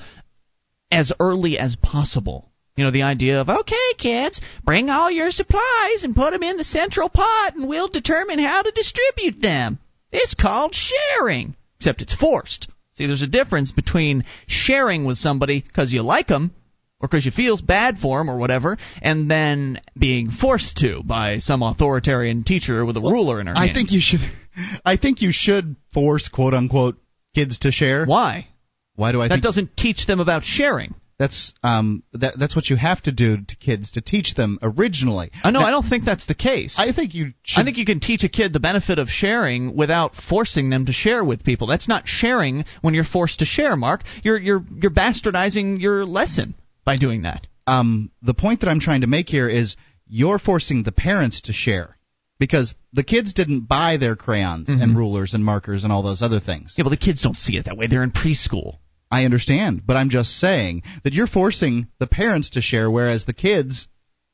as 0.91 1.11
early 1.19 1.57
as 1.57 1.75
possible. 1.75 2.51
You 2.75 2.83
know, 2.83 2.91
the 2.91 3.03
idea 3.03 3.39
of, 3.41 3.49
okay, 3.49 3.93
kids, 3.97 4.41
bring 4.63 4.89
all 4.89 5.09
your 5.09 5.31
supplies 5.31 6.03
and 6.03 6.15
put 6.15 6.33
them 6.33 6.43
in 6.43 6.57
the 6.57 6.63
central 6.63 7.09
pot 7.09 7.55
and 7.55 7.67
we'll 7.67 7.87
determine 7.87 8.39
how 8.39 8.61
to 8.61 8.71
distribute 8.71 9.41
them. 9.41 9.79
It's 10.11 10.35
called 10.35 10.75
sharing, 10.75 11.55
except 11.77 12.01
it's 12.01 12.13
forced. 12.15 12.67
See, 12.93 13.07
there's 13.07 13.21
a 13.21 13.27
difference 13.27 13.71
between 13.71 14.23
sharing 14.47 15.05
with 15.05 15.17
somebody 15.17 15.61
because 15.61 15.91
you 15.91 16.03
like 16.03 16.27
them 16.27 16.51
or 16.99 17.07
because 17.07 17.25
you 17.25 17.31
feel 17.31 17.59
bad 17.61 17.97
for 17.97 18.19
them 18.19 18.29
or 18.29 18.37
whatever, 18.37 18.77
and 19.01 19.29
then 19.29 19.81
being 19.97 20.29
forced 20.29 20.77
to 20.77 21.01
by 21.03 21.39
some 21.39 21.61
authoritarian 21.61 22.43
teacher 22.43 22.85
with 22.85 22.95
a 22.95 23.01
well, 23.01 23.11
ruler 23.11 23.41
in 23.41 23.47
her 23.47 23.53
I 23.55 23.65
hand. 23.65 23.71
I 23.71 23.73
think 23.73 23.91
you 23.91 23.99
should. 24.01 24.21
I 24.85 24.97
think 24.97 25.21
you 25.21 25.31
should 25.31 25.75
force 25.93 26.29
quote 26.29 26.53
unquote 26.53 26.97
kids 27.35 27.59
to 27.59 27.71
share. 27.71 28.05
Why? 28.05 28.47
Why 28.95 29.11
do 29.11 29.21
I? 29.21 29.27
That 29.27 29.41
doesn't 29.41 29.75
teach 29.75 30.05
them 30.05 30.19
about 30.19 30.43
sharing. 30.43 30.95
That's 31.19 31.53
um 31.63 32.03
that 32.13 32.33
that's 32.39 32.55
what 32.55 32.69
you 32.69 32.75
have 32.75 33.01
to 33.03 33.11
do 33.11 33.37
to 33.37 33.55
kids 33.55 33.91
to 33.91 34.01
teach 34.01 34.33
them 34.33 34.57
originally. 34.61 35.31
I 35.43 35.51
know. 35.51 35.59
Now, 35.59 35.67
I 35.67 35.71
don't 35.71 35.87
think 35.87 36.05
that's 36.05 36.25
the 36.25 36.35
case. 36.35 36.75
I 36.77 36.91
think 36.91 37.13
you. 37.13 37.33
Should, 37.43 37.61
I 37.61 37.63
think 37.63 37.77
you 37.77 37.85
can 37.85 37.99
teach 37.99 38.23
a 38.23 38.29
kid 38.29 38.51
the 38.51 38.59
benefit 38.59 38.97
of 38.99 39.09
sharing 39.09 39.75
without 39.75 40.13
forcing 40.15 40.69
them 40.69 40.87
to 40.87 40.91
share 40.91 41.23
with 41.23 41.43
people. 41.43 41.67
That's 41.67 41.87
not 41.87 42.07
sharing 42.07 42.65
when 42.81 42.93
you're 42.93 43.03
forced 43.03 43.39
to 43.39 43.45
share, 43.45 43.75
Mark. 43.75 44.01
You're 44.23 44.39
you're 44.39 44.65
you're 44.81 44.91
bastardizing 44.91 45.79
your 45.79 46.05
lesson 46.05 46.55
by 46.83 46.97
doing 46.97 47.23
that. 47.23 47.47
Um, 47.67 48.11
the 48.21 48.33
point 48.33 48.61
that 48.61 48.69
I'm 48.69 48.79
trying 48.79 49.01
to 49.01 49.07
make 49.07 49.29
here 49.29 49.47
is 49.47 49.75
you're 50.07 50.39
forcing 50.39 50.83
the 50.83 50.91
parents 50.91 51.41
to 51.41 51.53
share 51.53 51.97
because 52.39 52.75
the 52.91 53.03
kids 53.03 53.33
didn't 53.33 53.67
buy 53.67 53.97
their 53.97 54.15
crayons 54.15 54.67
mm-hmm. 54.67 54.81
and 54.81 54.97
rulers 54.97 55.33
and 55.33 55.45
markers 55.45 55.83
and 55.83 55.93
all 55.93 56.03
those 56.03 56.21
other 56.21 56.39
things. 56.39 56.73
Yeah, 56.77 56.83
but 56.83 56.89
the 56.89 56.97
kids 56.97 57.21
don't 57.21 57.37
see 57.37 57.57
it 57.57 57.65
that 57.65 57.77
way. 57.77 57.87
They're 57.87 58.03
in 58.03 58.11
preschool. 58.11 58.79
I 59.13 59.25
understand, 59.25 59.83
but 59.85 59.95
I'm 59.95 60.09
just 60.09 60.39
saying 60.39 60.81
that 61.03 61.13
you're 61.13 61.27
forcing 61.27 61.87
the 61.99 62.07
parents 62.07 62.49
to 62.51 62.61
share, 62.61 62.89
whereas 62.89 63.25
the 63.25 63.33
kids, 63.33 63.87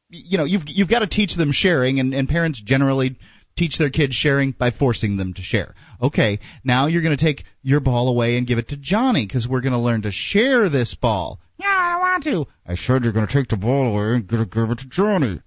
you 0.07 0.37
know, 0.37 0.45
you've 0.45 0.63
you've 0.67 0.87
got 0.87 0.99
to 0.99 1.07
teach 1.07 1.35
them 1.35 1.51
sharing, 1.51 1.99
and, 1.99 2.13
and 2.13 2.29
parents 2.29 2.61
generally 2.63 3.17
teach 3.57 3.77
their 3.77 3.89
kids 3.89 4.15
sharing 4.15 4.51
by 4.53 4.71
forcing 4.71 5.17
them 5.17 5.33
to 5.33 5.41
share. 5.41 5.75
Okay, 6.01 6.39
now 6.63 6.87
you're 6.87 7.01
going 7.01 7.17
to 7.17 7.21
take 7.21 7.43
your 7.61 7.81
ball 7.81 8.07
away 8.07 8.37
and 8.37 8.47
give 8.47 8.57
it 8.57 8.69
to 8.69 8.77
Johnny 8.77 9.27
because 9.27 9.49
we're 9.49 9.59
going 9.59 9.73
to 9.73 9.79
learn 9.79 10.03
to 10.03 10.13
share 10.13 10.69
this 10.69 10.95
ball. 10.95 11.41
Yeah, 11.57 11.67
I 11.67 11.91
don't 11.91 11.99
want 11.99 12.23
to. 12.23 12.47
I 12.65 12.75
said 12.75 13.03
you're 13.03 13.11
going 13.11 13.27
to 13.27 13.33
take 13.33 13.49
the 13.49 13.57
ball 13.57 13.85
away 13.85 14.15
and 14.15 14.29
give 14.29 14.39
it 14.39 14.79
to 14.79 14.87
Johnny. 14.89 15.41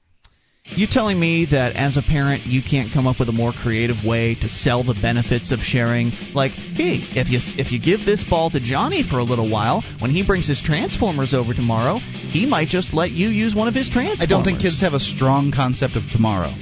You 0.64 0.86
telling 0.90 1.20
me 1.20 1.46
that 1.50 1.76
as 1.76 1.96
a 1.96 2.02
parent 2.02 2.46
you 2.46 2.62
can't 2.62 2.92
come 2.92 3.06
up 3.06 3.18
with 3.18 3.28
a 3.28 3.32
more 3.32 3.52
creative 3.52 3.96
way 4.06 4.34
to 4.36 4.48
sell 4.48 4.82
the 4.82 4.94
benefits 4.94 5.52
of 5.52 5.58
sharing? 5.58 6.12
Like, 6.34 6.52
hey, 6.52 7.02
if 7.12 7.28
you 7.28 7.40
if 7.58 7.72
you 7.72 7.80
give 7.80 8.06
this 8.06 8.24
ball 8.24 8.48
to 8.50 8.60
Johnny 8.60 9.02
for 9.02 9.18
a 9.18 9.24
little 9.24 9.50
while, 9.50 9.82
when 9.98 10.10
he 10.10 10.24
brings 10.24 10.48
his 10.48 10.62
transformers 10.62 11.34
over 11.34 11.52
tomorrow, 11.52 11.98
he 11.98 12.46
might 12.46 12.68
just 12.68 12.94
let 12.94 13.10
you 13.10 13.28
use 13.28 13.54
one 13.54 13.68
of 13.68 13.74
his 13.74 13.90
transformers. 13.90 14.22
I 14.22 14.26
don't 14.26 14.44
think 14.44 14.60
kids 14.60 14.80
have 14.80 14.94
a 14.94 15.00
strong 15.00 15.52
concept 15.52 15.96
of 15.96 16.04
tomorrow. 16.10 16.54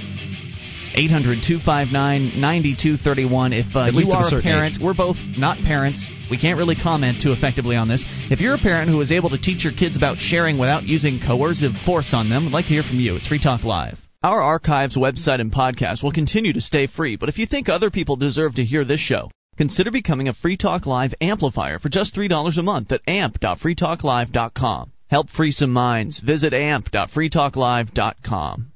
800 0.95 1.39
259 1.47 2.41
9231. 2.41 3.53
If 3.53 3.77
uh, 3.77 3.87
At 3.87 3.95
least 3.95 4.11
you 4.11 4.19
at 4.19 4.33
a 4.33 4.37
are 4.37 4.41
a 4.41 4.43
parent, 4.43 4.77
age. 4.77 4.83
we're 4.83 4.95
both 4.95 5.17
not 5.39 5.59
parents. 5.59 6.11
We 6.31 6.39
can't 6.39 6.59
really 6.59 6.77
comment 6.77 7.23
too 7.23 7.33
effectively 7.33 7.77
on 7.77 7.89
this. 7.89 8.05
If 8.31 8.41
you're 8.41 8.55
a 8.55 8.59
parent 8.59 8.91
who 8.91 9.01
is 9.01 9.11
able 9.13 9.31
to 9.31 9.39
teach 9.41 9.65
your 9.65 9.73
kids 9.73 9.97
about 9.97 10.19
sharing 10.19 10.59
without 10.59 10.83
using 10.85 11.21
coercive 11.25 11.73
force 11.87 12.13
on 12.15 12.29
them, 12.29 12.47
I'd 12.47 12.53
like 12.53 12.67
to 12.67 12.73
hear 12.75 12.83
from 12.83 12.99
you. 13.01 13.17
It's 13.17 13.27
Free 13.29 13.41
Talk 13.43 13.65
Live. 13.65 13.99
Our 14.23 14.43
archives, 14.43 14.97
website, 14.97 15.41
and 15.41 15.51
podcast 15.51 16.03
will 16.03 16.13
continue 16.13 16.53
to 16.53 16.61
stay 16.61 16.87
free, 16.87 17.17
but 17.17 17.31
if 17.31 17.39
you 17.39 17.47
think 17.47 17.69
other 17.71 17.91
people 17.91 18.17
deserve 18.17 18.57
to 18.57 18.65
hear 18.65 18.85
this 18.85 19.01
show, 19.01 19.31
consider 19.57 19.91
becoming 19.91 20.29
a 20.29 20.35
Free 20.35 20.59
Talk 20.59 20.85
Live 20.87 21.15
amplifier 21.23 21.79
for 21.79 21.89
just 21.89 22.15
$3 22.15 22.59
a 22.59 22.63
month 22.63 22.93
at 22.93 23.01
amp.freetalklive.com. 23.09 24.93
Help 25.09 25.31
free 25.31 25.53
some 25.53 25.73
minds. 25.73 26.21
Visit 26.21 26.53
amp.freetalklive.com. 26.53 28.73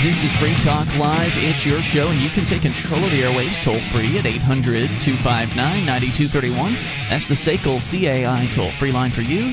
This 0.00 0.24
is 0.24 0.32
Free 0.40 0.56
Talk 0.64 0.88
Live. 0.96 1.36
It's 1.36 1.66
your 1.68 1.82
show, 1.82 2.08
and 2.08 2.24
you 2.24 2.32
can 2.32 2.48
take 2.48 2.64
control 2.64 3.04
of 3.04 3.12
the 3.12 3.20
airwaves 3.20 3.60
toll 3.60 3.76
free 3.92 4.16
at 4.16 4.24
800 4.24 4.88
259 5.04 5.52
9231. 5.60 6.72
That's 7.12 7.28
the 7.28 7.36
SACL 7.36 7.84
CAI 7.84 8.48
toll 8.56 8.72
free 8.80 8.92
line 8.96 9.12
for 9.12 9.20
you. 9.20 9.52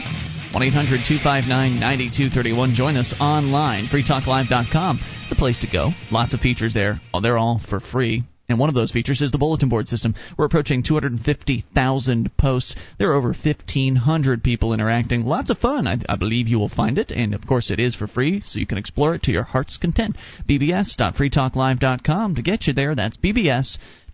1 0.56 0.64
800 0.64 1.04
259 1.04 1.52
9231. 1.52 2.80
Join 2.80 2.96
us 2.96 3.12
online, 3.20 3.92
freetalklive.com, 3.92 5.28
the 5.28 5.36
place 5.36 5.60
to 5.60 5.68
go. 5.68 5.92
Lots 6.16 6.34
of 6.34 6.40
features 6.40 6.74
there. 6.74 7.02
They're 7.22 7.38
all 7.38 7.60
for 7.68 7.82
free. 7.82 8.24
And 8.50 8.60
one 8.60 8.70
of 8.70 8.76
those 8.76 8.92
features 8.92 9.22
is 9.22 9.32
the 9.32 9.38
bulletin 9.38 9.68
board 9.68 9.90
system. 9.90 10.16
We're 10.38 10.46
approaching 10.46 10.82
250,000 10.82 12.38
posts. 12.38 12.76
There 12.98 13.12
are 13.12 13.16
over 13.16 13.34
1,500 13.34 14.42
people 14.42 14.72
interacting. 14.74 15.26
Lots 15.26 15.50
of 15.50 15.58
fun. 15.58 15.86
I, 15.86 15.98
I 16.08 16.16
believe 16.16 16.48
you 16.48 16.58
will 16.58 16.70
find 16.70 16.98
it. 16.98 17.12
And 17.12 17.34
of 17.34 17.46
course, 17.46 17.70
it 17.70 17.80
is 17.82 17.94
for 17.94 18.08
free, 18.08 18.40
so 18.46 18.60
you 18.60 18.66
can 18.66 18.78
explore 18.78 19.16
it 19.16 19.24
to 19.24 19.34
your 19.34 19.44
heart's 19.44 19.76
content. 19.76 20.16
bbs.freetalklive.com 20.48 22.36
to 22.36 22.42
get 22.42 22.68
you 22.68 22.74
there. 22.74 22.96
That's 22.96 23.18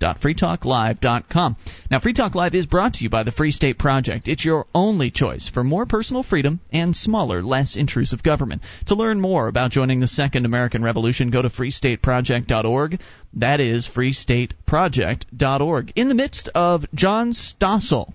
bbs.freetalklive.com. 0.04 1.56
Now, 1.90 2.00
Free 2.00 2.14
Talk 2.14 2.36
Live 2.36 2.54
is 2.56 2.66
brought 2.66 2.96
to 2.96 3.04
you 3.04 3.10
by 3.10 3.24
the 3.24 3.32
Free 3.32 3.52
State 3.52 3.80
Project. 3.80 4.28
It's 4.28 4.46
your 4.46 4.66
only 4.76 5.12
choice 5.12 5.50
for 5.54 5.64
more 5.64 5.86
personal 5.86 6.24
freedom 6.24 6.60
and 6.72 6.96
smaller, 6.96 7.44
less 7.44 7.76
intrusive 7.76 8.24
government. 8.24 8.62
To 8.88 8.96
learn 8.96 9.22
more 9.22 9.48
about 9.48 9.72
joining 9.72 10.00
the 10.00 10.08
Second 10.08 10.46
American 10.46 10.84
Revolution, 10.84 11.32
go 11.32 11.42
to 11.42 11.50
freestateproject.org. 11.50 13.00
That 13.34 13.60
is 13.60 13.88
freestateproject.org. 13.88 15.94
In 15.96 16.10
the 16.10 16.16
midst 16.16 16.50
of 16.54 16.86
John 16.94 17.34
Stossel 17.34 18.14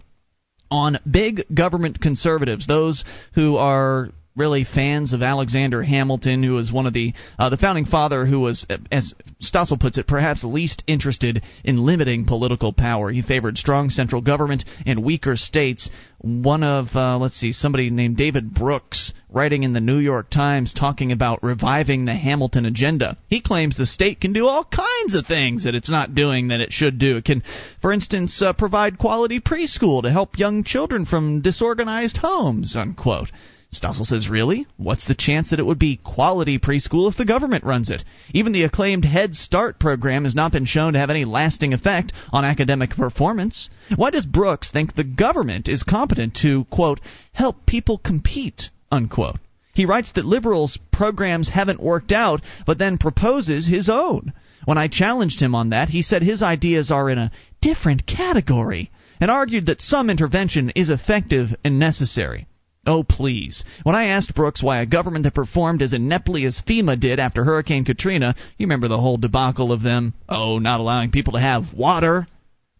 on 0.70 0.98
big 1.10 1.42
government 1.52 2.00
conservatives, 2.00 2.66
those 2.66 3.04
who 3.34 3.56
are 3.56 4.10
really 4.38 4.64
fans 4.64 5.12
of 5.12 5.22
Alexander 5.22 5.82
Hamilton, 5.82 6.42
who 6.42 6.52
was 6.52 6.72
one 6.72 6.86
of 6.86 6.94
the 6.94 7.12
uh, 7.38 7.50
the 7.50 7.56
founding 7.56 7.84
father, 7.84 8.24
who 8.24 8.40
was, 8.40 8.64
as 8.90 9.12
Stossel 9.42 9.78
puts 9.78 9.98
it, 9.98 10.06
perhaps 10.06 10.44
least 10.44 10.82
interested 10.86 11.42
in 11.64 11.84
limiting 11.84 12.24
political 12.24 12.72
power. 12.72 13.10
He 13.10 13.22
favored 13.22 13.58
strong 13.58 13.90
central 13.90 14.22
government 14.22 14.64
and 14.86 15.04
weaker 15.04 15.36
states. 15.36 15.90
One 16.20 16.62
of 16.62 16.88
uh, 16.94 17.18
let's 17.18 17.36
see, 17.36 17.52
somebody 17.52 17.90
named 17.90 18.16
David 18.16 18.52
Brooks, 18.54 19.12
writing 19.30 19.62
in 19.62 19.72
the 19.72 19.80
New 19.80 19.98
York 19.98 20.30
Times, 20.30 20.72
talking 20.72 21.12
about 21.12 21.42
reviving 21.42 22.04
the 22.04 22.14
Hamilton 22.14 22.64
agenda. 22.64 23.16
He 23.28 23.40
claims 23.40 23.76
the 23.76 23.86
state 23.86 24.20
can 24.20 24.32
do 24.32 24.46
all 24.46 24.64
kinds 24.64 25.14
of 25.14 25.26
things 25.26 25.64
that 25.64 25.74
it's 25.74 25.90
not 25.90 26.14
doing 26.14 26.48
that 26.48 26.60
it 26.60 26.72
should 26.72 26.98
do. 26.98 27.18
It 27.18 27.24
can, 27.24 27.42
for 27.80 27.92
instance, 27.92 28.42
uh, 28.42 28.52
provide 28.52 28.98
quality 28.98 29.40
preschool 29.40 30.02
to 30.02 30.10
help 30.10 30.38
young 30.38 30.64
children 30.64 31.04
from 31.04 31.40
disorganized 31.40 32.16
homes. 32.18 32.74
Unquote. 32.76 33.30
Stossel 33.70 34.06
says, 34.06 34.30
Really? 34.30 34.66
What's 34.78 35.06
the 35.06 35.14
chance 35.14 35.50
that 35.50 35.58
it 35.58 35.66
would 35.66 35.78
be 35.78 36.00
quality 36.02 36.58
preschool 36.58 37.10
if 37.10 37.18
the 37.18 37.26
government 37.26 37.64
runs 37.64 37.90
it? 37.90 38.02
Even 38.32 38.52
the 38.52 38.62
acclaimed 38.62 39.04
Head 39.04 39.36
Start 39.36 39.78
program 39.78 40.24
has 40.24 40.34
not 40.34 40.52
been 40.52 40.64
shown 40.64 40.94
to 40.94 40.98
have 40.98 41.10
any 41.10 41.26
lasting 41.26 41.74
effect 41.74 42.14
on 42.32 42.46
academic 42.46 42.90
performance. 42.96 43.68
Why 43.94 44.08
does 44.08 44.24
Brooks 44.24 44.70
think 44.70 44.94
the 44.94 45.04
government 45.04 45.68
is 45.68 45.82
competent 45.82 46.34
to, 46.36 46.64
quote, 46.70 46.98
help 47.34 47.66
people 47.66 47.98
compete, 47.98 48.70
unquote? 48.90 49.36
He 49.74 49.84
writes 49.84 50.12
that 50.12 50.24
liberals' 50.24 50.78
programs 50.90 51.50
haven't 51.50 51.82
worked 51.82 52.10
out, 52.10 52.40
but 52.64 52.78
then 52.78 52.96
proposes 52.96 53.66
his 53.66 53.90
own. 53.90 54.32
When 54.64 54.78
I 54.78 54.88
challenged 54.88 55.42
him 55.42 55.54
on 55.54 55.70
that, 55.70 55.90
he 55.90 56.00
said 56.00 56.22
his 56.22 56.42
ideas 56.42 56.90
are 56.90 57.10
in 57.10 57.18
a 57.18 57.30
different 57.60 58.06
category 58.06 58.90
and 59.20 59.30
argued 59.30 59.66
that 59.66 59.82
some 59.82 60.08
intervention 60.08 60.70
is 60.70 60.88
effective 60.88 61.54
and 61.64 61.78
necessary. 61.78 62.46
Oh, 62.88 63.04
please. 63.04 63.64
When 63.82 63.94
I 63.94 64.06
asked 64.06 64.34
Brooks 64.34 64.62
why 64.62 64.80
a 64.80 64.86
government 64.86 65.24
that 65.24 65.34
performed 65.34 65.82
as 65.82 65.92
ineptly 65.92 66.46
as 66.46 66.62
FEMA 66.66 66.98
did 66.98 67.20
after 67.20 67.44
Hurricane 67.44 67.84
Katrina, 67.84 68.34
you 68.56 68.64
remember 68.64 68.88
the 68.88 68.98
whole 68.98 69.18
debacle 69.18 69.72
of 69.72 69.82
them, 69.82 70.14
oh, 70.26 70.58
not 70.58 70.80
allowing 70.80 71.10
people 71.10 71.34
to 71.34 71.40
have 71.40 71.74
water, 71.74 72.26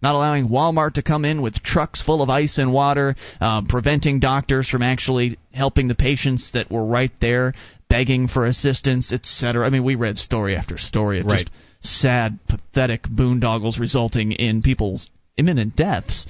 not 0.00 0.14
allowing 0.14 0.48
Walmart 0.48 0.94
to 0.94 1.02
come 1.02 1.26
in 1.26 1.42
with 1.42 1.62
trucks 1.62 2.00
full 2.00 2.22
of 2.22 2.30
ice 2.30 2.56
and 2.56 2.72
water, 2.72 3.16
uh, 3.38 3.60
preventing 3.68 4.18
doctors 4.18 4.66
from 4.66 4.82
actually 4.82 5.38
helping 5.52 5.88
the 5.88 5.94
patients 5.94 6.52
that 6.52 6.70
were 6.70 6.86
right 6.86 7.12
there, 7.20 7.52
begging 7.90 8.28
for 8.28 8.46
assistance, 8.46 9.12
etc. 9.12 9.66
I 9.66 9.68
mean, 9.68 9.84
we 9.84 9.94
read 9.94 10.16
story 10.16 10.56
after 10.56 10.78
story 10.78 11.20
of 11.20 11.26
Right. 11.26 11.46
just 11.46 12.00
sad, 12.00 12.38
pathetic 12.48 13.02
boondoggles 13.02 13.78
resulting 13.78 14.32
in 14.32 14.62
people's 14.62 15.10
imminent 15.36 15.76
deaths. 15.76 16.26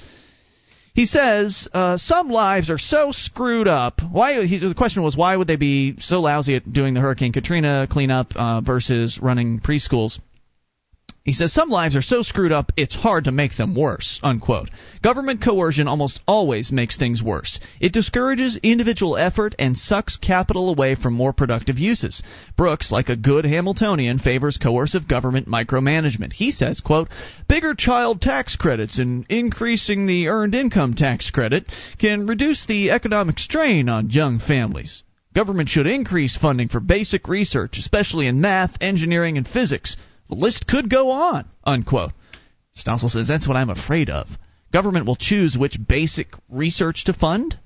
He 0.99 1.05
says 1.05 1.65
uh, 1.73 1.95
some 1.95 2.29
lives 2.29 2.69
are 2.69 2.77
so 2.77 3.13
screwed 3.13 3.69
up. 3.69 4.01
Why? 4.01 4.45
He, 4.45 4.57
the 4.57 4.75
question 4.75 5.01
was 5.01 5.15
why 5.15 5.33
would 5.33 5.47
they 5.47 5.55
be 5.55 5.95
so 6.01 6.19
lousy 6.19 6.57
at 6.57 6.73
doing 6.73 6.93
the 6.93 6.99
Hurricane 6.99 7.31
Katrina 7.31 7.87
cleanup 7.89 8.35
uh, 8.35 8.59
versus 8.59 9.17
running 9.21 9.61
preschools? 9.61 10.19
He 11.29 11.35
says 11.35 11.53
some 11.53 11.69
lives 11.69 11.95
are 11.95 12.01
so 12.01 12.23
screwed 12.23 12.51
up 12.51 12.71
it's 12.75 12.95
hard 12.95 13.25
to 13.25 13.31
make 13.31 13.55
them 13.55 13.75
worse. 13.75 14.19
Unquote. 14.23 14.71
Government 15.03 15.43
coercion 15.43 15.87
almost 15.87 16.21
always 16.27 16.71
makes 16.71 16.97
things 16.97 17.21
worse. 17.21 17.59
It 17.79 17.93
discourages 17.93 18.57
individual 18.63 19.15
effort 19.15 19.53
and 19.59 19.77
sucks 19.77 20.17
capital 20.17 20.71
away 20.71 20.95
from 20.95 21.13
more 21.13 21.31
productive 21.31 21.77
uses. 21.77 22.23
Brooks, 22.57 22.91
like 22.91 23.09
a 23.09 23.15
good 23.15 23.45
Hamiltonian, 23.45 24.17
favors 24.17 24.57
coercive 24.57 25.07
government 25.07 25.47
micromanagement. 25.47 26.33
He 26.33 26.51
says, 26.51 26.81
quote, 26.81 27.09
bigger 27.47 27.75
child 27.75 28.23
tax 28.23 28.55
credits 28.55 28.97
and 28.97 29.23
increasing 29.29 30.07
the 30.07 30.29
earned 30.29 30.55
income 30.55 30.95
tax 30.95 31.29
credit 31.29 31.67
can 31.99 32.25
reduce 32.25 32.65
the 32.65 32.89
economic 32.89 33.37
strain 33.37 33.87
on 33.87 34.09
young 34.09 34.39
families. 34.39 35.03
Government 35.35 35.69
should 35.69 35.85
increase 35.85 36.35
funding 36.35 36.69
for 36.69 36.79
basic 36.79 37.27
research, 37.27 37.77
especially 37.77 38.25
in 38.25 38.41
math, 38.41 38.75
engineering, 38.81 39.37
and 39.37 39.47
physics. 39.47 39.95
The 40.29 40.35
list 40.35 40.67
could 40.67 40.89
go 40.89 41.09
on. 41.09 41.45
Unquote. 41.63 42.13
Stossel 42.77 43.09
says 43.09 43.27
that's 43.27 43.47
what 43.47 43.57
I'm 43.57 43.69
afraid 43.69 44.09
of. 44.09 44.27
Government 44.71 45.05
will 45.05 45.15
choose 45.15 45.57
which 45.57 45.87
basic 45.87 46.27
research 46.49 47.05
to 47.05 47.13
fund. 47.13 47.57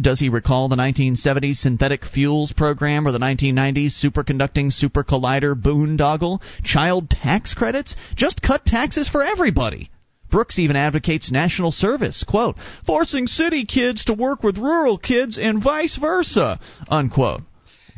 Does 0.00 0.20
he 0.20 0.28
recall 0.28 0.68
the 0.68 0.76
1970s 0.76 1.56
synthetic 1.56 2.04
fuels 2.04 2.52
program 2.52 3.06
or 3.06 3.12
the 3.12 3.18
1990s 3.18 4.02
superconducting 4.02 4.72
super 4.72 5.04
collider 5.04 5.54
boondoggle? 5.54 6.40
Child 6.64 7.10
tax 7.10 7.52
credits? 7.52 7.94
Just 8.16 8.40
cut 8.40 8.64
taxes 8.64 9.08
for 9.08 9.22
everybody. 9.22 9.90
Brooks 10.30 10.58
even 10.58 10.76
advocates 10.76 11.30
national 11.30 11.72
service, 11.72 12.24
quote, 12.24 12.56
forcing 12.86 13.26
city 13.26 13.66
kids 13.66 14.06
to 14.06 14.14
work 14.14 14.42
with 14.42 14.56
rural 14.56 14.96
kids 14.96 15.36
and 15.36 15.62
vice 15.62 15.96
versa, 15.96 16.58
unquote. 16.88 17.42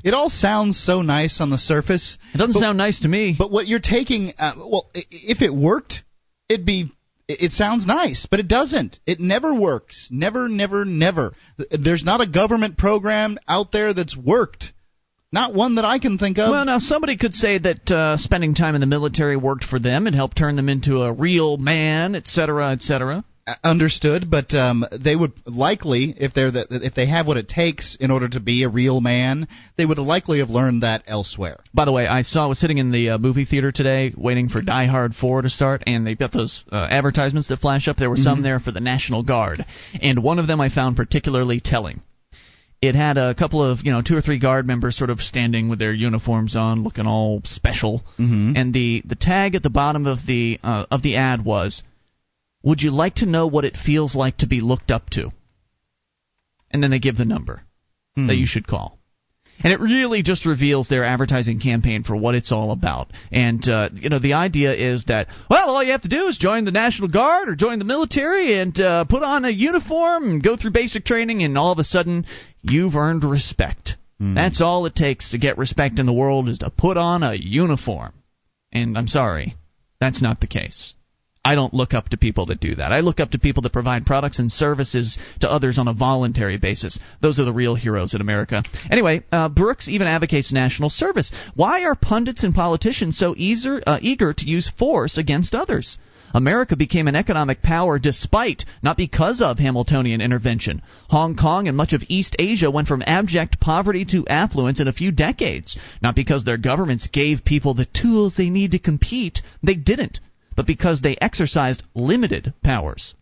It 0.05 0.13
all 0.13 0.29
sounds 0.29 0.79
so 0.79 1.01
nice 1.01 1.41
on 1.41 1.49
the 1.49 1.59
surface. 1.59 2.19
It 2.35 2.39
doesn't 2.39 2.53
but, 2.53 2.61
sound 2.61 2.79
nice 2.79 3.01
to 3.01 3.09
me. 3.09 3.35
But 3.37 3.51
what 3.51 3.67
you're 3.67 3.81
taking, 3.81 4.35
uh, 4.39 4.53
well, 4.59 4.91
if 4.95 5.41
it 5.43 5.53
worked, 5.53 6.03
it'd 6.49 6.67
be. 6.67 6.93
It 7.27 7.53
sounds 7.53 7.87
nice, 7.87 8.27
but 8.31 8.39
it 8.39 8.49
doesn't. 8.49 8.99
It 9.07 9.19
never 9.19 9.55
works. 9.55 10.09
Never, 10.11 10.47
never, 10.47 10.85
never. 10.85 11.33
There's 11.71 12.05
not 12.05 12.21
a 12.21 12.27
government 12.27 12.77
program 12.77 13.39
out 13.49 13.73
there 13.73 13.95
that's 13.95 14.15
worked. 14.15 14.75
Not 15.33 15.55
one 15.55 15.77
that 15.77 15.87
I 15.87 15.99
can 15.99 16.19
think 16.19 16.37
of. 16.39 16.51
Well, 16.51 16.67
now 16.67 16.81
somebody 16.81 17.17
could 17.17 17.33
say 17.33 17.59
that 17.59 17.91
uh, 17.91 18.19
spending 18.19 18.55
time 18.55 18.75
in 18.75 18.83
the 18.83 18.87
military 18.87 19.39
worked 19.39 19.65
for 19.65 19.79
them 19.79 20.07
and 20.07 20.15
helped 20.15 20.37
turn 20.37 20.55
them 20.55 20.69
into 20.69 21.01
a 21.01 21.15
real 21.15 21.57
man, 21.57 22.15
et 22.15 22.27
cetera, 22.27 22.73
et 22.73 22.83
Uh, 22.91 23.23
Understood, 23.63 24.31
but 24.31 24.55
um, 24.55 24.87
they 24.91 25.15
would 25.15 25.33
likely, 25.45 26.15
if 26.17 26.33
they're 26.33 26.51
the, 26.51 26.67
if 26.71 26.95
they 26.95 27.05
have 27.07 27.27
what 27.27 27.37
it 27.37 27.47
takes 27.47 27.95
in 27.95 28.11
order 28.11 28.27
to 28.27 28.41
be 28.41 28.63
a 28.63 28.71
real 28.71 29.03
man, 29.03 29.49
they 29.77 29.85
would 29.85 29.99
likely 29.99 30.39
have 30.39 30.49
learned 30.49 30.83
that 30.83 31.03
elsewhere. 31.07 31.61
By 31.75 31.85
the 31.85 31.93
way, 31.93 32.07
I 32.07 32.23
saw 32.23 32.45
I 32.45 32.47
was 32.47 32.59
sitting 32.59 32.79
in 32.79 32.91
the 32.91 33.11
uh, 33.11 33.19
movie 33.19 33.45
theater 33.45 33.71
today 33.71 34.15
waiting 34.17 34.49
for 34.49 34.63
Die 34.63 34.87
Hard 34.87 35.15
4 35.15 35.43
to 35.43 35.51
start, 35.51 35.83
and 35.87 36.07
they've 36.07 36.19
got 36.19 36.33
those 36.33 36.65
uh, 36.73 36.89
advertisements 36.91 37.49
that 37.49 37.61
flash 37.61 37.87
up. 37.87 37.99
There 37.99 38.09
were 38.09 38.17
some 38.17 38.43
there 38.43 38.61
for 38.61 38.73
the 38.73 38.81
National 38.81 39.23
Guard, 39.23 39.67
and 40.01 40.23
one 40.23 40.39
of 40.39 40.47
them 40.47 40.63
I 40.63 40.71
found 40.71 40.97
particularly 40.97 41.61
telling. 41.61 42.01
It 42.81 42.95
had 42.95 43.19
a 43.19 43.35
couple 43.35 43.63
of, 43.63 43.81
you 43.83 43.93
know, 43.93 44.01
two 44.01 44.17
or 44.17 44.23
three 44.23 44.39
guard 44.39 44.67
members 44.67 44.97
sort 44.97 45.11
of 45.11 45.21
standing 45.21 45.69
with 45.69 45.79
their 45.79 45.93
uniforms 45.93 46.57
on, 46.57 46.83
looking 46.83 47.07
all 47.07 47.43
special. 47.45 48.03
Mm-hmm. 48.19 48.53
And 48.57 48.73
the 48.73 49.03
the 49.05 49.17
tag 49.17 49.55
at 49.55 49.63
the 49.63 49.71
bottom 49.71 50.07
of 50.07 50.19
the 50.27 50.59
uh, 50.63 50.87
of 50.91 51.03
the 51.03 51.17
ad 51.17 51.45
was, 51.45 51.83
"Would 52.65 52.83
you 52.83 52.91
like 52.91 53.17
to 53.17 53.27
know 53.27 53.47
what 53.47 53.65
it 53.65 53.77
feels 53.77 54.17
like 54.17 54.39
to 54.39 54.47
be 54.47 54.61
looked 54.61 54.91
up 54.91 55.11
to?" 55.11 55.33
And 56.71 56.83
then 56.83 56.91
they 56.91 56.99
give 56.99 57.17
the 57.17 57.25
number 57.25 57.63
Hmm. 58.17 58.27
that 58.29 58.37
you 58.37 58.47
should 58.47 58.67
call. 58.67 58.99
And 59.63 59.73
it 59.73 59.81
really 59.81 60.23
just 60.23 60.47
reveals 60.47 60.89
their 60.89 61.05
advertising 61.05 61.61
campaign 61.61 62.03
for 62.03 62.17
what 62.17 62.35
it's 62.35 62.51
all 62.51 62.73
about. 62.73 63.09
And 63.31 63.67
uh, 63.69 63.91
you 63.95 64.09
know, 64.09 64.19
the 64.19 64.33
idea 64.35 64.73
is 64.75 65.05
that 65.05 65.29
well, 65.49 65.71
all 65.71 65.83
you 65.83 65.93
have 65.93 66.03
to 66.03 66.09
do 66.09 66.27
is 66.27 66.37
join 66.39 66.65
the 66.65 66.73
National 66.73 67.09
Guard 67.09 67.49
or 67.49 67.55
join 67.55 67.79
the 67.79 67.85
military 67.85 68.59
and 68.59 68.79
uh, 68.81 69.05
put 69.05 69.23
on 69.23 69.45
a 69.45 69.51
uniform 69.51 70.25
and 70.25 70.43
go 70.43 70.57
through 70.57 70.73
basic 70.73 71.05
training, 71.05 71.43
and 71.45 71.57
all 71.57 71.71
of 71.73 71.79
a 71.79 71.85
sudden 71.85 72.27
you've 72.63 72.97
earned 72.97 73.25
respect. 73.25 73.97
That's 74.35 74.61
all 74.61 74.87
it 74.87 74.95
takes 74.95 75.31
to 75.31 75.39
get 75.39 75.59
respect 75.59 75.99
in 75.99 76.07
the 76.07 76.13
world 76.13 76.49
is 76.49 76.59
to 76.59 76.71
put 76.71 76.97
on 76.97 77.23
a 77.23 77.35
uniform. 77.35 78.13
And 78.73 78.97
I'm 78.97 79.09
sorry, 79.09 79.57
that's 80.01 80.23
not 80.23 80.41
the 80.41 80.47
case. 80.47 80.95
I 81.45 81.55
don't 81.55 81.75
look 81.75 81.93
up 81.93 82.09
to 82.09 82.17
people 82.17 82.47
that 82.47 82.61
do 82.61 82.75
that. 82.77 82.91
I 82.91 83.01
look 83.01 83.21
up 83.21 83.33
to 83.33 83.39
people 83.39 83.63
that 83.65 83.73
provide 83.73 84.07
products 84.07 84.39
and 84.39 84.51
services 84.51 85.19
to 85.41 85.51
others 85.51 85.79
on 85.79 85.89
a 85.89 85.93
voluntary 85.93 86.57
basis. 86.57 86.99
Those 87.21 87.39
are 87.39 87.45
the 87.45 87.53
real 87.53 87.75
heroes 87.75 88.15
in 88.15 88.23
America. 88.23 88.63
Anyway, 88.91 89.23
uh, 89.31 89.51
Brooks 89.51 89.87
even 89.87 90.07
advocates 90.07 90.53
national 90.53 90.89
service. 90.89 91.31
Why 91.55 91.85
are 91.85 91.95
pundits 91.95 92.45
and 92.45 92.55
politicians 92.55 93.19
so 93.19 93.35
eager, 93.37 93.83
uh, 93.87 93.99
eager 94.01 94.33
to 94.33 94.45
use 94.47 94.71
force 94.79 95.19
against 95.19 95.55
others? 95.55 95.99
America 96.33 96.77
became 96.77 97.09
an 97.09 97.15
economic 97.15 97.61
power 97.63 97.99
despite, 97.99 98.65
not 98.83 98.97
because 98.97 99.43
of, 99.43 99.59
Hamiltonian 99.59 100.23
intervention. 100.23 100.81
Hong 101.11 101.37
Kong 101.37 101.69
and 101.69 101.77
much 101.77 101.93
of 101.93 102.03
East 102.09 102.35
Asia 102.39 102.71
went 102.71 102.89
from 102.89 103.05
abject 103.07 103.61
poverty 103.61 104.07
to 104.07 104.27
affluence 104.27 104.81
in 104.81 104.89
a 104.89 104.93
few 104.93 105.13
decades. 105.13 105.77
Not 106.03 106.17
because 106.17 106.43
their 106.43 106.57
governments 106.57 107.07
gave 107.07 107.45
people 107.45 107.75
the 107.75 107.85
tools 107.85 108.35
they 108.35 108.49
need 108.49 108.73
to 108.73 108.79
compete. 108.79 109.43
They 109.63 109.75
didn't 109.75 110.19
but 110.57 110.67
because 110.67 111.01
they 111.01 111.17
exercised 111.21 111.83
limited 111.95 112.53
powers. 112.63 113.15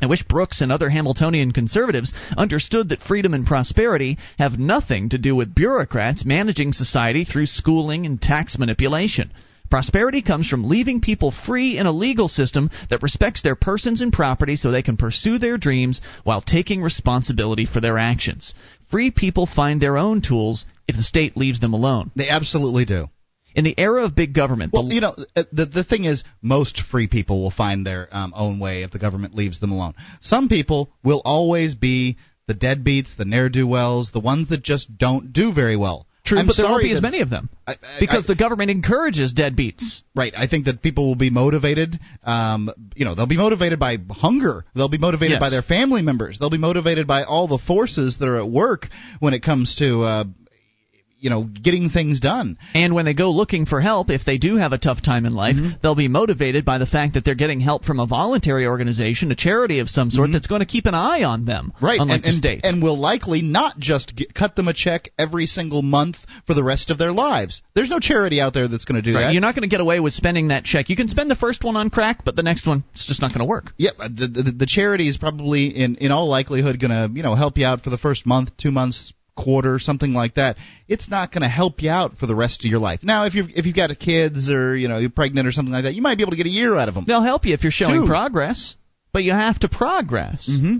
I 0.00 0.06
wish 0.06 0.22
Brooks 0.22 0.60
and 0.60 0.70
other 0.70 0.90
Hamiltonian 0.90 1.50
conservatives 1.50 2.12
understood 2.36 2.90
that 2.90 3.02
freedom 3.02 3.34
and 3.34 3.44
prosperity 3.44 4.16
have 4.38 4.58
nothing 4.58 5.08
to 5.08 5.18
do 5.18 5.34
with 5.34 5.54
bureaucrats 5.54 6.24
managing 6.24 6.72
society 6.72 7.24
through 7.24 7.46
schooling 7.46 8.06
and 8.06 8.22
tax 8.22 8.58
manipulation. 8.58 9.32
Prosperity 9.70 10.22
comes 10.22 10.48
from 10.48 10.68
leaving 10.68 11.00
people 11.00 11.30
free 11.30 11.76
in 11.76 11.84
a 11.84 11.92
legal 11.92 12.28
system 12.28 12.70
that 12.88 13.02
respects 13.02 13.42
their 13.42 13.56
persons 13.56 14.00
and 14.00 14.12
property 14.12 14.56
so 14.56 14.70
they 14.70 14.82
can 14.82 14.96
pursue 14.96 15.38
their 15.38 15.58
dreams 15.58 16.00
while 16.24 16.40
taking 16.40 16.80
responsibility 16.80 17.66
for 17.66 17.80
their 17.80 17.98
actions. 17.98 18.54
Free 18.90 19.10
people 19.10 19.46
find 19.46 19.80
their 19.80 19.98
own 19.98 20.22
tools 20.22 20.64
if 20.86 20.96
the 20.96 21.02
state 21.02 21.36
leaves 21.36 21.60
them 21.60 21.74
alone. 21.74 22.10
They 22.16 22.30
absolutely 22.30 22.86
do. 22.86 23.08
In 23.58 23.64
the 23.64 23.74
era 23.76 24.04
of 24.04 24.14
big 24.14 24.34
government, 24.34 24.72
Well, 24.72 24.86
the- 24.88 24.94
you 24.94 25.00
know, 25.00 25.14
uh, 25.34 25.42
the 25.52 25.66
the 25.66 25.82
thing 25.84 26.04
is, 26.04 26.22
most 26.40 26.80
free 26.90 27.08
people 27.08 27.42
will 27.42 27.50
find 27.50 27.84
their 27.84 28.08
um, 28.12 28.32
own 28.36 28.60
way 28.60 28.84
if 28.84 28.92
the 28.92 28.98
government 29.00 29.34
leaves 29.34 29.58
them 29.58 29.72
alone. 29.72 29.94
Some 30.20 30.48
people 30.48 30.90
will 31.02 31.22
always 31.24 31.74
be 31.74 32.16
the 32.46 32.54
deadbeats, 32.54 33.16
the 33.16 33.24
ne'er 33.24 33.48
do 33.48 33.66
wells, 33.66 34.10
the 34.12 34.20
ones 34.20 34.48
that 34.50 34.62
just 34.62 34.96
don't 34.96 35.32
do 35.32 35.52
very 35.52 35.76
well. 35.76 36.06
True, 36.24 36.38
I'm 36.38 36.46
but 36.46 36.56
there 36.58 36.66
won't 36.68 36.82
be 36.82 36.92
as 36.92 37.00
many 37.00 37.20
of 37.20 37.30
them 37.30 37.48
I- 37.66 37.72
I- 37.72 37.76
because 38.00 38.24
I- 38.24 38.28
the 38.28 38.34
government 38.34 38.70
encourages 38.70 39.32
deadbeats. 39.32 40.02
Right. 40.14 40.34
I 40.36 40.46
think 40.46 40.66
that 40.66 40.82
people 40.82 41.06
will 41.06 41.14
be 41.14 41.30
motivated. 41.30 41.98
Um, 42.22 42.70
you 42.94 43.06
know, 43.06 43.14
they'll 43.14 43.26
be 43.26 43.38
motivated 43.38 43.78
by 43.78 43.96
hunger. 44.10 44.64
They'll 44.74 44.90
be 44.90 44.98
motivated 44.98 45.36
Yes. 45.36 45.40
by 45.40 45.48
their 45.48 45.62
family 45.62 46.02
members. 46.02 46.38
They'll 46.38 46.50
be 46.50 46.58
motivated 46.58 47.06
by 47.06 47.22
all 47.22 47.48
the 47.48 47.56
forces 47.58 48.18
that 48.18 48.28
are 48.28 48.36
at 48.36 48.48
work 48.50 48.88
when 49.20 49.32
it 49.32 49.40
comes 49.42 49.76
to, 49.76 50.02
uh, 50.02 50.24
you 51.18 51.30
know, 51.30 51.42
getting 51.44 51.90
things 51.90 52.20
done. 52.20 52.58
And 52.74 52.94
when 52.94 53.04
they 53.04 53.14
go 53.14 53.30
looking 53.30 53.66
for 53.66 53.80
help, 53.80 54.10
if 54.10 54.24
they 54.24 54.38
do 54.38 54.56
have 54.56 54.72
a 54.72 54.78
tough 54.78 55.02
time 55.02 55.26
in 55.26 55.34
life, 55.34 55.56
they'll 55.82 55.94
be 55.94 56.08
motivated 56.08 56.64
by 56.64 56.78
the 56.78 56.86
fact 56.86 57.14
that 57.14 57.24
they're 57.24 57.34
getting 57.34 57.60
help 57.60 57.84
from 57.84 58.00
a 58.00 58.06
voluntary 58.06 58.66
organization, 58.66 59.30
a 59.32 59.36
charity 59.36 59.80
of 59.80 59.88
some 59.88 60.10
sort 60.10 60.30
that's 60.32 60.46
going 60.46 60.60
to 60.60 60.66
keep 60.66 60.86
an 60.86 60.94
eye 60.94 61.22
on 61.24 61.44
them, 61.44 61.72
Right, 61.80 61.98
unlike 62.00 62.16
and, 62.16 62.24
the 62.24 62.28
and, 62.28 62.38
state. 62.38 62.60
and 62.64 62.82
will 62.82 62.98
likely 62.98 63.42
not 63.42 63.78
just 63.78 64.14
get, 64.16 64.34
cut 64.34 64.56
them 64.56 64.68
a 64.68 64.74
check 64.74 65.10
every 65.18 65.46
single 65.46 65.82
month 65.82 66.16
for 66.46 66.54
the 66.54 66.62
rest 66.64 66.90
of 66.90 66.98
their 66.98 67.12
lives. 67.12 67.62
There's 67.74 67.90
no 67.90 67.98
charity 68.00 68.40
out 68.40 68.54
there 68.54 68.68
that's 68.68 68.84
going 68.84 69.02
to 69.02 69.10
do 69.10 69.14
Right, 69.16 69.24
that. 69.26 69.32
You're 69.32 69.40
not 69.40 69.54
going 69.54 69.68
to 69.68 69.74
get 69.74 69.80
away 69.80 70.00
with 70.00 70.12
spending 70.12 70.48
that 70.48 70.64
check. 70.64 70.88
You 70.88 70.96
can 70.96 71.08
spend 71.08 71.30
the 71.30 71.36
first 71.36 71.64
one 71.64 71.76
on 71.76 71.90
crack, 71.90 72.24
but 72.24 72.36
the 72.36 72.42
next 72.42 72.66
one 72.66 72.84
it's 72.94 73.06
just 73.06 73.20
not 73.20 73.28
going 73.32 73.40
to 73.40 73.44
work. 73.46 73.72
Yep, 73.76 73.94
uh, 73.98 74.08
the, 74.08 74.42
the, 74.42 74.52
the 74.58 74.66
charity 74.66 75.08
is 75.08 75.16
probably 75.16 75.66
in 75.68 75.96
in 75.96 76.10
all 76.12 76.28
likelihood 76.28 76.78
going 76.80 76.90
to 76.90 77.08
you 77.14 77.22
know 77.22 77.34
help 77.34 77.58
you 77.58 77.66
out 77.66 77.82
for 77.82 77.90
the 77.90 77.98
first 77.98 78.26
month, 78.26 78.50
two 78.56 78.70
months, 78.70 79.12
quarter, 79.38 79.78
something 79.78 80.12
like 80.12 80.34
that. 80.34 80.56
It's 80.88 81.08
not 81.08 81.32
going 81.32 81.42
to 81.42 81.48
help 81.48 81.80
you 81.80 81.90
out 81.90 82.18
for 82.18 82.26
the 82.26 82.34
rest 82.34 82.64
of 82.64 82.70
your 82.70 82.80
life. 82.80 83.00
Now, 83.02 83.24
if 83.24 83.34
you've 83.34 83.48
if 83.54 83.64
you've 83.64 83.76
got 83.76 83.96
kids 83.98 84.50
or 84.50 84.76
you 84.76 84.88
know 84.88 84.98
you're 84.98 85.10
pregnant 85.10 85.46
or 85.46 85.52
something 85.52 85.72
like 85.72 85.84
that, 85.84 85.94
you 85.94 86.02
might 86.02 86.16
be 86.16 86.24
able 86.24 86.32
to 86.32 86.36
get 86.36 86.46
a 86.46 86.50
year 86.50 86.74
out 86.76 86.88
of 86.88 86.94
them. 86.94 87.04
They'll 87.06 87.22
help 87.22 87.46
you 87.46 87.54
if 87.54 87.62
you're 87.62 87.72
showing 87.72 88.02
Two. 88.02 88.06
progress, 88.06 88.74
but 89.12 89.22
you 89.22 89.32
have 89.32 89.58
to 89.60 89.68
progress. 89.68 90.50
Mm-hmm. 90.50 90.78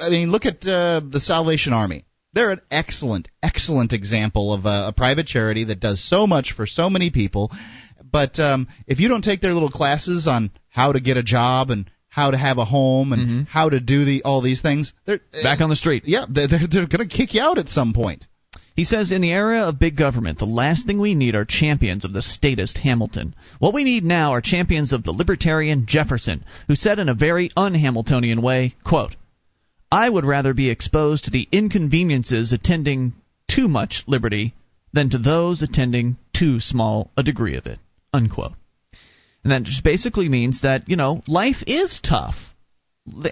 I 0.00 0.08
mean, 0.08 0.30
look 0.30 0.46
at 0.46 0.66
uh, 0.66 1.02
the 1.04 1.20
Salvation 1.20 1.72
Army. 1.72 2.04
They're 2.32 2.50
an 2.50 2.60
excellent, 2.70 3.28
excellent 3.42 3.92
example 3.92 4.54
of 4.54 4.64
a, 4.64 4.88
a 4.88 4.94
private 4.96 5.26
charity 5.26 5.64
that 5.64 5.80
does 5.80 6.02
so 6.02 6.26
much 6.26 6.52
for 6.56 6.66
so 6.66 6.88
many 6.88 7.10
people. 7.10 7.50
But 8.10 8.38
um, 8.38 8.68
if 8.86 9.00
you 9.00 9.08
don't 9.08 9.22
take 9.22 9.40
their 9.40 9.52
little 9.52 9.70
classes 9.70 10.26
on 10.26 10.50
how 10.68 10.92
to 10.92 11.00
get 11.00 11.16
a 11.16 11.22
job 11.22 11.70
and 11.70 11.90
how 12.18 12.32
to 12.32 12.36
have 12.36 12.58
a 12.58 12.64
home 12.64 13.12
and 13.12 13.22
mm-hmm. 13.22 13.42
how 13.44 13.68
to 13.70 13.80
do 13.80 14.04
the 14.04 14.22
all 14.24 14.40
these 14.42 14.60
things, 14.60 14.92
they're 15.06 15.20
eh, 15.32 15.42
Back 15.42 15.60
on 15.60 15.70
the 15.70 15.76
street. 15.76 16.02
yeah, 16.06 16.26
they're 16.28 16.48
they're, 16.48 16.66
they're 16.70 16.86
going 16.94 17.08
to 17.08 17.16
kick 17.16 17.34
you 17.34 17.40
out 17.40 17.58
at 17.58 17.68
some 17.68 17.92
point. 17.92 18.26
He 18.74 18.84
says, 18.84 19.10
in 19.10 19.22
the 19.22 19.32
era 19.32 19.62
of 19.62 19.80
big 19.80 19.96
government, 19.96 20.38
the 20.38 20.44
last 20.62 20.86
thing 20.86 21.00
we 21.00 21.14
need 21.14 21.34
are 21.34 21.44
champions 21.44 22.04
of 22.04 22.12
the 22.12 22.22
statist 22.22 22.78
Hamilton. 22.78 23.34
What 23.58 23.74
we 23.74 23.82
need 23.82 24.04
now 24.04 24.32
are 24.34 24.40
champions 24.40 24.92
of 24.92 25.02
the 25.02 25.10
libertarian 25.10 25.86
Jefferson, 25.86 26.44
who 26.68 26.76
said 26.76 27.00
in 27.00 27.08
a 27.08 27.14
very 27.14 27.50
un-Hamiltonian 27.56 28.40
way, 28.40 28.76
quote, 28.84 29.16
I 29.90 30.08
would 30.08 30.24
rather 30.24 30.54
be 30.54 30.70
exposed 30.70 31.24
to 31.24 31.32
the 31.32 31.48
inconveniences 31.50 32.52
attending 32.52 33.14
too 33.50 33.66
much 33.66 34.04
liberty 34.06 34.54
than 34.92 35.10
to 35.10 35.18
those 35.18 35.60
attending 35.60 36.16
too 36.32 36.60
small 36.60 37.10
a 37.16 37.24
degree 37.24 37.56
of 37.56 37.66
it. 37.66 37.80
Unquote. 38.12 38.52
And 39.44 39.52
that 39.52 39.62
just 39.62 39.84
basically 39.84 40.28
means 40.28 40.62
that, 40.62 40.88
you 40.88 40.96
know, 40.96 41.22
life 41.26 41.62
is 41.66 42.00
tough. 42.02 42.34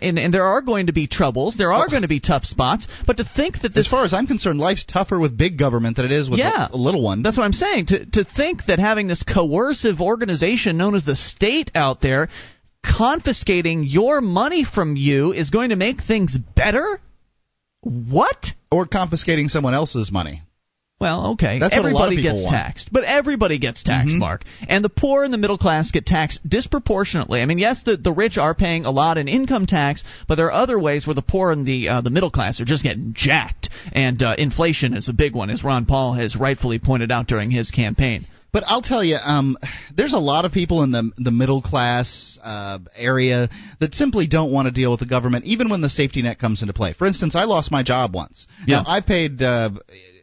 And, 0.01 0.19
and 0.19 0.33
there 0.33 0.45
are 0.47 0.63
going 0.63 0.87
to 0.87 0.95
be 0.95 1.07
troubles, 1.07 1.57
there 1.59 1.73
are 1.73 1.87
going 1.89 2.01
to 2.01 2.09
be 2.09 2.19
tough 2.21 2.45
spots, 2.45 2.89
but 3.07 3.19
to 3.19 3.25
think 3.25 3.61
that 3.61 3.75
this 3.75 3.87
As 3.87 3.91
far 3.91 4.05
as 4.07 4.15
I'm 4.15 4.27
concerned, 4.27 4.59
life's 4.59 4.85
tougher 4.85 5.19
with 5.19 5.37
big 5.37 5.59
government 5.59 5.97
than 5.97 6.07
it 6.07 6.13
is 6.13 6.31
with 6.31 6.39
Yeah. 6.39 6.69
a, 6.71 6.75
a 6.75 6.79
little 6.79 7.03
one. 7.03 7.23
That's 7.23 7.37
what 7.37 7.45
I'm 7.45 7.53
saying. 7.53 7.87
To 7.87 8.07
to 8.07 8.25
think 8.25 8.65
that 8.69 8.79
having 8.79 9.07
this 9.07 9.23
coercive 9.23 10.01
organization 10.01 10.79
known 10.79 10.95
as 10.95 11.05
the 11.05 11.15
state 11.15 11.71
out 11.75 12.01
there 12.01 12.31
confiscating 12.83 13.85
your 13.85 14.23
money 14.23 14.65
from 14.65 14.97
you 14.97 15.33
is 15.33 15.51
going 15.51 15.71
to 15.71 15.77
make 15.77 16.01
things 16.03 16.37
better? 16.55 17.01
What? 17.83 18.47
or 18.71 18.87
confiscating 18.87 19.49
someone 19.49 19.75
else's 19.75 20.11
money. 20.11 20.43
Well, 20.99 21.33
okay. 21.33 21.59
That's 21.59 21.75
everybody 21.75 21.95
lot 21.95 22.09
of 22.09 22.17
people 22.17 22.33
gets 22.33 22.45
want. 22.45 22.55
taxed, 22.57 22.89
but 22.91 23.05
everybody 23.05 23.59
gets 23.59 23.83
taxed, 23.83 24.15
Mhm. 24.15 24.19
Mark. 24.19 24.45
And 24.67 24.83
the 24.83 24.89
poor 24.89 25.25
and 25.25 25.33
the 25.33 25.37
middle 25.39 25.59
class 25.59 25.91
get 25.91 26.07
taxed 26.07 26.41
disproportionately. 26.49 27.43
I 27.43 27.45
mean, 27.45 27.59
yes, 27.59 27.83
the 27.83 27.99
the 27.99 28.13
rich 28.13 28.39
are 28.39 28.55
paying 28.55 28.87
a 28.87 28.91
lot 28.91 29.19
in 29.19 29.29
income 29.29 29.67
tax, 29.67 30.05
but 30.27 30.37
there 30.37 30.47
are 30.47 30.53
other 30.53 30.79
ways 30.79 31.07
where 31.07 31.13
the 31.15 31.21
poor 31.23 31.51
and 31.51 31.67
the 31.67 31.89
uh, 31.91 32.01
the 32.01 32.09
middle 32.09 32.31
class 32.31 32.61
are 32.61 32.65
just 32.65 32.83
getting 32.83 33.13
jacked. 33.15 33.69
And 33.93 34.23
uh, 34.23 34.37
inflation 34.39 34.95
is 34.95 35.09
a 35.09 35.13
big 35.13 35.35
one, 35.35 35.51
as 35.51 35.63
Ron 35.63 35.85
Paul 35.85 36.15
has 36.15 36.35
rightfully 36.35 36.79
pointed 36.79 37.13
out 37.13 37.27
during 37.27 37.51
his 37.51 37.71
campaign. 37.71 38.27
But 38.53 38.65
I'll 38.67 38.81
tell 38.81 39.05
you, 39.05 39.17
um, 39.23 39.59
there's 39.95 40.15
a 40.15 40.19
lot 40.19 40.47
of 40.47 40.53
people 40.53 40.83
in 40.83 40.93
the 40.93 41.11
the 41.19 41.31
middle 41.31 41.61
class 41.61 42.39
uh, 42.43 42.79
area 42.97 43.51
that 43.81 43.95
simply 43.95 44.29
don't 44.29 44.51
want 44.51 44.65
to 44.65 44.73
deal 44.73 44.93
with 44.93 45.01
the 45.01 45.07
government, 45.07 45.45
even 45.45 45.69
when 45.69 45.83
the 45.83 45.91
safety 45.91 46.23
net 46.23 46.39
comes 46.39 46.63
into 46.63 46.73
play. 46.73 46.95
For 46.95 47.07
instance, 47.07 47.37
I 47.37 47.45
lost 47.45 47.71
my 47.71 47.83
job 47.83 48.15
once. 48.15 48.47
Yeah. 48.67 48.77
Now, 48.77 48.85
I 48.87 49.03
paid 49.03 49.43
uh, 49.43 49.71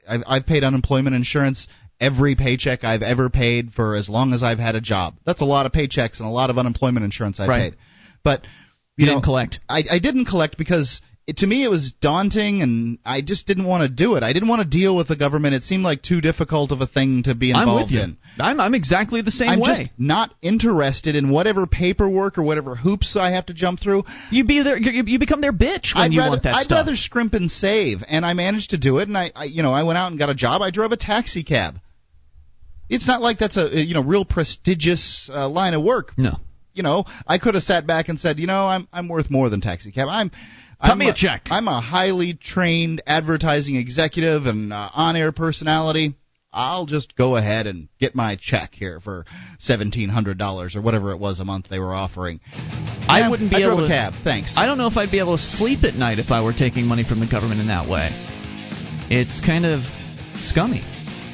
I've, 0.07 0.21
I've 0.27 0.45
paid 0.45 0.63
unemployment 0.63 1.15
insurance 1.15 1.67
every 1.99 2.35
paycheck 2.35 2.83
I've 2.83 3.01
ever 3.01 3.29
paid 3.29 3.73
for 3.73 3.95
as 3.95 4.09
long 4.09 4.33
as 4.33 4.43
I've 4.43 4.59
had 4.59 4.75
a 4.75 4.81
job. 4.81 5.15
That's 5.25 5.41
a 5.41 5.45
lot 5.45 5.65
of 5.65 5.71
paychecks 5.71 6.19
and 6.19 6.27
a 6.27 6.31
lot 6.31 6.49
of 6.49 6.57
unemployment 6.57 7.03
insurance 7.05 7.39
I've 7.39 7.49
Right. 7.49 7.71
paid. 7.71 7.79
But 8.23 8.41
You, 8.43 8.49
you 8.97 9.05
know, 9.05 9.13
didn't 9.13 9.23
collect. 9.25 9.59
I, 9.69 9.83
I 9.89 9.99
didn't 9.99 10.25
collect 10.25 10.57
because 10.57 11.01
it, 11.25 11.37
to 11.37 11.47
me 11.47 11.63
it 11.63 11.69
was 11.69 11.93
daunting 12.01 12.61
and 12.61 12.97
I 13.05 13.21
just 13.21 13.47
didn't 13.47 13.65
want 13.65 13.83
to 13.83 13.89
do 13.89 14.15
it. 14.15 14.23
I 14.23 14.33
didn't 14.33 14.49
want 14.49 14.61
to 14.61 14.67
deal 14.67 14.95
with 14.95 15.07
the 15.07 15.15
government. 15.15 15.55
It 15.55 15.63
seemed 15.63 15.83
like 15.83 16.01
too 16.01 16.19
difficult 16.19 16.71
of 16.71 16.81
a 16.81 16.87
thing 16.87 17.23
to 17.23 17.35
be 17.35 17.51
involved 17.51 17.69
I'm 17.69 17.83
with 17.83 17.91
you. 17.91 17.99
in. 18.01 18.17
I'm 18.39 18.59
I'm 18.59 18.75
exactly 18.75 19.21
the 19.21 19.31
same 19.31 19.49
I'm 19.49 19.59
way. 19.59 19.75
just 19.85 19.91
not 19.97 20.33
interested 20.41 21.15
in 21.15 21.29
whatever 21.29 21.65
paperwork 21.65 22.37
or 22.37 22.43
whatever 22.43 22.75
hoops 22.75 23.15
I 23.15 23.31
have 23.31 23.45
to 23.45 23.53
jump 23.53 23.79
through. 23.79 24.03
you 24.31 24.43
be 24.43 24.63
there. 24.63 24.77
You, 24.77 25.03
you 25.05 25.19
become 25.19 25.39
their 25.39 25.53
bitch 25.53 25.95
when 25.95 26.05
I'd 26.05 26.13
you 26.13 26.19
rather, 26.19 26.31
want 26.31 26.43
that 26.43 26.49
stuff. 26.49 26.59
I'd 26.59 26.65
stuff. 26.65 26.75
rather 26.87 26.95
scrimp 26.97 27.33
and 27.35 27.49
save, 27.49 27.99
and 28.07 28.25
I 28.25 28.33
managed 28.33 28.71
to 28.71 28.77
do 28.77 28.97
it. 28.97 29.07
And 29.07 29.17
I, 29.17 29.31
I, 29.35 29.45
you 29.45 29.63
know, 29.63 29.71
I 29.71 29.83
went 29.83 29.97
out 29.97 30.09
and 30.09 30.19
got 30.19 30.29
a 30.29 30.35
job. 30.35 30.61
I 30.61 30.71
drove 30.71 30.91
a 30.91 30.97
taxi 30.97 31.43
cab. 31.43 31.75
It's 32.89 33.07
not 33.07 33.21
like 33.21 33.39
that's 33.39 33.55
a 33.55 33.69
you 33.73 33.93
know 33.93 34.03
real 34.03 34.25
prestigious 34.25 35.29
uh, 35.33 35.47
line 35.47 35.73
of 35.73 35.83
work. 35.83 36.11
no. 36.17 36.33
You 36.75 36.81
know, 36.81 37.05
I 37.27 37.37
could 37.37 37.53
have 37.53 37.61
sat 37.61 37.85
back 37.85 38.09
and 38.09 38.17
said, 38.17 38.39
you 38.39 38.47
know, 38.47 38.65
I'm 38.65 38.87
I'm 38.91 39.07
worth 39.07 39.29
more 39.29 39.47
than 39.47 39.61
taxi 39.61 39.91
cab. 39.91 40.07
I'm 40.09 40.31
Cut 40.83 40.91
I'm 40.91 40.97
me 40.97 41.07
a 41.07 41.13
check. 41.13 41.43
I'm 41.49 41.69
a 41.69 41.79
highly 41.79 42.33
trained 42.33 43.01
advertising 43.07 43.77
executive 43.77 44.45
and 44.45 44.73
uh, 44.73 44.89
on-air 44.93 45.31
personality. 45.31 46.15
I'll 46.51 46.85
just 46.85 47.15
go 47.15 47.35
ahead 47.37 47.67
and 47.67 47.87
get 47.99 48.15
my 48.15 48.37
check 48.39 48.73
here 48.73 48.99
for 48.99 49.25
seventeen 49.59 50.09
hundred 50.09 50.37
dollars 50.37 50.75
or 50.75 50.81
whatever 50.81 51.11
it 51.11 51.17
was 51.19 51.39
a 51.39 51.45
month 51.45 51.67
they 51.69 51.79
were 51.79 51.93
offering. 51.93 52.41
I 52.53 53.19
Yeah, 53.21 53.29
wouldn't 53.29 53.49
be 53.49 53.55
I 53.55 53.59
able 53.61 53.77
drove 53.77 53.79
to 53.79 53.85
a 53.85 53.87
cab. 53.87 54.13
Thanks. 54.23 54.53
I 54.57 54.65
don't 54.67 54.77
know 54.77 54.87
if 54.87 54.95
I'd 54.97 55.09
be 55.09 55.19
able 55.19 55.37
to 55.37 55.41
sleep 55.41 55.83
at 55.83 55.95
night 55.95 56.19
if 56.19 56.29
I 56.31 56.43
were 56.43 56.53
taking 56.53 56.85
money 56.85 57.03
from 57.07 57.19
the 57.21 57.27
government 57.27 57.59
in 57.61 57.67
that 57.67 57.89
way. 57.89 58.09
It's 59.09 59.41
kind 59.41 59.65
of 59.65 59.81
scummy, 60.41 60.83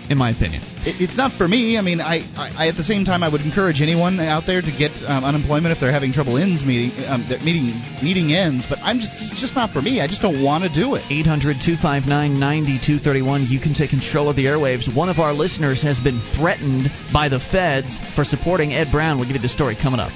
in 0.09 0.17
my 0.17 0.31
opinion. 0.31 0.61
It, 0.83 0.97
it's 0.99 1.17
not 1.17 1.37
for 1.37 1.47
me. 1.47 1.77
I 1.77 1.81
mean, 1.81 2.01
I, 2.01 2.25
I, 2.35 2.67
at 2.67 2.75
the 2.75 2.83
same 2.83 3.05
time 3.05 3.21
I 3.21 3.29
would 3.29 3.41
encourage 3.41 3.79
anyone 3.79 4.19
out 4.19 4.43
there 4.45 4.61
to 4.61 4.73
get 4.73 4.91
um, 5.05 5.23
unemployment 5.23 5.71
if 5.71 5.79
they're 5.79 5.93
having 5.93 6.11
trouble 6.11 6.37
ends 6.37 6.65
meeting 6.65 6.91
um, 7.05 7.29
meeting 7.45 7.77
meeting 8.01 8.33
ends. 8.33 8.65
But 8.67 8.79
I'm 8.81 8.97
just 8.97 9.13
it's 9.21 9.39
just 9.39 9.55
not 9.55 9.69
for 9.69 9.81
me. 9.81 10.01
I 10.01 10.07
just 10.07 10.21
don't 10.21 10.43
want 10.43 10.65
to 10.65 10.71
do 10.73 10.95
it. 10.97 11.05
800 11.09 11.61
259 11.61 12.09
9231. 12.09 13.47
You 13.47 13.61
can 13.61 13.73
take 13.77 13.93
control 13.93 14.27
of 14.27 14.35
the 14.35 14.49
airwaves. 14.49 14.89
One 14.89 15.07
of 15.07 15.21
our 15.21 15.31
listeners 15.31 15.81
has 15.85 16.01
been 16.01 16.19
threatened 16.35 16.89
by 17.13 17.29
the 17.29 17.39
feds 17.53 18.01
for 18.17 18.25
supporting 18.25 18.73
Ed 18.73 18.89
Brown. 18.91 19.21
We'll 19.21 19.29
give 19.29 19.37
you 19.37 19.45
the 19.45 19.53
story 19.53 19.77
coming 19.77 20.01
up. 20.01 20.11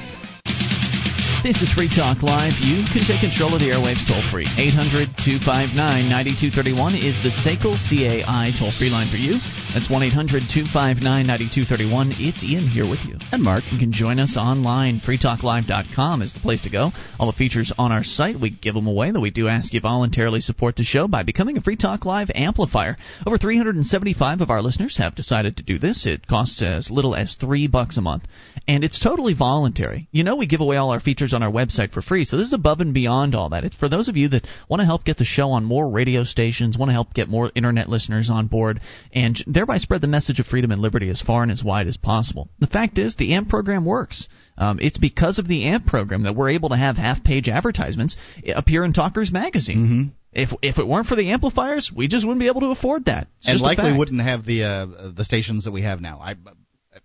This 1.44 1.60
is 1.60 1.68
Free 1.76 1.91
Talk 1.91 2.24
Live. 2.24 2.56
You 2.64 2.88
can 2.88 3.03
take 3.03 3.20
control 3.20 3.52
of 3.52 3.60
the 3.60 3.68
airwaves 3.68 4.07
toll 4.07 4.24
free. 4.32 4.48
800 4.56 5.11
259 5.20 5.76
9231 5.76 6.95
is 6.95 7.20
the 7.20 7.36
SACL 7.36 7.76
CAI 7.76 8.56
toll 8.56 8.72
free 8.80 8.88
line 8.88 9.11
for 9.11 9.20
you. 9.20 9.44
That's 9.74 9.90
1 9.90 10.04
800 10.04 10.44
259 10.54 11.02
9231. 11.02 12.14
It's 12.22 12.44
Ian 12.44 12.70
here 12.70 12.88
with 12.88 13.00
you. 13.10 13.18
And 13.32 13.41
Mark, 13.41 13.64
You 13.72 13.80
can 13.80 13.91
join 13.91 14.20
us 14.20 14.38
online. 14.38 15.00
FreeTalkLive.com 15.00 16.22
is 16.22 16.32
the 16.32 16.40
place 16.41 16.62
to 16.62 16.70
go. 16.70 16.91
All 17.20 17.32
the 17.32 17.36
features 17.36 17.74
on 17.76 17.91
our 17.91 18.04
site, 18.04 18.40
we 18.40 18.52
give 18.52 18.76
them 18.76 18.86
away, 18.86 19.10
though 19.10 19.20
we 19.20 19.32
do 19.32 19.48
ask 19.48 19.74
you 19.74 19.82
voluntarily 19.82 20.41
support 20.41 20.76
the 20.76 20.84
show 20.84 21.08
by 21.08 21.24
becoming 21.24 21.58
a 21.58 21.62
Free 21.62 21.76
Talk 21.76 22.06
Live 22.06 22.30
amplifier. 22.36 22.98
Over 23.26 23.40
375 23.40 24.41
of 24.41 24.52
our 24.52 24.62
listeners 24.62 24.98
have 24.98 25.16
decided 25.16 25.58
to 25.58 25.64
do 25.64 25.80
this. 25.80 26.06
It 26.06 26.28
costs 26.28 26.62
as 26.62 26.91
little 26.91 27.16
as 27.16 27.34
three 27.34 27.66
bucks 27.66 27.98
a 27.98 28.02
month, 28.02 28.26
and 28.68 28.84
it's 28.84 29.00
totally 29.00 29.34
voluntary. 29.34 30.08
You 30.12 30.24
know, 30.24 30.36
we 30.36 30.45
give 30.45 30.62
away 30.62 30.78
all 30.78 30.91
our 30.91 31.00
features 31.00 31.34
on 31.34 31.41
our 31.41 31.52
website 31.52 31.94
for 31.94 32.04
free, 32.04 32.26
so 32.26 32.38
this 32.38 32.48
is 32.48 32.54
above 32.54 32.80
and 32.80 32.94
beyond 32.94 33.34
all 33.34 33.50
that. 33.50 33.64
It's 33.64 33.76
for 33.76 33.90
those 33.90 34.08
of 34.08 34.18
you 34.18 34.28
that 34.30 34.45
want 34.70 34.82
to 34.82 34.86
help 34.86 35.04
get 35.04 35.18
the 35.18 35.26
show 35.26 35.50
on 35.50 35.64
more 35.64 35.90
radio 35.90 36.26
stations, 36.26 36.78
want 36.78 36.90
to 36.90 36.94
help 36.94 37.16
get 37.16 37.28
more 37.28 37.52
internet 37.56 37.90
listeners 37.90 38.30
on 38.30 38.45
board, 38.45 38.80
and 39.12 39.41
thereby 39.64 39.77
spread 39.77 40.02
the 40.02 40.07
message 40.07 40.41
of 40.41 40.45
freedom 40.45 40.72
and 40.72 40.81
liberty 40.81 41.10
as 41.10 41.22
far 41.22 41.41
and 41.41 41.52
as 41.52 41.64
wide 41.64 41.88
as 41.88 41.95
possible. 41.95 42.49
The 42.60 42.68
fact 42.68 42.98
is, 42.98 43.15
the 43.15 43.34
AMP 43.34 43.48
program 43.48 43.85
works. 43.85 44.27
Um, 44.57 44.77
it's 44.81 44.98
because 44.98 45.40
of 45.40 45.48
the 45.48 45.64
AMP 45.65 45.88
program 45.88 46.23
that 46.23 46.35
we're 46.35 46.49
able 46.49 46.69
to 46.69 46.76
have 46.76 46.98
half-page 46.98 47.48
advertisements 47.48 48.18
appear 48.53 48.84
in 48.84 48.91
Talkers 48.91 49.31
Magazine. 49.31 49.77
Mm-hmm. 49.77 50.03
If 50.34 50.49
if 50.61 50.80
it 50.80 50.88
weren't 50.88 51.07
for 51.07 51.15
the 51.15 51.31
amplifiers, 51.31 51.91
we 51.95 52.07
just 52.07 52.26
wouldn't 52.26 52.41
be 52.41 52.48
able 52.48 52.61
to 52.61 52.72
afford 52.72 53.06
that. 53.06 53.27
It's 53.40 53.49
and 53.49 53.61
likely 53.61 53.95
wouldn't 53.98 54.22
have 54.22 54.45
the 54.45 54.64
uh, 54.64 55.11
the 55.15 55.23
stations 55.23 55.65
that 55.65 55.72
we 55.72 55.84
have 55.84 56.02
now. 56.02 56.19
I 56.19 56.35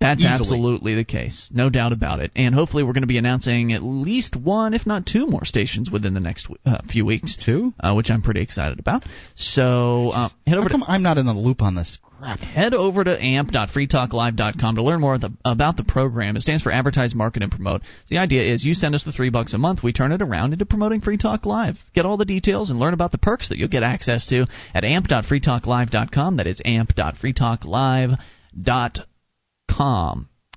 That's 0.01 0.21
easily. 0.21 0.35
absolutely 0.35 0.95
the 0.95 1.05
case, 1.05 1.51
no 1.53 1.71
doubt 1.71 1.93
about 1.93 2.21
it. 2.21 2.31
And 2.37 2.55
hopefully, 2.55 2.83
we're 2.83 2.93
going 2.93 3.03
to 3.03 3.09
be 3.09 3.19
announcing 3.19 3.73
at 3.73 3.83
least 3.83 4.37
one, 4.37 4.75
if 4.75 4.87
not 4.87 5.07
two, 5.07 5.27
more 5.27 5.45
stations 5.45 5.91
within 5.91 6.15
the 6.15 6.21
next 6.21 6.49
uh, 6.65 6.81
few 6.91 7.05
weeks. 7.05 7.37
Two? 7.45 7.73
uh, 7.81 7.95
which 7.95 8.11
I'm 8.11 8.23
pretty 8.23 8.41
excited 8.41 8.79
about. 8.79 9.05
So 9.35 10.11
uh, 10.11 10.29
head 10.47 10.55
How 10.55 10.59
over 10.59 10.69
to 10.69 10.85
I'm 10.87 11.03
not 11.03 11.19
in 11.19 11.27
the 11.27 11.33
loop 11.33 11.63
on 11.63 11.75
this 11.75 11.99
crap? 12.03 12.39
head 12.41 12.75
over 12.75 13.03
to 13.03 13.23
amp.freetalklive.com 13.23 14.75
to 14.77 14.83
learn 14.83 15.01
more 15.01 15.19
the, 15.19 15.33
about 15.45 15.77
the 15.77 15.85
program. 15.85 16.37
It 16.37 16.43
stands 16.43 16.63
for 16.63 16.71
Advertise, 16.71 17.15
Market, 17.15 17.43
and 17.43 17.51
Promote. 17.51 17.83
The 18.09 18.19
idea 18.19 18.43
is 18.43 18.65
you 18.65 18.75
send 18.75 18.95
us 18.95 19.05
the 19.05 19.13
three 19.13 19.31
bucks 19.31 19.55
a 19.55 19.59
month, 19.59 19.83
we 19.83 19.93
turn 19.93 20.13
it 20.13 20.23
around 20.23 20.53
into 20.53 20.67
promoting 20.67 21.01
Free 21.01 21.17
Talk 21.19 21.47
Live. 21.47 21.77
Get 21.95 22.07
all 22.07 22.17
the 22.17 22.25
details 22.25 22.71
and 22.71 22.79
learn 22.79 22.95
about 22.95 23.13
the 23.13 23.19
perks 23.19 23.49
that 23.49 23.59
you'll 23.59 23.69
get 23.69 23.83
access 23.83 24.27
to 24.29 24.47
at 24.75 24.85
amp.freetalklive.com. 24.85 26.37
That 26.37 26.47
is 26.47 26.61
amp.freetalklive.com. 26.65 28.19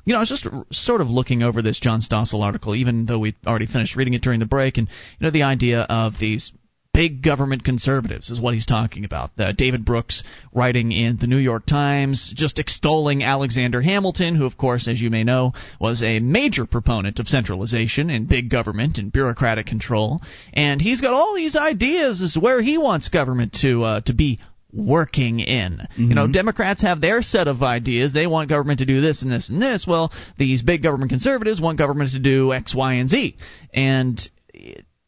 You 0.04 0.14
know, 0.14 0.18
I 0.18 0.22
was 0.22 0.30
just 0.30 0.48
sort 0.72 1.02
of 1.02 1.10
looking 1.10 1.44
over 1.44 1.62
this 1.62 1.80
John 1.80 2.02
Stossel 2.02 2.42
article, 2.44 2.76
even 2.76 3.06
though 3.06 3.20
we 3.20 3.36
already 3.46 3.68
finished 3.68 3.96
reading 3.96 4.16
it 4.16 4.24
during 4.24 4.40
the 4.40 4.48
break, 4.48 4.78
and 4.78 4.88
you 4.88 5.26
know 5.26 5.32
the 5.32 5.44
idea 5.44 5.82
of 5.82 6.14
these 6.20 6.52
big 6.94 7.24
government 7.24 7.64
conservatives 7.64 8.30
is 8.30 8.42
what 8.42 8.54
he's 8.54 8.66
talking 8.66 9.06
about. 9.06 9.32
Uh, 9.38 9.52
David 9.54 9.86
Brooks 9.86 10.24
writing 10.54 10.92
in 10.92 11.18
the 11.18 11.28
New 11.28 11.38
York 11.38 11.66
Times, 11.66 12.34
just 12.36 12.60
extolling 12.60 13.24
Alexander 13.24 13.82
Hamilton, 13.82 14.36
who, 14.36 14.46
of 14.46 14.58
course, 14.58 14.88
as 14.88 15.00
you 15.00 15.10
may 15.10 15.24
know, 15.24 15.54
was 15.80 16.04
a 16.04 16.20
major 16.20 16.66
proponent 16.66 17.20
of 17.20 17.28
centralization 17.28 18.10
and 18.10 18.28
big 18.28 18.50
government 18.50 18.98
and 18.98 19.12
bureaucratic 19.12 19.68
control. 19.68 20.22
And 20.54 20.82
he's 20.82 21.02
got 21.02 21.14
all 21.14 21.34
these 21.36 21.56
ideas 21.56 22.22
as 22.22 22.34
to 22.34 22.40
where 22.40 22.62
he 22.62 22.78
wants 22.78 23.10
government 23.10 23.54
to 23.62 23.84
uh, 23.84 24.02
to 24.02 24.14
be 24.14 24.40
working 24.74 25.40
in. 25.40 25.88
You 25.96 26.16
know, 26.16 26.24
mm-hmm. 26.24 26.32
Democrats 26.32 26.82
have 26.82 27.02
their 27.02 27.22
set 27.22 27.48
of 27.48 27.62
ideas. 27.64 28.14
They 28.14 28.28
want 28.28 28.50
government 28.50 28.80
to 28.80 28.86
do 28.86 29.02
this 29.02 29.22
and 29.22 29.32
this 29.32 29.50
and 29.50 29.62
this. 29.62 29.86
Well, 29.88 30.12
these 30.38 30.62
big 30.62 30.84
government 30.84 31.12
conservatives 31.12 31.60
want 31.60 31.78
government 31.78 32.12
to 32.12 32.20
do 32.20 32.54
X, 32.54 32.76
Y, 32.76 32.94
and 32.94 33.10
Z. 33.10 33.38
And 33.74 34.20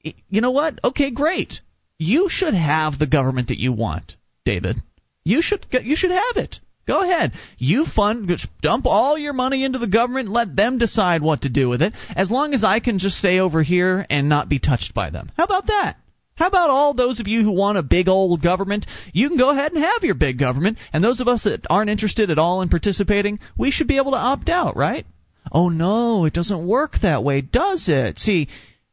you 0.04 0.42
know 0.42 0.52
what? 0.52 0.80
Okay, 0.84 1.12
great. 1.12 1.62
You 1.98 2.28
should 2.30 2.54
have 2.54 3.00
the 3.00 3.08
government 3.08 3.50
that 3.50 3.60
you 3.60 3.72
want, 3.72 4.16
David. 4.46 4.78
You 5.24 5.42
should 5.42 5.66
you 5.72 5.96
should 5.96 6.12
have 6.12 6.38
it. 6.38 6.60
Go 6.86 7.02
ahead. 7.02 7.32
You 7.58 7.86
fund 7.86 8.30
dump 8.62 8.86
all 8.86 9.18
your 9.18 9.32
money 9.32 9.64
into 9.64 9.80
the 9.80 9.88
government, 9.88 10.30
let 10.30 10.54
them 10.54 10.78
decide 10.78 11.22
what 11.22 11.44
to 11.44 11.50
do 11.50 11.70
with 11.70 11.82
it. 11.82 11.94
As 12.14 12.30
long 12.30 12.54
as 12.54 12.66
I 12.66 12.82
can 12.82 13.00
just 13.00 13.18
stay 13.18 13.40
over 13.40 13.64
here 13.64 14.06
and 14.10 14.28
not 14.28 14.50
be 14.50 14.60
touched 14.60 14.94
by 14.94 15.10
them. 15.10 15.32
How 15.38 15.46
about 15.46 15.68
that? 15.68 15.96
How 16.36 16.48
about 16.48 16.70
all 16.70 16.94
those 16.94 17.20
of 17.20 17.28
you 17.28 17.44
who 17.44 17.52
want 17.52 17.78
a 17.78 17.84
big 17.84 18.08
old 18.08 18.42
government? 18.42 18.88
You 19.14 19.30
can 19.30 19.38
go 19.38 19.52
ahead 19.52 19.72
and 19.72 19.84
have 19.84 20.04
your 20.04 20.16
big 20.16 20.40
government, 20.40 20.78
and 20.92 21.04
those 21.04 21.20
of 21.20 21.28
us 21.28 21.44
that 21.44 21.66
aren't 21.70 21.92
interested 21.92 22.32
at 22.32 22.40
all 22.40 22.62
in 22.62 22.70
participating, 22.70 23.40
we 23.58 23.72
should 23.72 23.88
be 23.88 23.98
able 23.98 24.12
to 24.12 24.18
opt 24.18 24.50
out, 24.50 24.76
right? 24.76 25.06
Oh 25.52 25.70
no, 25.70 26.26
it 26.26 26.34
doesn't 26.34 26.68
work 26.68 27.00
that 27.02 27.24
way, 27.24 27.42
does 27.42 27.88
it? 27.88 28.18
See, 28.18 28.48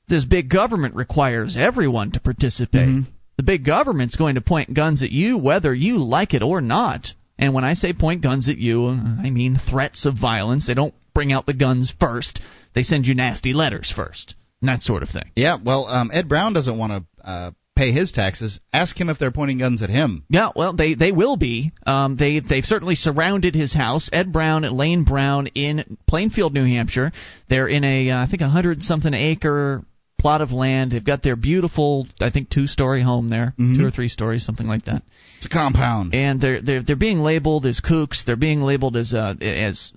this 0.09 0.25
big 0.25 0.51
government 0.51 0.97
requires 0.97 1.57
everyone 1.57 2.11
to 2.13 2.21
participate. 2.21 2.89
Mm-hmm. 2.89 3.11
The 3.37 3.43
big 3.43 3.65
government's 3.65 4.17
going 4.17 4.35
to 4.35 4.43
point 4.43 4.75
guns 4.75 5.03
at 5.03 5.11
you 5.11 5.39
whether 5.39 5.75
you 5.75 5.99
like 5.99 6.35
it 6.35 6.43
or 6.43 6.61
not. 6.61 7.09
And 7.39 7.55
when 7.55 7.65
I 7.65 7.73
say 7.73 7.95
point 7.95 8.23
guns 8.23 8.51
at 8.51 8.59
you, 8.59 8.89
I 8.89 9.31
mean 9.31 9.57
threats 9.57 10.05
of 10.05 10.19
violence. 10.19 10.67
They 10.67 10.75
don't 10.75 10.93
bring 11.15 11.33
out 11.33 11.47
the 11.47 11.55
guns 11.55 11.91
first. 11.99 12.39
They 12.75 12.83
send 12.83 13.07
you 13.07 13.15
nasty 13.15 13.55
letters 13.55 13.91
first. 13.91 14.35
And 14.61 14.69
that 14.69 14.83
sort 14.83 15.03
of 15.03 15.09
thing. 15.09 15.31
Yeah, 15.37 15.57
well, 15.63 15.87
um, 15.87 16.11
Ed 16.13 16.29
Brown 16.29 16.53
doesn't 16.53 16.77
want 16.77 16.93
to 16.93 17.27
uh, 17.27 17.51
pay 17.81 17.93
his 17.93 18.13
taxes. 18.13 18.61
Ask 18.75 19.01
him 19.01 19.09
if 19.09 19.19
they're 19.19 19.31
pointing 19.31 19.59
guns 19.59 19.81
at 19.81 19.89
him. 19.89 20.25
Yeah, 20.29 20.51
well, 20.55 20.75
they 20.75 20.95
they 20.95 21.13
will 21.13 21.37
be. 21.39 21.73
Um, 21.87 22.17
they 22.17 22.41
they've 22.41 22.65
certainly 22.65 22.95
surrounded 22.95 23.55
his 23.55 23.73
house. 23.73 24.11
Ed 24.13 24.33
Brown, 24.33 24.65
Elaine 24.65 25.05
Brown 25.05 25.47
in 25.49 25.97
Plainfield, 26.07 26.53
New 26.53 26.67
Hampshire. 26.67 27.11
They're 27.49 27.69
in 27.69 27.85
a 27.85 28.11
uh, 28.11 28.23
I 28.23 28.27
think 28.27 28.43
a 28.43 28.49
hundred 28.49 28.83
something 28.83 29.15
acre 29.15 29.83
plot 30.21 30.41
of 30.43 30.53
land. 30.53 30.93
They've 30.93 31.05
got 31.05 31.23
their 31.23 31.37
beautiful, 31.37 32.07
I 32.21 32.31
think, 32.31 32.51
two 32.51 32.67
story 32.67 33.03
home 33.03 33.29
there, 33.29 33.55
two 33.59 33.85
or 33.87 33.91
three 33.91 34.09
stories, 34.09 34.45
something 34.45 34.67
like 34.67 34.85
that. 34.85 35.03
It's 35.39 35.47
a 35.47 35.49
compound. 35.49 36.15
And 36.15 36.41
they're 36.41 36.61
they're 36.61 36.83
they're 36.83 36.97
being 36.97 37.21
labeled 37.21 37.65
as 37.65 37.81
kooks. 37.81 38.25
They're 38.27 38.37
being 38.37 38.61
labeled 38.61 38.97
as 38.97 39.15
uh, 39.15 39.35
as 39.41 39.93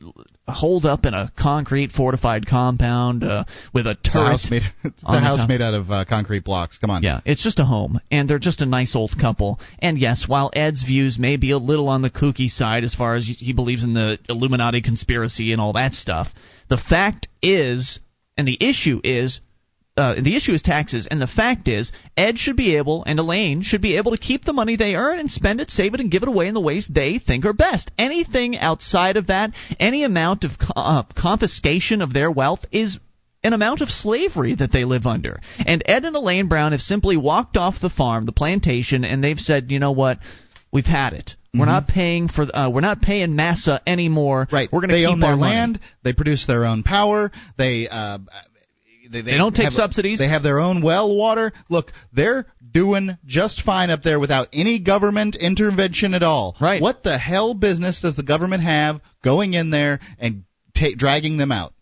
holed 0.48 0.86
up 0.86 1.06
in 1.06 1.14
a 1.14 1.32
concrete 1.38 1.92
fortified 1.92 2.46
compound 2.48 3.24
uh, 3.24 3.44
with 3.74 3.86
a 3.88 3.92
It's 3.92 4.10
a 4.10 4.12
turret. 4.12 4.30
house 4.32 4.48
made. 4.50 4.62
It's 4.84 5.04
a 5.06 5.12
the 5.12 5.20
house 5.20 5.40
top. 5.40 5.50
made 5.50 5.62
out 5.62 5.74
of 5.74 5.92
uh, 5.92 6.06
concrete 6.08 6.44
blocks. 6.46 6.78
Come 6.78 6.90
on. 6.92 7.04
Yeah, 7.04 7.20
it's 7.26 7.44
just 7.44 7.60
a 7.60 7.66
home, 7.66 8.00
and 8.12 8.30
they're 8.30 8.40
just 8.40 8.62
a 8.62 8.66
nice 8.66 8.96
old 8.96 9.12
couple. 9.20 9.60
And 9.80 9.98
yes, 9.98 10.26
while 10.28 10.50
Ed's 10.54 10.84
views 10.84 11.18
may 11.20 11.36
be 11.38 11.52
a 11.52 11.58
little 11.58 11.90
on 11.90 12.02
the 12.02 12.10
kooky 12.10 12.48
side 12.50 12.84
as 12.86 12.96
far 12.96 13.16
as 13.18 13.26
he 13.28 13.52
believes 13.54 13.84
in 13.84 13.94
the 13.94 14.20
Illuminati 14.30 14.82
conspiracy 14.82 15.52
and 15.52 15.60
all 15.62 15.74
that 15.74 15.94
stuff, 15.94 16.28
the 16.70 16.78
fact 16.78 17.28
is, 17.42 18.00
and 18.38 18.48
the 18.48 18.58
issue 18.62 19.02
is, 19.04 19.42
uh, 19.96 20.16
the 20.16 20.36
issue 20.36 20.54
is 20.54 20.64
taxes, 20.64 21.08
and 21.10 21.22
the 21.22 21.28
fact 21.28 21.68
is, 21.68 21.92
Ed 22.18 22.40
should 22.40 22.56
be 22.56 22.78
able 22.78 23.04
and 23.04 23.20
Elaine 23.20 23.62
should 23.62 23.82
be 23.82 23.98
able 23.98 24.12
to 24.12 24.18
keep 24.18 24.44
the 24.44 24.54
money 24.54 24.76
they 24.76 24.96
earn 24.96 25.20
and 25.20 25.30
spend 25.30 25.62
it, 25.62 25.70
save 25.70 25.94
it, 25.94 26.00
and 26.00 26.10
give 26.10 26.24
it 26.24 26.30
away 26.30 26.48
in 26.48 26.56
the 26.56 26.62
ways 26.62 26.88
they 26.88 27.20
think 27.20 27.46
are 27.46 27.54
best. 27.54 27.92
Anything 28.00 28.58
outside 28.58 29.18
of 29.18 29.28
that, 29.28 29.52
any 29.80 30.04
amount 30.04 30.46
of 30.46 30.52
uh, 30.76 31.04
confiscation 31.16 32.02
of 32.02 32.12
their 32.12 32.32
wealth 32.32 32.66
is 32.72 32.98
an 33.44 33.54
amount 33.54 33.82
of 33.82 33.90
slavery 33.90 34.56
that 34.56 34.72
they 34.72 34.84
live 34.84 35.06
under. 35.06 35.40
And 35.60 35.84
Ed 35.86 36.06
and 36.06 36.16
Elaine 36.16 36.48
Brown 36.48 36.72
have 36.72 36.82
simply 36.82 37.18
walked 37.18 37.58
off 37.58 37.76
the 37.82 37.90
farm, 37.90 38.26
the 38.26 38.32
plantation, 38.32 39.04
and 39.04 39.24
they've 39.24 39.40
said, 39.40 39.70
you 39.70 39.80
know 39.80 39.92
what, 39.92 40.18
we've 40.72 40.86
had 40.86 41.14
it. 41.14 41.36
We're 41.56 41.66
not 41.66 41.88
paying 41.88 42.30
for. 42.30 42.48
Uh, 42.52 42.72
we're 42.72 42.82
not 42.82 43.04
paying 43.04 43.36
Massa 43.36 43.80
anymore. 43.86 44.48
Right. 44.52 44.68
We're 44.72 44.80
going 44.80 44.90
to 44.90 44.96
they 44.96 45.02
keep 45.02 45.10
own 45.12 45.20
their 45.20 45.30
our 45.30 45.36
money. 45.36 45.52
land. 45.56 45.80
They 46.04 46.14
produce 46.14 46.48
their 46.48 46.66
own 46.66 46.82
power. 46.82 47.32
They. 47.60 47.88
Uh, 47.88 48.18
they, 49.22 49.32
They 49.32 49.38
don't 49.38 49.56
take 49.56 49.66
have- 49.66 49.74
subsidies. 49.74 50.20
They 50.20 50.28
have 50.28 50.44
their 50.44 50.60
own 50.60 50.82
well 50.82 51.16
water. 51.16 51.54
Look, 51.70 51.92
they're 52.12 52.46
doing 52.72 53.18
just 53.26 53.62
fine 53.64 53.90
up 53.90 54.02
there 54.04 54.20
without 54.20 54.48
any 54.52 54.80
government 54.80 55.36
intervention 55.36 56.14
at 56.14 56.24
all. 56.24 56.56
Right. 56.60 56.82
What 56.82 57.04
the 57.04 57.18
hell 57.18 57.54
business 57.54 58.02
does 58.02 58.16
the 58.16 58.24
government 58.24 58.64
have 58.64 59.00
going 59.24 59.54
in 59.54 59.70
there 59.70 60.00
and 60.20 60.44
ta- 60.76 60.96
dragging 60.98 61.38
them 61.38 61.52
out? 61.52 61.74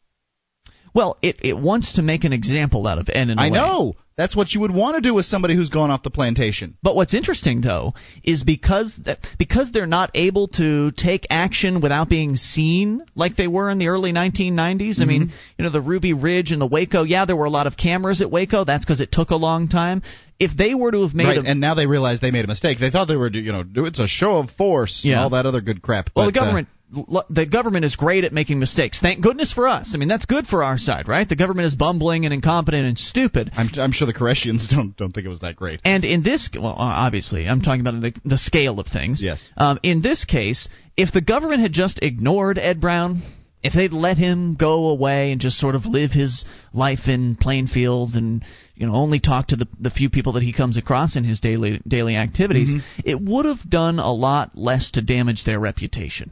Well, 0.93 1.17
it 1.21 1.37
it 1.41 1.57
wants 1.57 1.93
to 1.93 2.01
make 2.01 2.25
an 2.25 2.33
example 2.33 2.85
out 2.85 2.97
of 2.99 3.07
Ed 3.09 3.29
and 3.29 3.39
I 3.39 3.47
Elaine. 3.47 3.53
know. 3.53 3.93
That's 4.17 4.35
what 4.35 4.51
you 4.53 4.59
would 4.61 4.71
want 4.71 4.95
to 4.95 5.01
do 5.01 5.13
with 5.13 5.25
somebody 5.25 5.55
who's 5.55 5.69
gone 5.69 5.89
off 5.89 6.03
the 6.03 6.11
plantation. 6.11 6.77
But 6.83 6.95
what's 6.95 7.13
interesting 7.13 7.61
though 7.61 7.93
is 8.23 8.43
because 8.43 8.99
that, 9.05 9.19
because 9.39 9.71
they're 9.71 9.87
not 9.87 10.11
able 10.15 10.47
to 10.49 10.91
take 10.91 11.25
action 11.29 11.81
without 11.81 12.09
being 12.09 12.35
seen 12.35 13.03
like 13.15 13.35
they 13.35 13.47
were 13.47 13.69
in 13.69 13.77
the 13.77 13.87
early 13.87 14.11
1990s. 14.11 14.51
Mm-hmm. 14.79 15.01
I 15.01 15.05
mean, 15.05 15.31
you 15.57 15.63
know, 15.63 15.71
the 15.71 15.81
Ruby 15.81 16.13
Ridge 16.13 16.51
and 16.51 16.61
the 16.61 16.67
Waco. 16.67 17.03
Yeah, 17.03 17.25
there 17.25 17.35
were 17.35 17.45
a 17.45 17.49
lot 17.49 17.67
of 17.67 17.77
cameras 17.77 18.21
at 18.21 18.29
Waco. 18.29 18.65
That's 18.65 18.83
because 18.85 18.99
it 19.01 19.11
took 19.11 19.29
a 19.29 19.35
long 19.37 19.69
time. 19.69 20.03
If 20.39 20.57
they 20.57 20.73
were 20.73 20.91
to 20.91 21.03
have 21.03 21.13
made 21.13 21.25
right, 21.25 21.37
a, 21.37 21.41
and 21.49 21.61
now 21.61 21.75
they 21.75 21.85
realize 21.85 22.19
they 22.19 22.31
made 22.31 22.45
a 22.45 22.47
mistake. 22.47 22.79
They 22.79 22.89
thought 22.89 23.07
they 23.07 23.15
were, 23.15 23.29
you 23.29 23.51
know, 23.51 23.63
it's 23.85 23.99
a 23.99 24.07
show 24.07 24.37
of 24.39 24.49
force 24.51 25.01
Yeah. 25.03 25.13
and 25.13 25.19
all 25.21 25.29
that 25.31 25.45
other 25.45 25.61
good 25.61 25.81
crap. 25.81 26.09
well, 26.15 26.25
but, 26.27 26.33
the 26.33 26.39
uh, 26.39 26.43
government. 26.43 26.67
l- 26.67 26.80
The 26.91 27.45
government 27.45 27.85
is 27.85 27.95
great 27.95 28.25
at 28.25 28.33
making 28.33 28.59
mistakes. 28.59 28.99
Thank 28.99 29.21
goodness 29.21 29.53
for 29.53 29.67
us. 29.67 29.93
I 29.93 29.97
mean, 29.97 30.09
that's 30.09 30.25
good 30.25 30.45
for 30.45 30.61
our 30.63 30.77
side, 30.77 31.07
right? 31.07 31.27
The 31.27 31.37
government 31.37 31.67
is 31.67 31.75
bumbling 31.75 32.25
and 32.25 32.33
incompetent 32.33 32.85
and 32.85 32.99
stupid. 32.99 33.49
I'm, 33.55 33.69
I'm 33.77 33.93
sure 33.93 34.05
the 34.07 34.13
Koreshians 34.13 34.67
don't 34.69 34.95
don't 34.97 35.13
think 35.13 35.25
it 35.25 35.29
was 35.29 35.39
that 35.39 35.55
great. 35.55 35.79
And 35.85 36.03
in 36.03 36.21
this, 36.21 36.49
well, 36.53 36.75
obviously, 36.77 37.47
I'm 37.47 37.61
talking 37.61 37.81
about 37.81 38.01
the, 38.01 38.13
the 38.25 38.37
scale 38.37 38.79
of 38.79 38.87
things. 38.87 39.21
Yes. 39.23 39.41
Um, 39.55 39.79
in 39.83 40.01
this 40.01 40.25
case, 40.25 40.67
if 40.97 41.13
the 41.13 41.21
government 41.21 41.61
had 41.61 41.71
just 41.71 41.99
ignored 42.01 42.57
Ed 42.57 42.81
Brown, 42.81 43.21
if 43.63 43.73
they'd 43.73 43.93
let 43.93 44.17
him 44.17 44.55
go 44.55 44.89
away 44.89 45.31
and 45.31 45.39
just 45.39 45.57
sort 45.57 45.75
of 45.75 45.85
live 45.85 46.11
his 46.11 46.43
life 46.73 47.07
in 47.07 47.35
Plainfield 47.35 48.15
and 48.15 48.43
you 48.75 48.85
know 48.85 48.95
only 48.95 49.21
talk 49.21 49.47
to 49.47 49.55
the 49.55 49.67
the 49.79 49.91
few 49.91 50.09
people 50.09 50.33
that 50.33 50.43
he 50.43 50.51
comes 50.51 50.75
across 50.75 51.15
in 51.15 51.23
his 51.23 51.39
daily 51.39 51.81
daily 51.87 52.17
activities, 52.17 52.73
it 53.05 53.21
would 53.21 53.45
have 53.45 53.69
done 53.69 53.99
a 53.99 54.11
lot 54.11 54.57
less 54.57 54.91
to 54.91 55.01
damage 55.01 55.45
their 55.45 55.59
reputation. 55.59 56.31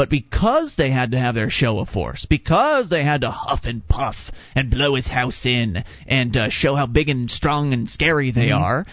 But 0.00 0.08
because 0.08 0.76
they 0.76 0.90
had 0.90 1.10
to 1.10 1.18
have 1.18 1.34
their 1.34 1.50
show 1.50 1.78
of 1.78 1.90
force, 1.90 2.24
because 2.24 2.88
they 2.88 3.04
had 3.04 3.20
to 3.20 3.30
huff 3.30 3.66
and 3.66 3.86
puff 3.86 4.16
and 4.54 4.70
blow 4.70 4.94
his 4.94 5.06
house 5.06 5.44
in 5.44 5.84
and 6.06 6.34
uh, 6.34 6.48
show 6.48 6.74
how 6.74 6.86
big 6.86 7.10
and 7.10 7.30
strong 7.30 7.74
and 7.74 7.86
scary 7.86 8.30
they 8.30 8.50
are, 8.50 8.86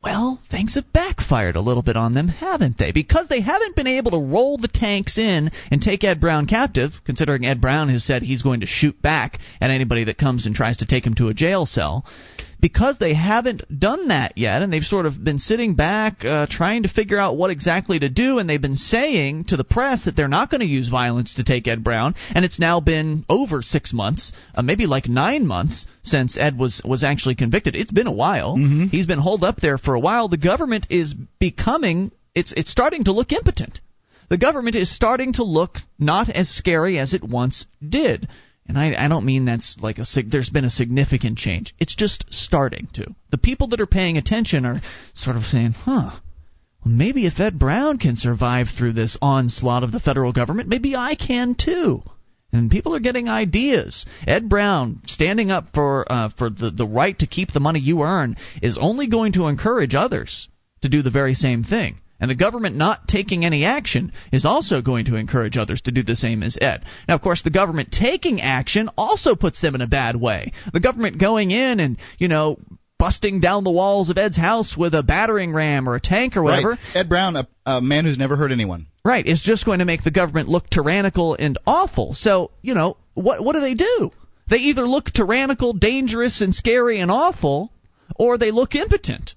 well, 0.00 0.40
things 0.48 0.76
have 0.76 0.92
backfired 0.92 1.56
a 1.56 1.60
little 1.60 1.82
bit 1.82 1.96
on 1.96 2.14
them, 2.14 2.28
haven't 2.28 2.78
they? 2.78 2.92
Because 2.92 3.26
they 3.26 3.40
haven't 3.40 3.74
been 3.74 3.88
able 3.88 4.12
to 4.12 4.32
roll 4.32 4.58
the 4.58 4.68
tanks 4.68 5.18
in 5.18 5.50
and 5.72 5.82
take 5.82 6.04
Ed 6.04 6.20
Brown 6.20 6.46
captive, 6.46 6.92
considering 7.04 7.44
Ed 7.44 7.60
Brown 7.60 7.88
has 7.88 8.04
said 8.04 8.22
he's 8.22 8.42
going 8.42 8.60
to 8.60 8.66
shoot 8.66 9.02
back 9.02 9.40
at 9.60 9.72
anybody 9.72 10.04
that 10.04 10.18
comes 10.18 10.46
and 10.46 10.54
tries 10.54 10.76
to 10.76 10.86
take 10.86 11.04
him 11.04 11.14
to 11.14 11.30
a 11.30 11.34
jail 11.34 11.66
cell. 11.66 12.06
Because 12.60 12.98
they 12.98 13.14
haven't 13.14 13.62
done 13.78 14.08
that 14.08 14.36
yet, 14.36 14.62
and 14.62 14.72
they've 14.72 14.82
sort 14.82 15.06
of 15.06 15.22
been 15.22 15.38
sitting 15.38 15.74
back 15.74 16.24
uh, 16.24 16.46
trying 16.50 16.82
to 16.82 16.88
figure 16.88 17.18
out 17.18 17.36
what 17.36 17.50
exactly 17.50 17.98
to 18.00 18.08
do, 18.08 18.38
and 18.38 18.50
they've 18.50 18.60
been 18.60 18.74
saying 18.74 19.44
to 19.44 19.56
the 19.56 19.64
press 19.64 20.04
that 20.04 20.16
they're 20.16 20.26
not 20.26 20.50
going 20.50 20.60
to 20.60 20.66
use 20.66 20.88
violence 20.88 21.34
to 21.34 21.44
take 21.44 21.68
Ed 21.68 21.84
Brown, 21.84 22.14
and 22.34 22.44
it's 22.44 22.58
now 22.58 22.80
been 22.80 23.24
over 23.28 23.62
six 23.62 23.92
months, 23.92 24.32
uh, 24.54 24.62
maybe 24.62 24.86
like 24.86 25.08
nine 25.08 25.46
months 25.46 25.86
since 26.02 26.36
Ed 26.36 26.58
was 26.58 26.82
was 26.84 27.04
actually 27.04 27.36
convicted. 27.36 27.76
It's 27.76 27.92
been 27.92 28.08
a 28.08 28.12
while. 28.12 28.56
He's 28.88 29.06
been 29.06 29.20
holed 29.20 29.44
up 29.44 29.60
there 29.60 29.78
for 29.78 29.94
a 29.94 30.00
while. 30.00 30.28
The 30.28 30.36
government 30.36 30.86
is 30.90 31.14
becoming 31.38 32.10
it's 32.34 32.52
it's 32.56 32.70
starting 32.70 33.04
to 33.04 33.12
look 33.12 33.32
impotent. 33.32 33.80
The 34.28 34.38
government 34.38 34.76
is 34.76 34.94
starting 34.94 35.32
to 35.34 35.44
look 35.44 35.78
not 35.98 36.28
as 36.28 36.48
scary 36.50 36.98
as 36.98 37.14
it 37.14 37.24
once 37.24 37.64
did. 37.86 38.28
And 38.68 38.78
I, 38.78 38.94
I 39.06 39.08
don't 39.08 39.24
mean 39.24 39.46
that's 39.46 39.76
like 39.80 39.98
a 39.98 40.04
there's 40.26 40.50
been 40.50 40.66
a 40.66 40.70
significant 40.70 41.38
change. 41.38 41.74
It's 41.78 41.94
just 41.94 42.26
starting 42.30 42.88
to. 42.92 43.14
The 43.30 43.38
people 43.38 43.68
that 43.68 43.80
are 43.80 43.86
paying 43.86 44.18
attention 44.18 44.66
are 44.66 44.82
sort 45.14 45.36
of 45.36 45.44
saying, 45.44 45.72
"Huh, 45.72 46.10
well, 46.84 46.94
maybe 46.94 47.24
if 47.24 47.40
Ed 47.40 47.58
Brown 47.58 47.96
can 47.98 48.16
survive 48.16 48.68
through 48.68 48.92
this 48.92 49.16
onslaught 49.22 49.84
of 49.84 49.92
the 49.92 50.00
federal 50.00 50.34
government, 50.34 50.68
maybe 50.68 50.94
I 50.94 51.14
can 51.14 51.54
too." 51.54 52.02
And 52.52 52.70
people 52.70 52.94
are 52.94 53.00
getting 53.00 53.28
ideas. 53.28 54.04
Ed 54.26 54.48
Brown 54.50 55.00
standing 55.06 55.50
up 55.50 55.68
for 55.72 56.10
uh, 56.10 56.28
for 56.36 56.50
the 56.50 56.70
the 56.70 56.86
right 56.86 57.18
to 57.20 57.26
keep 57.26 57.52
the 57.52 57.60
money 57.60 57.80
you 57.80 58.02
earn 58.02 58.36
is 58.60 58.76
only 58.78 59.06
going 59.06 59.32
to 59.32 59.48
encourage 59.48 59.94
others 59.94 60.48
to 60.82 60.90
do 60.90 61.00
the 61.00 61.10
very 61.10 61.34
same 61.34 61.64
thing. 61.64 62.00
And 62.20 62.30
the 62.30 62.34
government 62.34 62.76
not 62.76 63.06
taking 63.06 63.44
any 63.44 63.64
action 63.64 64.12
is 64.32 64.44
also 64.44 64.82
going 64.82 65.04
to 65.04 65.16
encourage 65.16 65.56
others 65.56 65.82
to 65.82 65.92
do 65.92 66.02
the 66.02 66.16
same 66.16 66.42
as 66.42 66.58
Ed. 66.60 66.84
Now, 67.06 67.14
of 67.14 67.22
course, 67.22 67.42
the 67.42 67.50
government 67.50 67.92
taking 67.92 68.40
action 68.40 68.90
also 68.98 69.36
puts 69.36 69.60
them 69.60 69.74
in 69.76 69.80
a 69.80 69.86
bad 69.86 70.16
way. 70.16 70.52
The 70.72 70.80
government 70.80 71.20
going 71.20 71.52
in 71.52 71.78
and, 71.78 71.96
you 72.18 72.26
know, 72.26 72.58
busting 72.98 73.40
down 73.40 73.62
the 73.62 73.70
walls 73.70 74.10
of 74.10 74.18
Ed's 74.18 74.36
house 74.36 74.76
with 74.76 74.94
a 74.94 75.02
battering 75.04 75.52
ram 75.52 75.88
or 75.88 75.94
a 75.94 76.00
tank 76.00 76.36
or 76.36 76.42
whatever. 76.42 76.70
Right. 76.70 76.78
Ed 76.96 77.08
Brown, 77.08 77.36
a, 77.36 77.48
a 77.64 77.80
man 77.80 78.04
who's 78.04 78.18
never 78.18 78.36
hurt 78.36 78.50
anyone. 78.50 78.86
Right, 79.04 79.24
is 79.24 79.40
just 79.40 79.64
going 79.64 79.78
to 79.78 79.84
make 79.84 80.02
the 80.02 80.10
government 80.10 80.48
look 80.48 80.68
tyrannical 80.68 81.34
and 81.34 81.56
awful. 81.66 82.12
So, 82.12 82.50
you 82.60 82.74
know, 82.74 82.96
what 83.14 83.42
what 83.42 83.54
do 83.54 83.60
they 83.60 83.74
do? 83.74 84.10
They 84.50 84.56
either 84.56 84.86
look 84.86 85.06
tyrannical, 85.12 85.72
dangerous, 85.72 86.40
and 86.40 86.54
scary 86.54 87.00
and 87.00 87.10
awful, 87.10 87.72
or 88.16 88.36
they 88.36 88.50
look 88.50 88.74
impotent. 88.74 89.34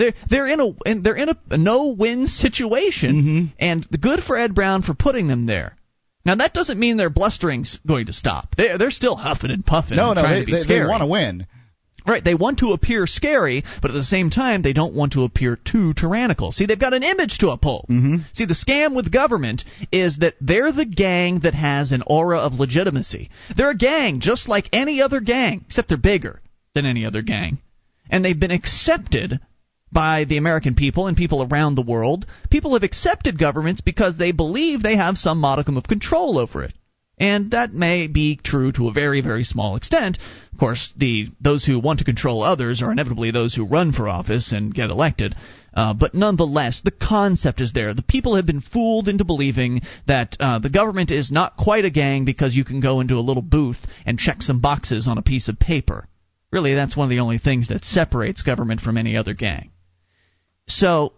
They're 0.00 0.14
they're 0.30 0.46
in 0.46 0.60
a 0.60 0.74
and 0.86 1.04
they're 1.04 1.14
in 1.14 1.28
a, 1.28 1.58
no-win 1.58 2.26
situation, 2.26 3.52
and 3.58 3.86
good 4.00 4.20
for 4.20 4.38
Ed 4.38 4.54
Brown 4.54 4.80
for 4.82 4.94
putting 4.94 5.28
them 5.28 5.44
there. 5.44 5.76
Now 6.24 6.36
that 6.36 6.54
doesn't 6.54 6.78
mean 6.78 6.96
their 6.96 7.10
blustering's 7.10 7.78
going 7.86 8.06
to 8.06 8.14
stop. 8.14 8.56
They 8.56 8.76
they're 8.78 8.90
still 8.90 9.14
huffing 9.16 9.50
and 9.50 9.64
puffing. 9.64 9.98
No, 9.98 10.12
and 10.12 10.16
no, 10.16 10.22
trying 10.22 10.46
they, 10.46 10.52
they, 10.52 10.78
they 10.78 10.84
want 10.84 11.02
to 11.02 11.06
win. 11.06 11.46
Right, 12.06 12.24
they 12.24 12.34
want 12.34 12.60
to 12.60 12.72
appear 12.72 13.06
scary, 13.06 13.62
but 13.82 13.90
at 13.90 13.94
the 13.94 14.02
same 14.02 14.30
time, 14.30 14.62
they 14.62 14.72
don't 14.72 14.94
want 14.94 15.12
to 15.12 15.24
appear 15.24 15.56
too 15.56 15.92
tyrannical. 15.92 16.50
See, 16.50 16.64
they've 16.64 16.78
got 16.78 16.94
an 16.94 17.02
image 17.02 17.36
to 17.38 17.50
uphold. 17.50 17.88
Mm-hmm. 17.90 18.22
See, 18.32 18.46
the 18.46 18.54
scam 18.54 18.96
with 18.96 19.12
government 19.12 19.64
is 19.92 20.16
that 20.20 20.34
they're 20.40 20.72
the 20.72 20.86
gang 20.86 21.40
that 21.40 21.52
has 21.52 21.92
an 21.92 22.02
aura 22.06 22.38
of 22.38 22.54
legitimacy. 22.54 23.28
They're 23.54 23.72
a 23.72 23.76
gang 23.76 24.20
just 24.20 24.48
like 24.48 24.70
any 24.72 25.02
other 25.02 25.20
gang, 25.20 25.66
except 25.66 25.88
they're 25.88 25.98
bigger 25.98 26.40
than 26.74 26.86
any 26.86 27.04
other 27.04 27.20
gang. 27.20 27.58
And 28.08 28.24
they've 28.24 28.40
been 28.40 28.50
accepted 28.50 29.38
by 29.92 30.24
the 30.24 30.36
American 30.36 30.74
people 30.74 31.06
and 31.06 31.16
people 31.16 31.42
around 31.42 31.74
the 31.74 31.82
world. 31.82 32.26
People 32.50 32.74
have 32.74 32.82
accepted 32.82 33.38
governments 33.38 33.80
because 33.80 34.16
they 34.16 34.32
believe 34.32 34.82
they 34.82 34.96
have 34.96 35.18
some 35.18 35.38
modicum 35.38 35.76
of 35.76 35.84
control 35.84 36.38
over 36.38 36.64
it. 36.64 36.74
And 37.18 37.50
that 37.50 37.74
may 37.74 38.06
be 38.06 38.36
true 38.42 38.72
to 38.72 38.88
a 38.88 38.92
very 38.92 39.20
very 39.20 39.44
small 39.44 39.76
extent. 39.76 40.18
Of 40.52 40.58
course 40.58 40.90
the 40.96 41.28
those 41.38 41.64
who 41.66 41.78
want 41.78 41.98
to 41.98 42.04
control 42.06 42.42
others 42.42 42.80
are 42.80 42.90
inevitably 42.90 43.30
those 43.30 43.54
who 43.54 43.66
run 43.66 43.92
for 43.92 44.08
office 44.08 44.52
and 44.52 44.74
get 44.74 44.88
elected. 44.88 45.36
Uh, 45.74 45.92
but 45.92 46.14
nonetheless 46.14 46.80
the 46.82 46.90
concept 46.90 47.60
is 47.60 47.72
there. 47.72 47.92
The 47.92 48.02
people 48.02 48.36
have 48.36 48.46
been 48.46 48.62
fooled 48.62 49.06
into 49.06 49.24
believing 49.24 49.82
that 50.06 50.34
uh, 50.40 50.60
the 50.60 50.70
government 50.70 51.10
is 51.10 51.30
not 51.30 51.58
quite 51.58 51.84
a 51.84 51.90
gang 51.90 52.24
because 52.24 52.56
you 52.56 52.64
can 52.64 52.80
go 52.80 53.00
into 53.00 53.16
a 53.16 53.26
little 53.28 53.42
booth 53.42 53.86
and 54.06 54.18
check 54.18 54.40
some 54.40 54.60
boxes 54.60 55.06
on 55.06 55.18
a 55.18 55.22
piece 55.22 55.48
of 55.48 55.58
paper. 55.58 56.08
Really 56.50 56.74
that's 56.74 56.96
one 56.96 57.04
of 57.04 57.10
the 57.10 57.20
only 57.20 57.38
things 57.38 57.68
that 57.68 57.84
separates 57.84 58.42
government 58.42 58.80
from 58.80 58.96
any 58.96 59.14
other 59.14 59.34
gang 59.34 59.72
so 60.70 61.12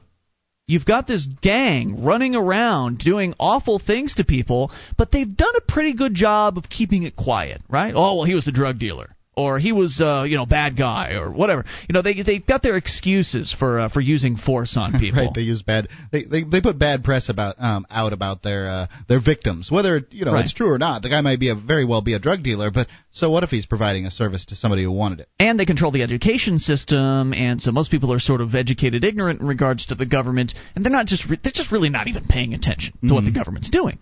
You've 0.69 0.87
got 0.87 1.07
this 1.07 1.27
gang 1.27 2.05
running 2.05 2.37
around 2.37 2.99
doing 2.99 3.35
awful 3.39 3.79
things 3.79 4.15
to 4.15 4.25
people, 4.25 4.71
but 4.97 5.11
they've 5.11 5.37
done 5.37 5.55
a 5.57 5.73
pretty 5.73 5.93
good 5.93 6.15
job 6.15 6.57
of 6.57 6.69
keeping 6.69 7.03
it 7.03 7.17
quiet, 7.17 7.61
right? 7.69 7.93
Oh, 7.95 8.15
well, 8.15 8.25
he 8.25 8.35
was 8.35 8.47
a 8.47 8.53
drug 8.53 8.79
dealer. 8.79 9.15
Or 9.35 9.59
he 9.59 9.73
was, 9.73 9.99
uh, 9.99 10.25
you 10.29 10.37
know, 10.37 10.45
bad 10.45 10.77
guy, 10.77 11.15
or 11.15 11.31
whatever. 11.33 11.65
You 11.89 11.95
know, 11.95 12.03
they 12.03 12.23
they've 12.23 12.47
got 12.47 12.63
their 12.63 12.77
excuses 12.77 13.51
for 13.59 13.81
uh, 13.81 13.89
for 13.89 14.03
using 14.03 14.37
force 14.37 14.77
on 14.77 14.93
people. 15.01 15.25
Right, 15.25 15.35
they 15.35 15.41
use 15.41 15.63
bad. 15.63 15.89
They, 16.11 16.25
they 16.25 16.43
they 16.45 16.61
put 16.61 16.79
bad 16.79 17.03
press 17.03 17.31
about 17.31 17.55
um 17.59 17.87
out 17.91 18.13
about 18.13 18.43
their 18.43 18.69
uh, 18.69 18.87
their 19.09 19.21
victims, 19.21 19.71
whether 19.71 20.03
you 20.11 20.27
know 20.27 20.35
Right. 20.35 20.45
it's 20.45 20.53
true 20.53 20.71
or 20.71 20.77
not. 20.79 21.01
The 21.01 21.09
guy 21.09 21.23
might 21.23 21.41
be 21.41 21.49
a 21.49 21.55
very 21.55 21.87
well 21.87 22.03
be 22.03 22.13
a 22.13 22.19
drug 22.19 22.43
dealer, 22.43 22.71
but 22.71 22.89
so 23.11 23.31
what 23.31 23.43
if 23.43 23.49
he's 23.49 23.65
providing 23.65 24.05
a 24.05 24.11
service 24.11 24.45
to 24.47 24.55
somebody 24.55 24.83
who 24.83 24.93
wanted 24.93 25.21
it? 25.21 25.29
and 25.41 25.59
they 25.59 25.65
control 25.67 25.93
the 25.93 26.03
education 26.03 26.59
system, 26.59 27.33
and 27.33 27.61
so 27.61 27.73
most 27.73 27.91
people 27.91 28.13
are 28.13 28.21
sort 28.21 28.43
of 28.43 28.55
educated 28.55 29.03
ignorant 29.03 29.41
in 29.41 29.47
regards 29.47 29.87
to 29.87 29.95
the 29.95 30.05
government, 30.07 30.53
and 30.75 30.85
they're 30.85 30.93
not 30.93 31.07
just 31.07 31.25
re- 31.29 31.39
they're 31.43 31.53
just 31.55 31.73
really 31.73 31.89
not 31.89 32.07
even 32.07 32.25
paying 32.29 32.53
attention 32.53 32.93
to 33.09 33.15
what 33.15 33.25
the 33.25 33.33
government's 33.33 33.71
doing. 33.71 33.99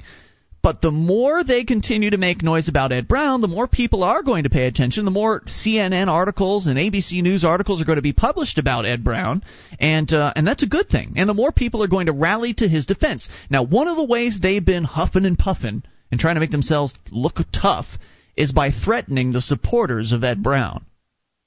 But 0.62 0.82
the 0.82 0.90
more 0.90 1.42
they 1.42 1.64
continue 1.64 2.10
to 2.10 2.18
make 2.18 2.42
noise 2.42 2.68
about 2.68 2.92
Ed 2.92 3.08
Brown, 3.08 3.40
the 3.40 3.48
more 3.48 3.66
people 3.66 4.02
are 4.02 4.22
going 4.22 4.44
to 4.44 4.50
pay 4.50 4.66
attention. 4.66 5.06
The 5.06 5.10
more 5.10 5.40
CNN 5.40 6.08
articles 6.08 6.66
and 6.66 6.76
ABC 6.76 7.22
News 7.22 7.44
articles 7.44 7.80
are 7.80 7.86
going 7.86 7.96
to 7.96 8.02
be 8.02 8.12
published 8.12 8.58
about 8.58 8.84
Ed 8.84 9.02
Brown, 9.02 9.42
and 9.78 10.12
uh, 10.12 10.32
and 10.36 10.46
that's 10.46 10.62
a 10.62 10.68
good 10.68 10.88
thing. 10.90 11.14
And 11.16 11.28
the 11.28 11.34
more 11.34 11.52
people 11.52 11.82
are 11.82 11.88
going 11.88 12.06
to 12.06 12.12
rally 12.12 12.52
to 12.54 12.68
his 12.68 12.84
defense. 12.84 13.28
Now, 13.48 13.62
one 13.62 13.88
of 13.88 13.96
the 13.96 14.04
ways 14.04 14.38
they've 14.40 14.64
been 14.64 14.84
huffing 14.84 15.24
and 15.24 15.38
puffing 15.38 15.82
and 16.10 16.20
trying 16.20 16.34
to 16.34 16.40
make 16.40 16.50
themselves 16.50 16.92
look 17.10 17.36
tough 17.52 17.86
is 18.36 18.52
by 18.52 18.70
threatening 18.70 19.32
the 19.32 19.40
supporters 19.42 20.12
of 20.12 20.24
Ed 20.24 20.42
Brown 20.42 20.84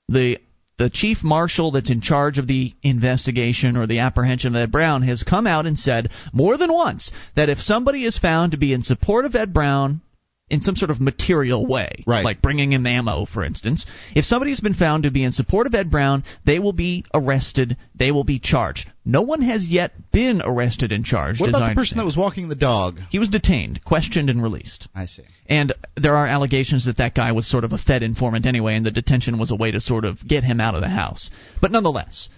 the 0.10 0.38
the 0.78 0.90
chief 0.90 1.24
marshal 1.24 1.72
that's 1.72 1.92
in 1.92 2.02
charge 2.02 2.38
of 2.38 2.48
the 2.48 2.74
investigation 2.82 3.78
or 3.78 3.86
the 3.86 4.00
apprehension 4.00 4.56
of 4.56 4.62
Ed 4.62 4.72
Brown 4.72 5.04
has 5.04 5.24
come 5.24 5.46
out 5.46 5.66
and 5.68 5.78
said 5.78 6.10
more 6.32 6.58
than 6.58 6.74
once 6.74 7.12
that 7.36 7.50
if 7.50 7.60
somebody 7.60 8.06
is 8.06 8.18
found 8.18 8.52
to 8.52 8.58
be 8.58 8.74
in 8.74 8.82
support 8.82 9.26
of 9.26 9.36
Ed 9.36 9.54
Brown, 9.54 10.02
in 10.50 10.62
some 10.62 10.76
sort 10.76 10.92
of 10.92 11.00
material 11.00 11.66
way, 11.66 12.04
Right. 12.06 12.24
like 12.24 12.42
bringing 12.42 12.74
him 12.74 12.86
ammo, 12.86 13.26
for 13.26 13.44
instance. 13.44 13.86
If 14.14 14.26
somebody's 14.26 14.60
been 14.60 14.74
found 14.74 15.04
to 15.04 15.12
be 15.12 15.24
in 15.24 15.32
support 15.32 15.68
of 15.68 15.74
Ed 15.74 15.90
Brown, 15.90 16.24
they 16.46 16.60
will 16.60 16.74
be 16.74 17.06
arrested. 17.14 17.78
They 17.96 18.12
will 18.12 18.26
be 18.26 18.40
charged. 18.40 18.90
No 19.06 19.22
one 19.22 19.42
has 19.42 19.66
yet 19.68 20.12
been 20.12 20.42
arrested 20.44 20.92
and 20.92 21.06
charged. 21.06 21.40
What 21.40 21.50
about 21.50 21.70
the 21.70 21.76
person 21.76 21.98
that 21.98 22.06
was 22.06 22.18
walking 22.18 22.50
the 22.50 22.56
dog? 22.56 23.00
He 23.10 23.20
was 23.20 23.30
detained, 23.30 23.84
questioned, 23.84 24.30
and 24.30 24.44
released. 24.44 24.88
I 24.94 25.06
see. 25.06 25.24
And 25.48 25.74
there 25.96 26.16
are 26.16 26.28
allegations 26.28 26.86
that 26.86 26.98
that 26.98 27.16
guy 27.16 27.32
was 27.32 27.48
sort 27.50 27.64
of 27.64 27.72
a 27.72 27.78
Fed 27.78 28.04
informant 28.04 28.46
anyway, 28.46 28.76
and 28.76 28.86
the 28.86 28.92
detention 28.92 29.38
was 29.40 29.50
a 29.52 29.56
way 29.56 29.72
to 29.72 29.80
sort 29.82 30.06
of 30.06 30.26
get 30.28 30.44
him 30.44 30.60
out 30.60 30.76
of 30.76 30.82
the 30.82 30.90
house. 30.90 31.30
But 31.62 31.72
nonetheless, 31.72 32.30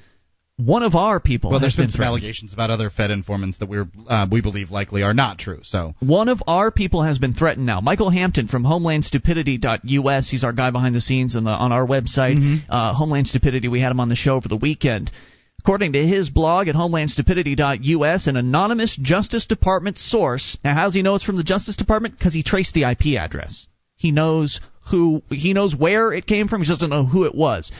one 0.57 0.83
of 0.83 0.95
our 0.95 1.19
people 1.19 1.51
Well, 1.51 1.59
there's 1.59 1.75
been 1.75 1.89
some 1.89 2.01
allegations 2.01 2.53
about 2.53 2.69
other 2.69 2.89
Fed 2.89 3.11
informants 3.11 3.57
that 3.57 3.67
we're 3.67 3.87
uh, 4.07 4.25
we 4.31 4.41
believe 4.41 4.71
likely 4.71 5.03
are 5.03 5.13
not 5.13 5.37
true. 5.37 5.59
So 5.63 5.95
One 5.99 6.29
of 6.29 6.41
our 6.47 6.71
people 6.71 7.03
has 7.03 7.17
been 7.17 7.33
threatened 7.33 7.65
now. 7.65 7.81
Michael 7.81 8.09
Hampton 8.09 8.47
from 8.47 8.63
HomelandStupidity.us. 8.63 10.29
He's 10.29 10.43
our 10.43 10.53
guy 10.53 10.71
behind 10.71 10.95
the 10.95 11.01
scenes 11.01 11.35
on, 11.35 11.43
the, 11.43 11.49
on 11.49 11.71
our 11.71 11.85
website. 11.85 12.63
Uh, 12.69 12.93
Homeland 12.93 13.27
Stupidity. 13.27 13.67
We 13.67 13.81
had 13.81 13.91
him 13.91 13.99
on 13.99 14.09
the 14.09 14.15
show 14.15 14.35
over 14.35 14.47
the 14.47 14.55
weekend. 14.55 15.11
According 15.59 15.93
to 15.93 16.05
his 16.05 16.29
blog 16.29 16.67
at 16.67 16.75
HomelandStupidity.us, 16.75 18.27
an 18.27 18.37
anonymous 18.37 18.97
Justice 19.01 19.47
Department 19.47 19.97
source. 19.97 20.57
Now, 20.63 20.75
how 20.75 20.85
does 20.85 20.93
he 20.93 21.01
know 21.01 21.15
it's 21.15 21.23
from 21.23 21.37
the 21.37 21.43
Justice 21.43 21.75
Department? 21.75 22.17
Because 22.17 22.33
he 22.33 22.43
traced 22.43 22.73
the 22.73 22.83
IP 22.83 23.19
address. 23.19 23.67
He 23.95 24.11
knows 24.11 24.61
who. 24.91 25.21
He 25.29 25.53
knows 25.53 25.75
where 25.75 26.13
it 26.13 26.27
came 26.27 26.47
from. 26.47 26.61
He 26.61 26.67
just 26.67 26.79
doesn't 26.79 26.91
know 26.95 27.05
who 27.05 27.25
it 27.25 27.35
was 27.35 27.71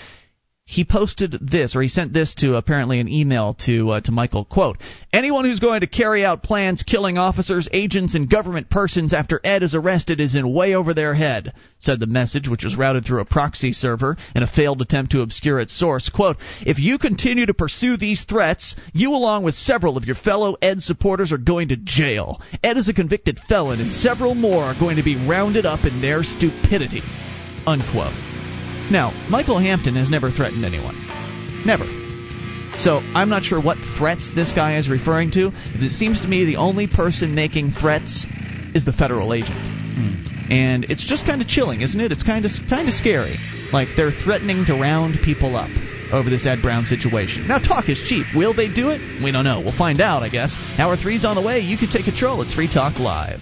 he 0.67 0.83
posted 0.83 1.37
this, 1.41 1.75
or 1.75 1.81
he 1.83 1.87
sent 1.87 2.11
this 2.11 2.33
to 2.33 2.55
apparently 2.55 2.99
an 2.99 3.07
email 3.07 3.53
to 3.65 3.91
uh, 3.91 4.01
to 4.01 4.11
Michael. 4.11 4.45
Quote: 4.45 4.77
Anyone 5.13 5.45
who's 5.45 5.59
going 5.59 5.81
to 5.81 5.87
carry 5.87 6.25
out 6.25 6.41
plans 6.41 6.81
killing 6.81 7.19
officers, 7.19 7.69
agents, 7.71 8.15
and 8.15 8.29
government 8.29 8.69
persons 8.69 9.13
after 9.13 9.39
Ed 9.43 9.61
is 9.61 9.75
arrested 9.75 10.19
is 10.19 10.33
in 10.33 10.53
way 10.53 10.73
over 10.73 10.95
their 10.95 11.13
head," 11.13 11.53
said 11.79 11.99
the 11.99 12.07
message, 12.07 12.49
which 12.49 12.63
was 12.63 12.75
routed 12.75 13.05
through 13.05 13.21
a 13.21 13.25
proxy 13.25 13.73
server 13.73 14.17
in 14.35 14.41
a 14.41 14.47
failed 14.47 14.81
attempt 14.81 15.11
to 15.11 15.21
obscure 15.21 15.59
its 15.59 15.77
source. 15.77 16.09
Quote: 16.09 16.37
If 16.61 16.79
you 16.79 16.97
continue 16.97 17.45
to 17.45 17.53
pursue 17.53 17.95
these 17.95 18.23
threats, 18.23 18.75
you, 18.91 19.13
along 19.13 19.43
with 19.43 19.53
several 19.53 19.97
of 19.97 20.05
your 20.05 20.15
fellow 20.15 20.57
Ed 20.63 20.81
supporters, 20.81 21.31
are 21.31 21.37
going 21.37 21.69
to 21.69 21.77
jail. 21.77 22.41
Ed 22.63 22.77
is 22.77 22.89
a 22.89 22.93
convicted 22.93 23.39
felon, 23.47 23.79
and 23.79 23.93
several 23.93 24.33
more 24.33 24.63
are 24.63 24.79
going 24.79 24.97
to 24.97 25.03
be 25.03 25.15
rounded 25.27 25.67
up 25.67 25.85
in 25.85 26.01
their 26.01 26.23
stupidity. 26.23 27.03
Unquote. 27.67 28.34
Now, 28.91 29.11
Michael 29.29 29.59
Hampton 29.59 29.95
has 29.95 30.09
never 30.09 30.29
threatened 30.29 30.63
anyone. 30.63 30.95
Never. 31.65 31.85
So 32.77 32.97
I'm 33.15 33.29
not 33.29 33.43
sure 33.43 33.61
what 33.61 33.77
threats 33.97 34.31
this 34.35 34.51
guy 34.51 34.77
is 34.77 34.89
referring 34.89 35.31
to. 35.31 35.51
It 35.75 35.91
seems 35.91 36.21
to 36.21 36.27
me 36.27 36.45
the 36.45 36.57
only 36.57 36.87
person 36.87 37.33
making 37.33 37.71
threats 37.71 38.25
is 38.75 38.85
the 38.85 38.93
federal 38.93 39.33
agent. 39.33 39.57
Hmm. 39.57 40.51
And 40.51 40.83
it's 40.85 41.05
just 41.05 41.25
kind 41.25 41.41
of 41.41 41.47
chilling, 41.47 41.81
isn't 41.81 41.99
it? 41.99 42.11
It's 42.11 42.23
kind 42.23 42.45
of 42.45 42.51
kind 42.69 42.87
of 42.87 42.93
scary. 42.93 43.37
Like 43.71 43.89
they're 43.95 44.11
threatening 44.11 44.65
to 44.65 44.73
round 44.73 45.17
people 45.23 45.55
up 45.55 45.71
over 46.11 46.29
this 46.29 46.45
Ed 46.45 46.61
Brown 46.61 46.85
situation. 46.85 47.47
Now 47.47 47.57
talk 47.57 47.89
is 47.89 47.99
cheap. 48.07 48.27
Will 48.35 48.53
they 48.53 48.71
do 48.71 48.89
it? 48.89 49.23
We 49.23 49.31
don't 49.31 49.45
know. 49.45 49.61
We'll 49.61 49.77
find 49.77 50.01
out, 50.01 50.21
I 50.21 50.29
guess. 50.29 50.55
Hour 50.77 50.97
three's 50.97 51.25
on 51.25 51.35
the 51.35 51.41
way. 51.41 51.61
You 51.61 51.77
can 51.77 51.89
take 51.89 52.05
control. 52.05 52.41
It's 52.41 52.53
Free 52.53 52.71
Talk 52.71 52.99
Live. 52.99 53.41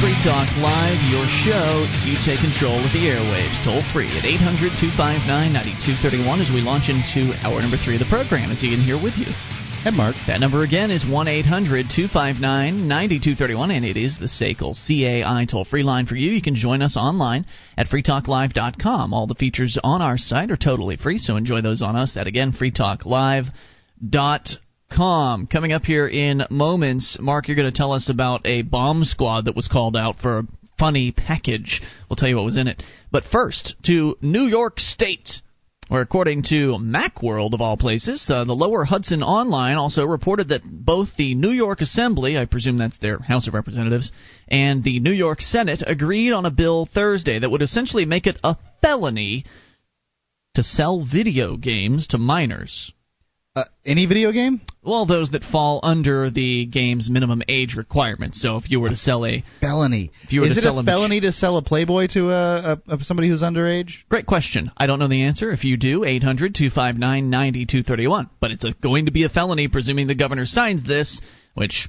Free 0.00 0.16
Talk 0.24 0.48
Live, 0.56 0.96
your 1.12 1.28
show. 1.44 1.84
You 2.08 2.16
take 2.24 2.40
control 2.40 2.80
of 2.80 2.88
the 2.96 3.04
airwaves, 3.04 3.60
toll 3.62 3.84
free 3.92 4.08
at 4.16 4.24
800 4.24 4.72
259 4.80 5.28
9231 5.28 6.40
as 6.40 6.48
we 6.48 6.64
launch 6.64 6.88
into 6.88 7.36
hour 7.44 7.60
number 7.60 7.76
three 7.76 8.00
of 8.00 8.02
the 8.02 8.08
program. 8.08 8.48
It's 8.48 8.64
Ian 8.64 8.80
here 8.80 8.96
with 8.96 9.20
you. 9.20 9.28
and 9.84 9.92
Mark, 9.92 10.16
That 10.26 10.40
number 10.40 10.64
again 10.64 10.90
is 10.90 11.04
1 11.04 11.28
800 11.28 11.92
259 11.92 12.88
9231, 12.88 13.70
and 13.70 13.84
it 13.84 14.00
is 14.00 14.16
the 14.16 14.24
SACL 14.32 14.72
CAI 14.72 15.44
toll 15.44 15.66
free 15.68 15.82
line 15.84 16.06
for 16.06 16.16
you. 16.16 16.32
You 16.32 16.40
can 16.40 16.54
join 16.56 16.80
us 16.80 16.96
online 16.96 17.44
at 17.76 17.88
freetalklive.com. 17.92 19.12
All 19.12 19.26
the 19.26 19.34
features 19.36 19.76
on 19.84 20.00
our 20.00 20.16
site 20.16 20.50
are 20.50 20.56
totally 20.56 20.96
free, 20.96 21.18
so 21.18 21.36
enjoy 21.36 21.60
those 21.60 21.82
on 21.82 21.94
us. 21.94 22.14
That 22.14 22.26
again, 22.26 22.52
freetalklive.com. 22.52 23.52
Coming 24.90 25.72
up 25.72 25.84
here 25.84 26.06
in 26.06 26.42
moments, 26.50 27.18
Mark, 27.20 27.48
you're 27.48 27.56
going 27.56 27.70
to 27.70 27.76
tell 27.76 27.92
us 27.92 28.08
about 28.10 28.42
a 28.44 28.62
bomb 28.62 29.04
squad 29.04 29.46
that 29.46 29.56
was 29.56 29.68
called 29.68 29.96
out 29.96 30.20
for 30.20 30.38
a 30.38 30.46
funny 30.78 31.12
package. 31.12 31.80
We'll 32.08 32.16
tell 32.16 32.28
you 32.28 32.36
what 32.36 32.44
was 32.44 32.56
in 32.56 32.68
it. 32.68 32.82
But 33.10 33.24
first, 33.24 33.76
to 33.84 34.16
New 34.20 34.46
York 34.46 34.80
State 34.80 35.42
where 35.90 36.02
according 36.02 36.44
to 36.44 36.78
Macworld 36.78 37.52
of 37.52 37.60
all 37.60 37.76
places, 37.76 38.24
uh, 38.30 38.44
the 38.44 38.52
Lower 38.52 38.84
Hudson 38.84 39.24
Online 39.24 39.76
also 39.76 40.04
reported 40.04 40.50
that 40.50 40.62
both 40.64 41.08
the 41.16 41.34
New 41.34 41.50
York 41.50 41.80
Assembly, 41.80 42.38
I 42.38 42.44
presume 42.44 42.78
that's 42.78 42.98
their 42.98 43.18
House 43.18 43.48
of 43.48 43.54
Representatives, 43.54 44.12
and 44.46 44.84
the 44.84 45.00
New 45.00 45.10
York 45.10 45.40
Senate 45.40 45.82
agreed 45.84 46.32
on 46.32 46.46
a 46.46 46.50
bill 46.52 46.86
Thursday 46.86 47.40
that 47.40 47.50
would 47.50 47.60
essentially 47.60 48.04
make 48.04 48.28
it 48.28 48.38
a 48.44 48.56
felony 48.80 49.44
to 50.54 50.62
sell 50.62 51.04
video 51.04 51.56
games 51.56 52.06
to 52.08 52.18
minors. 52.18 52.92
Uh, 53.56 53.64
any 53.84 54.06
video 54.06 54.30
game 54.30 54.60
Well, 54.82 55.06
those 55.06 55.30
that 55.30 55.42
fall 55.42 55.80
under 55.82 56.30
the 56.30 56.66
game's 56.66 57.10
minimum 57.10 57.42
age 57.48 57.74
requirements. 57.74 58.40
So 58.40 58.56
if 58.56 58.70
you 58.70 58.80
were 58.80 58.90
to 58.90 58.96
sell 58.96 59.26
a 59.26 59.44
felony. 59.60 60.12
If 60.22 60.32
you 60.32 60.40
were 60.40 60.46
Is 60.46 60.54
to 60.54 60.60
it 60.60 60.62
sell 60.62 60.78
a 60.78 60.84
felony 60.84 61.20
to 61.20 61.32
sell 61.32 61.56
a 61.56 61.62
Playboy 61.62 62.08
to 62.12 62.30
a, 62.30 62.80
a, 62.88 62.94
a 62.94 63.04
somebody 63.04 63.28
who's 63.28 63.42
underage? 63.42 63.90
Great 64.08 64.26
question. 64.26 64.70
I 64.76 64.86
don't 64.86 64.98
know 64.98 65.08
the 65.08 65.24
answer. 65.24 65.52
If 65.52 65.64
you 65.64 65.76
do, 65.76 66.04
800 66.04 66.54
259 66.54 67.28
9231. 67.28 68.30
But 68.40 68.52
it's 68.52 68.64
a, 68.64 68.72
going 68.72 69.06
to 69.06 69.12
be 69.12 69.24
a 69.24 69.28
felony, 69.28 69.68
presuming 69.68 70.06
the 70.06 70.14
governor 70.14 70.46
signs 70.46 70.86
this, 70.86 71.20
which, 71.54 71.88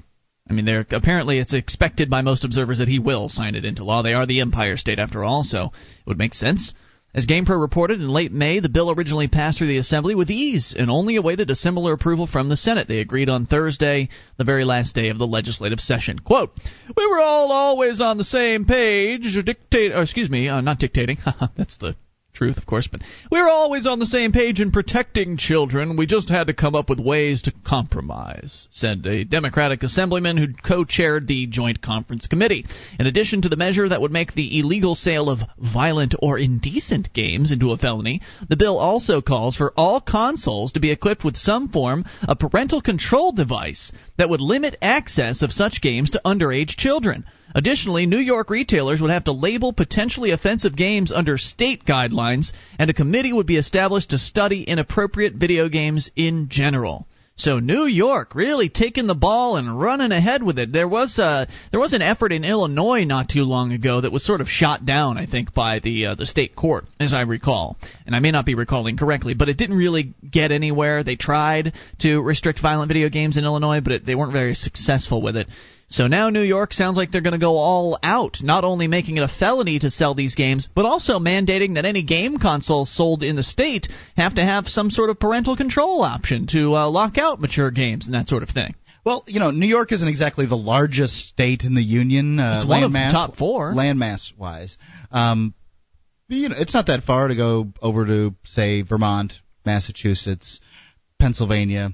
I 0.50 0.54
mean, 0.54 0.66
they're, 0.66 0.86
apparently 0.90 1.38
it's 1.38 1.54
expected 1.54 2.10
by 2.10 2.22
most 2.22 2.44
observers 2.44 2.80
that 2.80 2.88
he 2.88 3.00
will 3.00 3.30
sign 3.30 3.54
it 3.54 3.66
into 3.66 3.84
law. 3.84 4.02
They 4.02 4.14
are 4.14 4.26
the 4.26 4.42
Empire 4.42 4.78
State, 4.78 5.00
after 5.00 5.24
all, 5.24 5.44
so 5.44 5.66
it 5.66 6.08
would 6.08 6.18
make 6.18 6.34
sense. 6.34 6.74
As 7.14 7.26
GamePro 7.26 7.60
reported 7.60 8.00
in 8.00 8.08
late 8.08 8.32
May, 8.32 8.60
the 8.60 8.70
bill 8.70 8.90
originally 8.90 9.28
passed 9.28 9.58
through 9.58 9.68
the 9.68 9.78
Assembly 9.78 10.16
with 10.16 10.32
ease 10.32 10.74
and 10.78 10.90
only 10.90 11.18
awaited 11.18 11.50
a 11.50 11.56
similar 11.56 11.92
approval 11.92 12.26
from 12.26 12.48
the 12.48 12.56
Senate. 12.56 12.88
They 12.88 13.00
agreed 13.00 13.28
on 13.28 13.46
Thursday, 13.46 14.08
the 14.38 14.46
very 14.46 14.64
last 14.64 14.96
day 14.96 15.10
of 15.10 15.18
the 15.18 15.28
legislative 15.28 15.82
session. 15.82 16.20
Quote, 16.20 16.58
We 16.96 17.06
were 17.06 17.20
all 17.20 17.52
always 17.52 18.00
on 18.00 18.18
the 18.18 18.24
same 18.24 18.64
page, 18.64 19.38
dictate, 19.44 19.92
excuse 19.92 20.30
me, 20.30 20.48
uh, 20.48 20.62
not 20.62 20.80
dictating, 20.80 21.18
that's 21.58 21.76
the 21.78 21.98
truth, 22.42 22.58
of 22.58 22.66
course, 22.66 22.88
but 22.88 23.02
we 23.32 23.40
were 23.40 23.50
always 23.50 23.86
on 23.86 24.00
the 24.00 24.06
same 24.08 24.32
page 24.32 24.60
in 24.60 24.72
protecting 24.72 25.38
children. 25.38 25.96
We 25.96 26.08
just 26.08 26.28
had 26.28 26.48
to 26.48 26.56
come 26.56 26.74
up 26.74 26.90
with 26.90 27.00
ways 27.00 27.44
to 27.44 27.54
compromise, 27.64 28.68
said 28.72 29.06
a 29.06 29.24
Democratic 29.24 29.84
assemblyman 29.84 30.38
who 30.38 30.48
co 30.48 30.84
chaired 30.84 31.28
the 31.28 31.46
Joint 31.46 31.84
Conference 31.84 32.26
Committee. 32.26 32.66
In 33.00 33.06
addition 33.06 33.44
to 33.44 33.50
the 33.50 33.58
measure 33.58 33.88
that 33.88 34.02
would 34.02 34.12
make 34.12 34.34
the 34.34 34.60
illegal 34.60 34.96
sale 34.96 35.30
of 35.30 35.42
violent 35.60 36.16
or 36.20 36.40
indecent 36.40 37.14
games 37.14 37.52
into 37.52 37.74
a 37.74 37.78
felony, 37.78 38.22
the 38.50 38.58
bill 38.58 38.80
also 38.80 39.22
calls 39.22 39.56
for 39.56 39.72
all 39.78 40.02
consoles 40.02 40.72
to 40.72 40.80
be 40.80 40.90
equipped 40.90 41.24
with 41.24 41.38
some 41.38 41.70
form 41.70 42.06
of 42.28 42.40
parental 42.40 42.82
control 42.82 43.32
device 43.32 43.92
that 44.18 44.32
would 44.32 44.42
limit 44.42 44.76
access 44.82 45.44
of 45.44 45.52
such 45.52 45.80
games 45.80 46.10
to 46.10 46.22
underage 46.26 46.70
children. 46.70 47.24
Additionally, 47.54 48.06
New 48.06 48.20
York 48.20 48.50
retailers 48.50 49.02
would 49.02 49.12
have 49.12 49.26
to 49.26 49.32
label 49.32 49.74
potentially 49.74 50.32
offensive 50.32 50.76
games 50.76 51.12
under 51.12 51.38
state 51.38 51.86
guidelines, 51.86 52.52
and 52.80 52.90
a 52.90 52.94
committee 52.94 53.34
would 53.34 53.48
be 53.48 53.58
established 53.58 54.12
to 54.12 54.18
study 54.18 54.64
inappropriate 54.64 55.36
video 55.36 55.70
games 55.70 56.10
in 56.16 56.48
general. 56.50 57.08
So 57.36 57.60
New 57.60 57.86
York 57.86 58.36
really 58.36 58.70
taking 58.70 59.08
the 59.08 59.16
ball 59.16 59.56
and 59.56 59.80
running 59.80 60.12
ahead 60.12 60.44
with 60.44 60.60
it. 60.60 60.72
There 60.72 60.88
was 60.88 61.18
a 61.18 61.48
there 61.72 61.80
was 61.80 61.94
an 61.94 62.02
effort 62.02 62.32
in 62.32 62.44
Illinois 62.44 63.04
not 63.04 63.30
too 63.30 63.44
long 63.44 63.72
ago 63.72 64.02
that 64.02 64.12
was 64.12 64.24
sort 64.24 64.42
of 64.42 64.48
shot 64.48 64.86
down, 64.86 65.18
I 65.18 65.26
think, 65.26 65.54
by 65.54 65.80
the 65.80 66.08
uh, 66.08 66.16
the 66.16 66.26
state 66.26 66.56
court, 66.56 66.86
as 67.00 67.14
I 67.14 67.22
recall. 67.22 67.78
And 68.06 68.16
I 68.16 68.20
may 68.20 68.32
not 68.32 68.46
be 68.46 68.54
recalling 68.54 68.98
correctly, 68.98 69.34
but 69.34 69.50
it 69.50 69.58
didn't 69.58 69.78
really 69.78 70.14
get 70.30 70.52
anywhere. 70.52 71.04
They 71.04 71.16
tried 71.16 71.74
to 72.02 72.22
restrict 72.22 72.62
violent 72.62 72.90
video 72.90 73.10
games 73.10 73.38
in 73.38 73.46
Illinois, 73.46 73.82
but 73.82 73.94
it, 73.94 74.06
they 74.06 74.14
weren't 74.16 74.34
very 74.34 74.54
successful 74.54 75.22
with 75.22 75.36
it. 75.36 75.48
So 75.92 76.08
now 76.08 76.30
New 76.30 76.42
York 76.42 76.72
sounds 76.72 76.96
like 76.96 77.12
they're 77.12 77.22
going 77.22 77.34
to 77.34 77.38
go 77.38 77.58
all 77.58 78.00
out, 78.02 78.38
not 78.42 78.64
only 78.64 78.88
making 78.88 79.18
it 79.18 79.24
a 79.24 79.28
felony 79.28 79.78
to 79.80 79.92
sell 79.92 80.16
these 80.16 80.36
games, 80.36 80.68
but 80.74 80.86
also 80.86 81.20
mandating 81.20 81.76
that 81.76 81.84
any 81.84 82.02
game 82.02 82.38
consoles 82.38 82.90
sold 82.96 83.24
in 83.24 83.36
the 83.36 83.44
state 83.44 83.90
have 84.16 84.36
to 84.36 84.44
have 84.44 84.68
some 84.70 84.90
sort 84.90 85.10
of 85.10 85.20
parental 85.20 85.58
control 85.58 86.02
option 86.02 86.48
to 86.48 86.76
uh, 86.76 86.90
lock 86.90 87.18
out 87.18 87.42
mature 87.42 87.72
games 87.72 88.06
and 88.06 88.16
that 88.16 88.30
sort 88.30 88.42
of 88.42 88.50
thing. 88.50 88.74
Well, 89.04 89.24
you 89.28 89.40
know, 89.42 89.52
New 89.52 89.68
York 89.68 89.92
isn't 89.92 90.08
exactly 90.08 90.46
the 90.46 90.56
largest 90.56 91.28
state 91.28 91.64
in 91.64 91.76
the 91.76 91.82
union. 91.84 92.40
Uh, 92.40 92.60
It's 92.62 92.70
one 92.70 92.84
of 92.84 92.94
the 92.94 93.10
top 93.12 93.36
four. 93.36 93.74
landmass 93.74 94.32
wise. 94.38 94.78
Um, 95.12 95.54
you 96.30 96.48
know, 96.48 96.56
it's 96.58 96.74
not 96.74 96.88
that 96.88 97.04
far 97.04 97.28
to 97.28 97.36
go 97.36 97.68
over 97.82 98.06
to 98.06 98.34
say 98.46 98.84
Vermont, 98.84 99.34
Massachusetts, 99.66 100.62
Pennsylvania, 101.20 101.94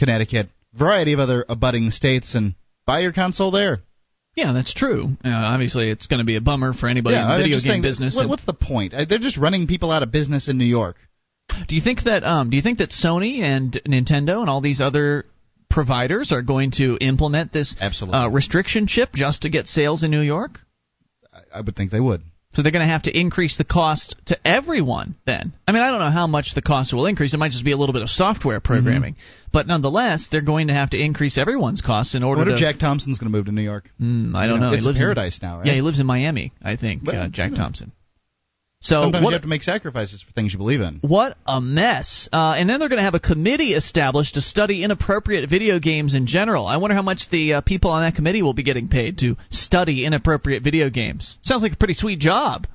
Connecticut, 0.00 0.48
variety 0.74 1.12
of 1.12 1.20
other 1.20 1.44
abutting 1.48 1.90
states, 1.90 2.34
and 2.34 2.54
buy 2.90 3.00
your 3.00 3.12
console 3.12 3.50
there. 3.50 3.80
Yeah, 4.34 4.52
that's 4.52 4.74
true. 4.74 5.16
Uh, 5.24 5.28
obviously, 5.28 5.90
it's 5.90 6.06
going 6.06 6.18
to 6.18 6.24
be 6.24 6.36
a 6.36 6.40
bummer 6.40 6.72
for 6.72 6.88
anybody 6.88 7.14
yeah, 7.14 7.24
in 7.24 7.38
the 7.38 7.44
video 7.44 7.58
game 7.58 7.70
saying, 7.70 7.82
business. 7.82 8.16
What, 8.16 8.28
what's 8.28 8.44
the 8.44 8.54
point? 8.54 8.94
Uh, 8.94 9.04
They're 9.08 9.18
just 9.18 9.36
running 9.36 9.66
people 9.66 9.90
out 9.90 10.02
of 10.02 10.10
business 10.10 10.48
in 10.48 10.56
New 10.58 10.66
York. 10.66 10.96
Do 11.68 11.74
you 11.74 11.82
think 11.82 12.04
that 12.04 12.22
um, 12.22 12.50
do 12.50 12.56
you 12.56 12.62
think 12.62 12.78
that 12.78 12.90
Sony 12.90 13.40
and 13.40 13.72
Nintendo 13.86 14.40
and 14.40 14.48
all 14.48 14.60
these 14.60 14.80
other 14.80 15.26
providers 15.68 16.32
are 16.32 16.42
going 16.42 16.70
to 16.72 16.96
implement 17.00 17.52
this 17.52 17.74
Absolutely. 17.80 18.18
uh, 18.18 18.28
restriction 18.28 18.86
chip 18.86 19.10
just 19.14 19.42
to 19.42 19.50
get 19.50 19.66
sales 19.66 20.02
in 20.04 20.10
New 20.10 20.20
York? 20.20 20.60
I, 21.32 21.58
I 21.58 21.60
would 21.60 21.74
think 21.74 21.90
they 21.90 22.00
would. 22.00 22.22
So 22.52 22.62
they're 22.62 22.72
going 22.72 22.84
to 22.86 22.92
have 22.92 23.04
to 23.04 23.16
increase 23.16 23.56
the 23.56 23.64
cost 23.64 24.16
to 24.26 24.36
everyone 24.44 25.14
then. 25.24 25.52
I 25.68 25.72
mean, 25.72 25.82
I 25.82 25.90
don't 25.90 26.00
know 26.00 26.10
how 26.10 26.26
much 26.26 26.52
the 26.54 26.62
cost 26.62 26.92
will 26.92 27.06
increase. 27.06 27.32
It 27.32 27.36
might 27.36 27.52
just 27.52 27.64
be 27.64 27.70
a 27.70 27.76
little 27.76 27.92
bit 27.92 28.02
of 28.02 28.08
software 28.10 28.58
programming. 28.58 29.14
But 29.52 29.68
nonetheless, 29.68 30.28
they're 30.32 30.40
going 30.42 30.66
to 30.66 30.74
have 30.74 30.90
to 30.90 30.98
increase 31.00 31.38
everyone's 31.38 31.80
costs 31.80 32.16
in 32.16 32.24
order 32.24 32.40
What 32.40 32.46
to 32.46 32.54
if 32.54 32.58
Jack 32.58 32.78
Thompson's 32.80 33.18
going 33.18 33.30
to 33.32 33.36
move 33.36 33.46
to 33.46 33.52
New 33.52 33.62
York? 33.62 33.88
Hmm, 33.98 34.34
I 34.34 34.46
don't 34.48 34.56
You 34.56 34.60
know, 34.62 34.66
know. 34.70 34.74
it's 34.74 34.82
he 34.82 34.86
lives 34.88 34.98
in- 34.98 35.02
paradise 35.04 35.38
now, 35.40 35.58
right? 35.58 35.66
Yeah, 35.66 35.74
he 35.74 35.80
lives 35.80 36.00
in 36.00 36.06
Miami, 36.06 36.52
I 36.62 36.74
think, 36.76 37.04
But, 37.04 37.14
uh, 37.14 37.28
Jack. 37.28 37.54
Thompson. 37.54 37.92
So 38.82 39.02
Sometimes 39.02 39.24
what 39.24 39.30
you 39.30 39.34
have 39.34 39.42
to 39.42 39.48
make 39.48 39.62
sacrifices 39.62 40.22
for 40.22 40.32
things 40.32 40.54
you 40.54 40.58
believe 40.58 40.80
in. 40.80 41.00
What 41.02 41.36
a 41.46 41.60
mess. 41.60 42.30
Uh, 42.32 42.54
and 42.56 42.68
then 42.68 42.80
they're 42.80 42.88
going 42.88 42.98
to 42.98 43.04
have 43.04 43.14
a 43.14 43.20
committee 43.20 43.74
established 43.74 44.36
to 44.36 44.40
study 44.40 44.82
inappropriate 44.82 45.50
video 45.50 45.78
games 45.78 46.14
in 46.14 46.26
general. 46.26 46.66
I 46.66 46.78
wonder 46.78 46.96
how 46.96 47.02
much 47.02 47.28
the 47.30 47.54
uh, 47.54 47.60
people 47.60 47.90
on 47.90 48.02
that 48.02 48.14
committee 48.14 48.40
will 48.40 48.54
be 48.54 48.62
getting 48.62 48.88
paid 48.88 49.18
to 49.18 49.36
study 49.50 50.06
inappropriate 50.06 50.62
video 50.62 50.88
games. 50.88 51.36
Sounds 51.42 51.62
like 51.62 51.74
a 51.74 51.76
pretty 51.76 51.92
sweet 51.92 52.20
job. 52.20 52.66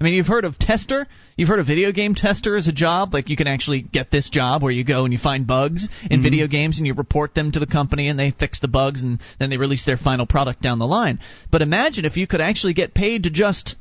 I 0.00 0.04
mean, 0.04 0.14
you've 0.14 0.28
heard 0.28 0.46
of 0.46 0.58
tester? 0.58 1.06
You've 1.36 1.50
heard 1.50 1.60
of 1.60 1.66
video 1.66 1.92
game 1.92 2.14
tester 2.14 2.56
as 2.56 2.66
a 2.66 2.72
job? 2.72 3.12
Like, 3.12 3.28
you 3.28 3.36
can 3.36 3.46
actually 3.46 3.82
get 3.82 4.10
this 4.10 4.30
job 4.30 4.62
where 4.62 4.72
you 4.72 4.82
go 4.82 5.04
and 5.04 5.12
you 5.12 5.18
find 5.18 5.46
bugs 5.46 5.86
in 6.10 6.22
video 6.22 6.46
games 6.46 6.78
and 6.78 6.86
you 6.86 6.94
report 6.94 7.34
them 7.34 7.52
to 7.52 7.60
the 7.60 7.66
company 7.66 8.08
and 8.08 8.18
they 8.18 8.30
fix 8.30 8.60
the 8.60 8.68
bugs 8.68 9.02
and 9.02 9.20
then 9.38 9.50
they 9.50 9.58
release 9.58 9.84
their 9.84 9.98
final 9.98 10.26
product 10.26 10.62
down 10.62 10.78
the 10.78 10.86
line. 10.86 11.18
But 11.50 11.60
imagine 11.60 12.06
if 12.06 12.16
you 12.16 12.26
could 12.26 12.40
actually 12.40 12.72
get 12.72 12.94
paid 12.94 13.24
to 13.24 13.30
just 13.30 13.76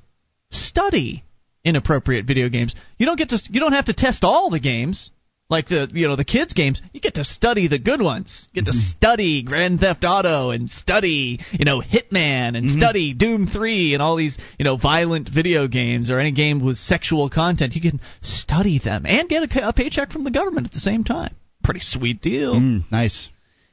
study 0.51 1.23
inappropriate 1.63 2.25
video 2.25 2.49
games. 2.49 2.75
You 2.97 3.05
don't 3.05 3.17
get 3.17 3.29
to 3.29 3.39
you 3.49 3.59
don't 3.59 3.73
have 3.73 3.85
to 3.85 3.93
test 3.93 4.23
all 4.23 4.49
the 4.49 4.59
games 4.59 5.11
like 5.49 5.67
the 5.67 5.89
you 5.91 6.07
know 6.07 6.15
the 6.15 6.25
kids 6.25 6.53
games. 6.53 6.81
You 6.93 7.01
get 7.01 7.15
to 7.15 7.23
study 7.23 7.67
the 7.67 7.79
good 7.79 8.01
ones. 8.01 8.47
You 8.51 8.61
get 8.61 8.71
to 8.71 8.77
study 8.77 9.43
Grand 9.43 9.79
Theft 9.79 10.03
Auto 10.07 10.51
and 10.51 10.69
study 10.69 11.39
you 11.51 11.65
know 11.65 11.81
Hitman 11.81 12.55
and 12.55 12.71
study 12.71 13.13
Doom 13.13 13.47
3 13.47 13.93
and 13.93 14.01
all 14.01 14.15
these 14.15 14.37
you 14.57 14.65
know 14.65 14.77
violent 14.77 15.29
video 15.33 15.67
games 15.67 16.09
or 16.11 16.19
any 16.19 16.31
game 16.31 16.63
with 16.63 16.77
sexual 16.77 17.29
content. 17.29 17.75
You 17.75 17.81
can 17.81 17.99
study 18.21 18.79
them 18.79 19.05
and 19.05 19.27
get 19.27 19.43
a, 19.55 19.69
a 19.69 19.73
paycheck 19.73 20.11
from 20.11 20.23
the 20.23 20.31
government 20.31 20.67
at 20.67 20.73
the 20.73 20.79
same 20.79 21.03
time. 21.03 21.35
Pretty 21.63 21.81
sweet 21.81 22.21
deal. 22.21 22.55
Mm, 22.55 22.91
nice. 22.91 23.29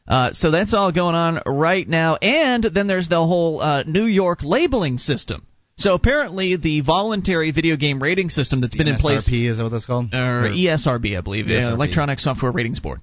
Uh, 0.08 0.32
so 0.32 0.50
that's 0.50 0.72
all 0.72 0.92
going 0.92 1.16
on 1.16 1.42
right 1.46 1.86
now. 1.86 2.16
And 2.16 2.62
then 2.62 2.86
there's 2.86 3.08
the 3.08 3.16
whole 3.16 3.60
uh, 3.60 3.82
New 3.82 4.04
York 4.04 4.40
labeling 4.42 4.98
system. 4.98 5.46
So 5.78 5.92
apparently, 5.92 6.56
the 6.56 6.80
voluntary 6.80 7.50
video 7.50 7.76
game 7.76 8.02
rating 8.02 8.30
system 8.30 8.62
that's 8.62 8.74
been 8.74 8.88
in 8.88 8.96
place, 8.96 9.28
MSRP, 9.28 9.50
is 9.50 9.58
that 9.58 9.62
what 9.64 9.72
that's 9.72 9.84
called? 9.84 10.14
or 10.14 10.48
ESRB, 10.48 11.18
I 11.18 11.20
believe, 11.20 11.46
ESRB. 11.46 11.72
Electronic 11.72 12.18
Software 12.18 12.50
Ratings 12.50 12.80
Board. 12.80 13.00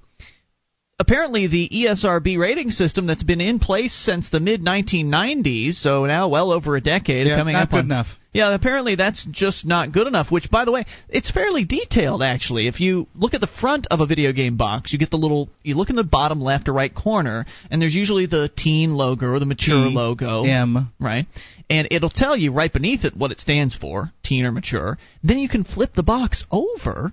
Apparently, 1.00 1.48
the 1.48 1.68
ESRB 1.70 2.38
rating 2.38 2.70
system 2.70 3.06
that's 3.06 3.24
been 3.24 3.40
in 3.40 3.58
place 3.58 3.92
since 3.92 4.30
the 4.30 4.38
mid 4.38 4.62
1990s, 4.62 5.74
so 5.74 6.06
now 6.06 6.28
well 6.28 6.52
over 6.52 6.76
a 6.76 6.80
decade, 6.80 7.26
Yeah, 7.26 7.36
coming 7.36 7.54
not 7.54 7.64
up 7.64 7.70
good 7.70 7.78
on 7.78 7.84
enough. 7.86 8.06
yeah, 8.32 8.54
apparently 8.54 8.94
that's 8.94 9.26
just 9.32 9.66
not 9.66 9.90
good 9.90 10.06
enough. 10.06 10.30
Which, 10.30 10.48
by 10.52 10.64
the 10.64 10.70
way, 10.70 10.84
it's 11.08 11.32
fairly 11.32 11.64
detailed 11.64 12.22
actually. 12.22 12.68
If 12.68 12.78
you 12.80 13.08
look 13.16 13.34
at 13.34 13.40
the 13.40 13.48
front 13.60 13.88
of 13.90 13.98
a 14.00 14.06
video 14.06 14.30
game 14.32 14.56
box, 14.56 14.92
you 14.92 14.98
get 15.00 15.10
the 15.10 15.16
little. 15.18 15.48
You 15.64 15.74
look 15.74 15.90
in 15.90 15.96
the 15.96 16.04
bottom 16.04 16.40
left 16.40 16.68
or 16.68 16.72
right 16.72 16.94
corner, 16.94 17.44
and 17.72 17.82
there's 17.82 17.94
usually 17.94 18.26
the 18.26 18.48
teen 18.56 18.94
logo 18.94 19.26
or 19.32 19.40
the 19.40 19.46
mature 19.46 19.88
T, 19.88 19.94
logo, 19.94 20.44
M. 20.44 20.92
right? 21.00 21.26
And 21.68 21.88
it'll 21.90 22.08
tell 22.10 22.36
you 22.36 22.52
right 22.52 22.72
beneath 22.72 23.04
it 23.04 23.16
what 23.16 23.32
it 23.32 23.40
stands 23.40 23.74
for, 23.74 24.12
teen 24.22 24.44
or 24.44 24.52
mature. 24.52 24.96
Then 25.24 25.38
you 25.38 25.48
can 25.48 25.64
flip 25.64 25.90
the 25.96 26.02
box 26.04 26.44
over. 26.52 27.12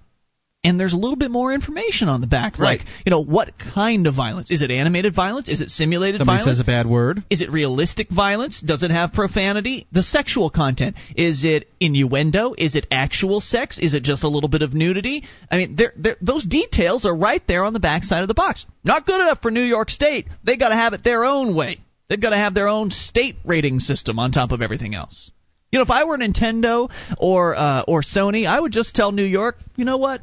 And 0.63 0.79
there's 0.79 0.93
a 0.93 0.97
little 0.97 1.15
bit 1.15 1.31
more 1.31 1.51
information 1.51 2.07
on 2.07 2.21
the 2.21 2.27
back, 2.27 2.59
Right. 2.59 2.77
like 2.79 2.87
you 3.03 3.09
know 3.09 3.23
what 3.23 3.57
kind 3.57 4.05
of 4.05 4.13
violence? 4.13 4.51
Is 4.51 4.61
it 4.61 4.69
animated 4.69 5.15
violence? 5.15 5.49
Is 5.49 5.59
it 5.59 5.71
simulated 5.71 6.19
violence? 6.19 6.19
Somebody 6.19 6.37
violence? 6.43 6.57
says 6.57 6.61
a 6.61 6.65
bad 6.65 6.85
word. 6.85 7.23
Is 7.31 7.41
it 7.41 7.51
realistic 7.51 8.09
violence? 8.11 8.61
Does 8.61 8.83
it 8.83 8.91
have 8.91 9.11
profanity? 9.11 9.87
The 9.91 10.03
sexual 10.03 10.51
content. 10.51 10.97
Is 11.15 11.43
it 11.43 11.67
innuendo? 11.79 12.53
Is 12.55 12.75
it 12.75 12.85
actual 12.91 13.39
sex? 13.41 13.79
Is 13.79 13.95
it 13.95 14.03
just 14.03 14.23
a 14.23 14.27
little 14.27 14.49
bit 14.49 14.61
of 14.61 14.75
nudity? 14.75 15.23
I 15.49 15.57
mean, 15.57 15.75
they're, 15.75 15.93
they're, 15.97 16.17
those 16.21 16.45
details 16.45 17.05
are 17.05 17.15
right 17.15 17.41
there 17.47 17.63
on 17.63 17.73
the 17.73 17.79
back 17.79 18.03
side 18.03 18.21
of 18.21 18.27
the 18.27 18.35
box. 18.35 18.67
Not 18.83 19.07
good 19.07 19.19
enough 19.19 19.41
for 19.41 19.49
New 19.49 19.63
York 19.63 19.89
State. 19.89 20.27
They 20.43 20.57
got 20.57 20.69
to 20.69 20.75
have 20.75 20.93
it 20.93 21.03
their 21.03 21.25
own 21.25 21.55
way. 21.55 21.79
They've 22.07 22.21
got 22.21 22.31
to 22.31 22.37
have 22.37 22.53
their 22.53 22.67
own 22.67 22.91
state 22.91 23.37
rating 23.43 23.79
system 23.79 24.19
on 24.19 24.31
top 24.31 24.51
of 24.51 24.61
everything 24.61 24.93
else. 24.93 25.31
You 25.71 25.79
know, 25.79 25.83
if 25.83 25.89
I 25.89 26.03
were 26.03 26.17
Nintendo 26.19 26.91
or 27.17 27.55
uh, 27.55 27.83
or 27.87 28.01
Sony, 28.03 28.45
I 28.45 28.59
would 28.59 28.73
just 28.73 28.93
tell 28.93 29.11
New 29.13 29.23
York, 29.23 29.57
you 29.77 29.85
know 29.85 29.97
what? 29.97 30.21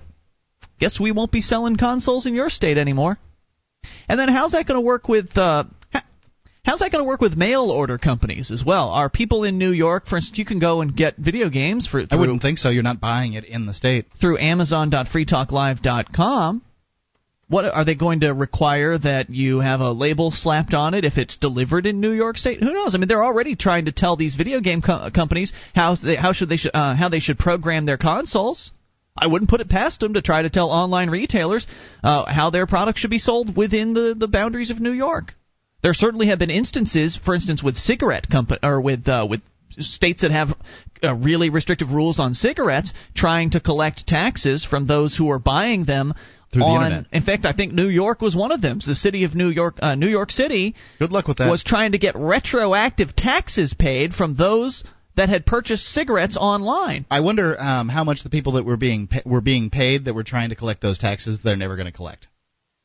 Guess 0.78 1.00
we 1.00 1.12
won't 1.12 1.32
be 1.32 1.40
selling 1.40 1.76
consoles 1.76 2.26
in 2.26 2.34
your 2.34 2.50
state 2.50 2.76
anymore. 2.78 3.18
And 4.08 4.18
then 4.18 4.28
how's 4.28 4.52
that 4.52 4.66
going 4.66 4.76
to 4.76 4.80
work 4.80 5.08
with 5.08 5.36
uh, 5.36 5.64
how's 6.64 6.78
that 6.80 6.90
going 6.92 7.04
to 7.04 7.08
work 7.08 7.20
with 7.20 7.36
mail 7.36 7.70
order 7.70 7.98
companies 7.98 8.50
as 8.50 8.64
well? 8.64 8.88
Are 8.88 9.08
people 9.08 9.44
in 9.44 9.58
New 9.58 9.70
York, 9.72 10.06
for 10.06 10.16
instance, 10.16 10.36
you 10.38 10.44
can 10.44 10.58
go 10.58 10.80
and 10.80 10.96
get 10.96 11.16
video 11.16 11.48
games 11.50 11.86
for 11.86 12.02
I 12.10 12.16
wouldn't 12.16 12.42
think 12.42 12.58
so. 12.58 12.70
You're 12.70 12.82
not 12.82 13.00
buying 13.00 13.34
it 13.34 13.44
in 13.44 13.66
the 13.66 13.74
state. 13.74 14.06
through 14.20 14.38
Amazon.freetalklive.com. 14.38 16.62
What 17.48 17.64
are 17.64 17.84
they 17.86 17.94
going 17.94 18.20
to 18.20 18.34
require 18.34 18.98
that 18.98 19.30
you 19.30 19.60
have 19.60 19.80
a 19.80 19.90
label 19.90 20.30
slapped 20.30 20.74
on 20.74 20.92
it 20.92 21.06
if 21.06 21.16
it's 21.16 21.38
delivered 21.38 21.86
in 21.86 21.98
New 21.98 22.12
York 22.12 22.36
State? 22.36 22.62
Who 22.62 22.74
knows? 22.74 22.94
I 22.94 22.98
mean, 22.98 23.08
they're 23.08 23.24
already 23.24 23.56
trying 23.56 23.86
to 23.86 23.92
tell 23.92 24.16
these 24.16 24.34
video 24.34 24.60
game 24.60 24.82
co- 24.82 25.08
companies 25.14 25.54
how 25.74 25.96
they 25.96 26.16
how 26.16 26.34
should 26.34 26.50
they 26.50 26.58
sh- 26.58 26.66
uh, 26.74 26.94
how 26.94 27.08
they 27.08 27.20
should 27.20 27.38
program 27.38 27.86
their 27.86 27.96
consoles. 27.96 28.70
I 29.20 29.26
wouldn't 29.26 29.50
put 29.50 29.60
it 29.60 29.68
past 29.68 30.00
them 30.00 30.14
to 30.14 30.22
try 30.22 30.42
to 30.42 30.50
tell 30.50 30.70
online 30.70 31.10
retailers 31.10 31.66
uh, 32.02 32.24
how 32.32 32.50
their 32.50 32.66
products 32.66 33.00
should 33.00 33.10
be 33.10 33.18
sold 33.18 33.56
within 33.56 33.94
the, 33.94 34.14
the 34.18 34.28
boundaries 34.28 34.70
of 34.70 34.80
New 34.80 34.92
York. 34.92 35.34
There 35.82 35.94
certainly 35.94 36.28
have 36.28 36.38
been 36.38 36.50
instances, 36.50 37.18
for 37.24 37.34
instance, 37.34 37.62
with 37.62 37.76
cigarette 37.76 38.28
company 38.28 38.58
or 38.62 38.80
with 38.80 39.06
uh, 39.06 39.26
with 39.28 39.42
states 39.78 40.22
that 40.22 40.30
have 40.30 40.48
uh, 41.02 41.14
really 41.14 41.50
restrictive 41.50 41.90
rules 41.90 42.18
on 42.18 42.34
cigarettes, 42.34 42.92
trying 43.14 43.50
to 43.50 43.60
collect 43.60 44.06
taxes 44.06 44.64
from 44.64 44.86
those 44.86 45.16
who 45.16 45.30
are 45.30 45.38
buying 45.38 45.84
them. 45.84 46.14
Through 46.50 46.60
the 46.60 46.66
on, 46.66 46.86
internet. 46.86 47.12
In 47.12 47.22
fact, 47.24 47.44
I 47.44 47.52
think 47.52 47.74
New 47.74 47.88
York 47.88 48.22
was 48.22 48.34
one 48.34 48.52
of 48.52 48.62
them. 48.62 48.80
The 48.84 48.94
city 48.94 49.24
of 49.24 49.34
New 49.34 49.50
York, 49.50 49.74
uh, 49.82 49.96
New 49.96 50.08
York 50.08 50.30
City, 50.30 50.74
Good 50.98 51.12
luck 51.12 51.28
with 51.28 51.36
that. 51.36 51.50
was 51.50 51.62
trying 51.62 51.92
to 51.92 51.98
get 51.98 52.16
retroactive 52.16 53.14
taxes 53.14 53.74
paid 53.78 54.14
from 54.14 54.34
those 54.34 54.82
that 55.18 55.28
had 55.28 55.44
purchased 55.44 55.84
cigarettes 55.84 56.36
online. 56.36 57.04
I 57.10 57.20
wonder 57.20 57.60
um, 57.60 57.88
how 57.88 58.04
much 58.04 58.22
the 58.22 58.30
people 58.30 58.52
that 58.52 58.64
were 58.64 58.76
being 58.76 59.08
pa- 59.08 59.22
were 59.26 59.40
being 59.40 59.68
paid 59.68 60.04
that 60.04 60.14
were 60.14 60.22
trying 60.22 60.50
to 60.50 60.54
collect 60.54 60.80
those 60.80 60.98
taxes 60.98 61.40
they're 61.42 61.56
never 61.56 61.76
going 61.76 61.86
to 61.86 61.92
collect. 61.92 62.28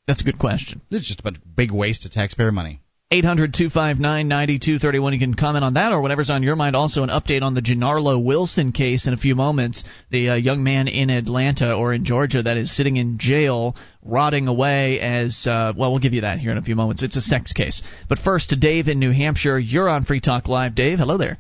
That's 0.08 0.22
a 0.22 0.26
good 0.26 0.40
question. 0.40 0.82
It's 0.90 1.08
just 1.08 1.22
a 1.24 1.32
big 1.56 1.72
waste 1.72 2.06
of 2.06 2.12
taxpayer 2.12 2.52
money. 2.52 2.82
800 3.12 3.54
259 3.54 4.28
9231. 4.28 5.14
You 5.14 5.20
can 5.20 5.36
comment 5.36 5.64
on 5.64 5.76
that 5.76 5.92
or 5.92 6.02
whatever's 6.02 6.32
on 6.32 6.42
your 6.42 6.56
mind. 6.56 6.76
Also, 6.76 7.04
an 7.04 7.10
update 7.10 7.44
on 7.44 7.54
the 7.54 7.62
Genarlow 7.62 8.22
Wilson 8.22 8.72
case 8.72 9.06
in 9.06 9.14
a 9.14 9.18
few 9.18 9.36
moments. 9.36 9.84
The 10.10 10.30
uh, 10.30 10.36
young 10.36 10.64
man 10.64 10.88
in 10.88 11.12
Atlanta 11.12 11.76
or 11.76 11.94
in 11.94 12.06
Georgia 12.06 12.42
that 12.42 12.58
is 12.58 12.76
sitting 12.76 12.98
in 12.98 13.20
jail, 13.20 13.76
rotting 14.02 14.48
away 14.48 15.00
as, 15.00 15.46
uh, 15.46 15.74
well, 15.78 15.92
we'll 15.92 16.00
give 16.00 16.14
you 16.14 16.22
that 16.22 16.40
here 16.40 16.52
in 16.52 16.58
a 16.58 16.64
few 16.64 16.76
moments. 16.76 17.04
It's 17.04 17.16
a 17.16 17.22
sex 17.22 17.54
case. 17.54 17.84
But 18.10 18.18
first, 18.18 18.50
to 18.50 18.56
Dave 18.56 18.88
in 18.88 18.98
New 18.98 19.12
Hampshire. 19.12 19.60
You're 19.60 19.90
on 19.90 20.06
Free 20.06 20.20
Talk 20.20 20.48
Live. 20.48 20.74
Dave, 20.74 20.98
hello 20.98 21.18
there. 21.20 21.38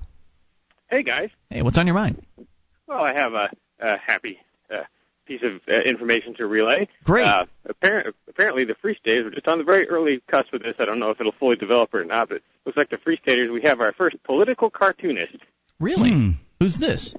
Hey 0.93 1.01
guys. 1.01 1.29
Hey, 1.49 1.63
what's 1.63 1.79
on 1.79 1.87
your 1.87 1.95
mind? 1.95 2.23
Well, 2.87 3.03
I 3.03 3.13
have 3.13 3.33
a, 3.33 3.49
a 3.79 3.97
happy 3.97 4.37
uh, 4.71 4.83
piece 5.25 5.41
of 5.41 5.53
uh, 5.67 5.81
information 5.89 6.35
to 6.35 6.45
relay. 6.45 6.87
Great. 7.03 7.25
Uh, 7.25 7.45
apparent, 7.65 8.15
apparently, 8.29 8.63
the 8.63 8.75
Free 8.79 8.95
Staters 9.01 9.25
are 9.25 9.31
just 9.31 9.47
on 9.47 9.57
the 9.57 9.63
very 9.63 9.89
early 9.89 10.21
cusp 10.29 10.53
of 10.53 10.61
this. 10.61 10.75
I 10.77 10.85
don't 10.85 10.99
know 10.99 11.09
if 11.09 11.19
it'll 11.19 11.33
fully 11.39 11.55
develop 11.55 11.95
or 11.95 12.05
not, 12.05 12.29
but 12.29 12.35
it 12.35 12.43
looks 12.63 12.77
like 12.77 12.91
the 12.91 12.99
Free 12.99 13.17
Staters. 13.23 13.49
We 13.49 13.63
have 13.63 13.79
our 13.81 13.91
first 13.93 14.21
political 14.23 14.69
cartoonist. 14.69 15.37
Really? 15.79 16.11
Hmm. 16.11 16.29
Who's 16.59 16.77
this? 16.77 17.15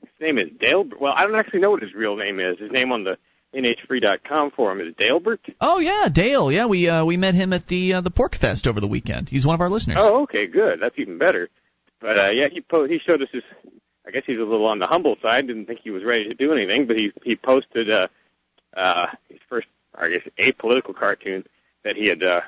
His 0.00 0.10
name 0.20 0.38
is 0.38 0.50
Dale. 0.60 0.84
Well, 1.00 1.12
I 1.12 1.24
don't 1.24 1.34
actually 1.34 1.58
know 1.58 1.72
what 1.72 1.82
his 1.82 1.94
real 1.94 2.14
name 2.14 2.38
is. 2.38 2.60
His 2.60 2.70
name 2.70 2.92
on 2.92 3.02
the 3.02 3.18
NHFree.com 3.52 4.52
forum 4.52 4.80
is 4.80 4.94
Dalebert. 4.94 5.40
Oh 5.60 5.80
yeah, 5.80 6.06
Dale. 6.08 6.52
Yeah, 6.52 6.66
we 6.66 6.88
uh, 6.88 7.04
we 7.04 7.16
met 7.16 7.34
him 7.34 7.52
at 7.52 7.66
the 7.66 7.94
uh, 7.94 8.00
the 8.00 8.12
PorcFest 8.12 8.68
over 8.68 8.80
the 8.80 8.86
weekend. 8.86 9.28
He's 9.28 9.44
one 9.44 9.56
of 9.56 9.60
our 9.60 9.70
listeners. 9.70 9.96
Oh, 9.98 10.22
okay, 10.22 10.46
good. 10.46 10.78
That's 10.80 10.96
even 11.00 11.18
better. 11.18 11.48
But 12.00 12.18
uh, 12.18 12.30
yeah, 12.30 12.48
he 12.48 12.60
po- 12.60 12.86
he 12.86 12.98
showed 12.98 13.22
us 13.22 13.28
his. 13.32 13.42
I 14.06 14.10
guess 14.10 14.22
he's 14.26 14.38
a 14.38 14.42
little 14.42 14.66
on 14.66 14.78
the 14.78 14.86
humble 14.86 15.16
side. 15.20 15.46
Didn't 15.46 15.66
think 15.66 15.80
he 15.84 15.90
was 15.90 16.02
ready 16.04 16.24
to 16.28 16.34
do 16.34 16.52
anything, 16.52 16.86
but 16.86 16.96
he 16.96 17.12
he 17.24 17.36
posted 17.36 17.90
uh, 17.90 18.08
uh, 18.76 19.06
his 19.28 19.38
first, 19.48 19.68
I 19.94 20.08
guess, 20.08 20.22
a 20.38 20.52
political 20.52 20.94
cartoon 20.94 21.44
that 21.84 21.96
he 21.96 22.06
had 22.06 22.22
uh, 22.22 22.40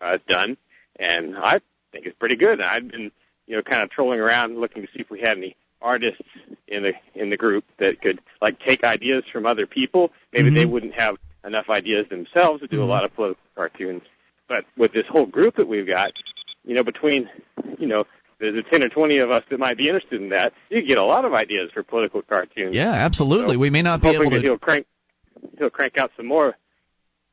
uh, 0.00 0.18
done, 0.28 0.56
and 0.98 1.36
I 1.36 1.60
think 1.92 2.06
it's 2.06 2.16
pretty 2.18 2.36
good. 2.36 2.60
I'd 2.60 2.90
been 2.90 3.10
you 3.46 3.56
know 3.56 3.62
kind 3.62 3.82
of 3.82 3.90
trolling 3.90 4.20
around 4.20 4.60
looking 4.60 4.82
to 4.82 4.88
see 4.92 5.00
if 5.00 5.10
we 5.10 5.20
had 5.20 5.36
any 5.38 5.56
artists 5.82 6.22
in 6.68 6.82
the 6.82 6.92
in 7.14 7.30
the 7.30 7.36
group 7.36 7.64
that 7.78 8.00
could 8.02 8.20
like 8.42 8.60
take 8.60 8.84
ideas 8.84 9.24
from 9.32 9.46
other 9.46 9.66
people. 9.66 10.12
Maybe 10.32 10.50
they 10.50 10.66
wouldn't 10.66 10.94
have 10.94 11.16
enough 11.44 11.70
ideas 11.70 12.06
themselves 12.10 12.60
to 12.60 12.68
do 12.68 12.76
Mm-hmm. 12.76 12.84
a 12.84 12.86
lot 12.86 13.04
of 13.04 13.14
political 13.14 13.42
cartoons. 13.56 14.02
But 14.46 14.66
with 14.76 14.92
this 14.92 15.06
whole 15.08 15.26
group 15.26 15.56
that 15.56 15.66
we've 15.68 15.86
got, 15.86 16.12
you 16.64 16.74
know, 16.74 16.82
between, 16.84 17.30
you 17.78 17.86
know, 17.86 18.04
there's 18.40 18.56
a 18.56 18.62
10 18.62 18.82
or 18.82 18.88
20 18.88 19.18
of 19.18 19.30
us 19.30 19.44
that 19.50 19.60
might 19.60 19.76
be 19.76 19.86
interested 19.88 20.20
in 20.20 20.30
that, 20.30 20.52
you 20.70 20.82
get 20.82 20.98
a 20.98 21.04
lot 21.04 21.24
of 21.24 21.34
ideas 21.34 21.70
for 21.72 21.82
political 21.82 22.22
cartoons. 22.22 22.74
Yeah, 22.74 22.90
absolutely. 22.90 23.56
So, 23.56 23.60
we 23.60 23.70
may 23.70 23.82
not 23.82 24.02
be 24.02 24.08
able 24.08 24.30
to 24.30 24.40
he'll 24.40 24.58
crank, 24.58 24.86
he'll 25.58 25.70
crank 25.70 25.98
out 25.98 26.10
some 26.16 26.26
more. 26.26 26.56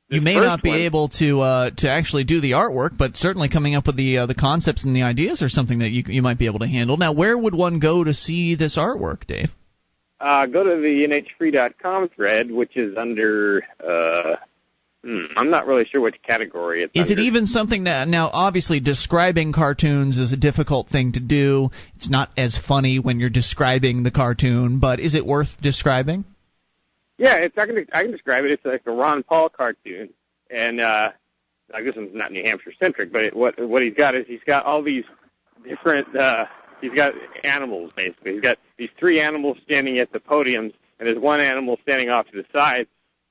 you 0.09 0.21
may 0.21 0.35
not 0.35 0.61
be 0.61 0.69
one- 0.69 0.79
able 0.79 1.09
to 1.19 1.41
uh, 1.41 1.69
to 1.77 1.89
actually 1.89 2.25
do 2.25 2.41
the 2.41 2.51
artwork, 2.51 2.97
but 2.97 3.15
certainly 3.17 3.49
coming 3.49 3.73
up 3.75 3.87
with 3.87 3.95
the 3.97 4.19
uh, 4.19 4.25
the 4.25 4.35
concepts 4.35 4.85
and 4.85 4.95
the 4.95 5.03
ideas 5.03 5.41
are 5.41 5.49
something 5.49 5.79
that 5.79 5.89
you 5.89 6.03
you 6.07 6.21
might 6.21 6.37
be 6.37 6.45
able 6.45 6.59
to 6.59 6.67
handle. 6.67 6.97
Now, 6.97 7.13
where 7.13 7.37
would 7.37 7.55
one 7.55 7.79
go 7.79 8.03
to 8.03 8.13
see 8.13 8.55
this 8.55 8.77
artwork, 8.77 9.25
Dave? 9.25 9.49
Uh, 10.19 10.45
go 10.47 10.63
to 10.63 10.81
the 10.81 11.05
nhfree.com 11.39 12.09
thread, 12.09 12.49
which 12.49 12.75
is 12.75 12.97
under, 12.97 13.63
uh, 13.79 14.35
I'm 15.35 15.49
not 15.49 15.67
really 15.67 15.85
sure 15.85 16.01
which 16.01 16.21
category 16.21 16.83
it's 16.83 16.91
Is 16.93 17.11
it 17.11 17.19
even 17.19 17.45
something 17.45 17.85
that 17.85 18.07
now 18.07 18.29
obviously 18.31 18.79
describing 18.79 19.53
cartoons 19.53 20.17
is 20.17 20.33
a 20.33 20.37
difficult 20.37 20.89
thing 20.89 21.13
to 21.13 21.19
do. 21.21 21.69
It's 21.95 22.09
not 22.09 22.29
as 22.37 22.57
funny 22.67 22.99
when 22.99 23.19
you're 23.19 23.29
describing 23.29 24.03
the 24.03 24.11
cartoon, 24.11 24.79
but 24.79 24.99
is 24.99 25.15
it 25.15 25.25
worth 25.25 25.61
describing? 25.61 26.25
Yeah, 27.17 27.35
it's 27.35 27.57
I 27.57 27.65
can 27.65 27.85
I 27.93 28.03
can 28.03 28.11
describe 28.11 28.43
it. 28.45 28.51
It's 28.51 28.65
like 28.65 28.83
a 28.85 28.91
Ron 28.91 29.23
Paul 29.23 29.49
cartoon, 29.49 30.09
and 30.51 30.81
uh, 30.81 31.11
like 31.71 31.85
this 31.85 31.95
one's 31.95 32.13
not 32.13 32.31
New 32.31 32.43
Hampshire 32.43 32.73
centric, 32.79 33.11
but 33.11 33.23
it, 33.23 33.35
what 33.35 33.59
what 33.67 33.81
he's 33.81 33.95
got 33.95 34.13
is 34.13 34.25
he's 34.27 34.43
got 34.45 34.65
all 34.65 34.83
these 34.83 35.05
different. 35.67 36.15
uh 36.15 36.45
He's 36.79 36.93
got 36.93 37.13
animals 37.43 37.91
basically. 37.95 38.33
He's 38.33 38.41
got 38.41 38.59
these 38.77 38.91
three 38.99 39.19
animals 39.19 39.57
standing 39.65 39.97
at 39.97 40.11
the 40.11 40.19
podiums, 40.19 40.73
and 40.99 41.07
there's 41.07 41.17
one 41.17 41.39
animal 41.39 41.77
standing 41.81 42.09
off 42.09 42.27
to 42.27 42.37
the 42.37 42.45
side, 42.53 42.85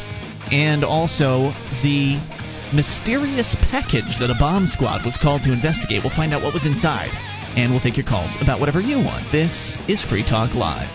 and 0.51 0.83
also 0.83 1.53
the 1.83 2.19
mysterious 2.73 3.55
package 3.69 4.17
that 4.19 4.29
a 4.29 4.39
bomb 4.39 4.67
squad 4.67 5.05
was 5.05 5.17
called 5.17 5.43
to 5.43 5.53
investigate. 5.53 6.01
We'll 6.03 6.15
find 6.15 6.33
out 6.33 6.41
what 6.41 6.53
was 6.53 6.65
inside, 6.65 7.09
and 7.57 7.71
we'll 7.71 7.81
take 7.81 7.97
your 7.97 8.05
calls 8.07 8.35
about 8.41 8.59
whatever 8.59 8.81
you 8.81 8.97
want. 8.97 9.31
This 9.31 9.77
is 9.87 10.01
Free 10.01 10.23
Talk 10.23 10.55
Live. 10.55 10.89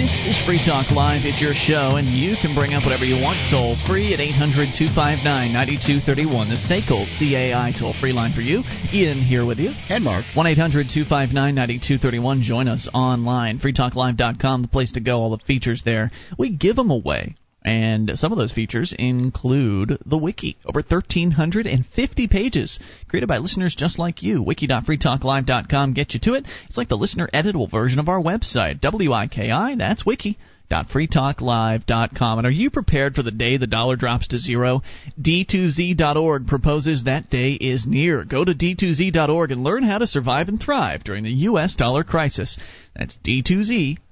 This 0.00 0.24
is 0.24 0.46
Free 0.46 0.64
Talk 0.64 0.90
Live. 0.90 1.26
It's 1.26 1.42
your 1.42 1.52
show, 1.52 1.96
and 2.00 2.08
you 2.08 2.34
can 2.40 2.54
bring 2.54 2.72
up 2.72 2.84
whatever 2.84 3.04
you 3.04 3.20
want 3.20 3.36
toll 3.52 3.76
free 3.86 4.14
at 4.14 4.20
800 4.20 4.72
259 4.72 5.52
9231. 5.52 6.48
The 6.48 6.56
SACL 6.56 7.04
CAI 7.20 7.78
toll 7.78 7.92
free 8.00 8.14
line 8.14 8.32
for 8.32 8.40
you. 8.40 8.62
Ian 8.94 9.20
here 9.20 9.44
with 9.44 9.58
you. 9.58 9.72
And 9.90 10.02
Mark. 10.02 10.24
1 10.32 10.46
800 10.46 10.88
259 10.88 11.54
9231. 11.54 12.40
Join 12.40 12.66
us 12.66 12.88
online. 12.94 13.58
FreeTalkLive.com, 13.58 14.62
the 14.62 14.68
place 14.68 14.92
to 14.92 15.00
go. 15.00 15.20
All 15.20 15.36
the 15.36 15.44
features 15.44 15.82
there. 15.84 16.10
We 16.38 16.48
give 16.48 16.76
them 16.76 16.90
away. 16.90 17.36
And 17.62 18.12
some 18.14 18.32
of 18.32 18.38
those 18.38 18.52
features 18.52 18.94
include 18.98 19.98
the 20.06 20.16
wiki, 20.16 20.56
over 20.64 20.80
1,350 20.80 22.28
pages 22.28 22.78
created 23.08 23.26
by 23.26 23.36
listeners 23.38 23.74
just 23.74 23.98
like 23.98 24.22
you. 24.22 24.42
Wiki.freetalklive.com 24.42 25.92
get 25.92 26.14
you 26.14 26.20
to 26.20 26.32
it. 26.34 26.46
It's 26.66 26.78
like 26.78 26.88
the 26.88 26.96
listener 26.96 27.28
editable 27.34 27.70
version 27.70 27.98
of 27.98 28.08
our 28.08 28.20
website, 28.20 28.80
W-I-K-I, 28.80 29.74
that's 29.74 30.06
wiki.freetalklive.com. 30.06 32.38
And 32.38 32.46
are 32.46 32.50
you 32.50 32.70
prepared 32.70 33.14
for 33.14 33.22
the 33.22 33.30
day 33.30 33.58
the 33.58 33.66
dollar 33.66 33.96
drops 33.96 34.28
to 34.28 34.38
zero? 34.38 34.82
D2Z.org 35.20 36.46
proposes 36.46 37.04
that 37.04 37.28
day 37.28 37.52
is 37.52 37.86
near. 37.86 38.24
Go 38.24 38.42
to 38.42 38.54
D2Z.org 38.54 39.50
and 39.50 39.62
learn 39.62 39.82
how 39.82 39.98
to 39.98 40.06
survive 40.06 40.48
and 40.48 40.58
thrive 40.58 41.04
during 41.04 41.24
the 41.24 41.30
U.S. 41.30 41.74
dollar 41.74 42.04
crisis. 42.04 42.56
That's 42.96 43.18
D2Z 43.18 43.96
dot 43.96 44.04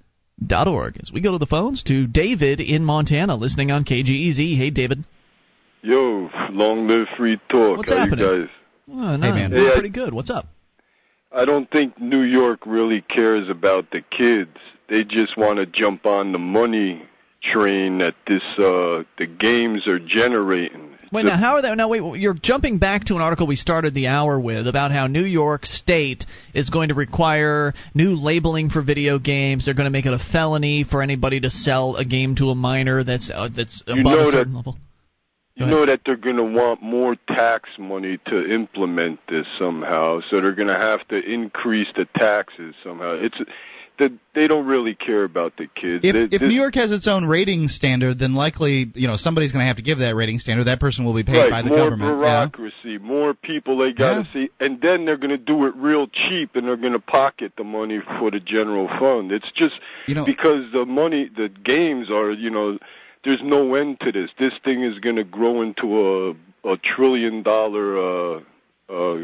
org. 0.66 0.98
As 1.00 1.12
we 1.12 1.20
go 1.20 1.32
to 1.32 1.38
the 1.38 1.46
phones 1.46 1.82
to 1.84 2.06
David 2.06 2.60
in 2.60 2.84
Montana, 2.84 3.36
listening 3.36 3.70
on 3.70 3.84
KGEZ. 3.84 4.56
Hey, 4.56 4.70
David. 4.70 5.04
Yo, 5.82 6.28
long 6.50 6.88
live 6.88 7.06
free 7.16 7.38
talk. 7.48 7.78
What's 7.78 7.90
How 7.90 7.98
happening? 7.98 8.24
you 8.24 8.40
guys? 8.42 8.48
Oh, 8.90 9.16
no, 9.16 9.34
man. 9.34 9.52
we're 9.52 9.68
Hey, 9.68 9.74
pretty 9.74 9.90
good. 9.90 10.12
What's 10.12 10.30
up? 10.30 10.46
I 11.30 11.44
don't 11.44 11.70
think 11.70 12.00
New 12.00 12.22
York 12.22 12.60
really 12.66 13.02
cares 13.02 13.48
about 13.50 13.90
the 13.90 14.00
kids. 14.00 14.56
They 14.88 15.04
just 15.04 15.36
want 15.36 15.58
to 15.58 15.66
jump 15.66 16.06
on 16.06 16.32
the 16.32 16.38
money 16.38 17.02
train 17.52 17.98
that 17.98 18.14
this 18.26 18.42
uh 18.58 19.04
the 19.18 19.26
games 19.26 19.86
are 19.86 19.98
generating. 19.98 20.87
Wait, 21.12 21.24
now 21.24 21.36
how 21.36 21.54
are 21.56 21.62
that? 21.62 21.76
Now, 21.76 21.88
wait, 21.88 22.02
you're 22.20 22.34
jumping 22.34 22.78
back 22.78 23.04
to 23.06 23.16
an 23.16 23.22
article 23.22 23.46
we 23.46 23.56
started 23.56 23.94
the 23.94 24.08
hour 24.08 24.38
with 24.38 24.66
about 24.66 24.90
how 24.90 25.06
New 25.06 25.24
York 25.24 25.64
State 25.64 26.26
is 26.54 26.70
going 26.70 26.88
to 26.88 26.94
require 26.94 27.72
new 27.94 28.10
labeling 28.10 28.68
for 28.70 28.82
video 28.82 29.18
games. 29.18 29.64
They're 29.64 29.74
going 29.74 29.86
to 29.86 29.90
make 29.90 30.06
it 30.06 30.12
a 30.12 30.18
felony 30.32 30.84
for 30.84 31.02
anybody 31.02 31.40
to 31.40 31.50
sell 31.50 31.96
a 31.96 32.04
game 32.04 32.34
to 32.36 32.46
a 32.46 32.54
minor 32.54 33.04
that's 33.04 33.30
uh, 33.34 33.48
that's 33.54 33.82
You 33.86 34.00
above 34.00 34.12
a 34.12 34.16
that- 34.24 34.32
certain 34.32 34.54
level. 34.54 34.76
You 35.54 35.64
Go 35.64 35.70
know 35.72 35.86
that 35.86 36.02
they're 36.06 36.14
going 36.14 36.36
to 36.36 36.44
want 36.44 36.82
more 36.82 37.16
tax 37.26 37.68
money 37.80 38.18
to 38.26 38.54
implement 38.54 39.18
this 39.28 39.44
somehow, 39.58 40.20
so 40.30 40.40
they're 40.40 40.54
going 40.54 40.68
to 40.68 40.78
have 40.78 41.06
to 41.08 41.16
increase 41.16 41.88
the 41.96 42.06
taxes 42.16 42.76
somehow. 42.84 43.14
It's 43.14 43.34
that 43.98 44.12
they 44.34 44.46
don't 44.46 44.66
really 44.66 44.94
care 44.94 45.24
about 45.24 45.56
the 45.56 45.66
kids. 45.66 46.04
If, 46.04 46.12
They- 46.30 46.36
if 46.36 46.42
New 46.42 46.48
York 46.54 46.74
has 46.76 46.92
its 46.92 47.06
own 47.08 47.26
rating 47.26 47.68
standard, 47.68 48.18
then 48.18 48.34
likely 48.34 48.90
you 48.94 49.06
know 49.08 49.16
somebody's 49.16 49.52
going 49.52 49.62
to 49.62 49.66
have 49.66 49.76
to 49.76 49.82
give 49.82 49.98
that 49.98 50.14
rating 50.14 50.38
standard. 50.38 50.64
That 50.64 50.80
person 50.80 51.04
will 51.04 51.14
be 51.14 51.24
paid 51.24 51.38
right, 51.38 51.50
by 51.50 51.62
the 51.62 51.68
more 51.70 51.78
government. 51.78 52.00
More 52.12 52.16
bureaucracy, 52.18 52.98
more 52.98 53.34
people 53.34 53.78
they 53.78 53.92
got 53.92 54.10
to 54.10 54.16
Yeah. 54.28 54.32
see, 54.32 54.50
and 54.60 54.80
then 54.80 55.04
they're 55.04 55.16
going 55.16 55.30
to 55.30 55.36
do 55.38 55.66
it 55.66 55.74
real 55.76 56.06
cheap, 56.06 56.56
and 56.56 56.66
they're 56.66 56.76
going 56.76 56.92
to 56.92 56.98
pocket 57.00 57.52
the 57.56 57.64
money 57.64 58.00
for 58.18 58.30
the 58.30 58.40
general 58.40 58.88
fund. 58.98 59.32
It's 59.32 59.50
just 59.52 59.74
You 60.06 60.14
know- 60.14 60.24
because 60.24 60.70
the 60.72 60.86
money, 60.86 61.28
the 61.34 61.48
games 61.48 62.10
are, 62.10 62.30
you 62.30 62.50
know, 62.50 62.78
there's 63.24 63.42
no 63.42 63.74
end 63.74 64.00
to 64.00 64.12
this. 64.12 64.30
This 64.38 64.52
thing 64.64 64.82
is 64.84 64.98
going 65.00 65.16
to 65.16 65.24
grow 65.24 65.62
into 65.62 66.30
a 66.30 66.34
a 66.64 66.76
trillion 66.76 67.42
dollar 67.42 67.96
uh, 67.98 68.40
uh, 68.90 69.18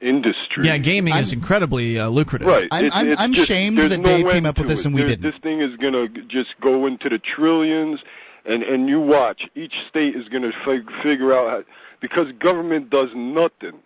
industry. 0.00 0.64
Yeah, 0.66 0.78
gaming 0.78 1.14
is 1.14 1.30
I'm- 1.32 1.38
incredibly 1.40 1.98
uh, 1.98 2.08
lucrative. 2.08 2.46
Right. 2.48 2.68
I'm- 2.70 2.84
It's- 2.86 2.96
I'm- 2.98 3.08
it's 3.12 3.20
I'm 3.20 3.32
just- 3.32 3.48
shamed 3.48 3.78
that 3.78 3.88
no 3.98 4.02
Dave 4.02 4.28
came 4.28 4.46
up 4.46 4.58
with 4.58 4.68
this 4.68 4.80
it. 4.80 4.86
and 4.86 4.94
we 4.94 5.00
There- 5.02 5.10
didn't. 5.10 5.22
This 5.22 5.40
thing 5.42 5.60
is 5.60 5.74
going 5.76 5.94
to 5.94 6.08
just 6.22 6.58
go 6.60 6.86
into 6.86 7.08
the 7.08 7.18
trillions, 7.18 8.00
and 8.44 8.62
and 8.62 8.88
you 8.88 9.00
watch. 9.00 9.42
Each 9.54 9.74
state 9.88 10.14
is 10.14 10.28
going 10.28 10.42
to 10.42 10.52
fig- 10.64 10.90
figure 11.02 11.32
out 11.32 11.48
how, 11.50 11.64
because 12.00 12.30
government 12.32 12.90
does 12.90 13.08
nothing 13.14 13.80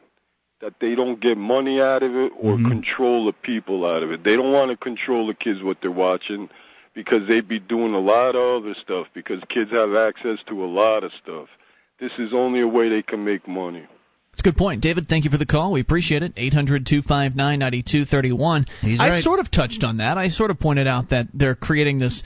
that 0.60 0.78
they 0.80 0.94
don't 0.94 1.20
get 1.20 1.38
money 1.38 1.80
out 1.80 2.02
of 2.02 2.14
it 2.14 2.32
or 2.36 2.56
Mhm. 2.56 2.68
control 2.68 3.24
the 3.24 3.32
people 3.32 3.86
out 3.86 4.02
of 4.02 4.12
it. 4.12 4.24
They 4.24 4.36
don't 4.36 4.52
want 4.52 4.70
to 4.70 4.76
control 4.76 5.26
the 5.26 5.32
kids 5.34 5.62
what 5.62 5.80
they're 5.80 5.90
watching 5.90 6.50
because 6.92 7.26
they'd 7.28 7.48
be 7.48 7.58
doing 7.58 7.94
a 7.94 7.98
lot 8.00 8.34
of 8.36 8.62
other 8.64 8.74
stuff 8.74 9.06
because 9.14 9.40
kids 9.48 9.70
have 9.70 9.94
access 9.94 10.38
to 10.48 10.62
a 10.62 10.66
lot 10.66 11.02
of 11.04 11.12
stuff. 11.14 11.48
This 11.98 12.12
is 12.18 12.34
only 12.34 12.60
a 12.60 12.68
way 12.68 12.88
they 12.90 13.00
can 13.00 13.24
make 13.24 13.48
money. 13.48 13.84
It's 14.32 14.40
a 14.40 14.42
good 14.44 14.56
point. 14.56 14.80
David, 14.80 15.08
thank 15.08 15.24
you 15.24 15.30
for 15.30 15.38
the 15.38 15.46
call. 15.46 15.72
We 15.72 15.80
appreciate 15.80 16.22
it. 16.22 16.32
800 16.36 16.86
259 16.86 17.58
9231. 17.58 18.66
He's 18.80 19.00
I 19.00 19.20
sort 19.20 19.40
of 19.40 19.50
touched 19.50 19.82
on 19.82 19.96
that. 19.96 20.18
I 20.18 20.28
sort 20.28 20.50
of 20.50 20.60
pointed 20.60 20.86
out 20.86 21.10
that 21.10 21.26
they're 21.34 21.56
creating 21.56 21.98
this, 21.98 22.22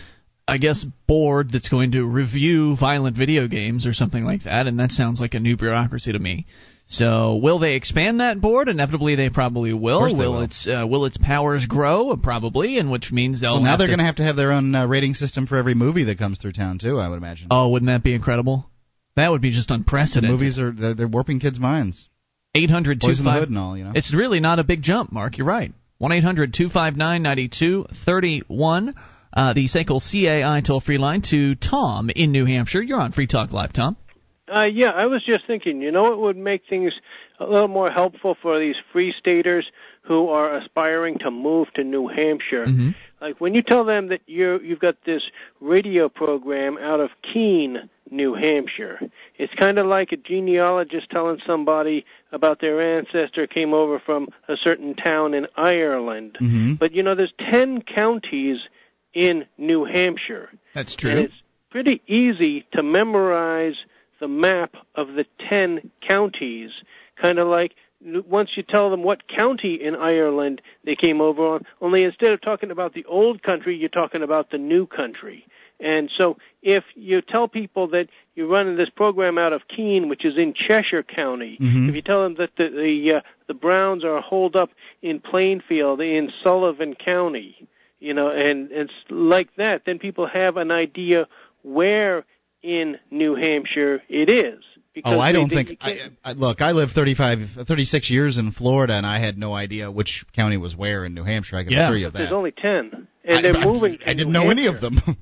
I 0.47 0.59
guess, 0.59 0.85
board 1.09 1.51
that's 1.51 1.69
going 1.69 1.93
to 1.93 2.05
review 2.05 2.77
violent 2.77 3.17
video 3.17 3.49
games 3.49 3.87
or 3.87 3.95
something 3.95 4.23
like 4.23 4.45
that, 4.45 4.67
and 4.67 4.79
that 4.81 4.91
sounds 4.91 5.19
like 5.19 5.33
a 5.35 5.41
new 5.41 5.57
bureaucracy 5.57 6.13
to 6.13 6.19
me. 6.19 6.47
So, 6.87 7.37
will 7.43 7.59
they 7.59 7.75
expand 7.77 8.21
that 8.21 8.43
board? 8.43 8.69
Inevitably, 8.69 9.15
they 9.15 9.31
probably 9.31 9.73
will. 9.73 10.07
they 10.07 10.15
will, 10.15 10.33
will. 10.33 10.43
its 10.43 10.69
uh, 10.69 10.87
will 10.87 11.07
its 11.07 11.17
powers 11.17 11.65
grow? 11.65 12.15
Probably, 12.23 12.79
and 12.79 12.91
which 12.91 13.11
means 13.11 13.41
they'll. 13.41 13.55
Well, 13.55 13.63
now 13.63 13.79
they're 13.79 13.87
going 13.87 14.01
to 14.01 14.05
have 14.05 14.17
to 14.17 14.25
have 14.25 14.37
their 14.37 14.53
own 14.53 14.75
uh, 14.75 14.87
rating 14.87 15.15
system 15.15 15.47
for 15.47 15.57
every 15.57 15.75
movie 15.75 16.05
that 16.05 16.19
comes 16.19 16.37
through 16.37 16.53
town 16.53 16.79
too. 16.79 16.99
I 16.99 17.09
would 17.09 17.17
imagine. 17.17 17.49
Oh, 17.51 17.71
wouldn't 17.71 17.89
that 17.89 18.05
be 18.05 18.13
incredible? 18.13 18.69
That 19.17 19.31
would 19.31 19.41
be 19.43 19.51
just 19.53 19.69
The 19.69 19.75
unprecedented. 19.75 20.31
movies 20.31 20.59
are 20.59 20.71
they're, 20.73 20.95
they're 20.95 21.09
warping 21.09 21.41
kids' 21.41 21.59
minds. 21.61 22.09
800 22.57 23.01
Boys 23.01 23.19
in 23.19 23.25
the 23.25 23.33
Hood 23.33 23.49
and 23.49 23.59
all, 23.59 23.77
you 23.77 23.85
know. 23.85 23.93
It's 23.95 24.15
really 24.15 24.39
not 24.41 24.59
a 24.59 24.65
big 24.65 24.83
jump, 24.83 25.11
Mark. 25.13 25.39
You're 25.39 25.47
right. 25.47 25.73
1 25.99 26.13
800 26.13 26.53
259 26.55 27.23
9231. 27.23 28.95
Uh, 29.37 29.53
the 29.53 29.67
SACL 29.67 30.01
CAI 30.01 30.61
toll 30.61 30.81
free 30.81 30.99
line 30.99 31.23
to 31.31 31.57
Tom 31.57 32.11
in 32.11 32.31
New 32.31 32.45
Hampshire. 32.45 32.83
You're 32.83 33.01
on 33.01 33.11
Free 33.13 33.27
Talk 33.27 33.53
Live, 33.53 33.73
Tom. 33.73 33.97
Uh, 34.55 34.63
yeah, 34.63 34.91
I 34.91 35.07
was 35.07 35.25
just 35.25 35.47
thinking, 35.47 35.81
you 35.81 35.91
know, 35.91 36.13
it 36.13 36.19
would 36.19 36.37
make 36.37 36.63
things 36.69 36.93
a 37.41 37.45
little 37.45 37.67
more 37.67 37.91
helpful 37.91 38.37
for 38.41 38.61
these 38.61 38.77
free 38.93 39.13
staters 39.19 39.67
who 40.03 40.29
are 40.29 40.55
aspiring 40.59 41.19
to 41.19 41.31
move 41.31 41.73
to 41.75 41.83
New 41.83 42.07
Hampshire. 42.07 42.67
Mm-hmm. 42.67 42.91
Like 43.21 43.41
when 43.41 43.55
you 43.55 43.63
tell 43.63 43.85
them 43.85 44.09
that 44.09 44.21
you're—you've 44.27 44.79
got 44.79 44.97
this 45.05 45.23
radio 45.61 46.09
program 46.11 46.77
out 46.77 47.01
of 47.01 47.11
Keene, 47.23 47.89
New 48.11 48.35
Hampshire, 48.35 49.01
it's 49.37 49.55
kind 49.55 49.79
of 49.79 49.87
like 49.87 50.13
a 50.13 50.17
genealogist 50.17 51.11
telling 51.11 51.41
somebody 51.47 52.05
about 52.33 52.61
their 52.61 52.99
ancestor 52.99 53.47
came 53.47 53.73
over 53.73 53.99
from 53.99 54.29
a 54.49 54.57
certain 54.57 54.95
town 54.95 55.35
in 55.35 55.47
Ireland. 55.57 56.37
Mm-hmm. 56.41 56.75
But 56.75 56.93
you 56.93 57.03
know, 57.03 57.15
there's 57.15 57.33
ten 57.39 57.83
counties 57.83 58.59
in 59.15 59.47
New 59.57 59.85
Hampshire. 59.85 60.51
That's 60.75 60.95
true. 60.97 61.11
And 61.11 61.21
it's 61.21 61.35
pretty 61.71 62.03
easy 62.07 62.67
to 62.73 62.83
memorize 62.83 63.77
the 64.21 64.29
map 64.29 64.77
of 64.95 65.09
the 65.15 65.27
10 65.49 65.91
counties. 66.01 66.71
Kind 67.17 67.39
of 67.39 67.49
like 67.49 67.75
once 68.01 68.51
you 68.57 68.63
tell 68.63 68.91
them 68.91 69.03
what 69.03 69.29
county 69.29 69.75
in 69.75 69.95
Ireland 69.95 70.61
they 70.85 70.95
came 70.95 71.21
over 71.21 71.47
on, 71.47 71.67
only 71.81 72.05
instead 72.05 72.33
of 72.33 72.41
talking 72.41 72.71
about 72.71 72.93
the 72.95 73.05
old 73.07 73.43
country, 73.43 73.77
you're 73.77 73.89
talking 73.89 74.23
about 74.23 74.51
the 74.51 74.59
new 74.59 74.87
country. 74.87 75.47
And 75.81 76.11
so 76.17 76.39
if 76.63 76.85
you 76.95 77.21
tell 77.21 77.49
people 77.49 77.89
that 77.89 78.09
you're 78.35 78.47
running 78.49 78.77
this 78.77 78.89
program 78.91 79.39
out 79.39 79.53
of 79.53 79.69
Keene, 79.69 80.09
which 80.09 80.25
is 80.25 80.37
in 80.37 80.55
Cheshire 80.55 81.03
County, 81.03 81.59
Mhm. 81.61 81.89
if 81.89 81.95
you 81.95 82.03
tell 82.03 82.23
them 82.23 82.37
that 82.37 82.57
the 82.57 82.69
the, 82.69 83.13
uh, 83.17 83.21
the 83.49 83.55
Browns 83.55 84.05
are 84.05 84.21
holed 84.21 84.57
up 84.57 84.71
in 85.03 85.21
Plainfield 85.21 86.01
in 86.01 86.33
Sullivan 86.43 86.95
County, 86.95 87.69
you 88.01 88.15
know, 88.15 88.29
and 88.31 88.71
and 88.71 88.89
it's 88.89 88.93
like 89.11 89.55
that, 89.57 89.83
then 89.85 89.99
people 89.99 90.27
have 90.27 90.57
an 90.57 90.71
idea 90.71 91.27
where 91.63 92.25
in 92.63 92.99
New 93.11 93.35
Hampshire 93.35 94.03
it 94.09 94.31
is. 94.31 94.63
Because 94.95 95.15
Oh, 95.15 95.19
I 95.19 95.33
don't 95.33 95.49
think. 95.49 95.77
I, 95.81 95.99
I, 96.25 96.33
look, 96.35 96.63
I 96.63 96.71
lived 96.71 96.93
35, 96.93 97.67
36 97.67 98.11
years 98.11 98.39
in 98.39 98.53
Florida, 98.53 98.95
and 98.95 99.05
I 99.05 99.19
had 99.19 99.37
no 99.37 99.53
idea 99.53 99.91
which 99.91 100.25
county 100.37 100.57
was 100.57 100.77
where 100.77 101.05
in 101.05 101.15
New 101.15 101.25
Hampshire. 101.25 101.57
I 101.57 101.65
can 101.65 101.73
Yeah. 101.73 101.87
assure 101.89 101.97
you 101.97 102.07
of 102.07 102.13
there's 102.13 102.29
that. 102.29 102.35
only 102.35 102.53
ten, 102.53 103.09
and 103.25 103.39
I, 103.39 103.43
they're 103.43 103.57
I- 103.57 103.65
moving. 103.65 103.95
I 104.07 104.13
to 104.13 104.15
didn't 104.15 104.33
New 104.33 104.39
know 104.45 104.51
any 104.51 104.67
of 104.67 104.81
them. 104.81 105.01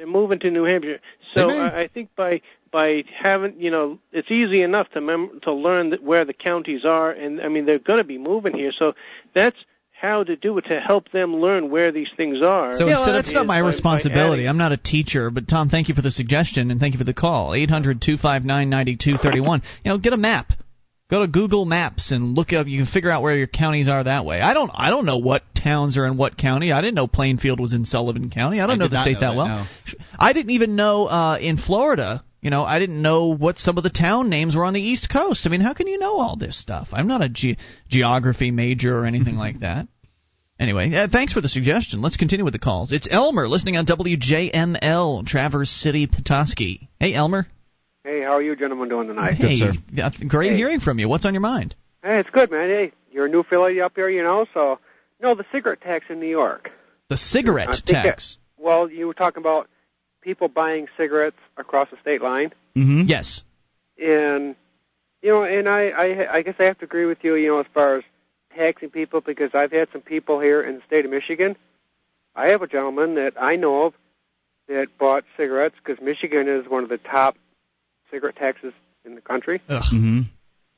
They're 0.00 0.06
moving 0.06 0.38
to 0.38 0.50
New 0.50 0.64
Hampshire. 0.64 0.98
So 1.36 1.50
I, 1.50 1.80
I 1.82 1.88
think 1.88 2.08
by 2.16 2.40
by 2.72 3.04
having 3.22 3.60
you 3.60 3.70
know 3.70 3.98
it's 4.12 4.30
easy 4.30 4.62
enough 4.62 4.88
to 4.92 5.00
mem- 5.02 5.40
to 5.42 5.52
learn 5.52 5.90
that 5.90 6.02
where 6.02 6.24
the 6.24 6.32
counties 6.32 6.86
are, 6.86 7.10
and 7.10 7.38
I 7.38 7.48
mean 7.48 7.66
they're 7.66 7.78
going 7.78 7.98
to 7.98 8.04
be 8.04 8.16
moving 8.16 8.56
here, 8.56 8.72
so 8.72 8.94
that's 9.34 9.58
how 9.92 10.24
to 10.24 10.36
do 10.36 10.56
it 10.56 10.62
to 10.62 10.80
help 10.80 11.10
them 11.10 11.36
learn 11.36 11.68
where 11.68 11.92
these 11.92 12.08
things 12.16 12.40
are. 12.40 12.72
So 12.78 12.86
yeah, 12.86 12.92
well, 12.94 13.00
instead 13.00 13.14
of- 13.16 13.24
that's 13.26 13.34
not 13.34 13.46
my 13.46 13.56
by- 13.60 13.60
by 13.60 13.66
responsibility. 13.66 14.40
adding- 14.44 14.48
I'm 14.48 14.56
not 14.56 14.72
a 14.72 14.78
teacher, 14.78 15.28
but 15.30 15.46
Tom, 15.46 15.68
thank 15.68 15.90
you 15.90 15.94
for 15.94 16.00
the 16.00 16.10
suggestion 16.10 16.70
and 16.70 16.80
thank 16.80 16.94
you 16.94 16.98
for 16.98 17.04
the 17.04 17.12
call. 17.12 17.52
800 17.54 18.00
259 18.00 18.70
9231. 18.70 19.60
You 19.84 19.90
know, 19.90 19.98
get 19.98 20.14
a 20.14 20.16
map. 20.16 20.54
Go 21.10 21.22
to 21.22 21.26
Google 21.26 21.64
Maps 21.64 22.12
and 22.12 22.36
look 22.36 22.52
up. 22.52 22.68
You 22.68 22.78
can 22.78 22.86
figure 22.86 23.10
out 23.10 23.22
where 23.22 23.36
your 23.36 23.48
counties 23.48 23.88
are 23.88 24.04
that 24.04 24.24
way. 24.24 24.40
I 24.40 24.54
don't. 24.54 24.70
I 24.72 24.90
don't 24.90 25.06
know 25.06 25.18
what 25.18 25.42
towns 25.54 25.96
are 25.96 26.06
in 26.06 26.16
what 26.16 26.38
county. 26.38 26.70
I 26.70 26.80
didn't 26.80 26.94
know 26.94 27.08
Plainfield 27.08 27.58
was 27.58 27.72
in 27.72 27.84
Sullivan 27.84 28.30
County. 28.30 28.60
I 28.60 28.66
don't 28.66 28.80
I 28.80 28.84
know 28.84 28.88
the 28.88 29.02
state 29.02 29.14
know 29.14 29.20
that 29.20 29.30
that, 29.32 29.36
well. 29.36 29.46
no. 29.46 29.66
I 30.18 30.32
didn't 30.32 30.50
even 30.50 30.76
know 30.76 31.06
uh, 31.06 31.38
in 31.40 31.56
Florida. 31.56 32.22
You 32.40 32.50
know, 32.50 32.64
I 32.64 32.78
didn't 32.78 33.02
know 33.02 33.34
what 33.36 33.58
some 33.58 33.76
of 33.76 33.84
the 33.84 33.90
town 33.90 34.30
names 34.30 34.56
were 34.56 34.64
on 34.64 34.72
the 34.72 34.80
East 34.80 35.10
Coast. 35.12 35.46
I 35.46 35.50
mean, 35.50 35.60
how 35.60 35.74
can 35.74 35.88
you 35.88 35.98
know 35.98 36.18
all 36.18 36.36
this 36.36 36.58
stuff? 36.58 36.88
I'm 36.92 37.06
not 37.06 37.22
a 37.22 37.28
ge- 37.28 37.58
geography 37.88 38.50
major 38.50 38.96
or 38.96 39.04
anything 39.04 39.36
like 39.36 39.58
that. 39.60 39.88
Anyway, 40.58 40.94
uh, 40.94 41.08
thanks 41.10 41.32
for 41.32 41.40
the 41.40 41.48
suggestion. 41.48 42.02
Let's 42.02 42.18
continue 42.18 42.44
with 42.44 42.52
the 42.52 42.58
calls. 42.58 42.92
It's 42.92 43.08
Elmer 43.10 43.48
listening 43.48 43.76
on 43.76 43.86
WJML, 43.86 45.26
Traverse 45.26 45.70
City, 45.70 46.06
Petoskey. 46.06 46.88
Hey, 47.00 47.14
Elmer. 47.14 47.46
Hey, 48.10 48.22
how 48.22 48.32
are 48.32 48.42
you 48.42 48.56
gentlemen 48.56 48.88
doing 48.88 49.06
tonight? 49.06 49.34
Hey, 49.34 49.54
sir. 49.54 49.72
uh, 50.02 50.10
great 50.26 50.50
Hey. 50.50 50.56
hearing 50.56 50.80
from 50.80 50.98
you. 50.98 51.08
What's 51.08 51.24
on 51.24 51.32
your 51.32 51.42
mind? 51.42 51.76
Hey, 52.02 52.18
it's 52.18 52.28
good, 52.30 52.50
man. 52.50 52.68
Hey, 52.68 52.90
you're 53.12 53.26
a 53.26 53.28
new 53.28 53.44
Philly 53.44 53.80
up 53.80 53.92
here, 53.94 54.08
you 54.08 54.20
know, 54.24 54.46
so 54.52 54.80
no, 55.22 55.36
the 55.36 55.44
cigarette 55.52 55.80
tax 55.80 56.06
in 56.08 56.18
New 56.18 56.26
York. 56.26 56.72
The 57.08 57.16
cigarette 57.16 57.68
tax. 57.86 58.36
that- 58.58 58.60
well, 58.60 58.90
you 58.90 59.06
were 59.06 59.14
talking 59.14 59.40
about 59.40 59.68
people 60.22 60.48
buying 60.48 60.88
cigarettes 60.96 61.36
across 61.56 61.88
the 61.90 61.98
state 62.00 62.20
line, 62.20 62.52
hmm 62.74 63.02
Yes. 63.06 63.44
and 63.96 64.56
you 65.22 65.28
know, 65.30 65.44
and 65.44 65.68
I, 65.68 65.90
I, 65.90 66.34
I 66.38 66.42
guess 66.42 66.56
I 66.58 66.64
have 66.64 66.78
to 66.78 66.86
agree 66.86 67.04
with 67.06 67.18
you, 67.22 67.36
you 67.36 67.46
know, 67.46 67.60
as 67.60 67.66
far 67.72 67.98
as 67.98 68.04
taxing 68.56 68.90
people 68.90 69.20
because 69.20 69.50
I've 69.54 69.70
had 69.70 69.86
some 69.92 70.00
people 70.02 70.40
here 70.40 70.62
in 70.62 70.74
the 70.76 70.82
state 70.84 71.04
of 71.04 71.12
Michigan. 71.12 71.54
I 72.34 72.48
have 72.48 72.62
a 72.62 72.66
gentleman 72.66 73.14
that 73.14 73.34
I 73.40 73.54
know 73.54 73.84
of 73.84 73.94
that 74.66 74.88
bought 74.98 75.22
cigarettes 75.36 75.76
because 75.84 76.02
Michigan 76.04 76.48
is 76.48 76.66
one 76.68 76.82
of 76.82 76.88
the 76.88 76.98
top 76.98 77.36
cigarette 78.10 78.36
taxes 78.36 78.72
in 79.04 79.14
the 79.14 79.20
country, 79.20 79.60
Ugh. 79.68 79.82
hmm 79.90 80.20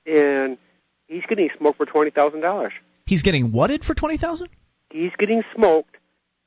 and 0.06 0.59
he's 1.06 1.22
getting 1.28 1.48
smoked 1.59 1.76
for 1.78 1.86
twenty 1.86 2.10
thousand 2.10 2.40
dollars. 2.40 2.72
He's 3.06 3.22
getting 3.22 3.52
whatted 3.52 3.84
for 3.84 3.94
twenty 3.94 4.16
thousand? 4.18 4.48
he's 4.90 5.12
getting 5.18 5.42
smoked. 5.54 5.96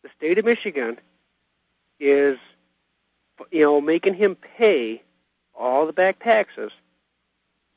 The 0.03 0.09
state 0.17 0.37
of 0.37 0.45
Michigan 0.45 0.97
is, 1.99 2.37
you 3.51 3.61
know, 3.61 3.81
making 3.81 4.13
him 4.15 4.37
pay 4.57 5.01
all 5.57 5.87
the 5.87 5.93
back 5.93 6.19
taxes, 6.23 6.71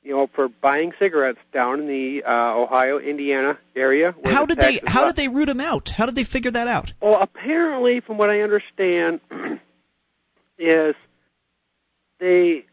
you 0.03 0.11
know, 0.15 0.29
for 0.35 0.49
buying 0.49 0.93
cigarettes 0.99 1.39
down 1.55 1.81
in 1.81 1.87
the 1.87 2.23
uh, 2.25 2.55
Ohio, 2.55 2.99
Indiana 2.99 3.57
area. 3.75 4.15
where 4.21 4.35
How 4.35 4.45
the 4.45 4.55
did 4.57 4.59
they? 4.59 4.81
How 4.85 5.05
are- 5.05 5.07
did 5.07 5.17
they 5.17 5.29
root 5.29 5.49
him 5.49 5.61
out? 5.61 5.89
How 5.89 6.05
did 6.07 6.17
they 6.17 6.25
figure 6.25 6.51
that 6.51 6.69
out? 6.69 6.93
Well, 7.01 7.19
apparently, 7.21 8.01
from 8.01 8.19
what 8.19 8.29
I 8.31 8.41
understand, 8.43 9.21
is 10.59 10.95
they, 12.19 12.27
the, 12.51 12.65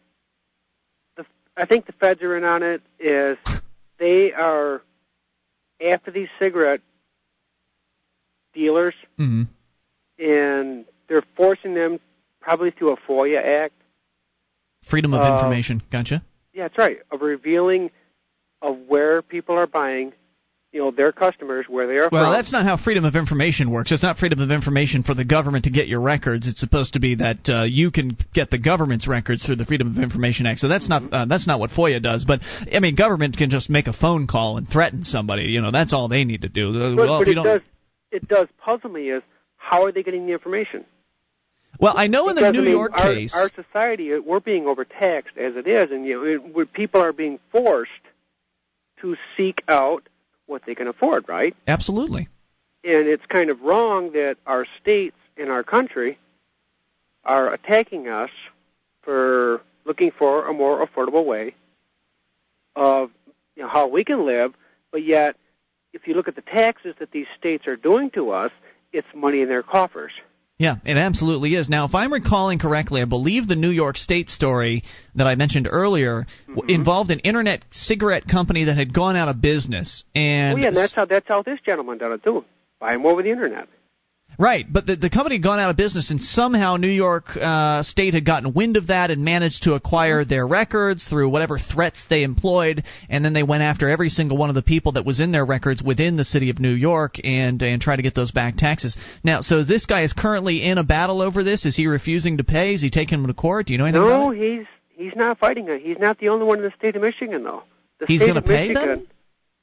I 1.58 1.66
think 1.66 1.86
the 1.86 1.94
feds 1.94 2.22
are 2.22 2.36
in 2.38 2.44
on 2.44 2.64
it. 2.64 2.82
Is 3.00 3.38
they 3.98 4.34
are 4.34 4.82
after 5.86 6.12
these 6.12 6.28
cigarette 6.40 6.82
dealers 8.54 8.94
hmm 9.18 9.44
and 10.18 10.86
they're 11.10 11.24
forcing 11.36 11.74
them 11.74 12.00
probably 12.40 12.72
through 12.72 12.92
a 12.92 12.98
FOIA 12.98 13.64
act. 13.64 13.74
Freedom 14.84 15.14
of 15.14 15.20
Uh, 15.22 15.34
information. 15.36 15.82
Gotcha. 15.92 16.24
Yeah, 16.54 16.64
that's 16.70 16.78
right. 16.78 17.02
Of 17.12 17.22
revealing 17.22 17.92
of 18.62 18.78
where 18.88 19.22
people 19.22 19.56
are 19.58 19.68
buying, 19.68 20.14
you 20.76 20.82
know, 20.82 20.92
their 20.92 21.14
customers 21.14 21.66
where 21.70 21.88
they 21.88 21.94
are 21.94 22.10
Well, 22.12 22.26
from. 22.26 22.34
that's 22.34 22.52
not 22.52 22.66
how 22.66 22.76
freedom 22.76 23.06
of 23.06 23.16
information 23.16 23.72
works. 23.72 23.94
It's 23.94 24.04
not 24.04 24.18
freedom 24.18 24.42
of 24.42 24.52
information 24.52 25.04
for 25.04 25.14
the 25.14 25.24
government 25.24 25.64
to 25.64 25.70
get 25.70 25.88
your 25.88 26.02
records. 26.02 26.50
It's 26.50 26.60
supposed 26.60 26.94
to 26.94 27.00
be 27.00 27.16
that 27.16 27.48
uh, 27.48 27.64
you 27.64 27.92
can 27.92 28.18
get 28.34 28.50
the 28.50 28.58
government's 28.58 29.08
records 29.08 29.46
through 29.46 29.56
the 29.56 29.64
Freedom 29.64 29.88
of 29.88 29.98
Information 30.04 30.46
Act. 30.46 30.60
So 30.60 30.68
that's 30.68 30.90
not 30.90 31.04
uh, 31.14 31.26
that's 31.28 31.48
not 31.48 31.62
what 31.62 31.70
FOIA 31.70 32.04
does. 32.04 32.26
But 32.26 32.42
I 32.70 32.82
mean, 32.82 32.96
government 32.96 33.38
can 33.38 33.50
just 33.50 33.70
make 33.70 33.88
a 33.88 33.94
phone 33.94 34.28
call 34.28 34.58
and 34.58 34.68
threaten 34.68 35.06
somebody. 35.06 35.44
You 35.44 35.62
know, 35.62 35.72
that's 35.72 35.94
all 35.94 36.10
they 36.10 36.26
need 36.26 36.42
to 36.42 36.50
do. 36.50 36.72
Uh, 36.72 36.96
but, 36.98 37.08
well, 37.08 37.20
but 37.20 37.28
it 37.30 37.36
don't, 37.36 37.46
does 37.46 37.62
it 38.12 38.28
does 38.28 38.48
puzzle 38.58 38.90
me 38.90 39.12
is 39.12 39.24
how 39.56 39.86
are 39.86 39.94
they 39.94 40.04
getting 40.04 40.26
the 40.26 40.34
information? 40.34 40.84
well, 41.80 41.94
I 41.96 42.08
know 42.08 42.28
in 42.28 42.36
the 42.36 42.52
New 42.52 42.60
I 42.60 42.64
mean, 42.64 42.72
York 42.72 42.92
our, 42.96 43.14
case, 43.14 43.34
our 43.34 43.50
society 43.56 44.14
uh, 44.14 44.20
we're 44.20 44.42
being 44.42 44.68
overtaxed 44.68 45.38
as 45.38 45.56
it 45.56 45.68
is, 45.68 45.90
and 45.92 46.06
you 46.06 46.42
know, 46.44 46.60
it, 46.60 46.74
people 46.74 47.00
are 47.00 47.14
being 47.14 47.40
forced 47.50 47.92
to 49.00 49.16
seek 49.38 49.62
out 49.70 50.10
what 50.48 50.62
they 50.66 50.76
can 50.76 50.88
afford, 50.88 51.28
right? 51.28 51.56
absolutely. 51.68 52.28
and 52.84 53.08
it's 53.08 53.26
kind 53.28 53.50
of 53.50 53.62
wrong 53.62 54.12
that 54.14 54.38
our 54.46 54.66
states 54.82 55.18
in 55.38 55.50
our 55.50 55.64
country 55.64 56.18
are 57.24 57.54
attacking 57.54 58.08
us 58.08 58.30
for 59.02 59.62
looking 59.86 60.12
for 60.12 60.48
a 60.48 60.54
more 60.54 60.86
affordable 60.86 61.26
way 61.26 61.56
of 62.76 63.12
you 63.56 63.64
know, 63.64 63.70
how 63.70 63.88
we 63.88 64.04
can 64.04 64.26
live, 64.26 64.54
but 64.92 65.04
yet 65.04 65.36
if 65.94 66.08
you 66.08 66.14
look 66.14 66.28
at 66.28 66.36
the 66.36 66.42
taxes 66.42 66.96
that 67.00 67.12
these 67.12 67.28
states 67.38 67.68
are 67.68 67.78
doing 67.78 68.10
to 68.12 68.32
us, 68.32 68.52
it's 68.92 69.08
money 69.16 69.42
in 69.42 69.48
their 69.48 69.64
coffers. 69.64 70.12
Yeah, 70.58 70.76
it 70.86 70.96
absolutely 70.96 71.54
is. 71.56 71.68
Now, 71.68 71.86
if 71.86 71.94
I'm 71.94 72.14
recalling 72.14 72.60
correctly, 72.60 73.02
I 73.02 73.06
believe 73.06 73.46
the 73.46 73.58
New 73.58 73.72
York 73.72 73.98
State 73.98 74.30
story 74.30 74.84
that 75.16 75.28
I 75.28 75.36
mentioned 75.36 75.68
earlier 75.70 76.28
w 76.48 76.62
mm-hmm. 76.62 76.70
involved 76.70 77.12
an 77.12 77.20
internet 77.20 77.64
cigarette 77.72 78.26
company 78.26 78.64
that 78.66 78.78
had 78.78 78.94
gone 78.94 79.18
out 79.18 79.28
of 79.28 79.42
business. 79.42 80.06
And 80.16 80.58
oh 80.58 80.62
yeah, 80.62 80.68
and 80.70 80.78
that's 80.78 80.96
how 80.96 81.06
that's 81.06 81.28
how 81.28 81.44
this 81.44 81.60
gentleman 81.66 81.98
done 81.98 82.14
it 82.14 82.24
too. 82.24 82.46
Buy 82.80 82.94
them 82.94 83.06
over 83.06 83.22
the 83.22 83.32
internet. 83.32 83.68
Right, 84.38 84.66
but 84.72 84.86
the, 84.86 84.96
the 84.96 85.10
company 85.10 85.36
had 85.36 85.44
gone 85.44 85.60
out 85.60 85.70
of 85.70 85.78
business, 85.78 86.12
and 86.12 86.22
somehow 86.22 86.76
New 86.78 86.90
York 86.90 87.36
uh, 87.36 87.84
State 87.84 88.14
had 88.14 88.26
gotten 88.26 88.54
wind 88.54 88.78
of 88.78 88.88
that 88.88 89.12
and 89.12 89.24
managed 89.24 89.64
to 89.64 89.74
acquire 89.74 90.26
their 90.26 90.46
records 90.46 91.08
through 91.08 91.30
whatever 91.30 91.58
threats 91.58 92.06
they 92.10 92.24
employed, 92.24 92.84
and 93.10 93.24
then 93.24 93.34
they 93.34 93.44
went 93.44 93.64
after 93.64 93.90
every 93.90 94.10
single 94.10 94.38
one 94.38 94.50
of 94.50 94.56
the 94.56 94.62
people 94.62 94.94
that 94.94 95.06
was 95.06 95.20
in 95.20 95.32
their 95.32 95.46
records 95.46 95.82
within 95.82 96.18
the 96.18 96.26
city 96.26 96.50
of 96.50 96.60
New 96.60 96.74
York 96.74 97.16
and 97.24 97.62
and 97.62 97.82
try 97.82 97.96
to 97.96 98.02
get 98.02 98.16
those 98.16 98.32
back 98.32 98.58
taxes. 98.58 98.98
Now, 99.24 99.42
so 99.42 99.64
this 99.64 99.86
guy 99.86 100.04
is 100.04 100.14
currently 100.14 100.64
in 100.64 100.78
a 100.78 100.84
battle 100.84 101.22
over 101.22 101.44
this. 101.44 101.66
Is 101.66 101.76
he 101.76 101.88
refusing 101.88 102.38
to 102.38 102.44
pay? 102.44 102.74
Is 102.74 102.82
he 102.82 102.90
taking 102.90 103.20
him 103.20 103.28
to 103.28 103.34
court? 103.34 103.68
Do 103.68 103.74
you 103.74 103.80
know 103.80 103.86
anything 103.86 104.02
about 104.04 104.20
No, 104.20 104.32
it? 104.32 104.38
he's 104.38 104.66
he's 104.90 105.16
not 105.16 105.40
fighting 105.40 105.68
it. 105.70 105.82
He's 105.82 106.00
not 106.00 106.20
the 106.20 106.30
only 106.30 106.46
one 106.46 106.58
in 106.60 106.64
the 106.66 106.74
state 106.78 106.96
of 106.96 107.02
Michigan, 107.02 107.44
though. 107.44 107.64
The 108.00 108.08
He's 108.08 108.22
gonna 108.22 108.42
pay 108.42 108.68
Michigan, 108.70 108.88
them? 108.88 109.08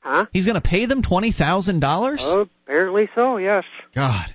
Huh? 0.01 0.27
He's 0.33 0.47
going 0.47 0.61
to 0.61 0.69
pay 0.69 0.87
them 0.87 1.01
twenty 1.03 1.31
thousand 1.31 1.79
dollars. 1.79 2.19
Oh, 2.23 2.49
apparently 2.65 3.09
so. 3.15 3.37
Yes. 3.37 3.65
God. 3.95 4.32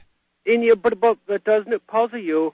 And 0.48 0.64
you, 0.64 0.76
but 0.76 1.00
but 1.00 1.18
but 1.28 1.44
doesn't 1.44 1.74
it 1.74 1.86
puzzle 1.88 2.20
you? 2.20 2.54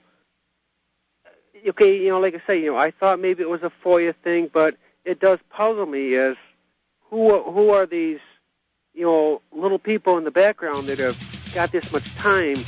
Okay, 1.66 1.96
you 1.96 2.08
know, 2.08 2.20
like 2.20 2.34
I 2.34 2.42
say, 2.46 2.60
you 2.60 2.72
know, 2.72 2.76
I 2.76 2.90
thought 2.90 3.20
maybe 3.20 3.42
it 3.42 3.48
was 3.48 3.62
a 3.62 3.72
FOIA 3.84 4.14
thing, 4.22 4.50
but 4.52 4.76
it 5.04 5.20
does 5.20 5.38
puzzle 5.50 5.86
me. 5.86 6.14
Is 6.14 6.36
who 7.10 7.42
who 7.42 7.70
are 7.70 7.86
these, 7.86 8.18
you 8.92 9.04
know, 9.04 9.40
little 9.52 9.78
people 9.78 10.18
in 10.18 10.24
the 10.24 10.30
background 10.30 10.88
that 10.88 10.98
have 10.98 11.16
got 11.54 11.72
this 11.72 11.90
much 11.92 12.12
time 12.16 12.64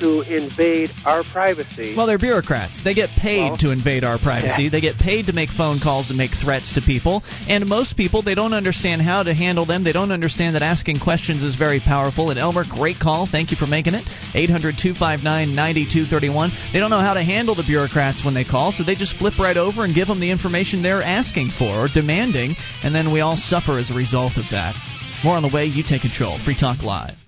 to 0.00 0.20
invade 0.22 0.90
our 1.04 1.22
privacy? 1.24 1.94
Well, 1.96 2.06
they're 2.06 2.18
bureaucrats. 2.18 2.82
They 2.82 2.94
get 2.94 3.10
paid 3.10 3.50
Well, 3.50 3.56
to 3.58 3.70
invade 3.70 4.04
our 4.04 4.18
privacy. 4.18 4.64
yeah. 4.64 4.70
They 4.70 4.80
get 4.80 4.98
paid 4.98 5.26
to 5.26 5.32
make 5.32 5.50
phone 5.50 5.80
calls 5.80 6.08
and 6.10 6.18
make 6.18 6.30
threats 6.42 6.72
to 6.74 6.80
people. 6.80 7.22
And 7.48 7.66
most 7.66 7.96
people, 7.96 8.22
they 8.22 8.34
don't 8.34 8.52
understand 8.54 9.02
how 9.02 9.22
to 9.22 9.34
handle 9.34 9.66
them. 9.66 9.84
They 9.84 9.92
don't 9.92 10.12
understand 10.12 10.54
that 10.56 10.62
asking 10.62 11.00
questions 11.00 11.42
is 11.42 11.56
very 11.56 11.80
powerful. 11.80 12.30
And 12.30 12.38
Elmer, 12.38 12.64
great 12.68 12.98
call. 12.98 13.26
Thank 13.30 13.50
you 13.50 13.56
for 13.56 13.66
making 13.66 13.94
it. 13.94 14.04
800 14.34 14.76
259 14.78 15.54
9231. 15.54 16.50
They 16.72 16.78
don't 16.78 16.90
know 16.90 17.00
how 17.00 17.14
to 17.14 17.22
handle 17.22 17.54
the 17.54 17.64
bureaucrats 17.66 18.24
when 18.24 18.34
they 18.34 18.44
call, 18.44 18.72
so 18.72 18.84
they 18.84 18.94
just 18.94 19.16
flip 19.16 19.38
right 19.38 19.56
over 19.56 19.84
and 19.84 19.94
give 19.94 20.08
them 20.08 20.20
the 20.20 20.30
information 20.30 20.82
they're 20.82 21.02
asking 21.02 21.50
for 21.58 21.84
or 21.84 21.88
demanding. 21.92 22.56
And 22.82 22.94
then 22.94 23.12
we 23.12 23.20
all 23.20 23.36
suffer 23.36 23.78
as 23.78 23.90
a 23.90 23.94
result 23.94 24.36
of 24.36 24.44
that. 24.50 24.74
More 25.24 25.36
on 25.36 25.42
the 25.42 25.48
way. 25.52 25.66
You 25.66 25.82
take 25.82 26.02
control. 26.02 26.38
Free 26.44 26.56
Talk 26.56 26.82
Live. 26.82 27.27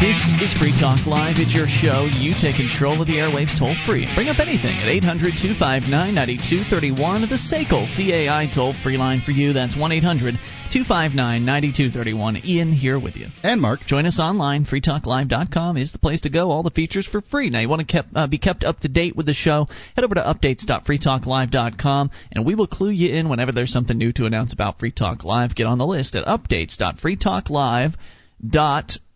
This 0.00 0.16
is 0.40 0.48
Free 0.56 0.72
Talk 0.80 1.04
Live. 1.06 1.36
It's 1.36 1.52
your 1.52 1.68
show. 1.68 2.08
You 2.08 2.32
take 2.40 2.56
control 2.56 3.02
of 3.02 3.06
the 3.06 3.20
airwaves 3.20 3.58
toll 3.58 3.76
free. 3.84 4.08
Bring 4.14 4.28
up 4.28 4.38
anything 4.40 4.80
at 4.80 4.88
800 4.88 5.36
259 5.36 5.92
9231. 5.92 7.28
The 7.28 7.36
SACL 7.36 7.84
CAI 7.84 8.48
toll 8.48 8.72
free 8.82 8.96
line 8.96 9.20
for 9.20 9.32
you. 9.32 9.52
That's 9.52 9.76
1 9.76 9.92
800 9.92 10.40
259 10.72 11.44
9231. 11.44 12.38
Ian 12.46 12.72
here 12.72 12.98
with 12.98 13.16
you. 13.16 13.26
And 13.42 13.60
Mark. 13.60 13.80
Join 13.84 14.06
us 14.06 14.18
online. 14.18 14.64
FreeTalkLive.com 14.64 15.76
is 15.76 15.92
the 15.92 15.98
place 15.98 16.22
to 16.22 16.30
go. 16.30 16.50
All 16.50 16.62
the 16.62 16.70
features 16.70 17.06
for 17.06 17.20
free. 17.20 17.50
Now, 17.50 17.60
you 17.60 17.68
want 17.68 17.80
to 17.80 17.86
kept, 17.86 18.08
uh, 18.16 18.26
be 18.26 18.38
kept 18.38 18.64
up 18.64 18.80
to 18.80 18.88
date 18.88 19.14
with 19.14 19.26
the 19.26 19.34
show, 19.34 19.68
head 19.96 20.06
over 20.06 20.14
to 20.14 20.22
updates.freetalklive.com, 20.22 22.10
and 22.32 22.46
we 22.46 22.54
will 22.54 22.66
clue 22.66 22.88
you 22.88 23.14
in 23.14 23.28
whenever 23.28 23.52
there's 23.52 23.70
something 23.70 23.98
new 23.98 24.14
to 24.14 24.24
announce 24.24 24.54
about 24.54 24.78
Free 24.78 24.92
Talk 24.92 25.24
Live. 25.24 25.54
Get 25.54 25.66
on 25.66 25.76
the 25.76 25.86
list 25.86 26.14
at 26.14 26.24
updates.freetalklive.com. 26.24 29.09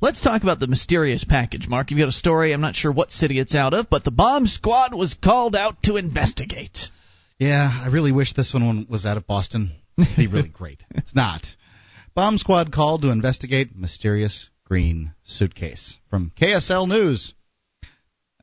Let's 0.00 0.22
talk 0.22 0.42
about 0.42 0.60
the 0.60 0.68
mysterious 0.68 1.24
package. 1.24 1.66
Mark, 1.66 1.90
you've 1.90 1.98
got 1.98 2.08
a 2.08 2.12
story. 2.12 2.52
I'm 2.52 2.60
not 2.60 2.76
sure 2.76 2.92
what 2.92 3.10
city 3.10 3.40
it's 3.40 3.54
out 3.54 3.74
of, 3.74 3.90
but 3.90 4.04
the 4.04 4.12
bomb 4.12 4.46
squad 4.46 4.94
was 4.94 5.14
called 5.14 5.56
out 5.56 5.82
to 5.84 5.96
investigate. 5.96 6.78
Yeah, 7.38 7.68
I 7.68 7.88
really 7.88 8.12
wish 8.12 8.32
this 8.32 8.54
one 8.54 8.86
was 8.88 9.06
out 9.06 9.16
of 9.16 9.26
Boston. 9.26 9.72
It'd 9.98 10.16
be 10.16 10.26
really 10.28 10.48
great. 10.52 10.84
It's 10.90 11.14
not. 11.14 11.46
Bomb 12.14 12.38
squad 12.38 12.72
called 12.72 13.02
to 13.02 13.10
investigate 13.10 13.76
mysterious 13.76 14.48
green 14.64 15.14
suitcase 15.24 15.96
from 16.10 16.32
KSL 16.40 16.88
News. 16.88 17.34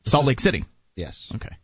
Salt 0.04 0.26
Lake 0.26 0.40
City. 0.40 0.66
Yes. 0.96 1.32
Okay. 1.36 1.56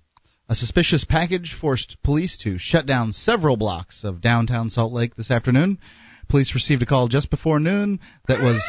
A 0.50 0.56
suspicious 0.56 1.06
package 1.06 1.56
forced 1.60 1.98
police 2.04 2.38
to 2.40 2.58
shut 2.58 2.86
down 2.86 3.14
several 3.14 3.58
blocks 3.58 4.04
of 4.04 4.22
downtown 4.22 4.70
Salt 4.70 4.92
Lake 4.94 5.16
this 5.16 5.32
afternoon. 5.32 5.80
Police 6.28 6.54
received 6.54 6.82
a 6.82 6.86
call 6.86 7.08
just 7.08 7.30
before 7.30 7.60
noon 7.60 8.00
that 8.28 8.42
was 8.42 8.62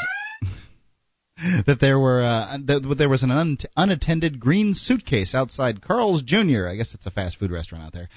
that 1.67 1.79
there 1.81 1.99
were 1.99 2.23
uh, 2.23 2.59
that 2.67 2.95
there 2.99 3.09
was 3.09 3.23
an 3.23 3.31
un- 3.31 3.59
unattended 3.77 4.39
green 4.39 4.75
suitcase 4.75 5.35
outside 5.35 5.83
Carl's 5.83 6.23
Jr. 6.23 6.69
I 6.69 6.77
guess 6.77 6.95
it's 6.95 7.07
a 7.07 7.11
fast 7.11 7.39
food 7.39 7.51
restaurant 7.51 7.85
out 7.85 7.93
there 7.93 8.09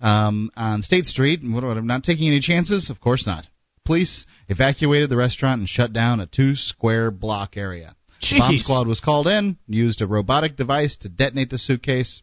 um, 0.00 0.50
on 0.56 0.82
State 0.82 1.06
Street. 1.06 1.40
What, 1.42 1.64
what, 1.64 1.76
I'm 1.76 1.86
not 1.86 2.04
taking 2.04 2.28
any 2.28 2.40
chances. 2.40 2.90
Of 2.90 3.00
course 3.00 3.26
not. 3.26 3.46
Police 3.84 4.26
evacuated 4.48 5.10
the 5.10 5.16
restaurant 5.16 5.60
and 5.60 5.68
shut 5.68 5.92
down 5.92 6.20
a 6.20 6.26
two 6.26 6.54
square 6.56 7.10
block 7.10 7.56
area. 7.56 7.94
The 8.20 8.38
bomb 8.38 8.58
squad 8.58 8.86
was 8.88 9.00
called 9.00 9.28
in, 9.28 9.58
used 9.68 10.00
a 10.00 10.06
robotic 10.06 10.56
device 10.56 10.96
to 10.96 11.08
detonate 11.08 11.50
the 11.50 11.58
suitcase. 11.58 12.22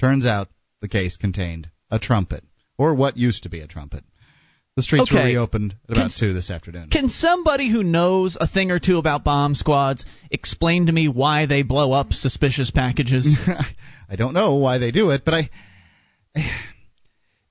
Turns 0.00 0.24
out 0.24 0.48
the 0.80 0.88
case 0.88 1.16
contained 1.16 1.70
a 1.90 1.98
trumpet, 1.98 2.44
or 2.78 2.94
what 2.94 3.16
used 3.16 3.42
to 3.42 3.50
be 3.50 3.60
a 3.60 3.66
trumpet. 3.66 4.04
The 4.76 4.82
streets 4.82 5.12
were 5.12 5.22
reopened 5.22 5.74
at 5.84 5.96
about 5.96 6.10
Can- 6.10 6.18
two 6.18 6.32
this 6.32 6.50
afternoon. 6.50 6.88
Can 6.88 7.10
somebody 7.10 7.70
who 7.70 7.82
knows 7.82 8.38
a 8.40 8.46
thing 8.46 8.70
or 8.70 8.78
two 8.78 8.96
about 8.96 9.22
bomb 9.22 9.54
squads 9.54 10.06
explain 10.30 10.86
to 10.86 10.92
me 10.92 11.08
why 11.08 11.44
they 11.44 11.62
blow 11.62 11.92
up 11.92 12.12
suspicious 12.14 12.70
packages? 12.70 13.38
I 14.08 14.16
don't 14.16 14.32
know 14.32 14.54
why 14.54 14.78
they 14.78 14.90
do 14.90 15.10
it, 15.10 15.22
but 15.26 15.34
I, 15.34 15.50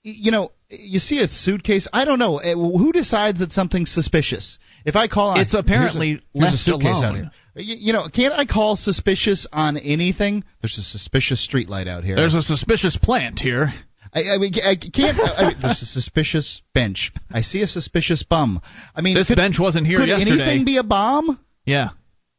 you 0.02 0.32
know, 0.32 0.52
you 0.70 0.98
see 0.98 1.20
a 1.20 1.28
suitcase. 1.28 1.88
I 1.94 2.06
don't 2.06 2.18
know 2.18 2.38
eh, 2.40 2.56
who 2.56 2.92
decides 2.92 3.40
that 3.40 3.52
something's 3.52 3.92
suspicious. 3.92 4.58
If 4.84 4.96
I 4.96 5.08
call, 5.08 5.32
on, 5.32 5.42
It's 5.42 5.54
apparently 5.54 6.08
here's 6.08 6.20
a, 6.20 6.24
here's 6.34 6.44
a 6.44 6.46
left 6.46 6.58
suitcase 6.58 7.04
out 7.04 7.16
here. 7.16 7.32
You, 7.56 7.76
you 7.80 7.94
know, 7.94 8.08
can't 8.12 8.34
I 8.34 8.46
call 8.46 8.76
suspicious 8.78 9.46
on 9.52 9.78
anything? 9.78 10.44
There's 10.62 10.80
a 10.80 10.84
suspicious 10.84 11.48
streetlight 11.48 11.88
out 11.88 12.04
here. 12.04 12.16
There's 12.16 12.34
a 12.34 12.42
suspicious 12.42 12.98
plant 12.98 13.40
here. 13.40 13.74
I, 14.14 14.36
I 14.36 14.38
mean, 14.38 14.54
I 14.64 14.76
can't. 14.76 15.18
I 15.22 15.48
mean, 15.50 15.58
there's 15.62 15.82
a 15.82 15.86
suspicious 15.86 16.62
bench. 16.74 17.12
I 17.32 17.42
see 17.42 17.62
a 17.62 17.68
suspicious 17.68 18.24
bum. 18.24 18.62
I 18.96 19.02
mean, 19.02 19.16
This 19.16 19.28
could, 19.28 19.38
bench 19.38 19.58
wasn't 19.60 19.88
here 19.88 20.00
could 20.00 20.10
yesterday. 20.10 20.42
anything 20.44 20.66
be 20.66 20.78
a 20.78 20.84
bomb? 20.84 21.40
Yeah. 21.66 21.90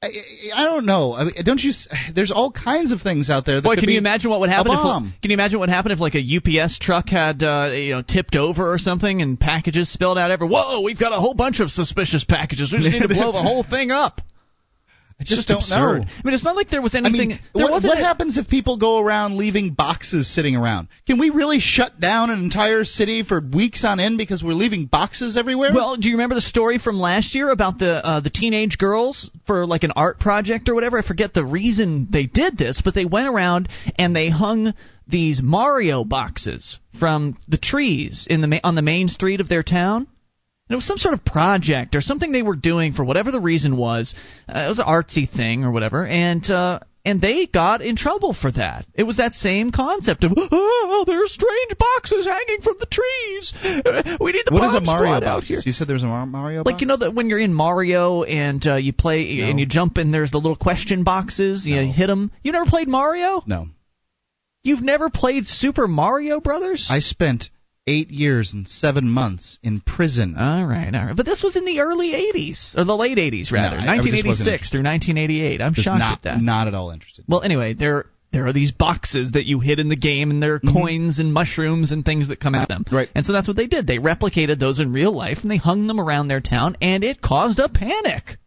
I, 0.03 0.09
I 0.55 0.65
don't 0.65 0.85
know. 0.85 1.15
I 1.15 1.25
mean, 1.25 1.35
don't 1.45 1.63
you? 1.63 1.73
There's 2.15 2.33
all 2.33 2.51
kinds 2.51 2.91
of 2.93 3.01
things 3.03 3.31
out 3.31 3.47
there. 3.47 3.57
That 3.61 3.63
Boy, 3.65 3.75
could 3.75 3.81
can 3.83 3.87
be 3.87 3.93
you 3.93 3.99
imagine 3.99 4.31
what 4.31 4.41
would 4.41 4.51
happen 4.51 4.73
a 4.73 4.75
if 4.75 4.83
bomb. 4.83 5.15
can 5.23 5.31
you 5.31 5.35
imagine 5.35 5.61
what 5.61 5.69
happened 5.69 5.93
if 5.93 6.01
like 6.01 6.15
a 6.17 6.19
UPS 6.65 6.79
truck 6.81 7.09
had 7.09 7.43
uh, 7.43 7.71
you 7.73 7.93
know 7.93 8.03
tipped 8.03 8.35
over 8.35 8.71
or 8.73 8.79
something 8.79 9.23
and 9.23 9.39
packages 9.39 9.91
spilled 9.93 10.19
out 10.19 10.31
everywhere? 10.33 10.61
Whoa, 10.61 10.81
we've 10.81 10.99
got 10.99 11.13
a 11.13 11.21
whole 11.21 11.35
bunch 11.35 11.61
of 11.61 11.71
suspicious 11.71 12.25
packages. 12.25 12.73
We 12.73 12.79
just 12.79 12.91
need 12.93 13.03
to 13.03 13.09
blow 13.09 13.31
the 13.33 13.43
whole 13.43 13.63
thing 13.63 13.93
up. 13.93 14.21
I 15.23 15.25
just, 15.25 15.47
Just 15.47 15.49
don't 15.49 15.59
absurd. 15.59 16.01
know. 16.01 16.05
I 16.09 16.21
mean, 16.25 16.35
it's 16.35 16.45
not 16.45 16.57
like 16.57 16.69
there 16.69 16.83
was 16.83 16.95
I 16.95 16.99
anything. 16.99 17.29
mean, 17.31 17.39
there 17.55 17.65
what, 17.71 17.83
what 17.85 17.99
a- 17.99 18.05
happens 18.05 18.39
if 18.39 18.49
people 18.49 18.77
go 18.79 18.99
around 18.99 19.37
leaving 19.37 19.73
boxes 19.73 20.33
sitting 20.33 20.57
around? 20.57 20.89
Can 21.07 21.19
we 21.19 21.31
really 21.31 21.61
shut 21.61 22.01
down 22.01 22.31
an 22.31 22.41
entire 22.41 22.85
city 22.85 23.23
for 23.23 23.41
weeks 23.41 23.85
on 23.85 24.01
end 24.01 24.19
because 24.19 24.43
we're 24.43 24.55
leaving 24.55 24.87
boxes 24.87 25.37
everywhere? 25.37 25.71
Well, 25.75 25.97
do 25.97 26.09
you 26.09 26.15
remember 26.15 26.35
the 26.35 26.41
story 26.41 26.79
from 26.79 26.99
last 26.99 27.35
year 27.35 27.51
about 27.51 27.79
the 27.79 28.05
uh, 28.05 28.21
the 28.21 28.31
teenage 28.31 28.79
girls 28.79 29.31
for 29.47 29.65
like 29.67 29.85
an 29.85 29.93
art 29.95 30.19
project 30.19 30.69
or 30.69 30.75
whatever? 30.75 30.99
I 30.99 31.03
forget 31.03 31.33
the 31.35 31.45
reason 31.45 32.09
they 32.11 32.27
did 32.27 32.59
this, 32.59 32.83
but 32.85 32.95
they 32.95 33.05
went 33.05 33.29
around 33.29 33.69
and 33.99 34.15
they 34.17 34.29
hung 34.29 34.75
these 35.07 35.41
Mario 35.43 36.05
boxes 36.05 36.79
from 36.99 37.37
the 37.49 37.59
trees 37.59 38.27
in 38.29 38.41
the 38.41 38.49
ma- 38.49 38.61
on 38.65 38.75
the 38.75 38.83
main 38.83 39.09
street 39.09 39.41
of 39.41 39.49
their 39.49 39.63
town. 39.63 40.07
It 40.73 40.77
was 40.77 40.87
some 40.87 40.99
sort 40.99 41.15
of 41.15 41.25
project 41.25 41.95
or 41.95 42.01
something 42.01 42.33
they 42.33 42.43
were 42.43 42.57
doing 42.57 42.93
for 42.93 43.05
whatever 43.05 43.31
the 43.31 43.41
reason 43.41 43.77
was. 43.77 44.15
Uh, 44.49 44.65
it 44.67 44.69
was 44.69 44.79
an 44.79 44.87
artsy 44.87 45.29
thing 45.31 45.65
or 45.65 45.71
whatever, 45.73 46.07
and 46.07 46.45
uh, 46.51 46.81
and 47.05 47.21
they 47.21 47.47
got 47.47 47.83
in 47.83 47.97
trouble 47.97 48.33
for 48.33 48.53
that. 48.53 48.87
It 48.95 49.03
was 49.03 49.17
that 49.17 49.35
same 49.35 49.71
concept 49.71 50.23
of 50.25 50.33
oh, 50.37 51.05
there's 51.07 51.33
strange 51.33 51.73
boxes 51.79 52.27
hanging 52.27 52.63
from 52.63 52.77
the 52.79 52.87
trees. 52.87 53.53
We 54.21 54.33
need 54.33 54.43
the 54.47 54.53
what 54.53 54.65
is 54.69 54.75
a 54.75 54.81
Mario 54.81 55.17
squad 55.17 55.25
out 55.25 55.41
box? 55.41 55.49
here. 55.49 55.61
You 55.65 55.73
said 55.73 55.89
there's 55.89 56.03
a 56.05 56.07
Mar- 56.07 56.27
Mario 56.27 56.63
Like 56.65 56.81
you 56.81 56.87
know 56.87 56.97
that 56.97 57.15
when 57.15 57.29
you're 57.29 57.41
in 57.41 57.53
Mario 57.53 58.23
and 58.23 58.65
uh, 58.67 58.77
you 58.77 58.93
play 58.93 59.39
No. 59.39 59.45
and 59.47 59.59
you 59.61 59.67
jump 59.67 59.97
and 59.97 60.15
there's 60.15 60.31
the 60.31 60.39
little 60.39 60.57
question 60.57 61.03
boxes, 61.05 61.67
you 61.67 61.77
hit 61.77 62.07
them. 62.07 62.31
You 62.43 62.53
never 62.53 62.67
played 62.67 62.89
Mario? 62.89 63.43
No. 63.47 63.67
You've 64.65 64.83
never 64.83 65.11
played 65.11 65.49
Super 65.49 65.89
Mario 65.89 66.39
Brothers? 66.39 66.87
I 66.89 67.01
spent 67.01 67.51
eight 67.87 68.11
years 68.11 68.53
and 68.53 68.69
seven 68.69 69.09
months 69.09 69.59
in 69.63 69.81
prison. 69.81 70.37
All 70.39 70.65
right, 70.65 70.95
all 70.95 71.07
right. 71.07 71.17
But 71.17 71.27
this 71.27 71.43
was 71.43 71.57
in 71.57 71.65
the 71.65 71.81
early 71.81 72.13
80s 72.13 72.77
or 72.79 72.85
the 72.85 72.97
late 72.97 73.19
80s 73.19 73.51
rather, 73.51 73.77
No, 73.77 73.83
I- 73.83 73.95
I 73.95 73.97
1986 73.97 74.69
through 74.71 74.83
1988. 74.85 75.61
I'm 75.61 75.75
Just 75.75 75.85
shocked 75.87 75.99
not, 75.99 76.13
at 76.19 76.23
that. 76.23 76.43
not 76.43 76.69
at 76.69 76.75
all 76.75 76.91
interested. 76.91 77.25
Well, 77.29 77.43
anyway, 77.43 77.75
there 77.75 78.07
there 78.33 78.47
are 78.47 78.53
these 78.53 78.73
boxes 78.73 79.33
that 79.33 79.45
you 79.45 79.61
hit 79.61 79.79
in 79.79 79.91
the 79.91 79.97
game, 79.97 80.31
and 80.31 80.43
there 80.43 80.55
are 80.55 80.61
coins 80.61 81.19
and 81.19 81.35
mushrooms 81.35 81.91
and 81.93 82.03
things 82.03 82.29
that 82.29 82.41
come 82.41 82.55
out 82.55 82.63
of 82.63 82.69
them. 82.69 82.85
Mm-hmm. 82.85 82.97
Right. 82.97 83.09
And 83.15 83.27
so 83.27 83.33
that's 83.33 83.47
what 83.47 83.59
they 83.59 83.67
did. 83.67 83.87
They 83.87 83.99
replicated 83.99 84.59
those 84.59 84.79
in 84.81 84.91
real 84.93 85.13
life, 85.15 85.39
and 85.43 85.51
they 85.51 85.59
hung 85.59 85.87
them 85.87 86.01
around 86.01 86.29
their 86.29 86.41
town, 86.41 86.77
and 86.81 87.05
it 87.05 87.21
caused 87.21 87.59
a 87.59 87.69
panic. 87.69 88.39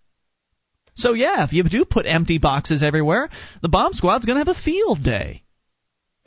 So 0.95 1.13
yeah, 1.13 1.43
if 1.43 1.53
you 1.53 1.61
do 1.63 1.85
put 1.85 2.07
empty 2.07 2.39
boxes 2.39 2.81
everywhere, 2.81 3.29
the 3.61 3.69
bomb 3.69 3.93
squad's 3.93 4.25
going 4.25 4.37
to 4.37 4.45
have 4.45 4.57
a 4.57 4.59
field 4.59 5.03
day. 5.03 5.43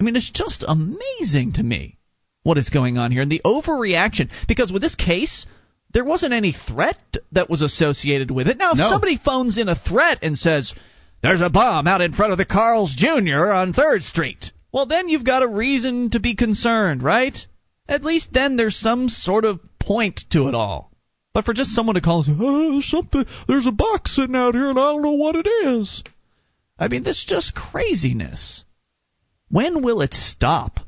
I 0.01 0.05
mean, 0.05 0.15
it's 0.15 0.31
just 0.31 0.63
amazing 0.67 1.55
to 1.55 1.63
me 1.65 1.98
what 2.43 2.59
is 2.59 2.71
going 2.71 2.99
on 2.99 3.13
here 3.13 3.23
and 3.23 3.31
the 3.31 3.43
overreaction. 3.45 4.31
Because 4.47 4.73
with 4.73 4.83
this 4.83 4.95
case, 4.95 5.47
there 5.93 6.05
wasn't 6.05 6.33
any 6.33 6.53
threat 6.53 6.99
that 7.33 7.51
was 7.51 7.63
associated 7.63 8.31
with 8.31 8.49
it. 8.49 8.59
Now, 8.59 8.73
if 8.73 8.79
No. 8.79 8.89
somebody 8.89 9.17
phones 9.17 9.59
in 9.59 9.69
a 9.69 9.75
threat 9.75 10.19
and 10.23 10.39
says, 10.39 10.73
there's 11.23 11.41
a 11.41 11.51
bomb 11.51 11.87
out 11.89 12.01
in 12.01 12.13
front 12.13 12.33
of 12.33 12.39
the 12.39 12.45
Carl's 12.45 12.95
Jr. 12.95 13.51
on 13.53 13.73
3rd 13.73 14.03
Street. 14.03 14.53
Well, 14.73 14.87
then 14.87 15.09
you've 15.09 15.25
got 15.25 15.43
a 15.43 15.49
reason 15.49 16.11
to 16.11 16.21
be 16.21 16.35
concerned, 16.35 17.03
right? 17.03 17.37
At 17.89 18.05
least 18.05 18.33
then 18.33 18.57
there's 18.57 18.77
some 18.77 19.09
sort 19.09 19.45
of 19.45 19.61
point 19.81 20.21
to 20.31 20.49
it 20.49 20.55
all. 20.55 20.91
But 21.33 21.45
for 21.45 21.55
just 21.55 21.71
someone 21.71 21.95
to 21.95 22.01
call 22.01 22.23
and 22.23 22.27
say, 22.27 22.45
oh, 22.45 22.81
something, 22.81 23.25
there's 23.47 23.67
a 23.67 23.73
box 23.73 24.15
sitting 24.15 24.37
out 24.37 24.55
here 24.55 24.69
and 24.71 24.79
I 24.79 24.93
don't 24.93 25.03
know 25.03 25.13
what 25.13 25.37
it 25.37 25.47
is. 25.47 26.03
I 26.79 26.89
mean, 26.89 27.03
that's 27.03 27.25
just 27.25 27.55
craziness. 27.55 28.65
When 29.49 29.83
will 29.83 30.03
it 30.03 30.15
stop? 30.15 30.81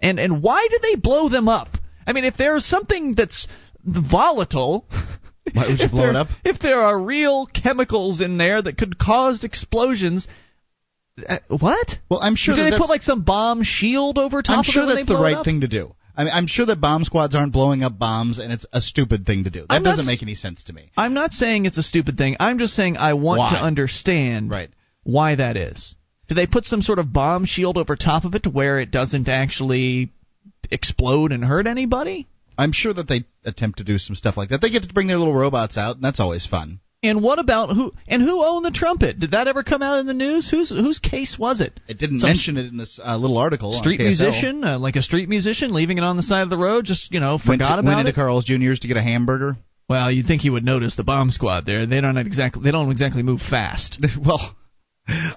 And 0.00 0.18
and 0.18 0.42
why 0.42 0.66
do 0.70 0.78
they 0.82 0.94
blow 0.94 1.28
them 1.28 1.48
up? 1.48 1.68
I 2.06 2.12
mean, 2.12 2.24
if 2.24 2.36
there's 2.36 2.64
something 2.64 3.14
that's 3.14 3.46
volatile, 3.84 4.86
why 5.52 5.68
would 5.68 5.80
you 5.80 5.88
blow 5.88 6.02
there, 6.02 6.10
it 6.10 6.16
up? 6.16 6.28
If 6.44 6.58
there 6.58 6.80
are 6.80 6.98
real 7.00 7.46
chemicals 7.46 8.20
in 8.20 8.38
there 8.38 8.60
that 8.62 8.78
could 8.78 8.98
cause 8.98 9.44
explosions, 9.44 10.26
uh, 11.28 11.38
what? 11.48 11.94
Well, 12.08 12.20
I'm 12.20 12.34
sure 12.36 12.54
do 12.54 12.62
that 12.64 12.70
they 12.70 12.78
put 12.78 12.88
like 12.88 13.02
some 13.02 13.22
bomb 13.22 13.62
shield 13.62 14.18
over 14.18 14.42
top 14.42 14.58
I'm 14.58 14.64
sure 14.64 14.86
that's 14.86 15.06
the 15.06 15.18
right 15.18 15.44
thing 15.44 15.60
to 15.60 15.68
do. 15.68 15.94
I 16.16 16.24
mean, 16.24 16.32
I'm 16.34 16.46
sure 16.46 16.66
that 16.66 16.80
bomb 16.80 17.04
squads 17.04 17.34
aren't 17.34 17.52
blowing 17.52 17.82
up 17.82 17.98
bombs, 17.98 18.38
and 18.38 18.52
it's 18.52 18.66
a 18.72 18.80
stupid 18.80 19.24
thing 19.24 19.44
to 19.44 19.50
do. 19.50 19.60
That 19.60 19.66
I'm 19.70 19.82
doesn't 19.82 20.00
s- 20.00 20.06
make 20.06 20.22
any 20.22 20.34
sense 20.34 20.64
to 20.64 20.72
me. 20.72 20.90
I'm 20.96 21.14
not 21.14 21.32
saying 21.32 21.66
it's 21.66 21.78
a 21.78 21.82
stupid 21.82 22.18
thing. 22.18 22.36
I'm 22.40 22.58
just 22.58 22.74
saying 22.74 22.96
I 22.96 23.14
want 23.14 23.38
Why? 23.38 23.50
to 23.50 23.56
understand 23.56 24.50
Right. 24.50 24.70
why 25.02 25.36
that 25.36 25.56
is. 25.56 25.94
Do 26.30 26.36
they 26.36 26.46
put 26.46 26.64
some 26.64 26.80
sort 26.80 27.00
of 27.00 27.12
bomb 27.12 27.44
shield 27.44 27.76
over 27.76 27.96
top 27.96 28.24
of 28.24 28.36
it 28.36 28.44
to 28.44 28.50
where 28.50 28.78
it 28.78 28.92
doesn't 28.92 29.28
actually 29.28 30.12
explode 30.70 31.32
and 31.32 31.44
hurt 31.44 31.66
anybody? 31.66 32.28
I'm 32.56 32.70
sure 32.70 32.94
that 32.94 33.08
they 33.08 33.24
attempt 33.44 33.78
to 33.78 33.84
do 33.84 33.98
some 33.98 34.14
stuff 34.14 34.36
like 34.36 34.50
that. 34.50 34.60
They 34.60 34.70
get 34.70 34.84
to 34.84 34.94
bring 34.94 35.08
their 35.08 35.16
little 35.16 35.34
robots 35.34 35.76
out, 35.76 35.96
and 35.96 36.04
that's 36.04 36.20
always 36.20 36.46
fun. 36.46 36.78
And 37.02 37.20
what 37.20 37.40
about 37.40 37.74
who? 37.74 37.92
And 38.06 38.22
who 38.22 38.44
owned 38.44 38.64
the 38.64 38.70
trumpet? 38.70 39.18
Did 39.18 39.32
that 39.32 39.48
ever 39.48 39.64
come 39.64 39.82
out 39.82 39.98
in 39.98 40.06
the 40.06 40.14
news? 40.14 40.48
Whose 40.48 40.70
whose 40.70 41.00
case 41.00 41.36
was 41.36 41.60
it? 41.60 41.80
It 41.88 41.98
didn't 41.98 42.20
Some 42.20 42.30
mention 42.30 42.56
it 42.58 42.66
in 42.66 42.76
this 42.76 43.00
uh, 43.04 43.16
little 43.16 43.38
article. 43.38 43.72
Street 43.72 43.98
musician, 43.98 44.62
uh, 44.62 44.78
like 44.78 44.94
a 44.94 45.02
street 45.02 45.28
musician, 45.28 45.72
leaving 45.72 45.98
it 45.98 46.04
on 46.04 46.16
the 46.16 46.22
side 46.22 46.42
of 46.42 46.50
the 46.50 46.58
road, 46.58 46.84
just 46.84 47.10
you 47.10 47.18
know, 47.18 47.40
Went, 47.44 47.60
forgot 47.60 47.74
to, 47.74 47.80
about 47.80 47.86
went 47.86 48.00
into 48.00 48.10
it. 48.10 48.14
Carl's 48.14 48.44
Jr.'s 48.44 48.78
to 48.80 48.86
get 48.86 48.96
a 48.96 49.02
hamburger. 49.02 49.56
well, 49.88 50.12
you'd 50.12 50.26
think 50.26 50.42
he 50.42 50.50
would 50.50 50.64
notice 50.64 50.94
the 50.94 51.02
bomb 51.02 51.32
squad 51.32 51.66
there. 51.66 51.86
They 51.86 52.00
don't 52.00 52.18
exactly. 52.18 52.62
They 52.62 52.70
don't 52.70 52.88
exactly 52.92 53.24
move 53.24 53.40
fast. 53.40 53.98
well, 54.24 54.54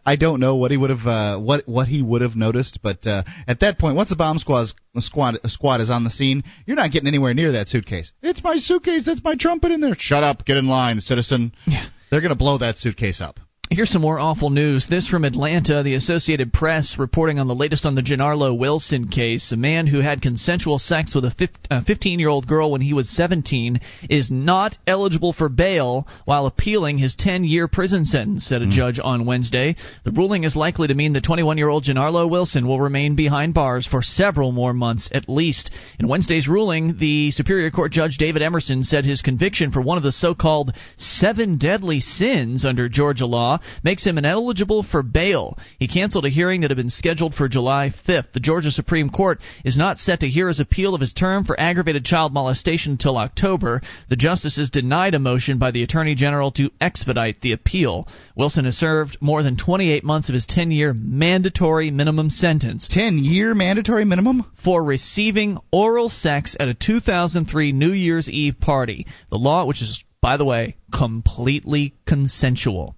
I 0.06 0.16
don't 0.16 0.40
know 0.40 0.56
what 0.56 0.72
he 0.72 0.78
would 0.78 0.90
have 0.90 1.06
uh, 1.06 1.40
what 1.40 1.68
what 1.68 1.88
he 1.88 2.02
would 2.02 2.22
have 2.22 2.36
noticed, 2.36 2.80
but 2.82 3.06
uh, 3.06 3.24
at 3.48 3.60
that 3.62 3.80
point, 3.80 3.96
once 3.96 4.10
the 4.10 4.16
bomb 4.16 4.40
squad 4.40 4.68
squad 4.98 5.40
squad 5.46 5.82
is 5.82 5.90
on 5.90 6.04
the 6.04 6.10
scene, 6.10 6.44
you're 6.66 6.78
not 6.78 6.92
getting 6.92 7.08
anywhere 7.08 7.34
near 7.34 7.54
that 7.54 7.68
suitcase. 7.68 8.12
It's 8.22 8.44
my 8.44 8.58
suitcase. 8.58 9.06
That's 9.06 9.24
my 9.24 9.36
trumpet 9.36 9.72
in 9.72 9.82
there. 9.82 9.96
Shut 9.98 10.24
up. 10.24 10.46
Get 10.46 10.58
in 10.58 10.68
line, 10.68 11.00
citizen. 11.02 11.54
Yeah. 11.66 11.88
They're 12.10 12.22
gonna 12.22 12.36
blow 12.36 12.60
that 12.60 12.78
suitcase 12.78 13.22
up. 13.22 13.40
Here's 13.76 13.90
some 13.90 14.04
more 14.04 14.20
awful 14.20 14.52
news. 14.52 14.88
This 14.88 15.08
from 15.08 15.26
Atlanta. 15.26 15.82
The 15.82 15.96
Associated 15.96 16.54
Press 16.54 16.98
reporting 17.00 17.40
on 17.40 17.48
the 17.48 17.56
latest 17.56 17.88
on 17.88 17.96
the 17.96 18.04
Genarlow 18.04 18.56
Wilson 18.56 19.08
case. 19.08 19.52
A 19.52 19.58
man 19.58 19.88
who 19.88 20.00
had 20.00 20.22
consensual 20.22 20.78
sex 20.78 21.16
with 21.16 21.26
a 21.26 21.84
15 21.84 22.20
year 22.20 22.30
old 22.30 22.46
girl 22.46 22.70
when 22.70 22.82
he 22.82 22.94
was 22.94 23.10
17 23.10 23.82
is 24.12 24.30
not 24.30 24.78
eligible 24.86 25.34
for 25.34 25.50
bail 25.50 26.08
while 26.26 26.46
appealing 26.46 27.00
his 27.00 27.16
10 27.16 27.46
year 27.46 27.68
prison 27.68 28.06
sentence, 28.06 28.46
said 28.46 28.62
a 28.62 28.66
hmm. 28.66 28.72
judge 28.72 29.00
on 29.04 29.26
Wednesday. 29.26 29.76
The 30.04 30.12
ruling 30.12 30.44
is 30.44 30.56
likely 30.56 30.90
to 30.90 30.94
mean 30.94 31.14
the 31.14 31.22
21 31.22 31.58
year 31.58 31.70
old 31.70 31.84
Genarlow 31.84 32.30
Wilson 32.30 32.68
will 32.68 32.80
remain 32.80 33.16
behind 33.16 33.56
bars 33.56 33.88
for 33.88 34.04
several 34.04 34.52
more 34.52 34.74
months 34.74 35.10
at 35.12 35.28
least. 35.28 35.72
In 35.98 36.08
Wednesday's 36.08 36.48
ruling, 36.48 36.98
the 37.00 37.32
Superior 37.32 37.72
Court 37.72 37.92
Judge 37.92 38.18
David 38.20 38.44
Emerson 38.44 38.84
said 38.84 39.04
his 39.04 39.24
conviction 39.24 39.72
for 39.72 39.82
one 39.82 39.98
of 39.98 40.04
the 40.04 40.12
so 40.12 40.36
called 40.36 40.76
seven 40.96 41.58
deadly 41.58 42.02
sins 42.02 42.66
under 42.66 42.88
Georgia 42.88 43.26
law 43.26 43.58
makes 43.84 44.06
him 44.06 44.18
ineligible 44.18 44.84
for 44.84 45.04
bail. 45.04 45.58
He 45.80 45.88
canceled 45.88 46.26
a 46.26 46.30
hearing 46.30 46.62
that 46.62 46.70
had 46.70 46.78
been 46.78 46.90
scheduled 46.90 47.36
for 47.36 47.48
July 47.48 47.94
5th. 48.08 48.34
The 48.34 48.40
Georgia 48.40 48.72
Supreme 48.72 49.10
Court 49.10 49.40
is 49.64 49.78
not 49.78 50.00
set 50.00 50.22
to 50.22 50.28
hear 50.28 50.48
his 50.48 50.60
appeal 50.60 50.96
of 50.96 51.02
his 51.02 51.14
term 51.14 51.44
for 51.44 51.60
aggravated 51.60 52.06
child 52.06 52.34
molestation 52.34 52.94
until 52.94 53.18
October. 53.18 53.82
The 54.10 54.16
justices 54.16 54.70
denied 54.70 55.14
a 55.14 55.20
motion 55.20 55.58
by 55.58 55.72
the 55.72 55.84
Attorney 55.84 56.16
General 56.16 56.52
to 56.54 56.72
expedite 56.82 57.42
the 57.42 57.54
appeal. 57.54 58.08
Wilson 58.36 58.66
has 58.66 58.78
served 58.78 59.18
more 59.22 59.44
than 59.44 59.58
28 59.58 60.04
months 60.04 60.30
of 60.30 60.36
his 60.36 60.46
10 60.46 60.72
year 60.72 60.94
mandatory 60.94 61.92
minimum 61.92 62.30
sentence. 62.30 62.88
10 62.90 63.20
year 63.20 63.54
mandatory 63.54 64.06
minimum? 64.06 64.46
For 64.64 64.84
receiving 64.84 65.58
oral 65.72 66.10
sex 66.10 66.56
at 66.60 66.68
a 66.68 66.74
2003 66.74 67.72
New 67.72 67.92
Year's 67.92 68.30
Eve 68.30 68.60
party. 68.60 69.08
The 69.30 69.38
law, 69.38 69.66
which 69.66 69.82
is, 69.82 70.04
by 70.22 70.38
the 70.38 70.46
way, 70.46 70.76
completely 70.92 71.96
consensual. 72.06 72.96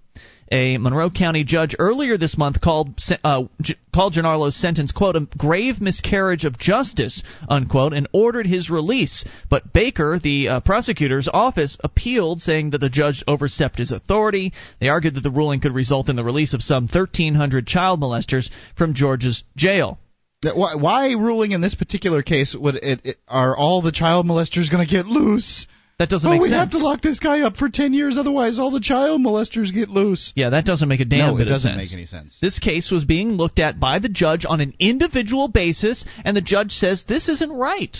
A 0.52 0.78
Monroe 0.78 1.10
County 1.10 1.42
judge 1.42 1.74
earlier 1.78 2.16
this 2.16 2.38
month 2.38 2.60
called 2.60 3.00
uh, 3.24 3.44
called 3.92 4.14
Genarlow's 4.14 4.54
sentence 4.54 4.92
quote 4.92 5.16
a 5.16 5.26
grave 5.36 5.80
miscarriage 5.80 6.44
of 6.44 6.56
justice 6.58 7.22
unquote 7.48 7.92
and 7.92 8.06
ordered 8.12 8.46
his 8.46 8.70
release. 8.70 9.24
But 9.50 9.72
Baker, 9.72 10.20
the 10.22 10.48
uh, 10.48 10.60
prosecutor's 10.60 11.28
office, 11.28 11.76
appealed, 11.82 12.40
saying 12.40 12.70
that 12.70 12.78
the 12.80 12.88
judge 12.88 13.24
overstepped 13.26 13.78
his 13.78 13.90
authority. 13.90 14.52
They 14.80 14.88
argued 14.88 15.14
that 15.14 15.22
the 15.22 15.30
ruling 15.30 15.60
could 15.60 15.74
result 15.74 16.08
in 16.08 16.16
the 16.16 16.24
release 16.24 16.54
of 16.54 16.62
some 16.62 16.84
1,300 16.84 17.66
child 17.66 18.00
molesters 18.00 18.48
from 18.76 18.94
Georgia's 18.94 19.42
jail. 19.56 19.98
Why, 20.42 20.76
why 20.76 21.12
ruling 21.12 21.52
in 21.52 21.60
this 21.60 21.74
particular 21.74 22.22
case 22.22 22.54
would 22.54 22.76
it, 22.76 23.00
it 23.04 23.16
are 23.26 23.56
all 23.56 23.82
the 23.82 23.90
child 23.90 24.26
molesters 24.26 24.70
going 24.70 24.86
to 24.86 24.92
get 24.92 25.06
loose? 25.06 25.66
That 25.98 26.10
doesn't 26.10 26.28
oh, 26.28 26.32
make 26.32 26.42
we 26.42 26.50
have 26.50 26.72
to 26.72 26.78
lock 26.78 27.00
this 27.00 27.18
guy 27.18 27.40
up 27.40 27.56
for 27.56 27.70
10 27.70 27.94
years, 27.94 28.18
otherwise 28.18 28.58
all 28.58 28.70
the 28.70 28.80
child 28.80 29.22
molesters 29.22 29.72
get 29.72 29.88
loose. 29.88 30.30
Yeah, 30.36 30.50
that 30.50 30.66
doesn't 30.66 30.88
make 30.88 31.00
a 31.00 31.06
damn 31.06 31.32
no, 31.32 31.36
bit 31.38 31.46
it 31.46 31.50
doesn't 31.50 31.74
make 31.74 31.92
any 31.92 32.04
sense. 32.04 32.38
This 32.38 32.58
case 32.58 32.90
was 32.90 33.06
being 33.06 33.30
looked 33.30 33.58
at 33.58 33.80
by 33.80 33.98
the 33.98 34.10
judge 34.10 34.44
on 34.44 34.60
an 34.60 34.74
individual 34.78 35.48
basis, 35.48 36.04
and 36.22 36.36
the 36.36 36.42
judge 36.42 36.72
says 36.72 37.04
this 37.04 37.30
isn't 37.30 37.50
right. 37.50 37.96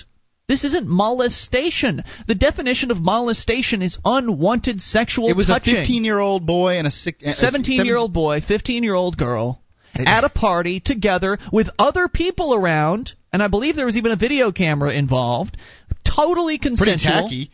This 0.46 0.62
isn't 0.62 0.86
molestation. 0.86 2.04
The 2.28 2.34
definition 2.34 2.90
of 2.90 2.98
molestation 2.98 3.80
is 3.80 3.98
unwanted 4.04 4.80
sexual 4.80 5.28
touching. 5.28 5.34
It 5.34 5.36
was 5.36 5.46
touching. 5.46 5.76
a 5.76 5.78
15 5.78 6.04
year 6.04 6.18
old 6.18 6.46
boy 6.46 6.76
and 6.76 6.86
a 6.86 6.90
uh, 6.90 7.32
17 7.32 7.86
year 7.86 7.96
old 7.96 8.12
boy, 8.12 8.42
15 8.42 8.84
year 8.84 8.94
old 8.94 9.16
girl 9.16 9.62
at 9.94 10.24
a 10.24 10.28
party 10.28 10.80
together 10.80 11.38
with 11.50 11.70
other 11.78 12.08
people 12.08 12.54
around, 12.54 13.14
and 13.32 13.42
I 13.42 13.48
believe 13.48 13.74
there 13.74 13.86
was 13.86 13.96
even 13.96 14.12
a 14.12 14.16
video 14.16 14.52
camera 14.52 14.92
involved. 14.92 15.56
Totally 16.04 16.58
consensual. 16.58 16.84
Pretty 16.86 17.02
consensual. 17.02 17.28
tacky. 17.28 17.50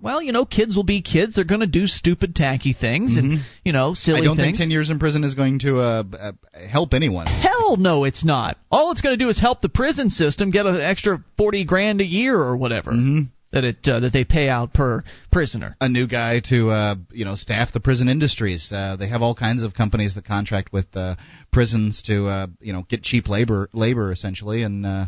Well, 0.00 0.20
you 0.22 0.32
know, 0.32 0.44
kids 0.44 0.76
will 0.76 0.84
be 0.84 1.00
kids. 1.02 1.34
They're 1.36 1.44
going 1.44 1.62
to 1.62 1.66
do 1.66 1.86
stupid, 1.86 2.34
tacky 2.36 2.72
things 2.74 3.16
and, 3.16 3.40
you 3.64 3.72
know, 3.72 3.94
silly 3.94 4.20
Mm-hmm. 4.20 4.24
I 4.24 4.26
don't 4.28 4.36
things. 4.36 4.58
think 4.58 4.68
10 4.68 4.70
years 4.70 4.90
in 4.90 4.98
prison 4.98 5.24
is 5.24 5.34
going 5.34 5.58
to 5.60 5.78
uh, 5.78 6.02
uh, 6.20 6.32
help 6.68 6.92
anyone. 6.92 7.26
Hell 7.26 7.76
no, 7.78 8.04
it's 8.04 8.24
not. 8.24 8.58
All 8.70 8.92
it's 8.92 9.00
going 9.00 9.18
to 9.18 9.24
do 9.24 9.28
is 9.30 9.40
help 9.40 9.60
the 9.62 9.68
prison 9.70 10.10
system 10.10 10.50
get 10.50 10.66
an 10.66 10.80
extra 10.80 11.24
forty 11.38 11.64
grand 11.64 12.00
a 12.00 12.04
year 12.04 12.36
or 12.38 12.56
whatever 12.56 12.90
Mm-hmm. 12.92 13.20
that 13.52 13.64
it 13.64 13.76
uh, 13.88 14.00
that 14.00 14.12
they 14.12 14.24
pay 14.24 14.48
out 14.48 14.72
per 14.74 15.02
prisoner. 15.32 15.76
A 15.80 15.88
new 15.88 16.06
guy 16.06 16.40
to 16.50 16.68
uh, 16.70 16.94
you 17.10 17.24
know 17.24 17.34
staff 17.36 17.72
the 17.72 17.80
prison 17.80 18.08
industries. 18.08 18.70
Uh, 18.70 18.96
they 18.98 19.08
have 19.08 19.22
all 19.22 19.34
kinds 19.34 19.62
of 19.62 19.72
companies 19.74 20.14
that 20.14 20.24
contract 20.26 20.72
with 20.72 20.86
uh, 20.94 21.16
prisons 21.52 22.02
to 22.02 22.26
uh, 22.26 22.46
you 22.60 22.72
know 22.72 22.84
get 22.88 23.02
cheap 23.02 23.28
labor 23.28 23.68
labor 23.72 24.12
essentially, 24.12 24.62
and 24.62 24.84
uh, 24.84 25.06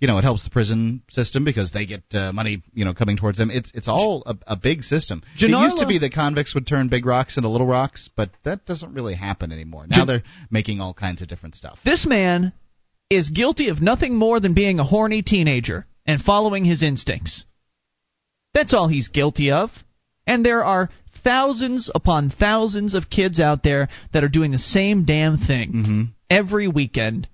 you 0.00 0.08
know 0.08 0.18
it 0.18 0.22
helps 0.22 0.44
the 0.44 0.50
prison 0.50 1.02
system 1.10 1.44
because 1.44 1.72
they 1.72 1.86
get 1.86 2.02
uh, 2.12 2.32
money 2.32 2.62
you 2.72 2.84
know 2.84 2.94
coming 2.94 3.16
towards 3.16 3.38
them. 3.38 3.50
It's 3.50 3.70
it's 3.74 3.88
all 3.88 4.22
a, 4.26 4.36
a 4.48 4.56
big 4.56 4.82
system. 4.82 5.22
it 5.36 5.48
used 5.48 5.78
to 5.78 5.86
be 5.86 5.98
that 5.98 6.12
convicts 6.12 6.54
would 6.54 6.66
turn 6.66 6.88
big 6.88 7.06
rocks 7.06 7.36
into 7.36 7.48
little 7.48 7.66
rocks, 7.66 8.08
but 8.16 8.30
that 8.44 8.66
doesn't 8.66 8.92
really 8.94 9.14
happen 9.14 9.52
anymore. 9.52 9.86
Now 9.86 9.98
Gen- 9.98 10.06
they're 10.06 10.22
making 10.50 10.80
all 10.80 10.94
kinds 10.94 11.22
of 11.22 11.28
different 11.28 11.54
stuff. 11.54 11.78
This 11.84 12.06
man 12.06 12.52
is 13.10 13.30
guilty 13.30 13.68
of 13.68 13.80
nothing 13.82 14.14
more 14.16 14.40
than 14.40 14.54
being 14.54 14.80
a 14.80 14.84
horny 14.84 15.22
teenager 15.22 15.86
and 16.06 16.20
following 16.20 16.64
his 16.64 16.82
instincts. 16.82 17.44
That's 18.52 18.72
all 18.74 18.88
he's 18.88 19.08
guilty 19.08 19.50
of. 19.50 19.70
And 20.26 20.44
there 20.44 20.64
are 20.64 20.88
thousands 21.22 21.90
upon 21.94 22.30
thousands 22.30 22.94
of 22.94 23.10
kids 23.10 23.40
out 23.40 23.62
there 23.62 23.88
that 24.12 24.24
are 24.24 24.28
doing 24.28 24.50
the 24.52 24.58
same 24.58 25.04
damn 25.04 25.38
thing 25.38 25.72
Mm-hmm. 25.72 26.02
every 26.30 26.68
weekend 26.68 27.28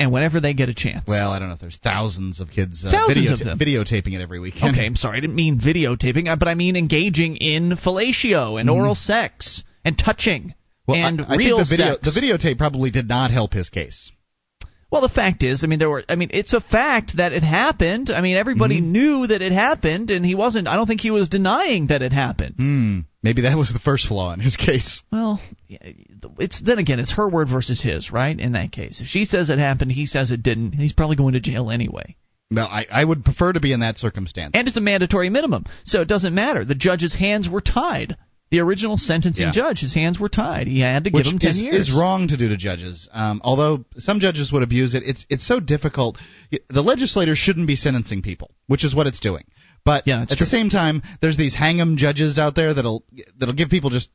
and 0.00 0.10
whenever 0.10 0.40
they 0.40 0.54
get 0.54 0.68
a 0.68 0.74
chance. 0.74 1.04
Well, 1.06 1.30
I 1.30 1.38
don't 1.38 1.48
know 1.48 1.54
if 1.54 1.60
there's 1.60 1.78
thousands 1.82 2.40
of 2.40 2.50
kids 2.50 2.84
uh, 2.84 2.90
Thousands 2.90 3.28
videota- 3.28 3.40
of 3.40 3.46
them. 3.46 3.58
videotaping 3.60 4.14
it 4.14 4.20
every 4.20 4.40
weekend. 4.40 4.74
Okay, 4.76 4.86
I'm 4.86 4.96
sorry. 4.96 5.18
I 5.18 5.20
didn't 5.20 5.36
mean 5.36 5.60
videotaping, 5.60 6.26
uh, 6.28 6.36
but 6.36 6.48
I 6.48 6.54
mean 6.54 6.74
engaging 6.74 7.36
in 7.36 7.76
fellatio 7.76 8.60
and 8.60 8.68
oral 8.68 8.94
sex 8.96 9.62
and 9.84 9.96
touching 9.96 10.54
Well, 10.88 10.96
and 10.96 11.20
I, 11.20 11.34
I 11.34 11.36
real 11.36 11.58
think 11.58 11.68
the 11.68 11.76
video 11.76 11.92
sex. 11.94 12.14
the 12.14 12.20
videotape 12.20 12.58
probably 12.58 12.90
did 12.90 13.08
not 13.08 13.30
help 13.30 13.52
his 13.52 13.68
case. 13.70 14.10
Well, 14.90 15.02
the 15.02 15.08
fact 15.08 15.42
is, 15.44 15.62
I 15.62 15.68
mean, 15.68 15.78
there 15.78 15.88
were. 15.88 16.02
I 16.08 16.16
mean, 16.16 16.30
it's 16.32 16.52
a 16.52 16.60
fact 16.60 17.16
that 17.18 17.32
it 17.32 17.42
happened. 17.44 18.10
I 18.10 18.20
mean, 18.20 18.36
everybody 18.36 18.80
Mm-hmm. 18.80 18.92
knew 18.92 19.26
that 19.28 19.40
it 19.40 19.52
happened, 19.52 20.10
and 20.10 20.24
he 20.26 20.34
wasn't. 20.34 20.66
I 20.66 20.74
don't 20.76 20.86
think 20.86 21.00
he 21.00 21.10
was 21.12 21.28
denying 21.28 21.88
that 21.88 22.02
it 22.02 22.12
happened. 22.12 22.54
Hmm. 22.56 23.00
Maybe 23.22 23.42
that 23.42 23.56
was 23.56 23.70
the 23.72 23.78
first 23.78 24.08
flaw 24.08 24.32
in 24.32 24.40
his 24.40 24.56
case. 24.56 25.02
Well, 25.12 25.40
it's 25.68 26.60
then 26.60 26.78
again, 26.78 26.98
it's 26.98 27.12
her 27.12 27.28
word 27.28 27.48
versus 27.48 27.80
his, 27.80 28.10
right? 28.10 28.38
In 28.38 28.52
that 28.52 28.72
case, 28.72 29.00
if 29.00 29.06
she 29.06 29.24
says 29.26 29.50
it 29.50 29.58
happened, 29.58 29.92
he 29.92 30.06
says 30.06 30.30
it 30.30 30.42
didn't. 30.42 30.72
He's 30.72 30.92
probably 30.94 31.16
going 31.16 31.34
to 31.34 31.40
jail 31.40 31.70
anyway. 31.70 32.16
Well, 32.50 32.66
I, 32.66 32.86
I 32.90 33.04
would 33.04 33.24
prefer 33.24 33.52
to 33.52 33.60
be 33.60 33.72
in 33.72 33.80
that 33.80 33.96
circumstance. 33.98 34.52
And 34.54 34.66
it's 34.66 34.76
a 34.76 34.80
mandatory 34.80 35.30
minimum, 35.30 35.66
so 35.84 36.00
it 36.00 36.08
doesn't 36.08 36.34
matter. 36.34 36.64
The 36.64 36.74
judge's 36.74 37.14
hands 37.14 37.48
were 37.48 37.60
tied. 37.60 38.16
The 38.50 38.60
original 38.60 38.96
sentencing 38.96 39.46
Yeah. 39.46 39.52
judge. 39.52 39.80
His 39.80 39.94
hands 39.94 40.18
were 40.18 40.28
tied. 40.28 40.66
He 40.66 40.80
had 40.80 41.04
to 41.04 41.10
which 41.10 41.24
give 41.24 41.32
him 41.34 41.38
ten 41.38 41.50
is, 41.50 41.60
years. 41.62 41.88
is 41.88 41.92
wrong 41.92 42.28
to 42.28 42.36
do 42.36 42.48
to 42.48 42.56
judges. 42.56 43.08
Um, 43.12 43.40
although 43.44 43.84
some 43.98 44.20
judges 44.20 44.50
would 44.52 44.62
abuse 44.62 44.94
it, 44.94 45.02
it's 45.06 45.24
it's 45.28 45.46
so 45.46 45.60
difficult. 45.60 46.18
The 46.68 46.82
legislator 46.82 47.34
shouldn't 47.36 47.66
be 47.66 47.76
sentencing 47.76 48.22
people, 48.22 48.50
which 48.66 48.84
is 48.84 48.94
what 48.94 49.06
it's 49.06 49.20
doing. 49.20 49.44
But 49.84 50.06
Yeah, 50.06 50.22
at 50.22 50.28
that's 50.28 50.40
the 50.40 50.46
same 50.46 50.68
time, 50.68 51.02
there's 51.20 51.36
these 51.36 51.54
hang 51.54 51.80
'em 51.80 51.96
judges 51.96 52.38
out 52.38 52.54
there 52.54 52.74
that'll 52.74 53.04
that'll 53.38 53.54
give 53.54 53.70
people 53.70 53.90
just 53.90 54.10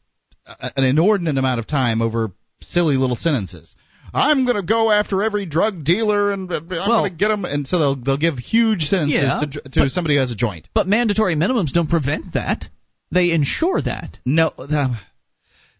a, 0.45 0.71
an 0.77 0.83
inordinate 0.83 1.37
amount 1.37 1.59
of 1.59 1.65
time 1.67 2.01
over 2.01 2.31
silly 2.61 2.97
little 2.97 3.15
sentences. 3.15 3.75
I'm 4.13 4.45
going 4.45 4.55
to 4.55 4.61
go 4.63 4.91
after 4.91 5.23
every 5.23 5.45
drug 5.45 5.83
dealer 5.83 6.31
and 6.31 6.49
uh, 6.51 6.57
I'm 6.57 6.67
Well- 6.69 6.87
going 7.01 7.11
to 7.11 7.17
get 7.17 7.29
them, 7.29 7.43
and 7.45 7.67
so 7.67 7.79
they'll 7.79 7.95
they'll 7.95 8.17
give 8.17 8.37
huge 8.37 8.83
sentences 8.87 9.23
Yeah, 9.23 9.39
to, 9.39 9.69
to 9.69 9.79
but- 9.81 9.91
somebody 9.91 10.15
who 10.15 10.21
has 10.21 10.31
a 10.31 10.35
joint. 10.35 10.69
But 10.73 10.87
mandatory 10.87 11.35
minimums 11.35 11.71
don't 11.71 11.89
prevent 11.89 12.33
that. 12.33 12.67
They 13.11 13.31
ensure 13.31 13.81
that. 13.81 14.17
No, 14.25 14.47
uh, 14.57 14.95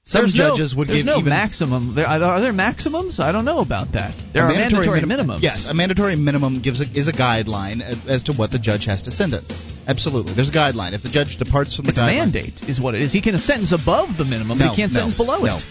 some 0.04 0.22
There's 0.22 0.36
no- 0.36 0.52
judges 0.52 0.76
would 0.76 0.88
give 0.88 1.04
no 1.06 1.18
even 1.18 1.30
maximum. 1.30 1.96
There, 1.96 2.06
are, 2.06 2.22
are 2.22 2.40
there 2.42 2.54
maximums? 2.54 3.20
I 3.20 3.32
don't 3.32 3.44
know 3.46 3.60
about 3.60 3.94
that. 3.94 4.14
There 4.34 4.44
A 4.44 4.46
are 4.46 4.54
mandatory, 4.54 5.02
minimum- 5.02 5.40
minimums. 5.40 5.42
Yes, 5.42 5.66
a 5.68 5.74
mandatory 5.74 6.16
minimum 6.16 6.62
gives 6.62 6.80
a, 6.80 6.86
is 6.94 7.08
a 7.08 7.12
guideline 7.12 7.82
as, 8.08 8.22
to 8.24 8.34
what 8.34 8.52
the 8.52 8.60
judge 8.60 8.86
has 8.86 9.02
to 9.04 9.12
sentence. 9.12 9.50
Absolutely, 9.88 10.36
there's 10.36 10.50
a 10.50 10.54
guideline. 10.54 10.94
If 10.94 11.02
the 11.02 11.10
judge 11.10 11.38
departs 11.38 11.76
from 11.76 11.86
the 11.86 11.90
It's 11.90 11.98
guideline, 12.00 12.18
mandate, 12.32 12.54
is 12.68 12.80
what 12.80 12.94
it 12.94 13.02
is. 13.02 13.12
He 13.14 13.22
can 13.22 13.36
sentence 13.40 13.72
above 13.72 14.10
the 14.18 14.26
minimum, 14.26 14.60
but 14.60 14.66
No, 14.66 14.72
he 14.72 14.76
can't 14.78 14.92
no, 14.94 15.00
sentence 15.00 15.16
below 15.18 15.40
no. 15.40 15.58
it. 15.58 15.64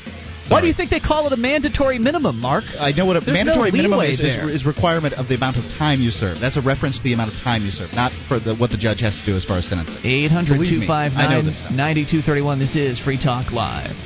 Why 0.49 0.61
do 0.61 0.67
you 0.67 0.75
think 0.75 0.91
they 0.91 1.01
call 1.01 1.27
it 1.27 1.33
a 1.33 1.37
mandatory 1.37 1.99
minimum, 1.99 2.39
Mark? 2.41 2.65
I 2.79 2.93
know 2.93 3.07
what 3.07 3.17
a 3.17 3.21
There's 3.21 3.35
mandatory 3.35 3.71
no 3.71 3.77
minimum 3.77 4.01
is, 4.01 4.21
is, 4.21 4.61
is 4.61 4.67
requirement 4.67 5.15
of 5.15 5.29
the 5.29 5.35
amount 5.35 5.57
of 5.57 5.65
time 5.73 6.01
you 6.01 6.11
serve. 6.11 6.39
That's 6.41 6.57
a 6.57 6.63
reference 6.63 6.99
to 6.99 7.05
the 7.05 7.15
amount 7.15 7.33
of 7.33 7.41
time 7.41 7.65
you 7.65 7.71
serve, 7.71 7.93
not 7.95 8.13
for 8.29 8.39
the, 8.39 8.55
what 8.55 8.71
the 8.71 8.77
judge 8.77 9.01
has 9.01 9.15
to 9.15 9.25
do 9.25 9.37
as 9.37 9.45
far 9.45 9.59
as 9.59 9.67
sentencing. 9.67 10.05
800 10.05 10.55
Believe 10.55 10.81
me, 10.81 10.89
I 10.89 11.33
know 11.33 11.43
this 11.43 11.59
stuff. 11.59 11.73
9231. 11.73 12.59
This 12.59 12.77
is 12.77 13.01
Free 13.01 13.19
Talk 13.19 13.53
Live. 13.53 13.97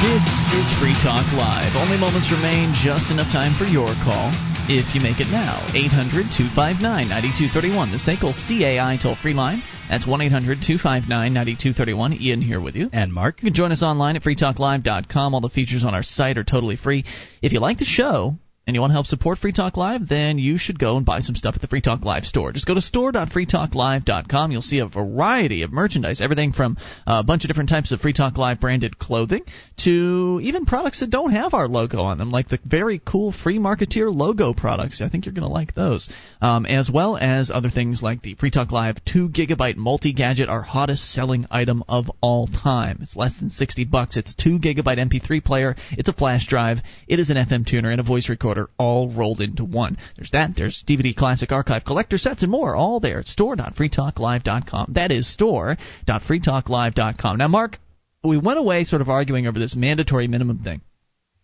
This 0.00 0.24
is 0.54 0.66
Free 0.80 0.96
Talk 1.02 1.26
Live. 1.36 1.76
Only 1.76 1.98
moments 1.98 2.30
remain, 2.32 2.72
just 2.72 3.10
enough 3.10 3.28
time 3.32 3.52
for 3.58 3.64
your 3.64 3.92
call. 4.00 4.32
If 4.68 4.96
you 4.96 5.00
make 5.00 5.20
it 5.20 5.30
now, 5.30 5.62
800 5.74 6.26
259 6.34 6.82
9231, 6.82 7.92
the 7.92 8.02
SACL 8.02 8.34
CAI 8.34 8.98
toll 9.00 9.14
free 9.14 9.32
line. 9.32 9.62
That's 9.88 10.04
1 10.04 10.20
800 10.20 10.58
259 10.60 11.06
9231. 11.06 12.14
Ian 12.14 12.42
here 12.42 12.60
with 12.60 12.74
you. 12.74 12.90
And 12.92 13.12
Mark. 13.12 13.38
You 13.38 13.46
can 13.46 13.54
join 13.54 13.70
us 13.70 13.84
online 13.84 14.16
at 14.16 14.22
freetalklive.com. 14.22 15.34
All 15.34 15.40
the 15.40 15.50
features 15.50 15.84
on 15.84 15.94
our 15.94 16.02
site 16.02 16.36
are 16.36 16.42
totally 16.42 16.74
free. 16.74 17.04
If 17.42 17.52
you 17.52 17.60
like 17.60 17.78
the 17.78 17.84
show 17.84 18.38
and 18.66 18.74
you 18.74 18.80
want 18.80 18.90
to 18.90 18.94
help 18.94 19.06
support 19.06 19.38
Free 19.38 19.52
Talk 19.52 19.76
Live, 19.76 20.08
then 20.08 20.38
you 20.38 20.58
should 20.58 20.76
go 20.76 20.96
and 20.96 21.06
buy 21.06 21.20
some 21.20 21.36
stuff 21.36 21.54
at 21.54 21.60
the 21.60 21.68
Free 21.68 21.80
Talk 21.80 22.04
Live 22.04 22.24
store. 22.24 22.50
Just 22.50 22.66
go 22.66 22.74
to 22.74 22.80
store.freetalklive.com. 22.80 24.50
You'll 24.50 24.60
see 24.60 24.80
a 24.80 24.88
variety 24.88 25.62
of 25.62 25.70
merchandise, 25.70 26.20
everything 26.20 26.52
from 26.52 26.76
a 27.06 27.22
bunch 27.22 27.44
of 27.44 27.48
different 27.48 27.68
types 27.68 27.92
of 27.92 28.00
Free 28.00 28.12
Talk 28.12 28.36
Live 28.36 28.58
branded 28.58 28.98
clothing 28.98 29.44
to 29.84 30.40
even 30.42 30.66
products 30.66 30.98
that 30.98 31.10
don't 31.10 31.30
have 31.30 31.54
our 31.54 31.68
logo 31.68 31.98
on 31.98 32.18
them, 32.18 32.32
like 32.32 32.48
the 32.48 32.58
very 32.64 33.00
cool 33.06 33.30
Free 33.30 33.60
Marketeer 33.60 34.12
logo 34.12 34.52
products. 34.52 35.00
I 35.00 35.08
think 35.08 35.26
you're 35.26 35.34
going 35.34 35.46
to 35.46 35.52
like 35.52 35.74
those, 35.74 36.10
um, 36.40 36.66
as 36.66 36.90
well 36.92 37.16
as 37.16 37.52
other 37.52 37.70
things 37.70 38.02
like 38.02 38.22
the 38.22 38.34
Free 38.34 38.50
Talk 38.50 38.72
Live 38.72 38.96
2 39.04 39.28
gigabyte 39.28 39.76
multi 39.76 40.12
gadget, 40.12 40.48
our 40.48 40.62
hottest 40.62 41.12
selling 41.12 41.46
item 41.52 41.84
of 41.88 42.10
all 42.20 42.48
time. 42.48 42.98
It's 43.00 43.14
less 43.14 43.38
than 43.38 43.50
60 43.50 43.84
bucks. 43.84 44.16
It's 44.16 44.32
a 44.32 44.36
2 44.42 44.58
gigabyte 44.58 44.98
MP3 44.98 45.44
player. 45.44 45.76
It's 45.92 46.08
a 46.08 46.12
flash 46.12 46.48
drive. 46.48 46.78
It 47.06 47.20
is 47.20 47.30
an 47.30 47.36
FM 47.36 47.64
tuner 47.64 47.92
and 47.92 48.00
a 48.00 48.04
voice 48.04 48.28
recorder 48.28 48.55
all 48.78 49.10
rolled 49.10 49.40
into 49.40 49.64
one. 49.64 49.96
There's 50.16 50.30
that. 50.32 50.56
There's 50.56 50.84
DVD 50.86 51.14
classic 51.14 51.52
archive 51.52 51.84
collector 51.84 52.18
sets 52.18 52.42
and 52.42 52.50
more 52.50 52.74
all 52.74 52.98
there 53.00 53.20
at 53.20 53.26
store.freetalklive.com. 53.26 54.92
That 54.94 55.12
is 55.12 55.32
store.freetalklive.com. 55.32 57.38
Now, 57.38 57.48
Mark, 57.48 57.78
we 58.24 58.38
went 58.38 58.58
away 58.58 58.84
sort 58.84 59.02
of 59.02 59.08
arguing 59.08 59.46
over 59.46 59.58
this 59.58 59.76
mandatory 59.76 60.28
minimum 60.28 60.58
thing. 60.58 60.80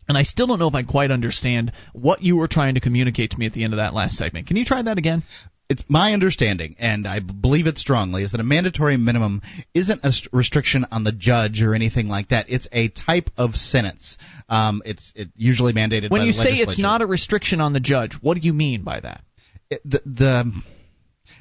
And 0.08 0.18
I 0.18 0.24
still 0.24 0.46
don't 0.46 0.58
know 0.58 0.68
if 0.68 0.74
I 0.74 0.82
quite 0.82 1.10
understand 1.10 1.72
what 1.92 2.22
you 2.22 2.36
were 2.36 2.48
trying 2.48 2.74
to 2.74 2.80
communicate 2.80 3.30
to 3.30 3.38
me 3.38 3.46
at 3.46 3.52
the 3.52 3.64
end 3.64 3.72
of 3.72 3.78
that 3.78 3.94
last 3.94 4.16
segment. 4.16 4.48
Can 4.48 4.56
you 4.56 4.64
try 4.64 4.82
that 4.82 4.98
again? 4.98 5.22
It's 5.68 5.84
my 5.88 6.12
understanding, 6.12 6.76
and 6.78 7.06
I 7.06 7.20
believe 7.20 7.66
it 7.66 7.78
strongly, 7.78 8.24
is 8.24 8.32
that 8.32 8.40
a 8.40 8.44
mandatory 8.44 8.98
minimum 8.98 9.40
isn't 9.72 10.04
a 10.04 10.12
restriction 10.30 10.84
on 10.90 11.04
the 11.04 11.12
judge 11.12 11.62
or 11.62 11.74
anything 11.74 12.08
like 12.08 12.28
that. 12.28 12.50
It's 12.50 12.68
a 12.72 12.88
type 12.88 13.30
of 13.38 13.54
sentence. 13.54 14.18
Um, 14.52 14.82
it's 14.84 15.12
it 15.16 15.28
usually 15.34 15.72
mandated 15.72 15.88
by 15.88 15.92
the 15.92 16.02
state. 16.08 16.10
When 16.10 16.26
you 16.26 16.32
say 16.32 16.54
it's 16.56 16.78
not 16.78 17.00
a 17.00 17.06
restriction 17.06 17.60
on 17.60 17.72
the 17.72 17.80
judge, 17.80 18.18
what 18.20 18.34
do 18.34 18.40
you 18.46 18.52
mean 18.52 18.82
by 18.84 19.00
that? 19.00 19.22
It- 19.70 19.80
the, 19.84 20.02
the 20.04 20.62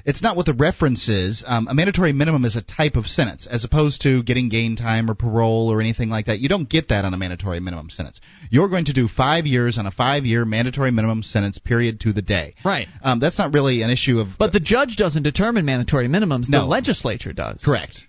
it's 0.06 0.22
not 0.22 0.36
what 0.36 0.46
the 0.46 0.54
reference 0.54 1.10
is. 1.10 1.44
Um, 1.46 1.68
a 1.68 1.74
mandatory 1.74 2.12
minimum 2.14 2.46
is 2.46 2.56
a 2.56 2.62
type 2.62 2.96
of 2.96 3.06
sentence, 3.06 3.48
as 3.50 3.64
opposed 3.66 4.02
to 4.04 4.24
getting 4.24 4.50
gain 4.50 4.76
time 4.76 5.10
or 5.10 5.16
parole 5.16 5.72
or 5.72 5.80
anything 5.82 6.10
like 6.10 6.26
that. 6.28 6.40
You 6.40 6.50
don't 6.50 6.70
get 6.70 6.90
that 6.90 7.06
on 7.06 7.14
a 7.14 7.18
mandatory 7.18 7.60
minimum 7.60 7.90
sentence. 7.90 8.20
You're 8.50 8.70
going 8.70 8.86
to 8.86 8.94
do 8.94 9.08
five 9.08 9.46
years 9.46 9.78
on 9.78 9.86
a 9.86 9.92
five-year 9.92 10.46
mandatory 10.46 10.92
minimum 10.92 11.22
sentence, 11.24 11.60
period 11.60 12.00
to 12.02 12.14
the 12.14 12.22
day. 12.22 12.56
Right. 12.66 12.88
Um, 13.04 13.20
that's 13.20 13.38
not 13.38 13.54
really 13.54 13.82
an 13.84 13.90
issue 13.90 14.20
of. 14.20 14.30
But 14.40 14.54
the 14.54 14.60
judge 14.60 14.96
doesn't 14.96 15.24
determine 15.24 15.66
mandatory 15.66 16.08
minimums. 16.08 16.50
No. 16.50 16.62
The 16.62 16.66
legislature 16.68 17.34
does. 17.34 17.62
Correct. 17.64 18.02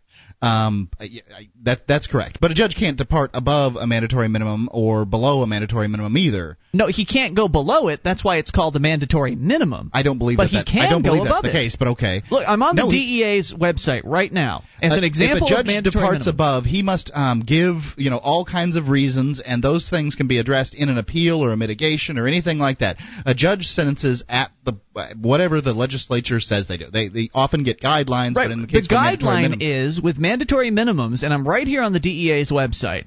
Um, 0.43 0.89
I- 1.01 1.05
I- 1.05 1.49
that 1.63 1.87
that's 1.87 2.07
correct. 2.09 2.39
But 2.41 2.51
a 2.51 2.55
judge 2.55 2.75
can't 2.75 2.97
depart 2.97 3.31
above 3.33 3.77
a 3.77 3.87
mandatory 3.87 4.29
minimum 4.29 4.69
or 4.73 5.05
below 5.05 5.43
a 5.43 5.47
mandatory 5.47 5.87
minimum 5.89 6.19
either. 6.19 6.59
No, 6.75 6.87
he 6.89 7.05
can't 7.05 7.35
go 7.35 7.49
below 7.49 7.89
it. 7.89 8.01
That's 8.03 8.25
why 8.25 8.39
it's 8.39 8.51
called 8.51 8.75
the 8.75 8.81
mandatory 8.81 9.37
minimum. 9.37 9.91
I 9.93 10.03
don't 10.03 10.19
believe 10.19 10.39
But 10.39 10.51
that. 10.51 10.69
he 10.69 10.73
can 10.79 10.87
I 10.87 10.91
don't 10.91 11.03
go 11.03 11.11
believe 11.11 11.23
above 11.27 11.43
that's 11.45 11.53
the 11.53 11.61
it. 11.61 11.63
case. 11.65 11.77
But 11.77 11.89
okay. 11.89 12.23
Look, 12.31 12.45
I'm 12.49 12.63
on 12.63 12.75
No, 12.77 12.87
the 12.91 12.97
he- 12.97 13.19
DEA's 13.23 13.53
website 13.53 14.01
right 14.05 14.33
now 14.33 14.65
as 14.83 14.93
an 14.95 15.05
Uh, 15.05 15.07
example 15.07 15.47
if 15.47 15.53
a 15.53 15.63
judge 15.63 15.85
departs 15.85 16.13
minimum. 16.27 16.29
above, 16.29 16.65
he 16.65 16.83
must 16.83 17.11
um, 17.15 17.41
give 17.41 17.77
you 17.97 18.11
know 18.11 18.17
all 18.17 18.45
kinds 18.45 18.75
of 18.75 18.89
reasons, 18.89 19.39
and 19.39 19.63
those 19.63 19.89
things 19.91 20.17
can 20.17 20.27
be 20.27 20.39
addressed 20.39 20.75
in 20.75 20.89
an 20.89 20.99
appeal 20.99 21.37
or 21.45 21.53
a 21.53 21.57
mitigation 21.57 22.19
or 22.19 22.27
anything 22.27 22.59
like 22.59 22.79
that. 22.79 22.97
A 23.27 23.35
judge 23.35 23.67
sentences 23.67 24.25
at 24.29 24.51
the 24.65 24.75
whatever 25.21 25.61
the 25.61 25.73
legislature 25.73 26.41
says 26.41 26.69
they 26.69 26.77
do. 26.77 26.87
They 26.91 27.09
they 27.09 27.29
often 27.35 27.65
get 27.65 27.81
guidelines, 27.81 28.37
Right. 28.37 28.45
but 28.49 28.51
in 28.51 28.61
the 28.61 28.67
the 28.67 28.73
case 28.73 28.89
mandatory 28.91 29.33
guideline 29.49 29.59
is 29.61 30.01
with 30.01 30.19
mandatory 30.19 30.71
minimums, 30.71 31.23
and 31.23 31.33
I'm 31.35 31.47
right 31.47 31.67
here 31.67 31.83
on 31.83 31.93
the 31.93 32.01
DEA's 32.01 32.51
website. 32.51 33.07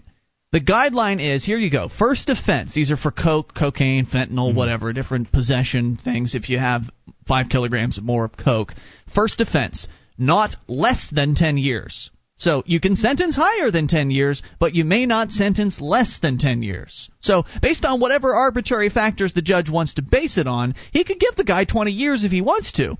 The 0.51 0.61
guideline 0.61 1.19
is 1.21 1.43
here 1.43 1.57
you 1.57 1.69
go. 1.69 1.89
First 1.89 2.29
offense. 2.29 2.73
These 2.73 2.91
are 2.91 2.97
for 2.97 3.11
coke, 3.11 3.53
cocaine, 3.53 4.05
fentanyl, 4.05 4.49
Mm-hmm. 4.49 4.57
whatever, 4.57 4.93
different 4.93 5.31
possession 5.31 5.97
things. 6.01 6.33
If 6.35 6.49
you 6.49 6.57
have 6.59 6.83
five 7.27 7.49
kilograms 7.49 7.97
or 7.97 8.01
more 8.01 8.25
of 8.25 8.37
coke, 8.37 8.73
first 9.13 9.41
offense, 9.41 9.87
not 10.17 10.55
less 10.67 11.09
than 11.13 11.35
10 11.35 11.57
years. 11.57 12.09
So 12.37 12.63
you 12.65 12.79
can 12.79 12.95
sentence 12.95 13.35
higher 13.35 13.71
than 13.71 13.87
10 13.87 14.11
years, 14.11 14.41
but 14.59 14.75
you 14.75 14.83
may 14.83 15.05
not 15.05 15.31
sentence 15.31 15.79
less 15.79 16.19
than 16.19 16.37
10 16.37 16.63
years. 16.63 17.09
So 17.21 17.45
based 17.61 17.85
on 17.85 17.99
whatever 17.99 18.33
arbitrary 18.33 18.89
factors 18.89 19.33
the 19.33 19.41
judge 19.41 19.69
wants 19.69 19.93
to 19.95 20.01
base 20.01 20.37
it 20.37 20.47
on, 20.47 20.75
he 20.91 21.03
could 21.05 21.19
give 21.19 21.35
the 21.35 21.45
guy 21.45 21.63
20 21.63 21.91
years 21.91 22.23
if 22.23 22.31
he 22.31 22.41
wants 22.41 22.73
to. 22.73 22.97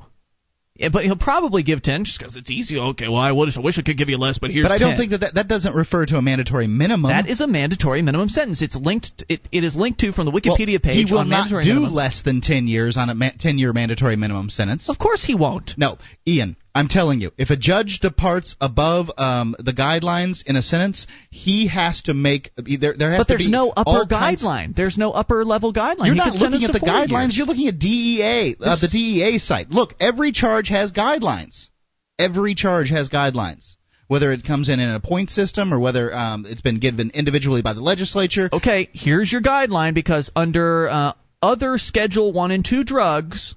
Yeah, 0.78 0.90
but 0.92 1.06
he'll 1.06 1.18
probably 1.18 1.64
give 1.64 1.82
10 1.82 2.04
just 2.04 2.20
because 2.20 2.36
it's 2.36 2.52
easy. 2.52 2.78
Okay, 2.78 3.08
well, 3.08 3.22
I 3.22 3.32
wish, 3.32 3.56
I 3.56 3.62
wish 3.62 3.80
I 3.80 3.82
could 3.82 3.98
give 3.98 4.10
you 4.10 4.18
less, 4.18 4.40
but 4.40 4.52
here's 4.52 4.66
but 4.66 4.74
I 4.74 4.78
don't 4.78 4.92
10. 4.92 4.98
think 4.98 5.12
that, 5.12 5.20
that 5.22 5.36
that 5.36 5.48
doesn't 5.48 5.74
refer 5.74 6.06
to 6.06 6.18
a 6.18 6.22
mandatory 6.22 6.68
minimum. 6.68 7.10
That 7.10 7.30
is 7.30 7.40
a 7.40 7.48
mandatory 7.48 8.02
minimum 8.02 8.28
sentence. 8.28 8.62
It's 8.62 8.76
linked. 8.76 9.24
It, 9.30 9.40
it 9.54 9.64
is 9.64 9.78
linked 9.78 10.02
to 10.02 10.12
from 10.12 10.26
the 10.26 10.32
Well, 10.32 10.42
Wikipedia 10.42 10.84
page 10.84 11.08
He 11.08 11.14
will 11.14 11.24
not 11.24 11.50
do 11.64 11.80
less 11.80 12.24
than 12.24 12.42
ten 12.42 12.68
years 12.68 12.98
on 12.98 13.10
a 13.10 13.16
ma- 13.16 13.32
ten-year 13.40 13.72
mandatory 13.72 14.18
minimum 14.18 14.50
sentence. 14.50 14.90
Of 14.90 15.00
course 15.00 15.24
he 15.24 15.34
won't. 15.34 15.72
No, 15.78 15.98
Ian, 16.28 16.58
I'm 16.76 16.90
telling 16.90 17.22
you, 17.22 17.32
if 17.38 17.52
a 17.52 17.56
judge 17.56 18.00
departs 18.02 18.58
above 18.60 19.10
um, 19.18 19.56
the 19.58 19.72
guidelines 19.72 20.44
in 20.46 20.58
a 20.58 20.62
sentence, 20.62 21.08
he 21.30 21.68
has 21.68 22.02
to 22.04 22.14
make 22.14 22.52
there. 22.58 22.94
There 22.98 23.12
has 23.12 23.20
But 23.20 23.24
to 23.24 23.34
there's 23.36 23.46
be 23.46 23.50
no 23.50 23.70
upper 23.70 24.06
guideline. 24.06 24.76
There's 24.76 24.98
no 24.98 25.12
upper 25.14 25.46
level 25.46 25.74
guideline. 25.74 26.08
You're 26.08 26.16
He 26.16 26.20
not 26.20 26.36
looking 26.36 26.66
at 26.66 26.74
the 26.74 26.82
guidelines. 26.82 27.22
years. 27.28 27.38
You're 27.38 27.48
looking 27.48 27.70
at 27.70 27.80
DEA, 27.80 28.58
uh, 28.60 28.76
the 28.82 28.90
DEA 28.92 29.40
site. 29.40 29.70
Look, 29.70 29.94
every 30.02 30.34
charge 30.34 30.68
has 30.68 30.92
guidelines. 30.92 31.70
Every 32.20 32.56
charge 32.56 32.90
has 32.90 33.08
guidelines. 33.08 33.76
Whether 34.08 34.34
it 34.34 34.44
comes 34.44 34.68
in 34.70 34.80
in 34.82 34.90
a 34.90 35.00
point 35.00 35.30
system 35.32 35.74
or 35.74 35.80
whether 35.80 36.14
um, 36.14 36.46
it's 36.46 36.62
been 36.62 36.80
given 36.80 37.10
individually 37.14 37.62
by 37.62 37.74
the 37.74 37.82
legislature. 37.82 38.50
Okay, 38.52 38.90
here's 38.94 39.32
your 39.32 39.42
guideline 39.42 39.94
because 39.94 40.30
under 40.36 40.90
uh, 40.90 41.14
other 41.42 41.78
Schedule 41.78 42.34
One 42.34 42.52
and 42.52 42.64
Two 42.66 42.84
drugs, 42.84 43.56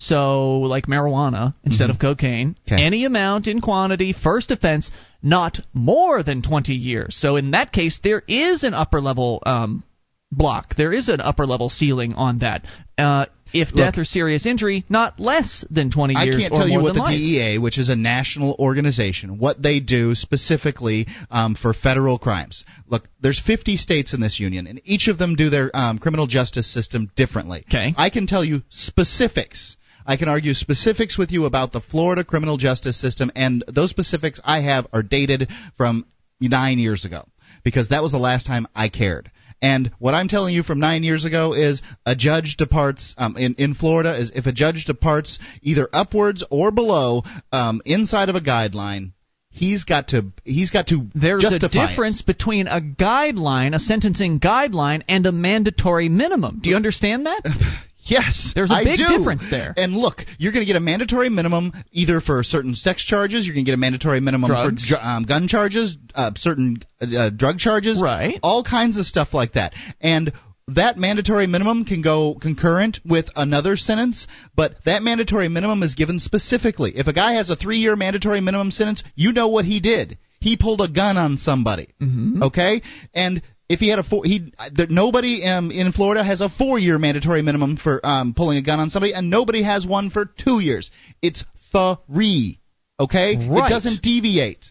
so 0.00 0.58
like 0.60 0.86
marijuana 0.86 1.54
instead 1.62 1.90
of 1.90 1.98
cocaine, 2.00 2.56
Mm-hmm. 2.56 2.74
Okay. 2.74 2.82
any 2.82 3.04
amount 3.04 3.46
in 3.46 3.60
quantity, 3.60 4.12
first 4.12 4.50
offense, 4.50 4.90
not 5.22 5.60
more 5.72 6.22
than 6.22 6.42
20 6.42 6.72
years. 6.72 7.14
So 7.16 7.36
in 7.36 7.52
that 7.52 7.70
case, 7.72 8.00
there 8.02 8.22
is 8.26 8.64
an 8.64 8.74
upper 8.74 9.00
level 9.00 9.42
um, 9.46 9.84
block. 10.32 10.74
There 10.76 10.92
is 10.92 11.08
an 11.08 11.20
upper 11.20 11.46
level 11.46 11.68
ceiling 11.68 12.14
on 12.14 12.38
that. 12.38 12.64
Uh, 12.96 13.26
If 13.52 13.74
death 13.74 13.98
or 13.98 14.04
serious 14.04 14.46
injury, 14.46 14.84
not 14.88 15.18
less 15.18 15.64
than 15.70 15.90
20 15.90 16.14
years. 16.14 16.36
I 16.36 16.38
can't 16.40 16.54
tell 16.54 16.68
you 16.68 16.80
what 16.80 16.94
the 16.94 17.00
life. 17.00 17.10
DEA, 17.10 17.58
which 17.58 17.78
is 17.78 17.88
a 17.88 17.96
national 17.96 18.54
organization, 18.60 19.38
what 19.38 19.60
they 19.60 19.80
do 19.80 20.14
specifically 20.14 21.06
um, 21.32 21.56
for 21.56 21.74
federal 21.74 22.16
crimes. 22.18 22.64
Look, 22.86 23.08
there's 23.20 23.40
50 23.44 23.76
states 23.76 24.14
in 24.14 24.20
this 24.20 24.38
union, 24.38 24.66
and 24.68 24.80
each 24.84 25.08
of 25.08 25.18
them 25.18 25.34
do 25.34 25.50
their 25.50 25.68
um, 25.74 25.98
criminal 25.98 26.28
justice 26.28 26.72
system 26.72 27.10
differently. 27.16 27.64
Okay. 27.68 27.92
I 27.98 28.08
can 28.10 28.26
tell 28.28 28.44
you 28.44 28.62
specifics. 28.68 29.76
I 30.06 30.16
can 30.16 30.28
argue 30.28 30.54
specifics 30.54 31.18
with 31.18 31.30
you 31.30 31.44
about 31.44 31.72
the 31.72 31.80
Florida 31.80 32.24
criminal 32.24 32.56
justice 32.56 33.00
system, 33.00 33.30
and 33.34 33.64
those 33.68 33.90
specifics 33.90 34.40
I 34.44 34.60
have 34.60 34.86
are 34.92 35.02
dated 35.02 35.48
from 35.76 36.06
nine 36.40 36.78
years 36.78 37.04
ago 37.04 37.26
because 37.64 37.88
that 37.88 38.02
was 38.02 38.12
the 38.12 38.18
last 38.18 38.46
time 38.46 38.66
I 38.74 38.88
cared. 38.88 39.30
And 39.62 39.90
what 39.98 40.14
I'm 40.14 40.28
telling 40.28 40.54
you 40.54 40.62
from 40.62 40.80
nine 40.80 41.02
years 41.02 41.24
ago 41.24 41.52
is 41.52 41.82
a 42.06 42.16
judge 42.16 42.56
departs 42.56 43.14
um, 43.18 43.36
in 43.36 43.54
in 43.56 43.74
Florida 43.74 44.18
is 44.18 44.32
if 44.34 44.46
a 44.46 44.52
judge 44.52 44.86
departs 44.86 45.38
either 45.60 45.88
upwards 45.92 46.42
or 46.50 46.70
below 46.70 47.22
um, 47.52 47.82
inside 47.84 48.30
of 48.30 48.36
a 48.36 48.40
guideline, 48.40 49.12
he's 49.50 49.84
got 49.84 50.08
to 50.08 50.32
he's 50.44 50.70
got 50.70 50.86
to 50.88 51.06
There's 51.14 51.44
a 51.44 51.50
justify 51.50 51.84
it. 51.84 51.88
difference 51.88 52.22
between 52.22 52.68
a 52.68 52.80
guideline, 52.80 53.74
a 53.74 53.80
sentencing 53.80 54.40
guideline, 54.40 55.02
and 55.08 55.26
a 55.26 55.32
mandatory 55.32 56.08
minimum. 56.08 56.60
Do 56.62 56.70
you 56.70 56.76
understand 56.76 57.26
that? 57.26 57.42
Yes, 58.10 58.52
There's 58.54 58.70
a 58.70 58.74
I 58.74 58.84
big 58.84 58.96
do. 58.98 59.06
difference 59.06 59.44
there. 59.50 59.72
And 59.76 59.94
look, 59.96 60.22
you're 60.38 60.52
going 60.52 60.62
to 60.62 60.66
get 60.66 60.76
a 60.76 60.80
mandatory 60.80 61.28
minimum 61.28 61.72
either 61.92 62.20
for 62.20 62.42
certain 62.42 62.74
sex 62.74 63.04
charges. 63.04 63.46
You're 63.46 63.54
going 63.54 63.64
to 63.64 63.70
get 63.70 63.74
a 63.74 63.80
mandatory 63.80 64.20
minimum 64.20 64.50
Drugs. 64.50 64.88
for 64.88 64.96
um, 65.00 65.22
gun 65.24 65.46
charges, 65.46 65.96
uh, 66.14 66.32
certain 66.36 66.82
uh, 67.00 67.16
uh, 67.16 67.30
drug 67.30 67.58
charges, 67.58 68.02
Right. 68.02 68.38
All 68.42 68.64
kinds 68.64 68.98
of 68.98 69.06
stuff 69.06 69.32
like 69.32 69.52
that. 69.52 69.74
And 70.00 70.32
that 70.68 70.96
mandatory 70.96 71.46
minimum 71.46 71.84
can 71.84 72.02
go 72.02 72.36
concurrent 72.40 72.98
with 73.04 73.26
another 73.36 73.76
sentence, 73.76 74.26
but 74.56 74.72
that 74.84 75.02
mandatory 75.02 75.48
minimum 75.48 75.82
is 75.82 75.94
given 75.94 76.18
specifically. 76.18 76.92
If 76.96 77.06
a 77.06 77.12
guy 77.12 77.34
has 77.34 77.50
a 77.50 77.56
three-year 77.56 77.96
mandatory 77.96 78.40
minimum 78.40 78.70
sentence, 78.70 79.02
you 79.14 79.32
know 79.32 79.48
what 79.48 79.64
he 79.64 79.80
did. 79.80 80.18
He 80.40 80.56
pulled 80.56 80.80
a 80.80 80.88
gun 80.88 81.16
on 81.16 81.36
somebody. 81.38 81.88
Mm-hmm. 82.00 82.42
Okay, 82.44 82.82
and 83.14 83.42
if 83.70 83.78
he 83.80 83.88
had 83.88 83.98
a 84.00 84.02
four, 84.02 84.24
he 84.24 84.52
there, 84.74 84.88
nobody 84.90 85.44
um, 85.44 85.70
in 85.70 85.92
Florida 85.92 86.22
has 86.24 86.40
a 86.40 86.48
four-year 86.48 86.98
mandatory 86.98 87.40
minimum 87.40 87.76
for 87.76 88.04
um, 88.04 88.34
pulling 88.34 88.58
a 88.58 88.62
gun 88.62 88.80
on 88.80 88.90
somebody, 88.90 89.14
and 89.14 89.30
nobody 89.30 89.62
has 89.62 89.86
one 89.86 90.10
for 90.10 90.24
two 90.26 90.58
years. 90.58 90.90
It's 91.22 91.44
three. 91.72 92.58
Okay, 92.98 93.36
Right. 93.48 93.66
it 93.66 93.68
doesn't 93.74 94.02
deviate. 94.02 94.66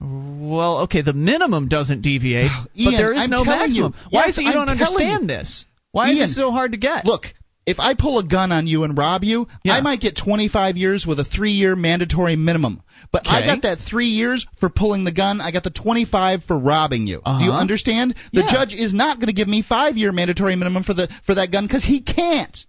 Well, 0.00 0.82
okay, 0.82 1.02
the 1.02 1.12
minimum 1.12 1.68
doesn't 1.68 2.02
deviate, 2.02 2.50
but 2.64 2.70
Ian, 2.80 2.92
there 2.94 3.12
is 3.14 3.20
I'm 3.22 3.30
no 3.30 3.44
maximum. 3.44 3.94
you. 3.96 4.10
Why 4.10 4.26
Yes, 4.26 4.30
is 4.34 4.38
it 4.38 4.42
you 4.42 4.48
I'm 4.48 4.54
don't 4.54 4.68
understand 4.68 5.22
you. 5.22 5.26
this? 5.36 5.64
Why 5.90 6.10
is 6.12 6.30
it 6.30 6.34
so 6.34 6.50
hard 6.52 6.72
to 6.72 6.78
get? 6.78 7.04
Look, 7.06 7.24
if 7.66 7.80
I 7.80 7.94
pull 7.94 8.18
a 8.18 8.24
gun 8.24 8.52
on 8.52 8.66
you 8.66 8.84
and 8.84 8.96
rob 8.96 9.24
you, 9.24 9.48
Yeah. 9.64 9.72
I 9.74 9.80
might 9.80 10.00
get 10.00 10.16
25 10.16 10.76
years 10.76 11.04
with 11.06 11.18
a 11.18 11.24
three-year 11.24 11.74
mandatory 11.74 12.36
minimum. 12.36 12.82
But 13.12 13.26
I 13.28 13.44
got 13.46 13.62
that 13.62 13.78
three 13.88 14.08
years 14.08 14.46
for 14.60 14.68
pulling 14.68 15.04
the 15.04 15.12
gun. 15.12 15.40
I 15.40 15.50
got 15.50 15.64
the 15.64 15.70
25 15.70 16.44
for 16.44 16.58
robbing 16.58 17.06
you. 17.06 17.22
Do 17.24 17.44
you 17.44 17.50
Uh-huh. 17.52 17.60
understand? 17.60 18.14
The 18.32 18.42
Yeah. 18.42 18.52
judge 18.52 18.72
is 18.74 18.92
not 18.92 19.18
going 19.18 19.28
to 19.28 19.32
give 19.32 19.48
me 19.48 19.62
five-year 19.62 20.12
mandatory 20.12 20.56
minimum 20.56 20.82
for 20.84 20.94
the 20.94 21.08
for 21.24 21.34
that 21.36 21.50
gun 21.50 21.66
because 21.66 21.84
he 21.84 22.00
can't. 22.00 22.64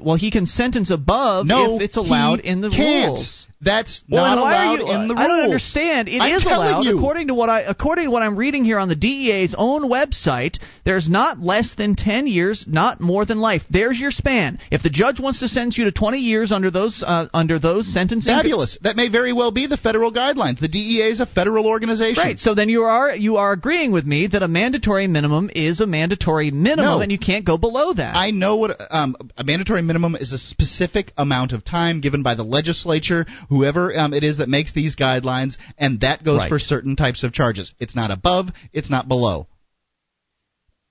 well, 0.00 0.16
he 0.16 0.30
can 0.30 0.46
sentence 0.46 0.88
above 0.90 1.46
No, 1.46 1.76
if 1.76 1.82
it's 1.82 1.96
allowed 1.96 2.40
in 2.40 2.62
the 2.62 2.70
can't. 2.70 3.08
rules. 3.08 3.46
That's 3.60 4.04
Well, 4.08 4.24
not 4.24 4.34
then 4.36 4.42
why 4.42 4.54
are 4.54 4.64
allowed 4.66 4.74
you, 4.74 4.92
in 5.02 5.08
the 5.08 5.14
rules. 5.14 5.20
I 5.20 5.26
don't 5.26 5.40
understand. 5.40 6.08
It 6.08 6.14
is 6.14 6.22
I'm 6.22 6.38
telling 6.40 6.68
allowed 6.68 6.84
you. 6.84 6.96
according 6.98 7.26
to 7.28 7.34
what 7.34 7.48
I 7.50 7.62
according 7.62 8.04
to 8.04 8.10
what 8.10 8.22
I'm 8.22 8.36
reading 8.36 8.64
here 8.64 8.78
on 8.78 8.88
the 8.88 8.94
DEA's 8.94 9.54
own 9.58 9.82
website. 9.90 10.58
There's 10.84 11.08
not 11.08 11.40
less 11.40 11.74
than 11.74 11.96
10 11.96 12.28
years, 12.28 12.64
not 12.68 13.00
more 13.00 13.24
than 13.26 13.40
life. 13.40 13.62
There's 13.68 13.98
your 13.98 14.12
span. 14.12 14.58
If 14.70 14.82
the 14.84 14.90
judge 14.90 15.18
wants 15.18 15.40
to 15.40 15.48
sentence 15.48 15.76
you 15.76 15.84
to 15.86 15.92
20 15.92 16.18
years 16.18 16.52
under 16.52 16.70
those 16.70 17.02
uh, 17.04 17.26
under 17.34 17.58
those 17.58 17.92
sentencing 17.92 18.32
Fabulous. 18.32 18.78
That 18.82 18.94
may 18.94 19.08
very 19.08 19.32
well 19.32 19.50
be 19.50 19.66
the 19.66 19.76
federal 19.76 20.12
guidelines. 20.12 20.60
The 20.60 20.68
DEA 20.68 21.08
is 21.10 21.20
a 21.20 21.26
federal 21.26 21.66
organization. 21.66 22.22
Right. 22.22 22.38
So 22.38 22.54
then 22.54 22.68
you 22.68 22.82
are 22.84 23.14
you 23.14 23.38
are 23.38 23.50
agreeing 23.52 23.90
with 23.90 24.04
me 24.04 24.28
that 24.28 24.42
a 24.44 24.48
mandatory 24.48 25.08
minimum 25.08 25.50
is 25.52 25.80
a 25.80 25.86
mandatory 25.86 26.52
minimum, 26.52 26.84
No. 26.84 27.00
and 27.00 27.10
you 27.10 27.18
can't 27.18 27.44
go 27.44 27.58
below 27.58 27.92
that. 27.92 28.14
I 28.14 28.30
know 28.30 28.56
what 28.56 28.80
um, 28.90 29.16
a 29.36 29.42
mandatory 29.42 29.82
minimum 29.82 30.14
is 30.14 30.32
a 30.32 30.38
specific 30.38 31.12
amount 31.16 31.52
of 31.52 31.64
time 31.64 32.00
given 32.00 32.22
by 32.22 32.34
the 32.36 32.44
legislature, 32.44 33.26
whoever 33.48 33.96
um, 33.96 34.12
it 34.14 34.24
is 34.24 34.38
that 34.38 34.48
makes 34.48 34.72
these 34.72 34.96
guidelines, 34.96 35.56
and 35.76 36.00
that 36.00 36.24
goes 36.24 36.38
Right. 36.38 36.48
for 36.48 36.58
certain 36.58 36.96
types 36.96 37.22
of 37.22 37.32
charges. 37.32 37.72
It's 37.78 37.96
not 37.96 38.10
above, 38.10 38.48
it's 38.72 38.90
not 38.90 39.08
below. 39.08 39.46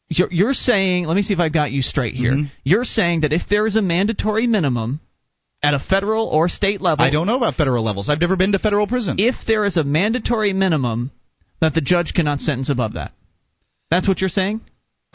You're, 0.09 0.31
you're 0.31 0.53
saying, 0.53 1.05
let 1.05 1.15
me 1.15 1.21
see 1.21 1.33
if 1.33 1.39
I've 1.39 1.53
got 1.53 1.71
you 1.71 1.81
straight 1.81 2.15
here. 2.15 2.31
Mhm. 2.31 2.49
You're 2.63 2.85
saying 2.85 3.21
that 3.21 3.33
if 3.33 3.43
there 3.49 3.67
is 3.67 3.75
a 3.75 3.81
mandatory 3.81 4.47
minimum 4.47 5.01
at 5.61 5.73
a 5.73 5.79
federal 5.79 6.27
or 6.27 6.47
state 6.47 6.79
level, 6.81 7.03
I 7.03 7.09
don't 7.09 7.27
know 7.27 7.35
about 7.37 7.55
federal 7.55 7.83
levels. 7.83 8.07
I've 8.07 8.21
never 8.21 8.37
been 8.37 8.53
to 8.53 8.59
federal 8.59 8.87
prison. 8.87 9.17
if 9.19 9.35
there 9.45 9.65
is 9.65 9.75
a 9.75 9.83
mandatory 9.83 10.53
minimum, 10.53 11.11
that 11.59 11.73
the 11.73 11.81
judge 11.81 12.13
cannot 12.13 12.39
sentence 12.39 12.69
above 12.69 12.93
that. 12.93 13.11
That's 13.91 14.07
what 14.07 14.21
you're 14.21 14.29
saying? 14.29 14.61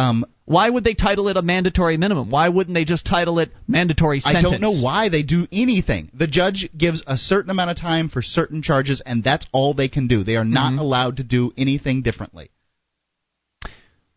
Um, 0.03 0.25
Why 0.45 0.69
would 0.69 0.85
they 0.85 0.95
title 0.95 1.29
it 1.29 1.37
a 1.37 1.43
mandatory 1.43 1.97
minimum? 1.97 2.31
Why 2.31 2.49
wouldn't 2.49 2.75
they 2.75 2.85
just 2.85 3.07
title 3.07 3.39
it 3.39 3.53
mandatory 3.69 4.21
sentence? 4.21 4.45
I 4.45 4.51
don't 4.51 4.61
know 4.61 4.83
why 4.83 5.09
they 5.09 5.23
do 5.23 5.47
anything. 5.53 6.11
The 6.13 6.27
judge 6.27 6.69
gives 6.77 7.03
a 7.07 7.17
certain 7.17 7.51
amount 7.51 7.71
of 7.71 7.77
time 7.77 8.09
for 8.09 8.23
certain 8.23 8.63
charges, 8.63 9.01
and 9.07 9.23
that's 9.23 9.47
all 9.53 9.75
they 9.75 9.89
can 9.89 10.09
do. 10.09 10.25
They 10.25 10.37
are 10.37 10.45
not 10.45 10.73
Mhm. 10.73 10.81
allowed 10.81 11.17
to 11.19 11.23
do 11.25 11.53
anything 11.57 12.03
differently. 12.03 12.51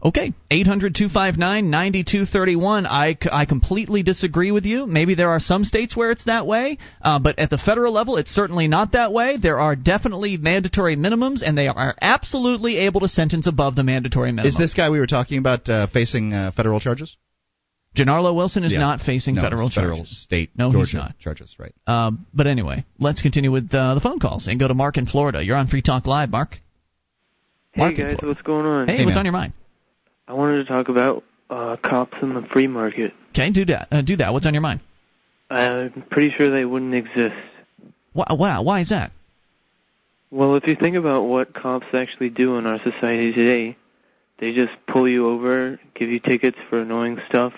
Okay, 0.06 0.34
800 0.52 0.94
259 0.94 1.72
9231. 1.72 2.86
I, 2.86 3.14
c- 3.14 3.27
I 3.32 3.45
completely 3.45 4.03
disagree 4.03 4.52
with 4.52 4.64
you. 4.64 4.86
Maybe 4.86 5.15
there 5.15 5.32
are 5.32 5.40
some 5.40 5.64
states 5.64 5.95
where 5.98 6.11
it's 6.11 6.26
that 6.26 6.45
way, 6.45 6.77
uh, 7.02 7.18
but 7.18 7.40
at 7.40 7.49
the 7.49 7.57
federal 7.57 7.91
level, 7.91 8.18
it's 8.18 8.30
certainly 8.30 8.68
not 8.68 8.91
that 8.91 9.11
way. 9.11 9.38
There 9.38 9.60
are 9.60 9.76
definitely 9.76 10.38
mandatory 10.38 10.95
minimums, 10.95 11.41
and 11.44 11.57
they 11.57 11.68
are 11.68 11.95
absolutely 11.99 12.77
able 12.77 12.99
to 13.02 13.07
sentence 13.10 13.48
above 13.48 13.76
the 13.76 13.82
mandatory 13.84 14.32
minimum. 14.32 14.48
Is 14.48 14.56
this 14.56 14.76
guy 14.76 14.91
we 14.91 14.99
were 14.99 15.07
talking 15.07 15.40
about 15.40 15.68
uh, 15.68 15.88
facing 15.88 16.34
uh, 16.34 16.52
federal 16.56 16.80
charges? 16.80 17.18
Genarlow 17.98 18.36
Wilson 18.36 18.64
is 18.64 18.73
Yeah. 18.73 18.80
not 18.82 18.99
facing 19.02 19.34
No, 19.36 19.41
federal 19.41 19.68
it's 19.68 19.76
federal, 19.76 19.98
charges. 19.99 20.22
state, 20.22 20.52
No, 20.56 20.69
he's 20.69 20.94
not. 20.94 21.18
charges. 21.18 21.56
Right. 21.57 21.73
Um, 21.88 22.27
but 22.32 22.45
anyway, 22.45 22.86
let's 22.99 23.23
continue 23.23 23.52
with 23.52 23.73
uh, 23.73 23.95
the 23.95 24.02
phone 24.02 24.19
calls 24.19 24.45
and 24.45 24.60
go 24.60 24.68
to 24.68 24.76
Mark 24.76 24.98
in 24.98 25.07
Florida. 25.07 25.44
You're 25.44 25.56
on 25.57 25.68
Free 25.68 25.82
Talk 25.82 26.06
Live, 26.06 26.30
Mark. 26.30 26.60
Mark 27.76 27.95
Hey 27.95 28.02
in 28.02 28.07
guys, 28.10 28.19
Florida. 28.19 28.27
what's 28.27 28.41
going 28.45 28.65
on? 28.68 28.88
Hey, 28.88 29.03
what's 29.03 29.18
on 29.18 29.26
your 29.26 29.32
mind? 29.32 29.53
I 30.27 30.34
wanted 30.34 30.57
to 30.57 30.65
talk 30.65 30.89
about 30.89 31.23
uh, 31.49 31.77
cops 31.77 32.18
in 32.22 32.34
the 32.34 32.41
free 32.52 32.68
market. 32.68 33.14
Okay, 33.30 33.52
do 33.52 33.65
that. 33.65 33.88
Uh, 33.91 34.02
do 34.02 34.15
that. 34.18 34.34
What's 34.34 34.45
on 34.45 34.53
your 34.53 34.61
mind? 34.61 34.80
I'm 35.49 36.03
pretty 36.10 36.31
sure 36.35 36.49
they 36.49 36.65
wouldn't 36.65 36.95
exist. 36.95 37.35
Wow, 38.14 38.26
wow, 38.31 38.64
why 38.64 38.80
is 38.80 38.89
that? 38.89 39.11
Well, 40.31 40.56
if 40.56 40.68
you 40.68 40.76
think 40.76 40.95
about 40.95 41.23
what 41.23 41.53
cops 41.53 41.85
actually 41.93 42.30
do 42.30 42.57
in 42.57 42.65
our 42.65 42.80
society 42.84 43.31
today, 43.31 43.77
they 44.39 44.53
just 44.53 44.73
pull 44.88 45.07
you 45.07 45.30
over, 45.30 45.80
give 45.93 46.10
you 46.10 46.19
tickets 46.19 46.57
for 46.69 46.80
annoying 46.80 47.19
stuff, 47.30 47.53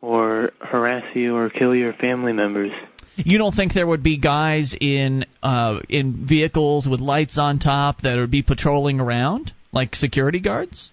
or 0.00 0.52
harass 0.60 1.04
you 1.14 1.36
or 1.36 1.48
kill 1.48 1.74
your 1.74 1.92
family 1.92 2.32
members. 2.32 2.72
You 3.16 3.38
don't 3.38 3.54
think 3.54 3.72
there 3.72 3.86
would 3.86 4.02
be 4.02 4.18
guys 4.18 4.74
in 4.78 5.24
uh, 5.42 5.80
in 5.88 6.26
vehicles 6.26 6.86
with 6.86 7.00
lights 7.00 7.38
on 7.38 7.58
top 7.60 8.02
that 8.02 8.18
would 8.18 8.30
be 8.30 8.42
patrolling 8.42 9.00
around 9.00 9.52
like 9.72 9.94
security 9.94 10.40
guards? 10.40 10.90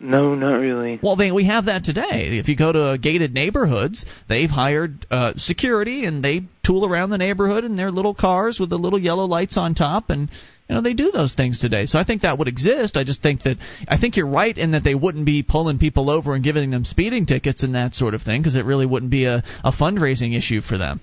No, 0.00 0.36
not 0.36 0.58
really. 0.58 1.00
Well, 1.02 1.16
they, 1.16 1.32
we 1.32 1.46
have 1.46 1.64
that 1.64 1.82
today. 1.82 2.38
If 2.38 2.48
you 2.48 2.56
go 2.56 2.70
to 2.70 2.98
gated 2.98 3.34
neighborhoods, 3.34 4.06
they've 4.28 4.48
hired 4.48 5.06
uh, 5.10 5.32
security 5.36 6.04
and 6.04 6.24
they 6.24 6.42
tool 6.64 6.86
around 6.86 7.10
the 7.10 7.18
neighborhood 7.18 7.64
in 7.64 7.74
their 7.74 7.90
little 7.90 8.14
cars 8.14 8.60
with 8.60 8.70
the 8.70 8.78
little 8.78 8.98
yellow 8.98 9.24
lights 9.24 9.56
on 9.56 9.74
top, 9.74 10.10
and 10.10 10.28
you 10.68 10.74
know 10.74 10.82
they 10.82 10.92
do 10.92 11.10
those 11.10 11.34
things 11.34 11.60
today. 11.60 11.86
So 11.86 11.98
I 11.98 12.04
think 12.04 12.22
that 12.22 12.38
would 12.38 12.46
exist. 12.46 12.96
I 12.96 13.02
just 13.02 13.22
think 13.22 13.42
that 13.42 13.56
I 13.88 13.98
think 13.98 14.16
you're 14.16 14.28
right 14.28 14.56
in 14.56 14.70
that 14.70 14.84
they 14.84 14.94
wouldn't 14.94 15.26
be 15.26 15.42
pulling 15.42 15.78
people 15.78 16.10
over 16.10 16.34
and 16.34 16.44
giving 16.44 16.70
them 16.70 16.84
speeding 16.84 17.26
tickets 17.26 17.64
and 17.64 17.74
that 17.74 17.94
sort 17.94 18.14
of 18.14 18.22
thing 18.22 18.40
because 18.40 18.54
it 18.54 18.64
really 18.64 18.86
wouldn't 18.86 19.10
be 19.10 19.24
a, 19.24 19.42
a 19.64 19.72
fundraising 19.72 20.36
issue 20.36 20.60
for 20.60 20.78
them. 20.78 21.00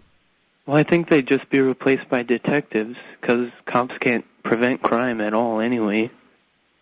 Well, 0.66 0.78
I 0.78 0.84
think 0.84 1.10
they'd 1.10 1.28
just 1.28 1.50
be 1.50 1.60
replaced 1.60 2.10
by 2.10 2.24
detectives 2.24 2.96
because 3.20 3.50
cops 3.66 3.96
can't 4.00 4.26
prevent 4.44 4.82
crime 4.82 5.20
at 5.20 5.34
all 5.34 5.60
anyway. 5.60 6.12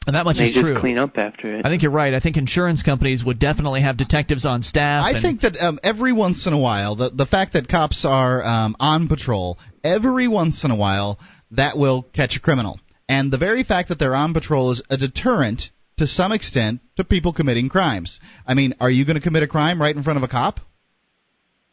And 0.05 0.15
that 0.15 0.25
much 0.25 0.37
they 0.37 0.45
is 0.45 0.51
just 0.51 0.63
true. 0.63 0.79
clean 0.79 0.97
up 0.97 1.17
after 1.17 1.55
it. 1.55 1.65
I 1.65 1.69
think 1.69 1.81
you're 1.81 1.91
right. 1.91 2.13
I 2.13 2.19
think 2.19 2.35
insurance 2.35 2.83
companies 2.83 3.23
would 3.23 3.39
definitely 3.39 3.81
have 3.81 3.95
detectives 3.97 4.45
on 4.45 4.61
staff. 4.63 5.05
I 5.05 5.11
and- 5.11 5.21
think 5.21 5.41
that 5.41 5.55
um, 5.59 5.79
every 5.81 6.11
once 6.11 6.45
in 6.45 6.53
a 6.53 6.59
while, 6.59 6.95
the 6.95 7.09
the 7.09 7.25
fact 7.25 7.53
that 7.53 7.67
cops 7.67 8.05
are 8.05 8.43
um, 8.43 8.75
on 8.79 9.07
patrol, 9.07 9.57
every 9.83 10.27
once 10.27 10.63
in 10.63 10.71
a 10.71 10.75
while, 10.75 11.19
that 11.51 11.77
will 11.77 12.03
catch 12.13 12.35
a 12.35 12.41
criminal. 12.41 12.79
And 13.07 13.31
the 13.31 13.37
very 13.37 13.63
fact 13.63 13.89
that 13.89 13.99
they're 13.99 14.15
on 14.15 14.33
patrol 14.33 14.71
is 14.71 14.81
a 14.89 14.97
deterrent 14.97 15.69
to 15.97 16.07
some 16.07 16.31
extent 16.31 16.81
to 16.97 17.03
people 17.03 17.33
committing 17.33 17.69
crimes. 17.69 18.19
I 18.47 18.53
mean, 18.55 18.73
are 18.79 18.89
you 18.89 19.05
going 19.05 19.15
to 19.15 19.21
commit 19.21 19.43
a 19.43 19.47
crime 19.47 19.79
right 19.81 19.95
in 19.95 20.03
front 20.03 20.17
of 20.17 20.23
a 20.23 20.27
cop? 20.27 20.59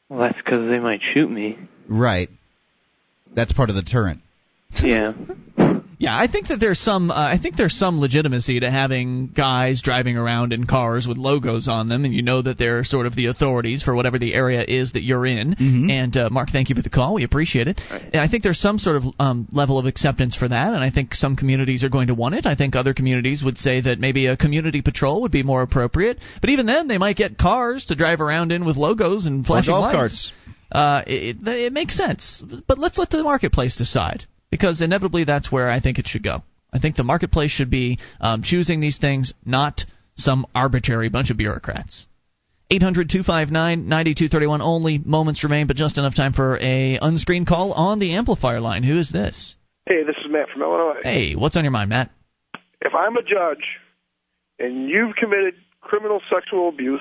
Well, 0.09 0.20
that's 0.20 0.36
because 0.36 0.69
they 0.69 0.78
might 0.78 1.01
shoot 1.02 1.31
me. 1.31 1.59
Right. 1.89 2.28
That's 3.35 3.52
part 3.52 3.70
of 3.70 3.77
the 3.77 3.82
deterrent. 3.82 4.20
Yeah. 4.82 5.12
Yeah, 6.01 6.16
I 6.16 6.28
think 6.32 6.48
that 6.48 6.60
there's 6.60 6.81
some. 6.81 7.10
Uh, 7.10 7.14
I 7.14 7.36
think 7.36 7.56
there's 7.56 7.77
some 7.77 8.01
legitimacy 8.01 8.60
to 8.60 8.70
having 8.70 9.27
guys 9.36 9.82
driving 9.82 10.16
around 10.16 10.55
in 10.55 10.66
cars 10.66 11.06
with 11.06 11.18
logos 11.18 11.68
on 11.68 11.90
them, 11.90 12.06
and 12.06 12.14
you 12.14 12.22
know 12.22 12.40
that 12.40 12.56
they're 12.56 12.85
sort 12.85 13.05
of 13.05 13.14
the 13.14 13.27
authorities 13.27 13.82
for 13.82 13.94
whatever 13.94 14.18
the 14.18 14.32
area 14.32 14.64
is 14.66 14.93
that 14.93 15.02
you're 15.02 15.27
in. 15.27 15.55
Mm-hmm. 15.56 15.90
And 15.90 16.16
uh, 16.16 16.31
Mark, 16.31 16.48
thank 16.51 16.70
you 16.70 16.74
for 16.74 16.81
the 16.81 16.89
call. 16.89 17.12
We 17.12 17.24
appreciate 17.24 17.68
it. 17.68 17.78
And 17.90 18.16
I 18.16 18.28
think 18.28 18.43
there's 18.43 18.59
some 18.59 18.78
sort 18.78 18.97
of 18.97 19.02
um, 19.18 19.47
level 19.52 19.78
of 19.78 19.85
acceptance 19.85 20.35
for 20.35 20.48
that, 20.48 20.72
and 20.72 20.82
I 20.82 20.90
think 20.90 21.12
some 21.12 21.36
communities 21.36 21.85
are 21.85 21.90
going 21.90 22.06
to 22.06 22.14
want 22.14 22.35
it. 22.35 22.47
I 22.47 22.55
think 22.55 22.74
other 22.74 22.94
communities 22.94 23.43
would 23.44 23.59
say 23.59 23.82
that 23.82 23.98
maybe 23.98 24.24
a 24.24 24.39
community 24.39 24.81
patrol 24.81 25.20
would 25.20 25.32
be 25.32 25.43
more 25.43 25.60
appropriate. 25.60 26.16
But 26.40 26.48
even 26.48 26.64
then, 26.64 26.89
they 26.89 26.97
might 26.97 27.16
get 27.16 27.36
cars 27.36 27.85
to 27.89 27.94
drive 27.94 28.22
around 28.22 28.52
in 28.52 28.64
with 28.64 28.78
logos 28.78 29.27
and 29.27 29.44
Or 29.44 29.47
flashing 29.47 29.72
golf 29.72 29.82
lights. 29.82 29.97
carts. 29.97 30.32
Uh, 30.72 31.02
it, 31.06 31.47
it 31.47 31.74
makes 31.74 31.94
sense, 31.94 32.43
but 32.66 32.78
let's 32.78 32.97
let 32.97 33.10
the 33.10 33.22
marketplace 33.22 33.77
decide 33.77 34.24
because 34.51 34.81
inevitably 34.81 35.24
that's 35.24 35.51
where 35.51 35.70
I 35.70 35.81
think 35.81 35.98
it 35.98 36.06
should 36.06 36.22
go. 36.22 36.43
I 36.72 36.78
think 36.78 36.97
the 36.97 37.05
marketplace 37.05 37.51
should 37.51 37.70
be 37.70 37.98
um, 38.20 38.43
choosing 38.43 38.81
these 38.81 38.98
things, 38.98 39.32
not 39.44 39.85
some 40.16 40.47
arbitrary 40.55 41.09
bunch 41.09 41.31
of 41.31 41.36
bureaucrats. 41.36 42.06
800 42.70 43.10
259 43.10 43.89
9231. 43.89 44.62
Only 44.62 44.98
moments 44.98 45.43
remain, 45.43 45.66
but 45.66 45.77
just 45.77 45.98
enough 45.98 46.14
time 46.14 46.32
for 46.32 46.56
a 46.60 46.98
unscreened 47.02 47.48
call 47.48 47.72
on 47.72 47.98
the 47.98 48.14
amplifier 48.14 48.60
line. 48.60 48.85
Who 48.85 48.98
is 48.98 49.10
this? 49.10 49.56
Hey, 49.86 50.05
this 50.06 50.14
is 50.24 50.31
Matt 50.31 50.48
from 50.52 50.62
Illinois. 50.62 51.01
Hey, 51.02 51.35
what's 51.35 51.56
on 51.56 51.64
your 51.64 51.72
mind, 51.72 51.90
Matt? 51.90 52.10
If 52.81 52.93
I'm 52.94 53.16
a 53.16 53.22
judge 53.22 53.64
and 54.60 54.89
you've 54.89 55.16
committed 55.16 55.55
criminal 55.81 56.20
sexual 56.32 56.68
abuse 56.68 57.01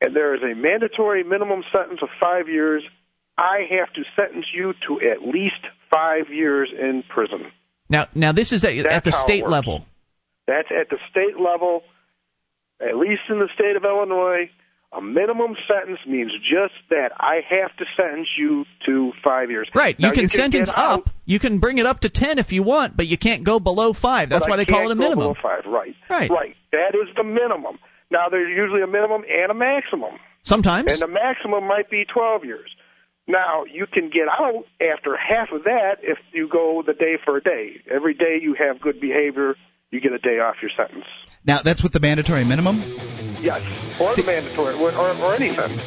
and 0.00 0.14
there 0.14 0.34
is 0.34 0.42
a 0.42 0.54
mandatory 0.54 1.24
minimum 1.24 1.64
sentence 1.72 1.98
of 2.02 2.08
five 2.22 2.48
years, 2.48 2.84
I 3.36 3.66
have 3.70 3.92
to 3.94 4.02
sentence 4.14 4.46
you 4.54 4.74
to 4.86 5.00
at 5.10 5.26
least 5.26 5.66
five 5.92 6.32
years 6.32 6.70
in 6.72 7.04
prison. 7.08 7.52
Now, 7.88 8.08
now 8.14 8.32
this 8.32 8.52
is 8.52 8.64
at, 8.64 8.74
at 8.86 9.04
the 9.04 9.12
state 9.24 9.46
level. 9.46 9.84
That's 10.46 10.68
at 10.70 10.88
the 10.88 10.98
state 11.10 11.38
level, 11.38 11.82
at 12.80 12.96
least 12.96 13.22
in 13.28 13.38
the 13.38 13.48
state 13.54 13.76
of 13.76 13.84
Illinois. 13.84 14.50
A 14.94 15.00
minimum 15.00 15.56
sentence 15.66 16.00
means 16.06 16.32
just 16.42 16.74
that. 16.90 17.12
I 17.18 17.40
have 17.48 17.74
to 17.78 17.84
sentence 17.96 18.28
you 18.36 18.66
to 18.84 19.12
five 19.24 19.50
years. 19.50 19.66
Right, 19.74 19.98
Now, 19.98 20.08
you 20.08 20.14
can 20.14 20.28
sentence 20.28 20.68
get 20.68 20.76
out, 20.76 21.00
up. 21.00 21.10
You 21.24 21.40
can 21.40 21.60
bring 21.60 21.78
it 21.78 21.86
up 21.86 22.00
to 22.00 22.10
ten 22.10 22.38
if 22.38 22.52
you 22.52 22.62
want, 22.62 22.94
but 22.94 23.06
you 23.06 23.16
can't 23.16 23.42
go 23.42 23.58
below 23.58 23.94
five. 23.94 24.28
That's 24.28 24.46
why 24.46 24.54
I 24.54 24.56
they 24.58 24.66
call 24.66 24.90
it 24.90 24.92
a 24.92 24.94
go 24.94 25.00
minimum. 25.00 25.18
below 25.18 25.34
Five, 25.42 25.64
right. 25.64 25.94
Right. 26.10 26.30
Right. 26.30 26.56
That 26.72 26.92
is 26.94 27.08
the 27.16 27.24
minimum. 27.24 27.78
Now, 28.10 28.28
there's 28.30 28.54
usually 28.54 28.82
a 28.82 28.86
minimum 28.86 29.22
and 29.24 29.50
a 29.50 29.54
maximum. 29.54 30.20
Sometimes. 30.42 30.92
And 30.92 31.00
the 31.00 31.06
maximum 31.06 31.66
might 31.66 31.88
be 31.88 32.04
12 32.12 32.44
years. 32.44 32.68
Now, 33.28 33.64
you 33.64 33.86
can 33.86 34.10
get 34.10 34.26
out 34.28 34.64
after 34.80 35.16
half 35.16 35.48
of 35.52 35.64
that 35.64 35.98
if 36.02 36.18
you 36.32 36.48
go 36.48 36.82
the 36.84 36.92
day 36.92 37.14
for 37.24 37.36
a 37.36 37.42
day. 37.42 37.76
Every 37.90 38.14
day 38.14 38.38
you 38.42 38.56
have 38.58 38.80
good 38.80 39.00
behavior, 39.00 39.54
you 39.90 40.00
get 40.00 40.12
a 40.12 40.18
day 40.18 40.40
off 40.40 40.56
your 40.60 40.72
sentence. 40.76 41.06
Now 41.44 41.60
that's 41.64 41.82
with 41.82 41.92
the 41.92 42.00
mandatory 42.00 42.44
minimum. 42.44 42.78
Yes, 43.42 43.62
or 44.00 44.14
the 44.14 44.22
mandatory, 44.22 44.74
or, 44.74 44.94
or, 44.94 45.10
or 45.18 45.34
any 45.34 45.54
sentence. 45.54 45.82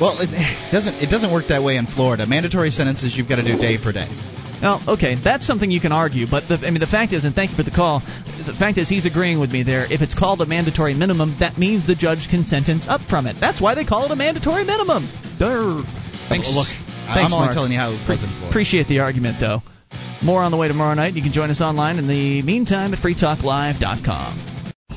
Well, 0.00 0.18
it 0.20 0.30
doesn't. 0.72 0.94
It 0.94 1.10
doesn't 1.10 1.32
work 1.32 1.46
that 1.48 1.62
way 1.62 1.76
in 1.76 1.86
Florida. 1.86 2.26
Mandatory 2.26 2.70
sentences 2.70 3.16
you've 3.16 3.28
got 3.28 3.36
to 3.36 3.46
do 3.46 3.56
day 3.56 3.78
for 3.82 3.92
day. 3.92 4.08
Well, 4.62 4.82
okay, 4.88 5.16
that's 5.22 5.46
something 5.46 5.70
you 5.70 5.80
can 5.80 5.92
argue, 5.92 6.26
but 6.28 6.48
the, 6.48 6.56
I 6.66 6.70
mean, 6.70 6.80
the 6.80 6.86
fact 6.86 7.12
is, 7.12 7.24
and 7.24 7.34
thank 7.34 7.50
you 7.50 7.56
for 7.56 7.62
the 7.62 7.70
call. 7.70 8.00
The 8.00 8.56
fact 8.58 8.78
is, 8.78 8.88
he's 8.88 9.04
agreeing 9.04 9.38
with 9.38 9.50
me 9.50 9.62
there. 9.62 9.84
If 9.92 10.00
it's 10.00 10.14
called 10.14 10.40
a 10.40 10.46
mandatory 10.46 10.94
minimum, 10.94 11.36
that 11.40 11.58
means 11.58 11.86
the 11.86 11.94
judge 11.94 12.28
can 12.30 12.42
sentence 12.42 12.86
up 12.88 13.02
from 13.02 13.26
it. 13.26 13.36
That's 13.38 13.60
why 13.60 13.74
they 13.74 13.84
call 13.84 14.06
it 14.06 14.10
a 14.12 14.16
mandatory 14.16 14.64
minimum. 14.64 15.12
Durr. 15.38 15.84
Thanks. 16.28 16.48
Look, 16.52 16.66
Thanks, 16.66 17.30
I'm 17.30 17.32
only 17.32 17.46
Mark. 17.46 17.54
telling 17.54 17.72
you 17.72 17.78
how 17.78 17.92
in 18.22 18.48
Appreciate 18.48 18.88
the 18.88 19.00
argument, 19.00 19.38
though. 19.40 19.62
More 20.22 20.42
on 20.42 20.50
the 20.50 20.56
way 20.56 20.68
tomorrow 20.68 20.94
night. 20.94 21.14
You 21.14 21.22
can 21.22 21.32
join 21.32 21.50
us 21.50 21.60
online 21.60 21.98
in 21.98 22.08
the 22.08 22.42
meantime 22.42 22.92
at 22.94 23.00
freetalklive.com. 23.00 24.55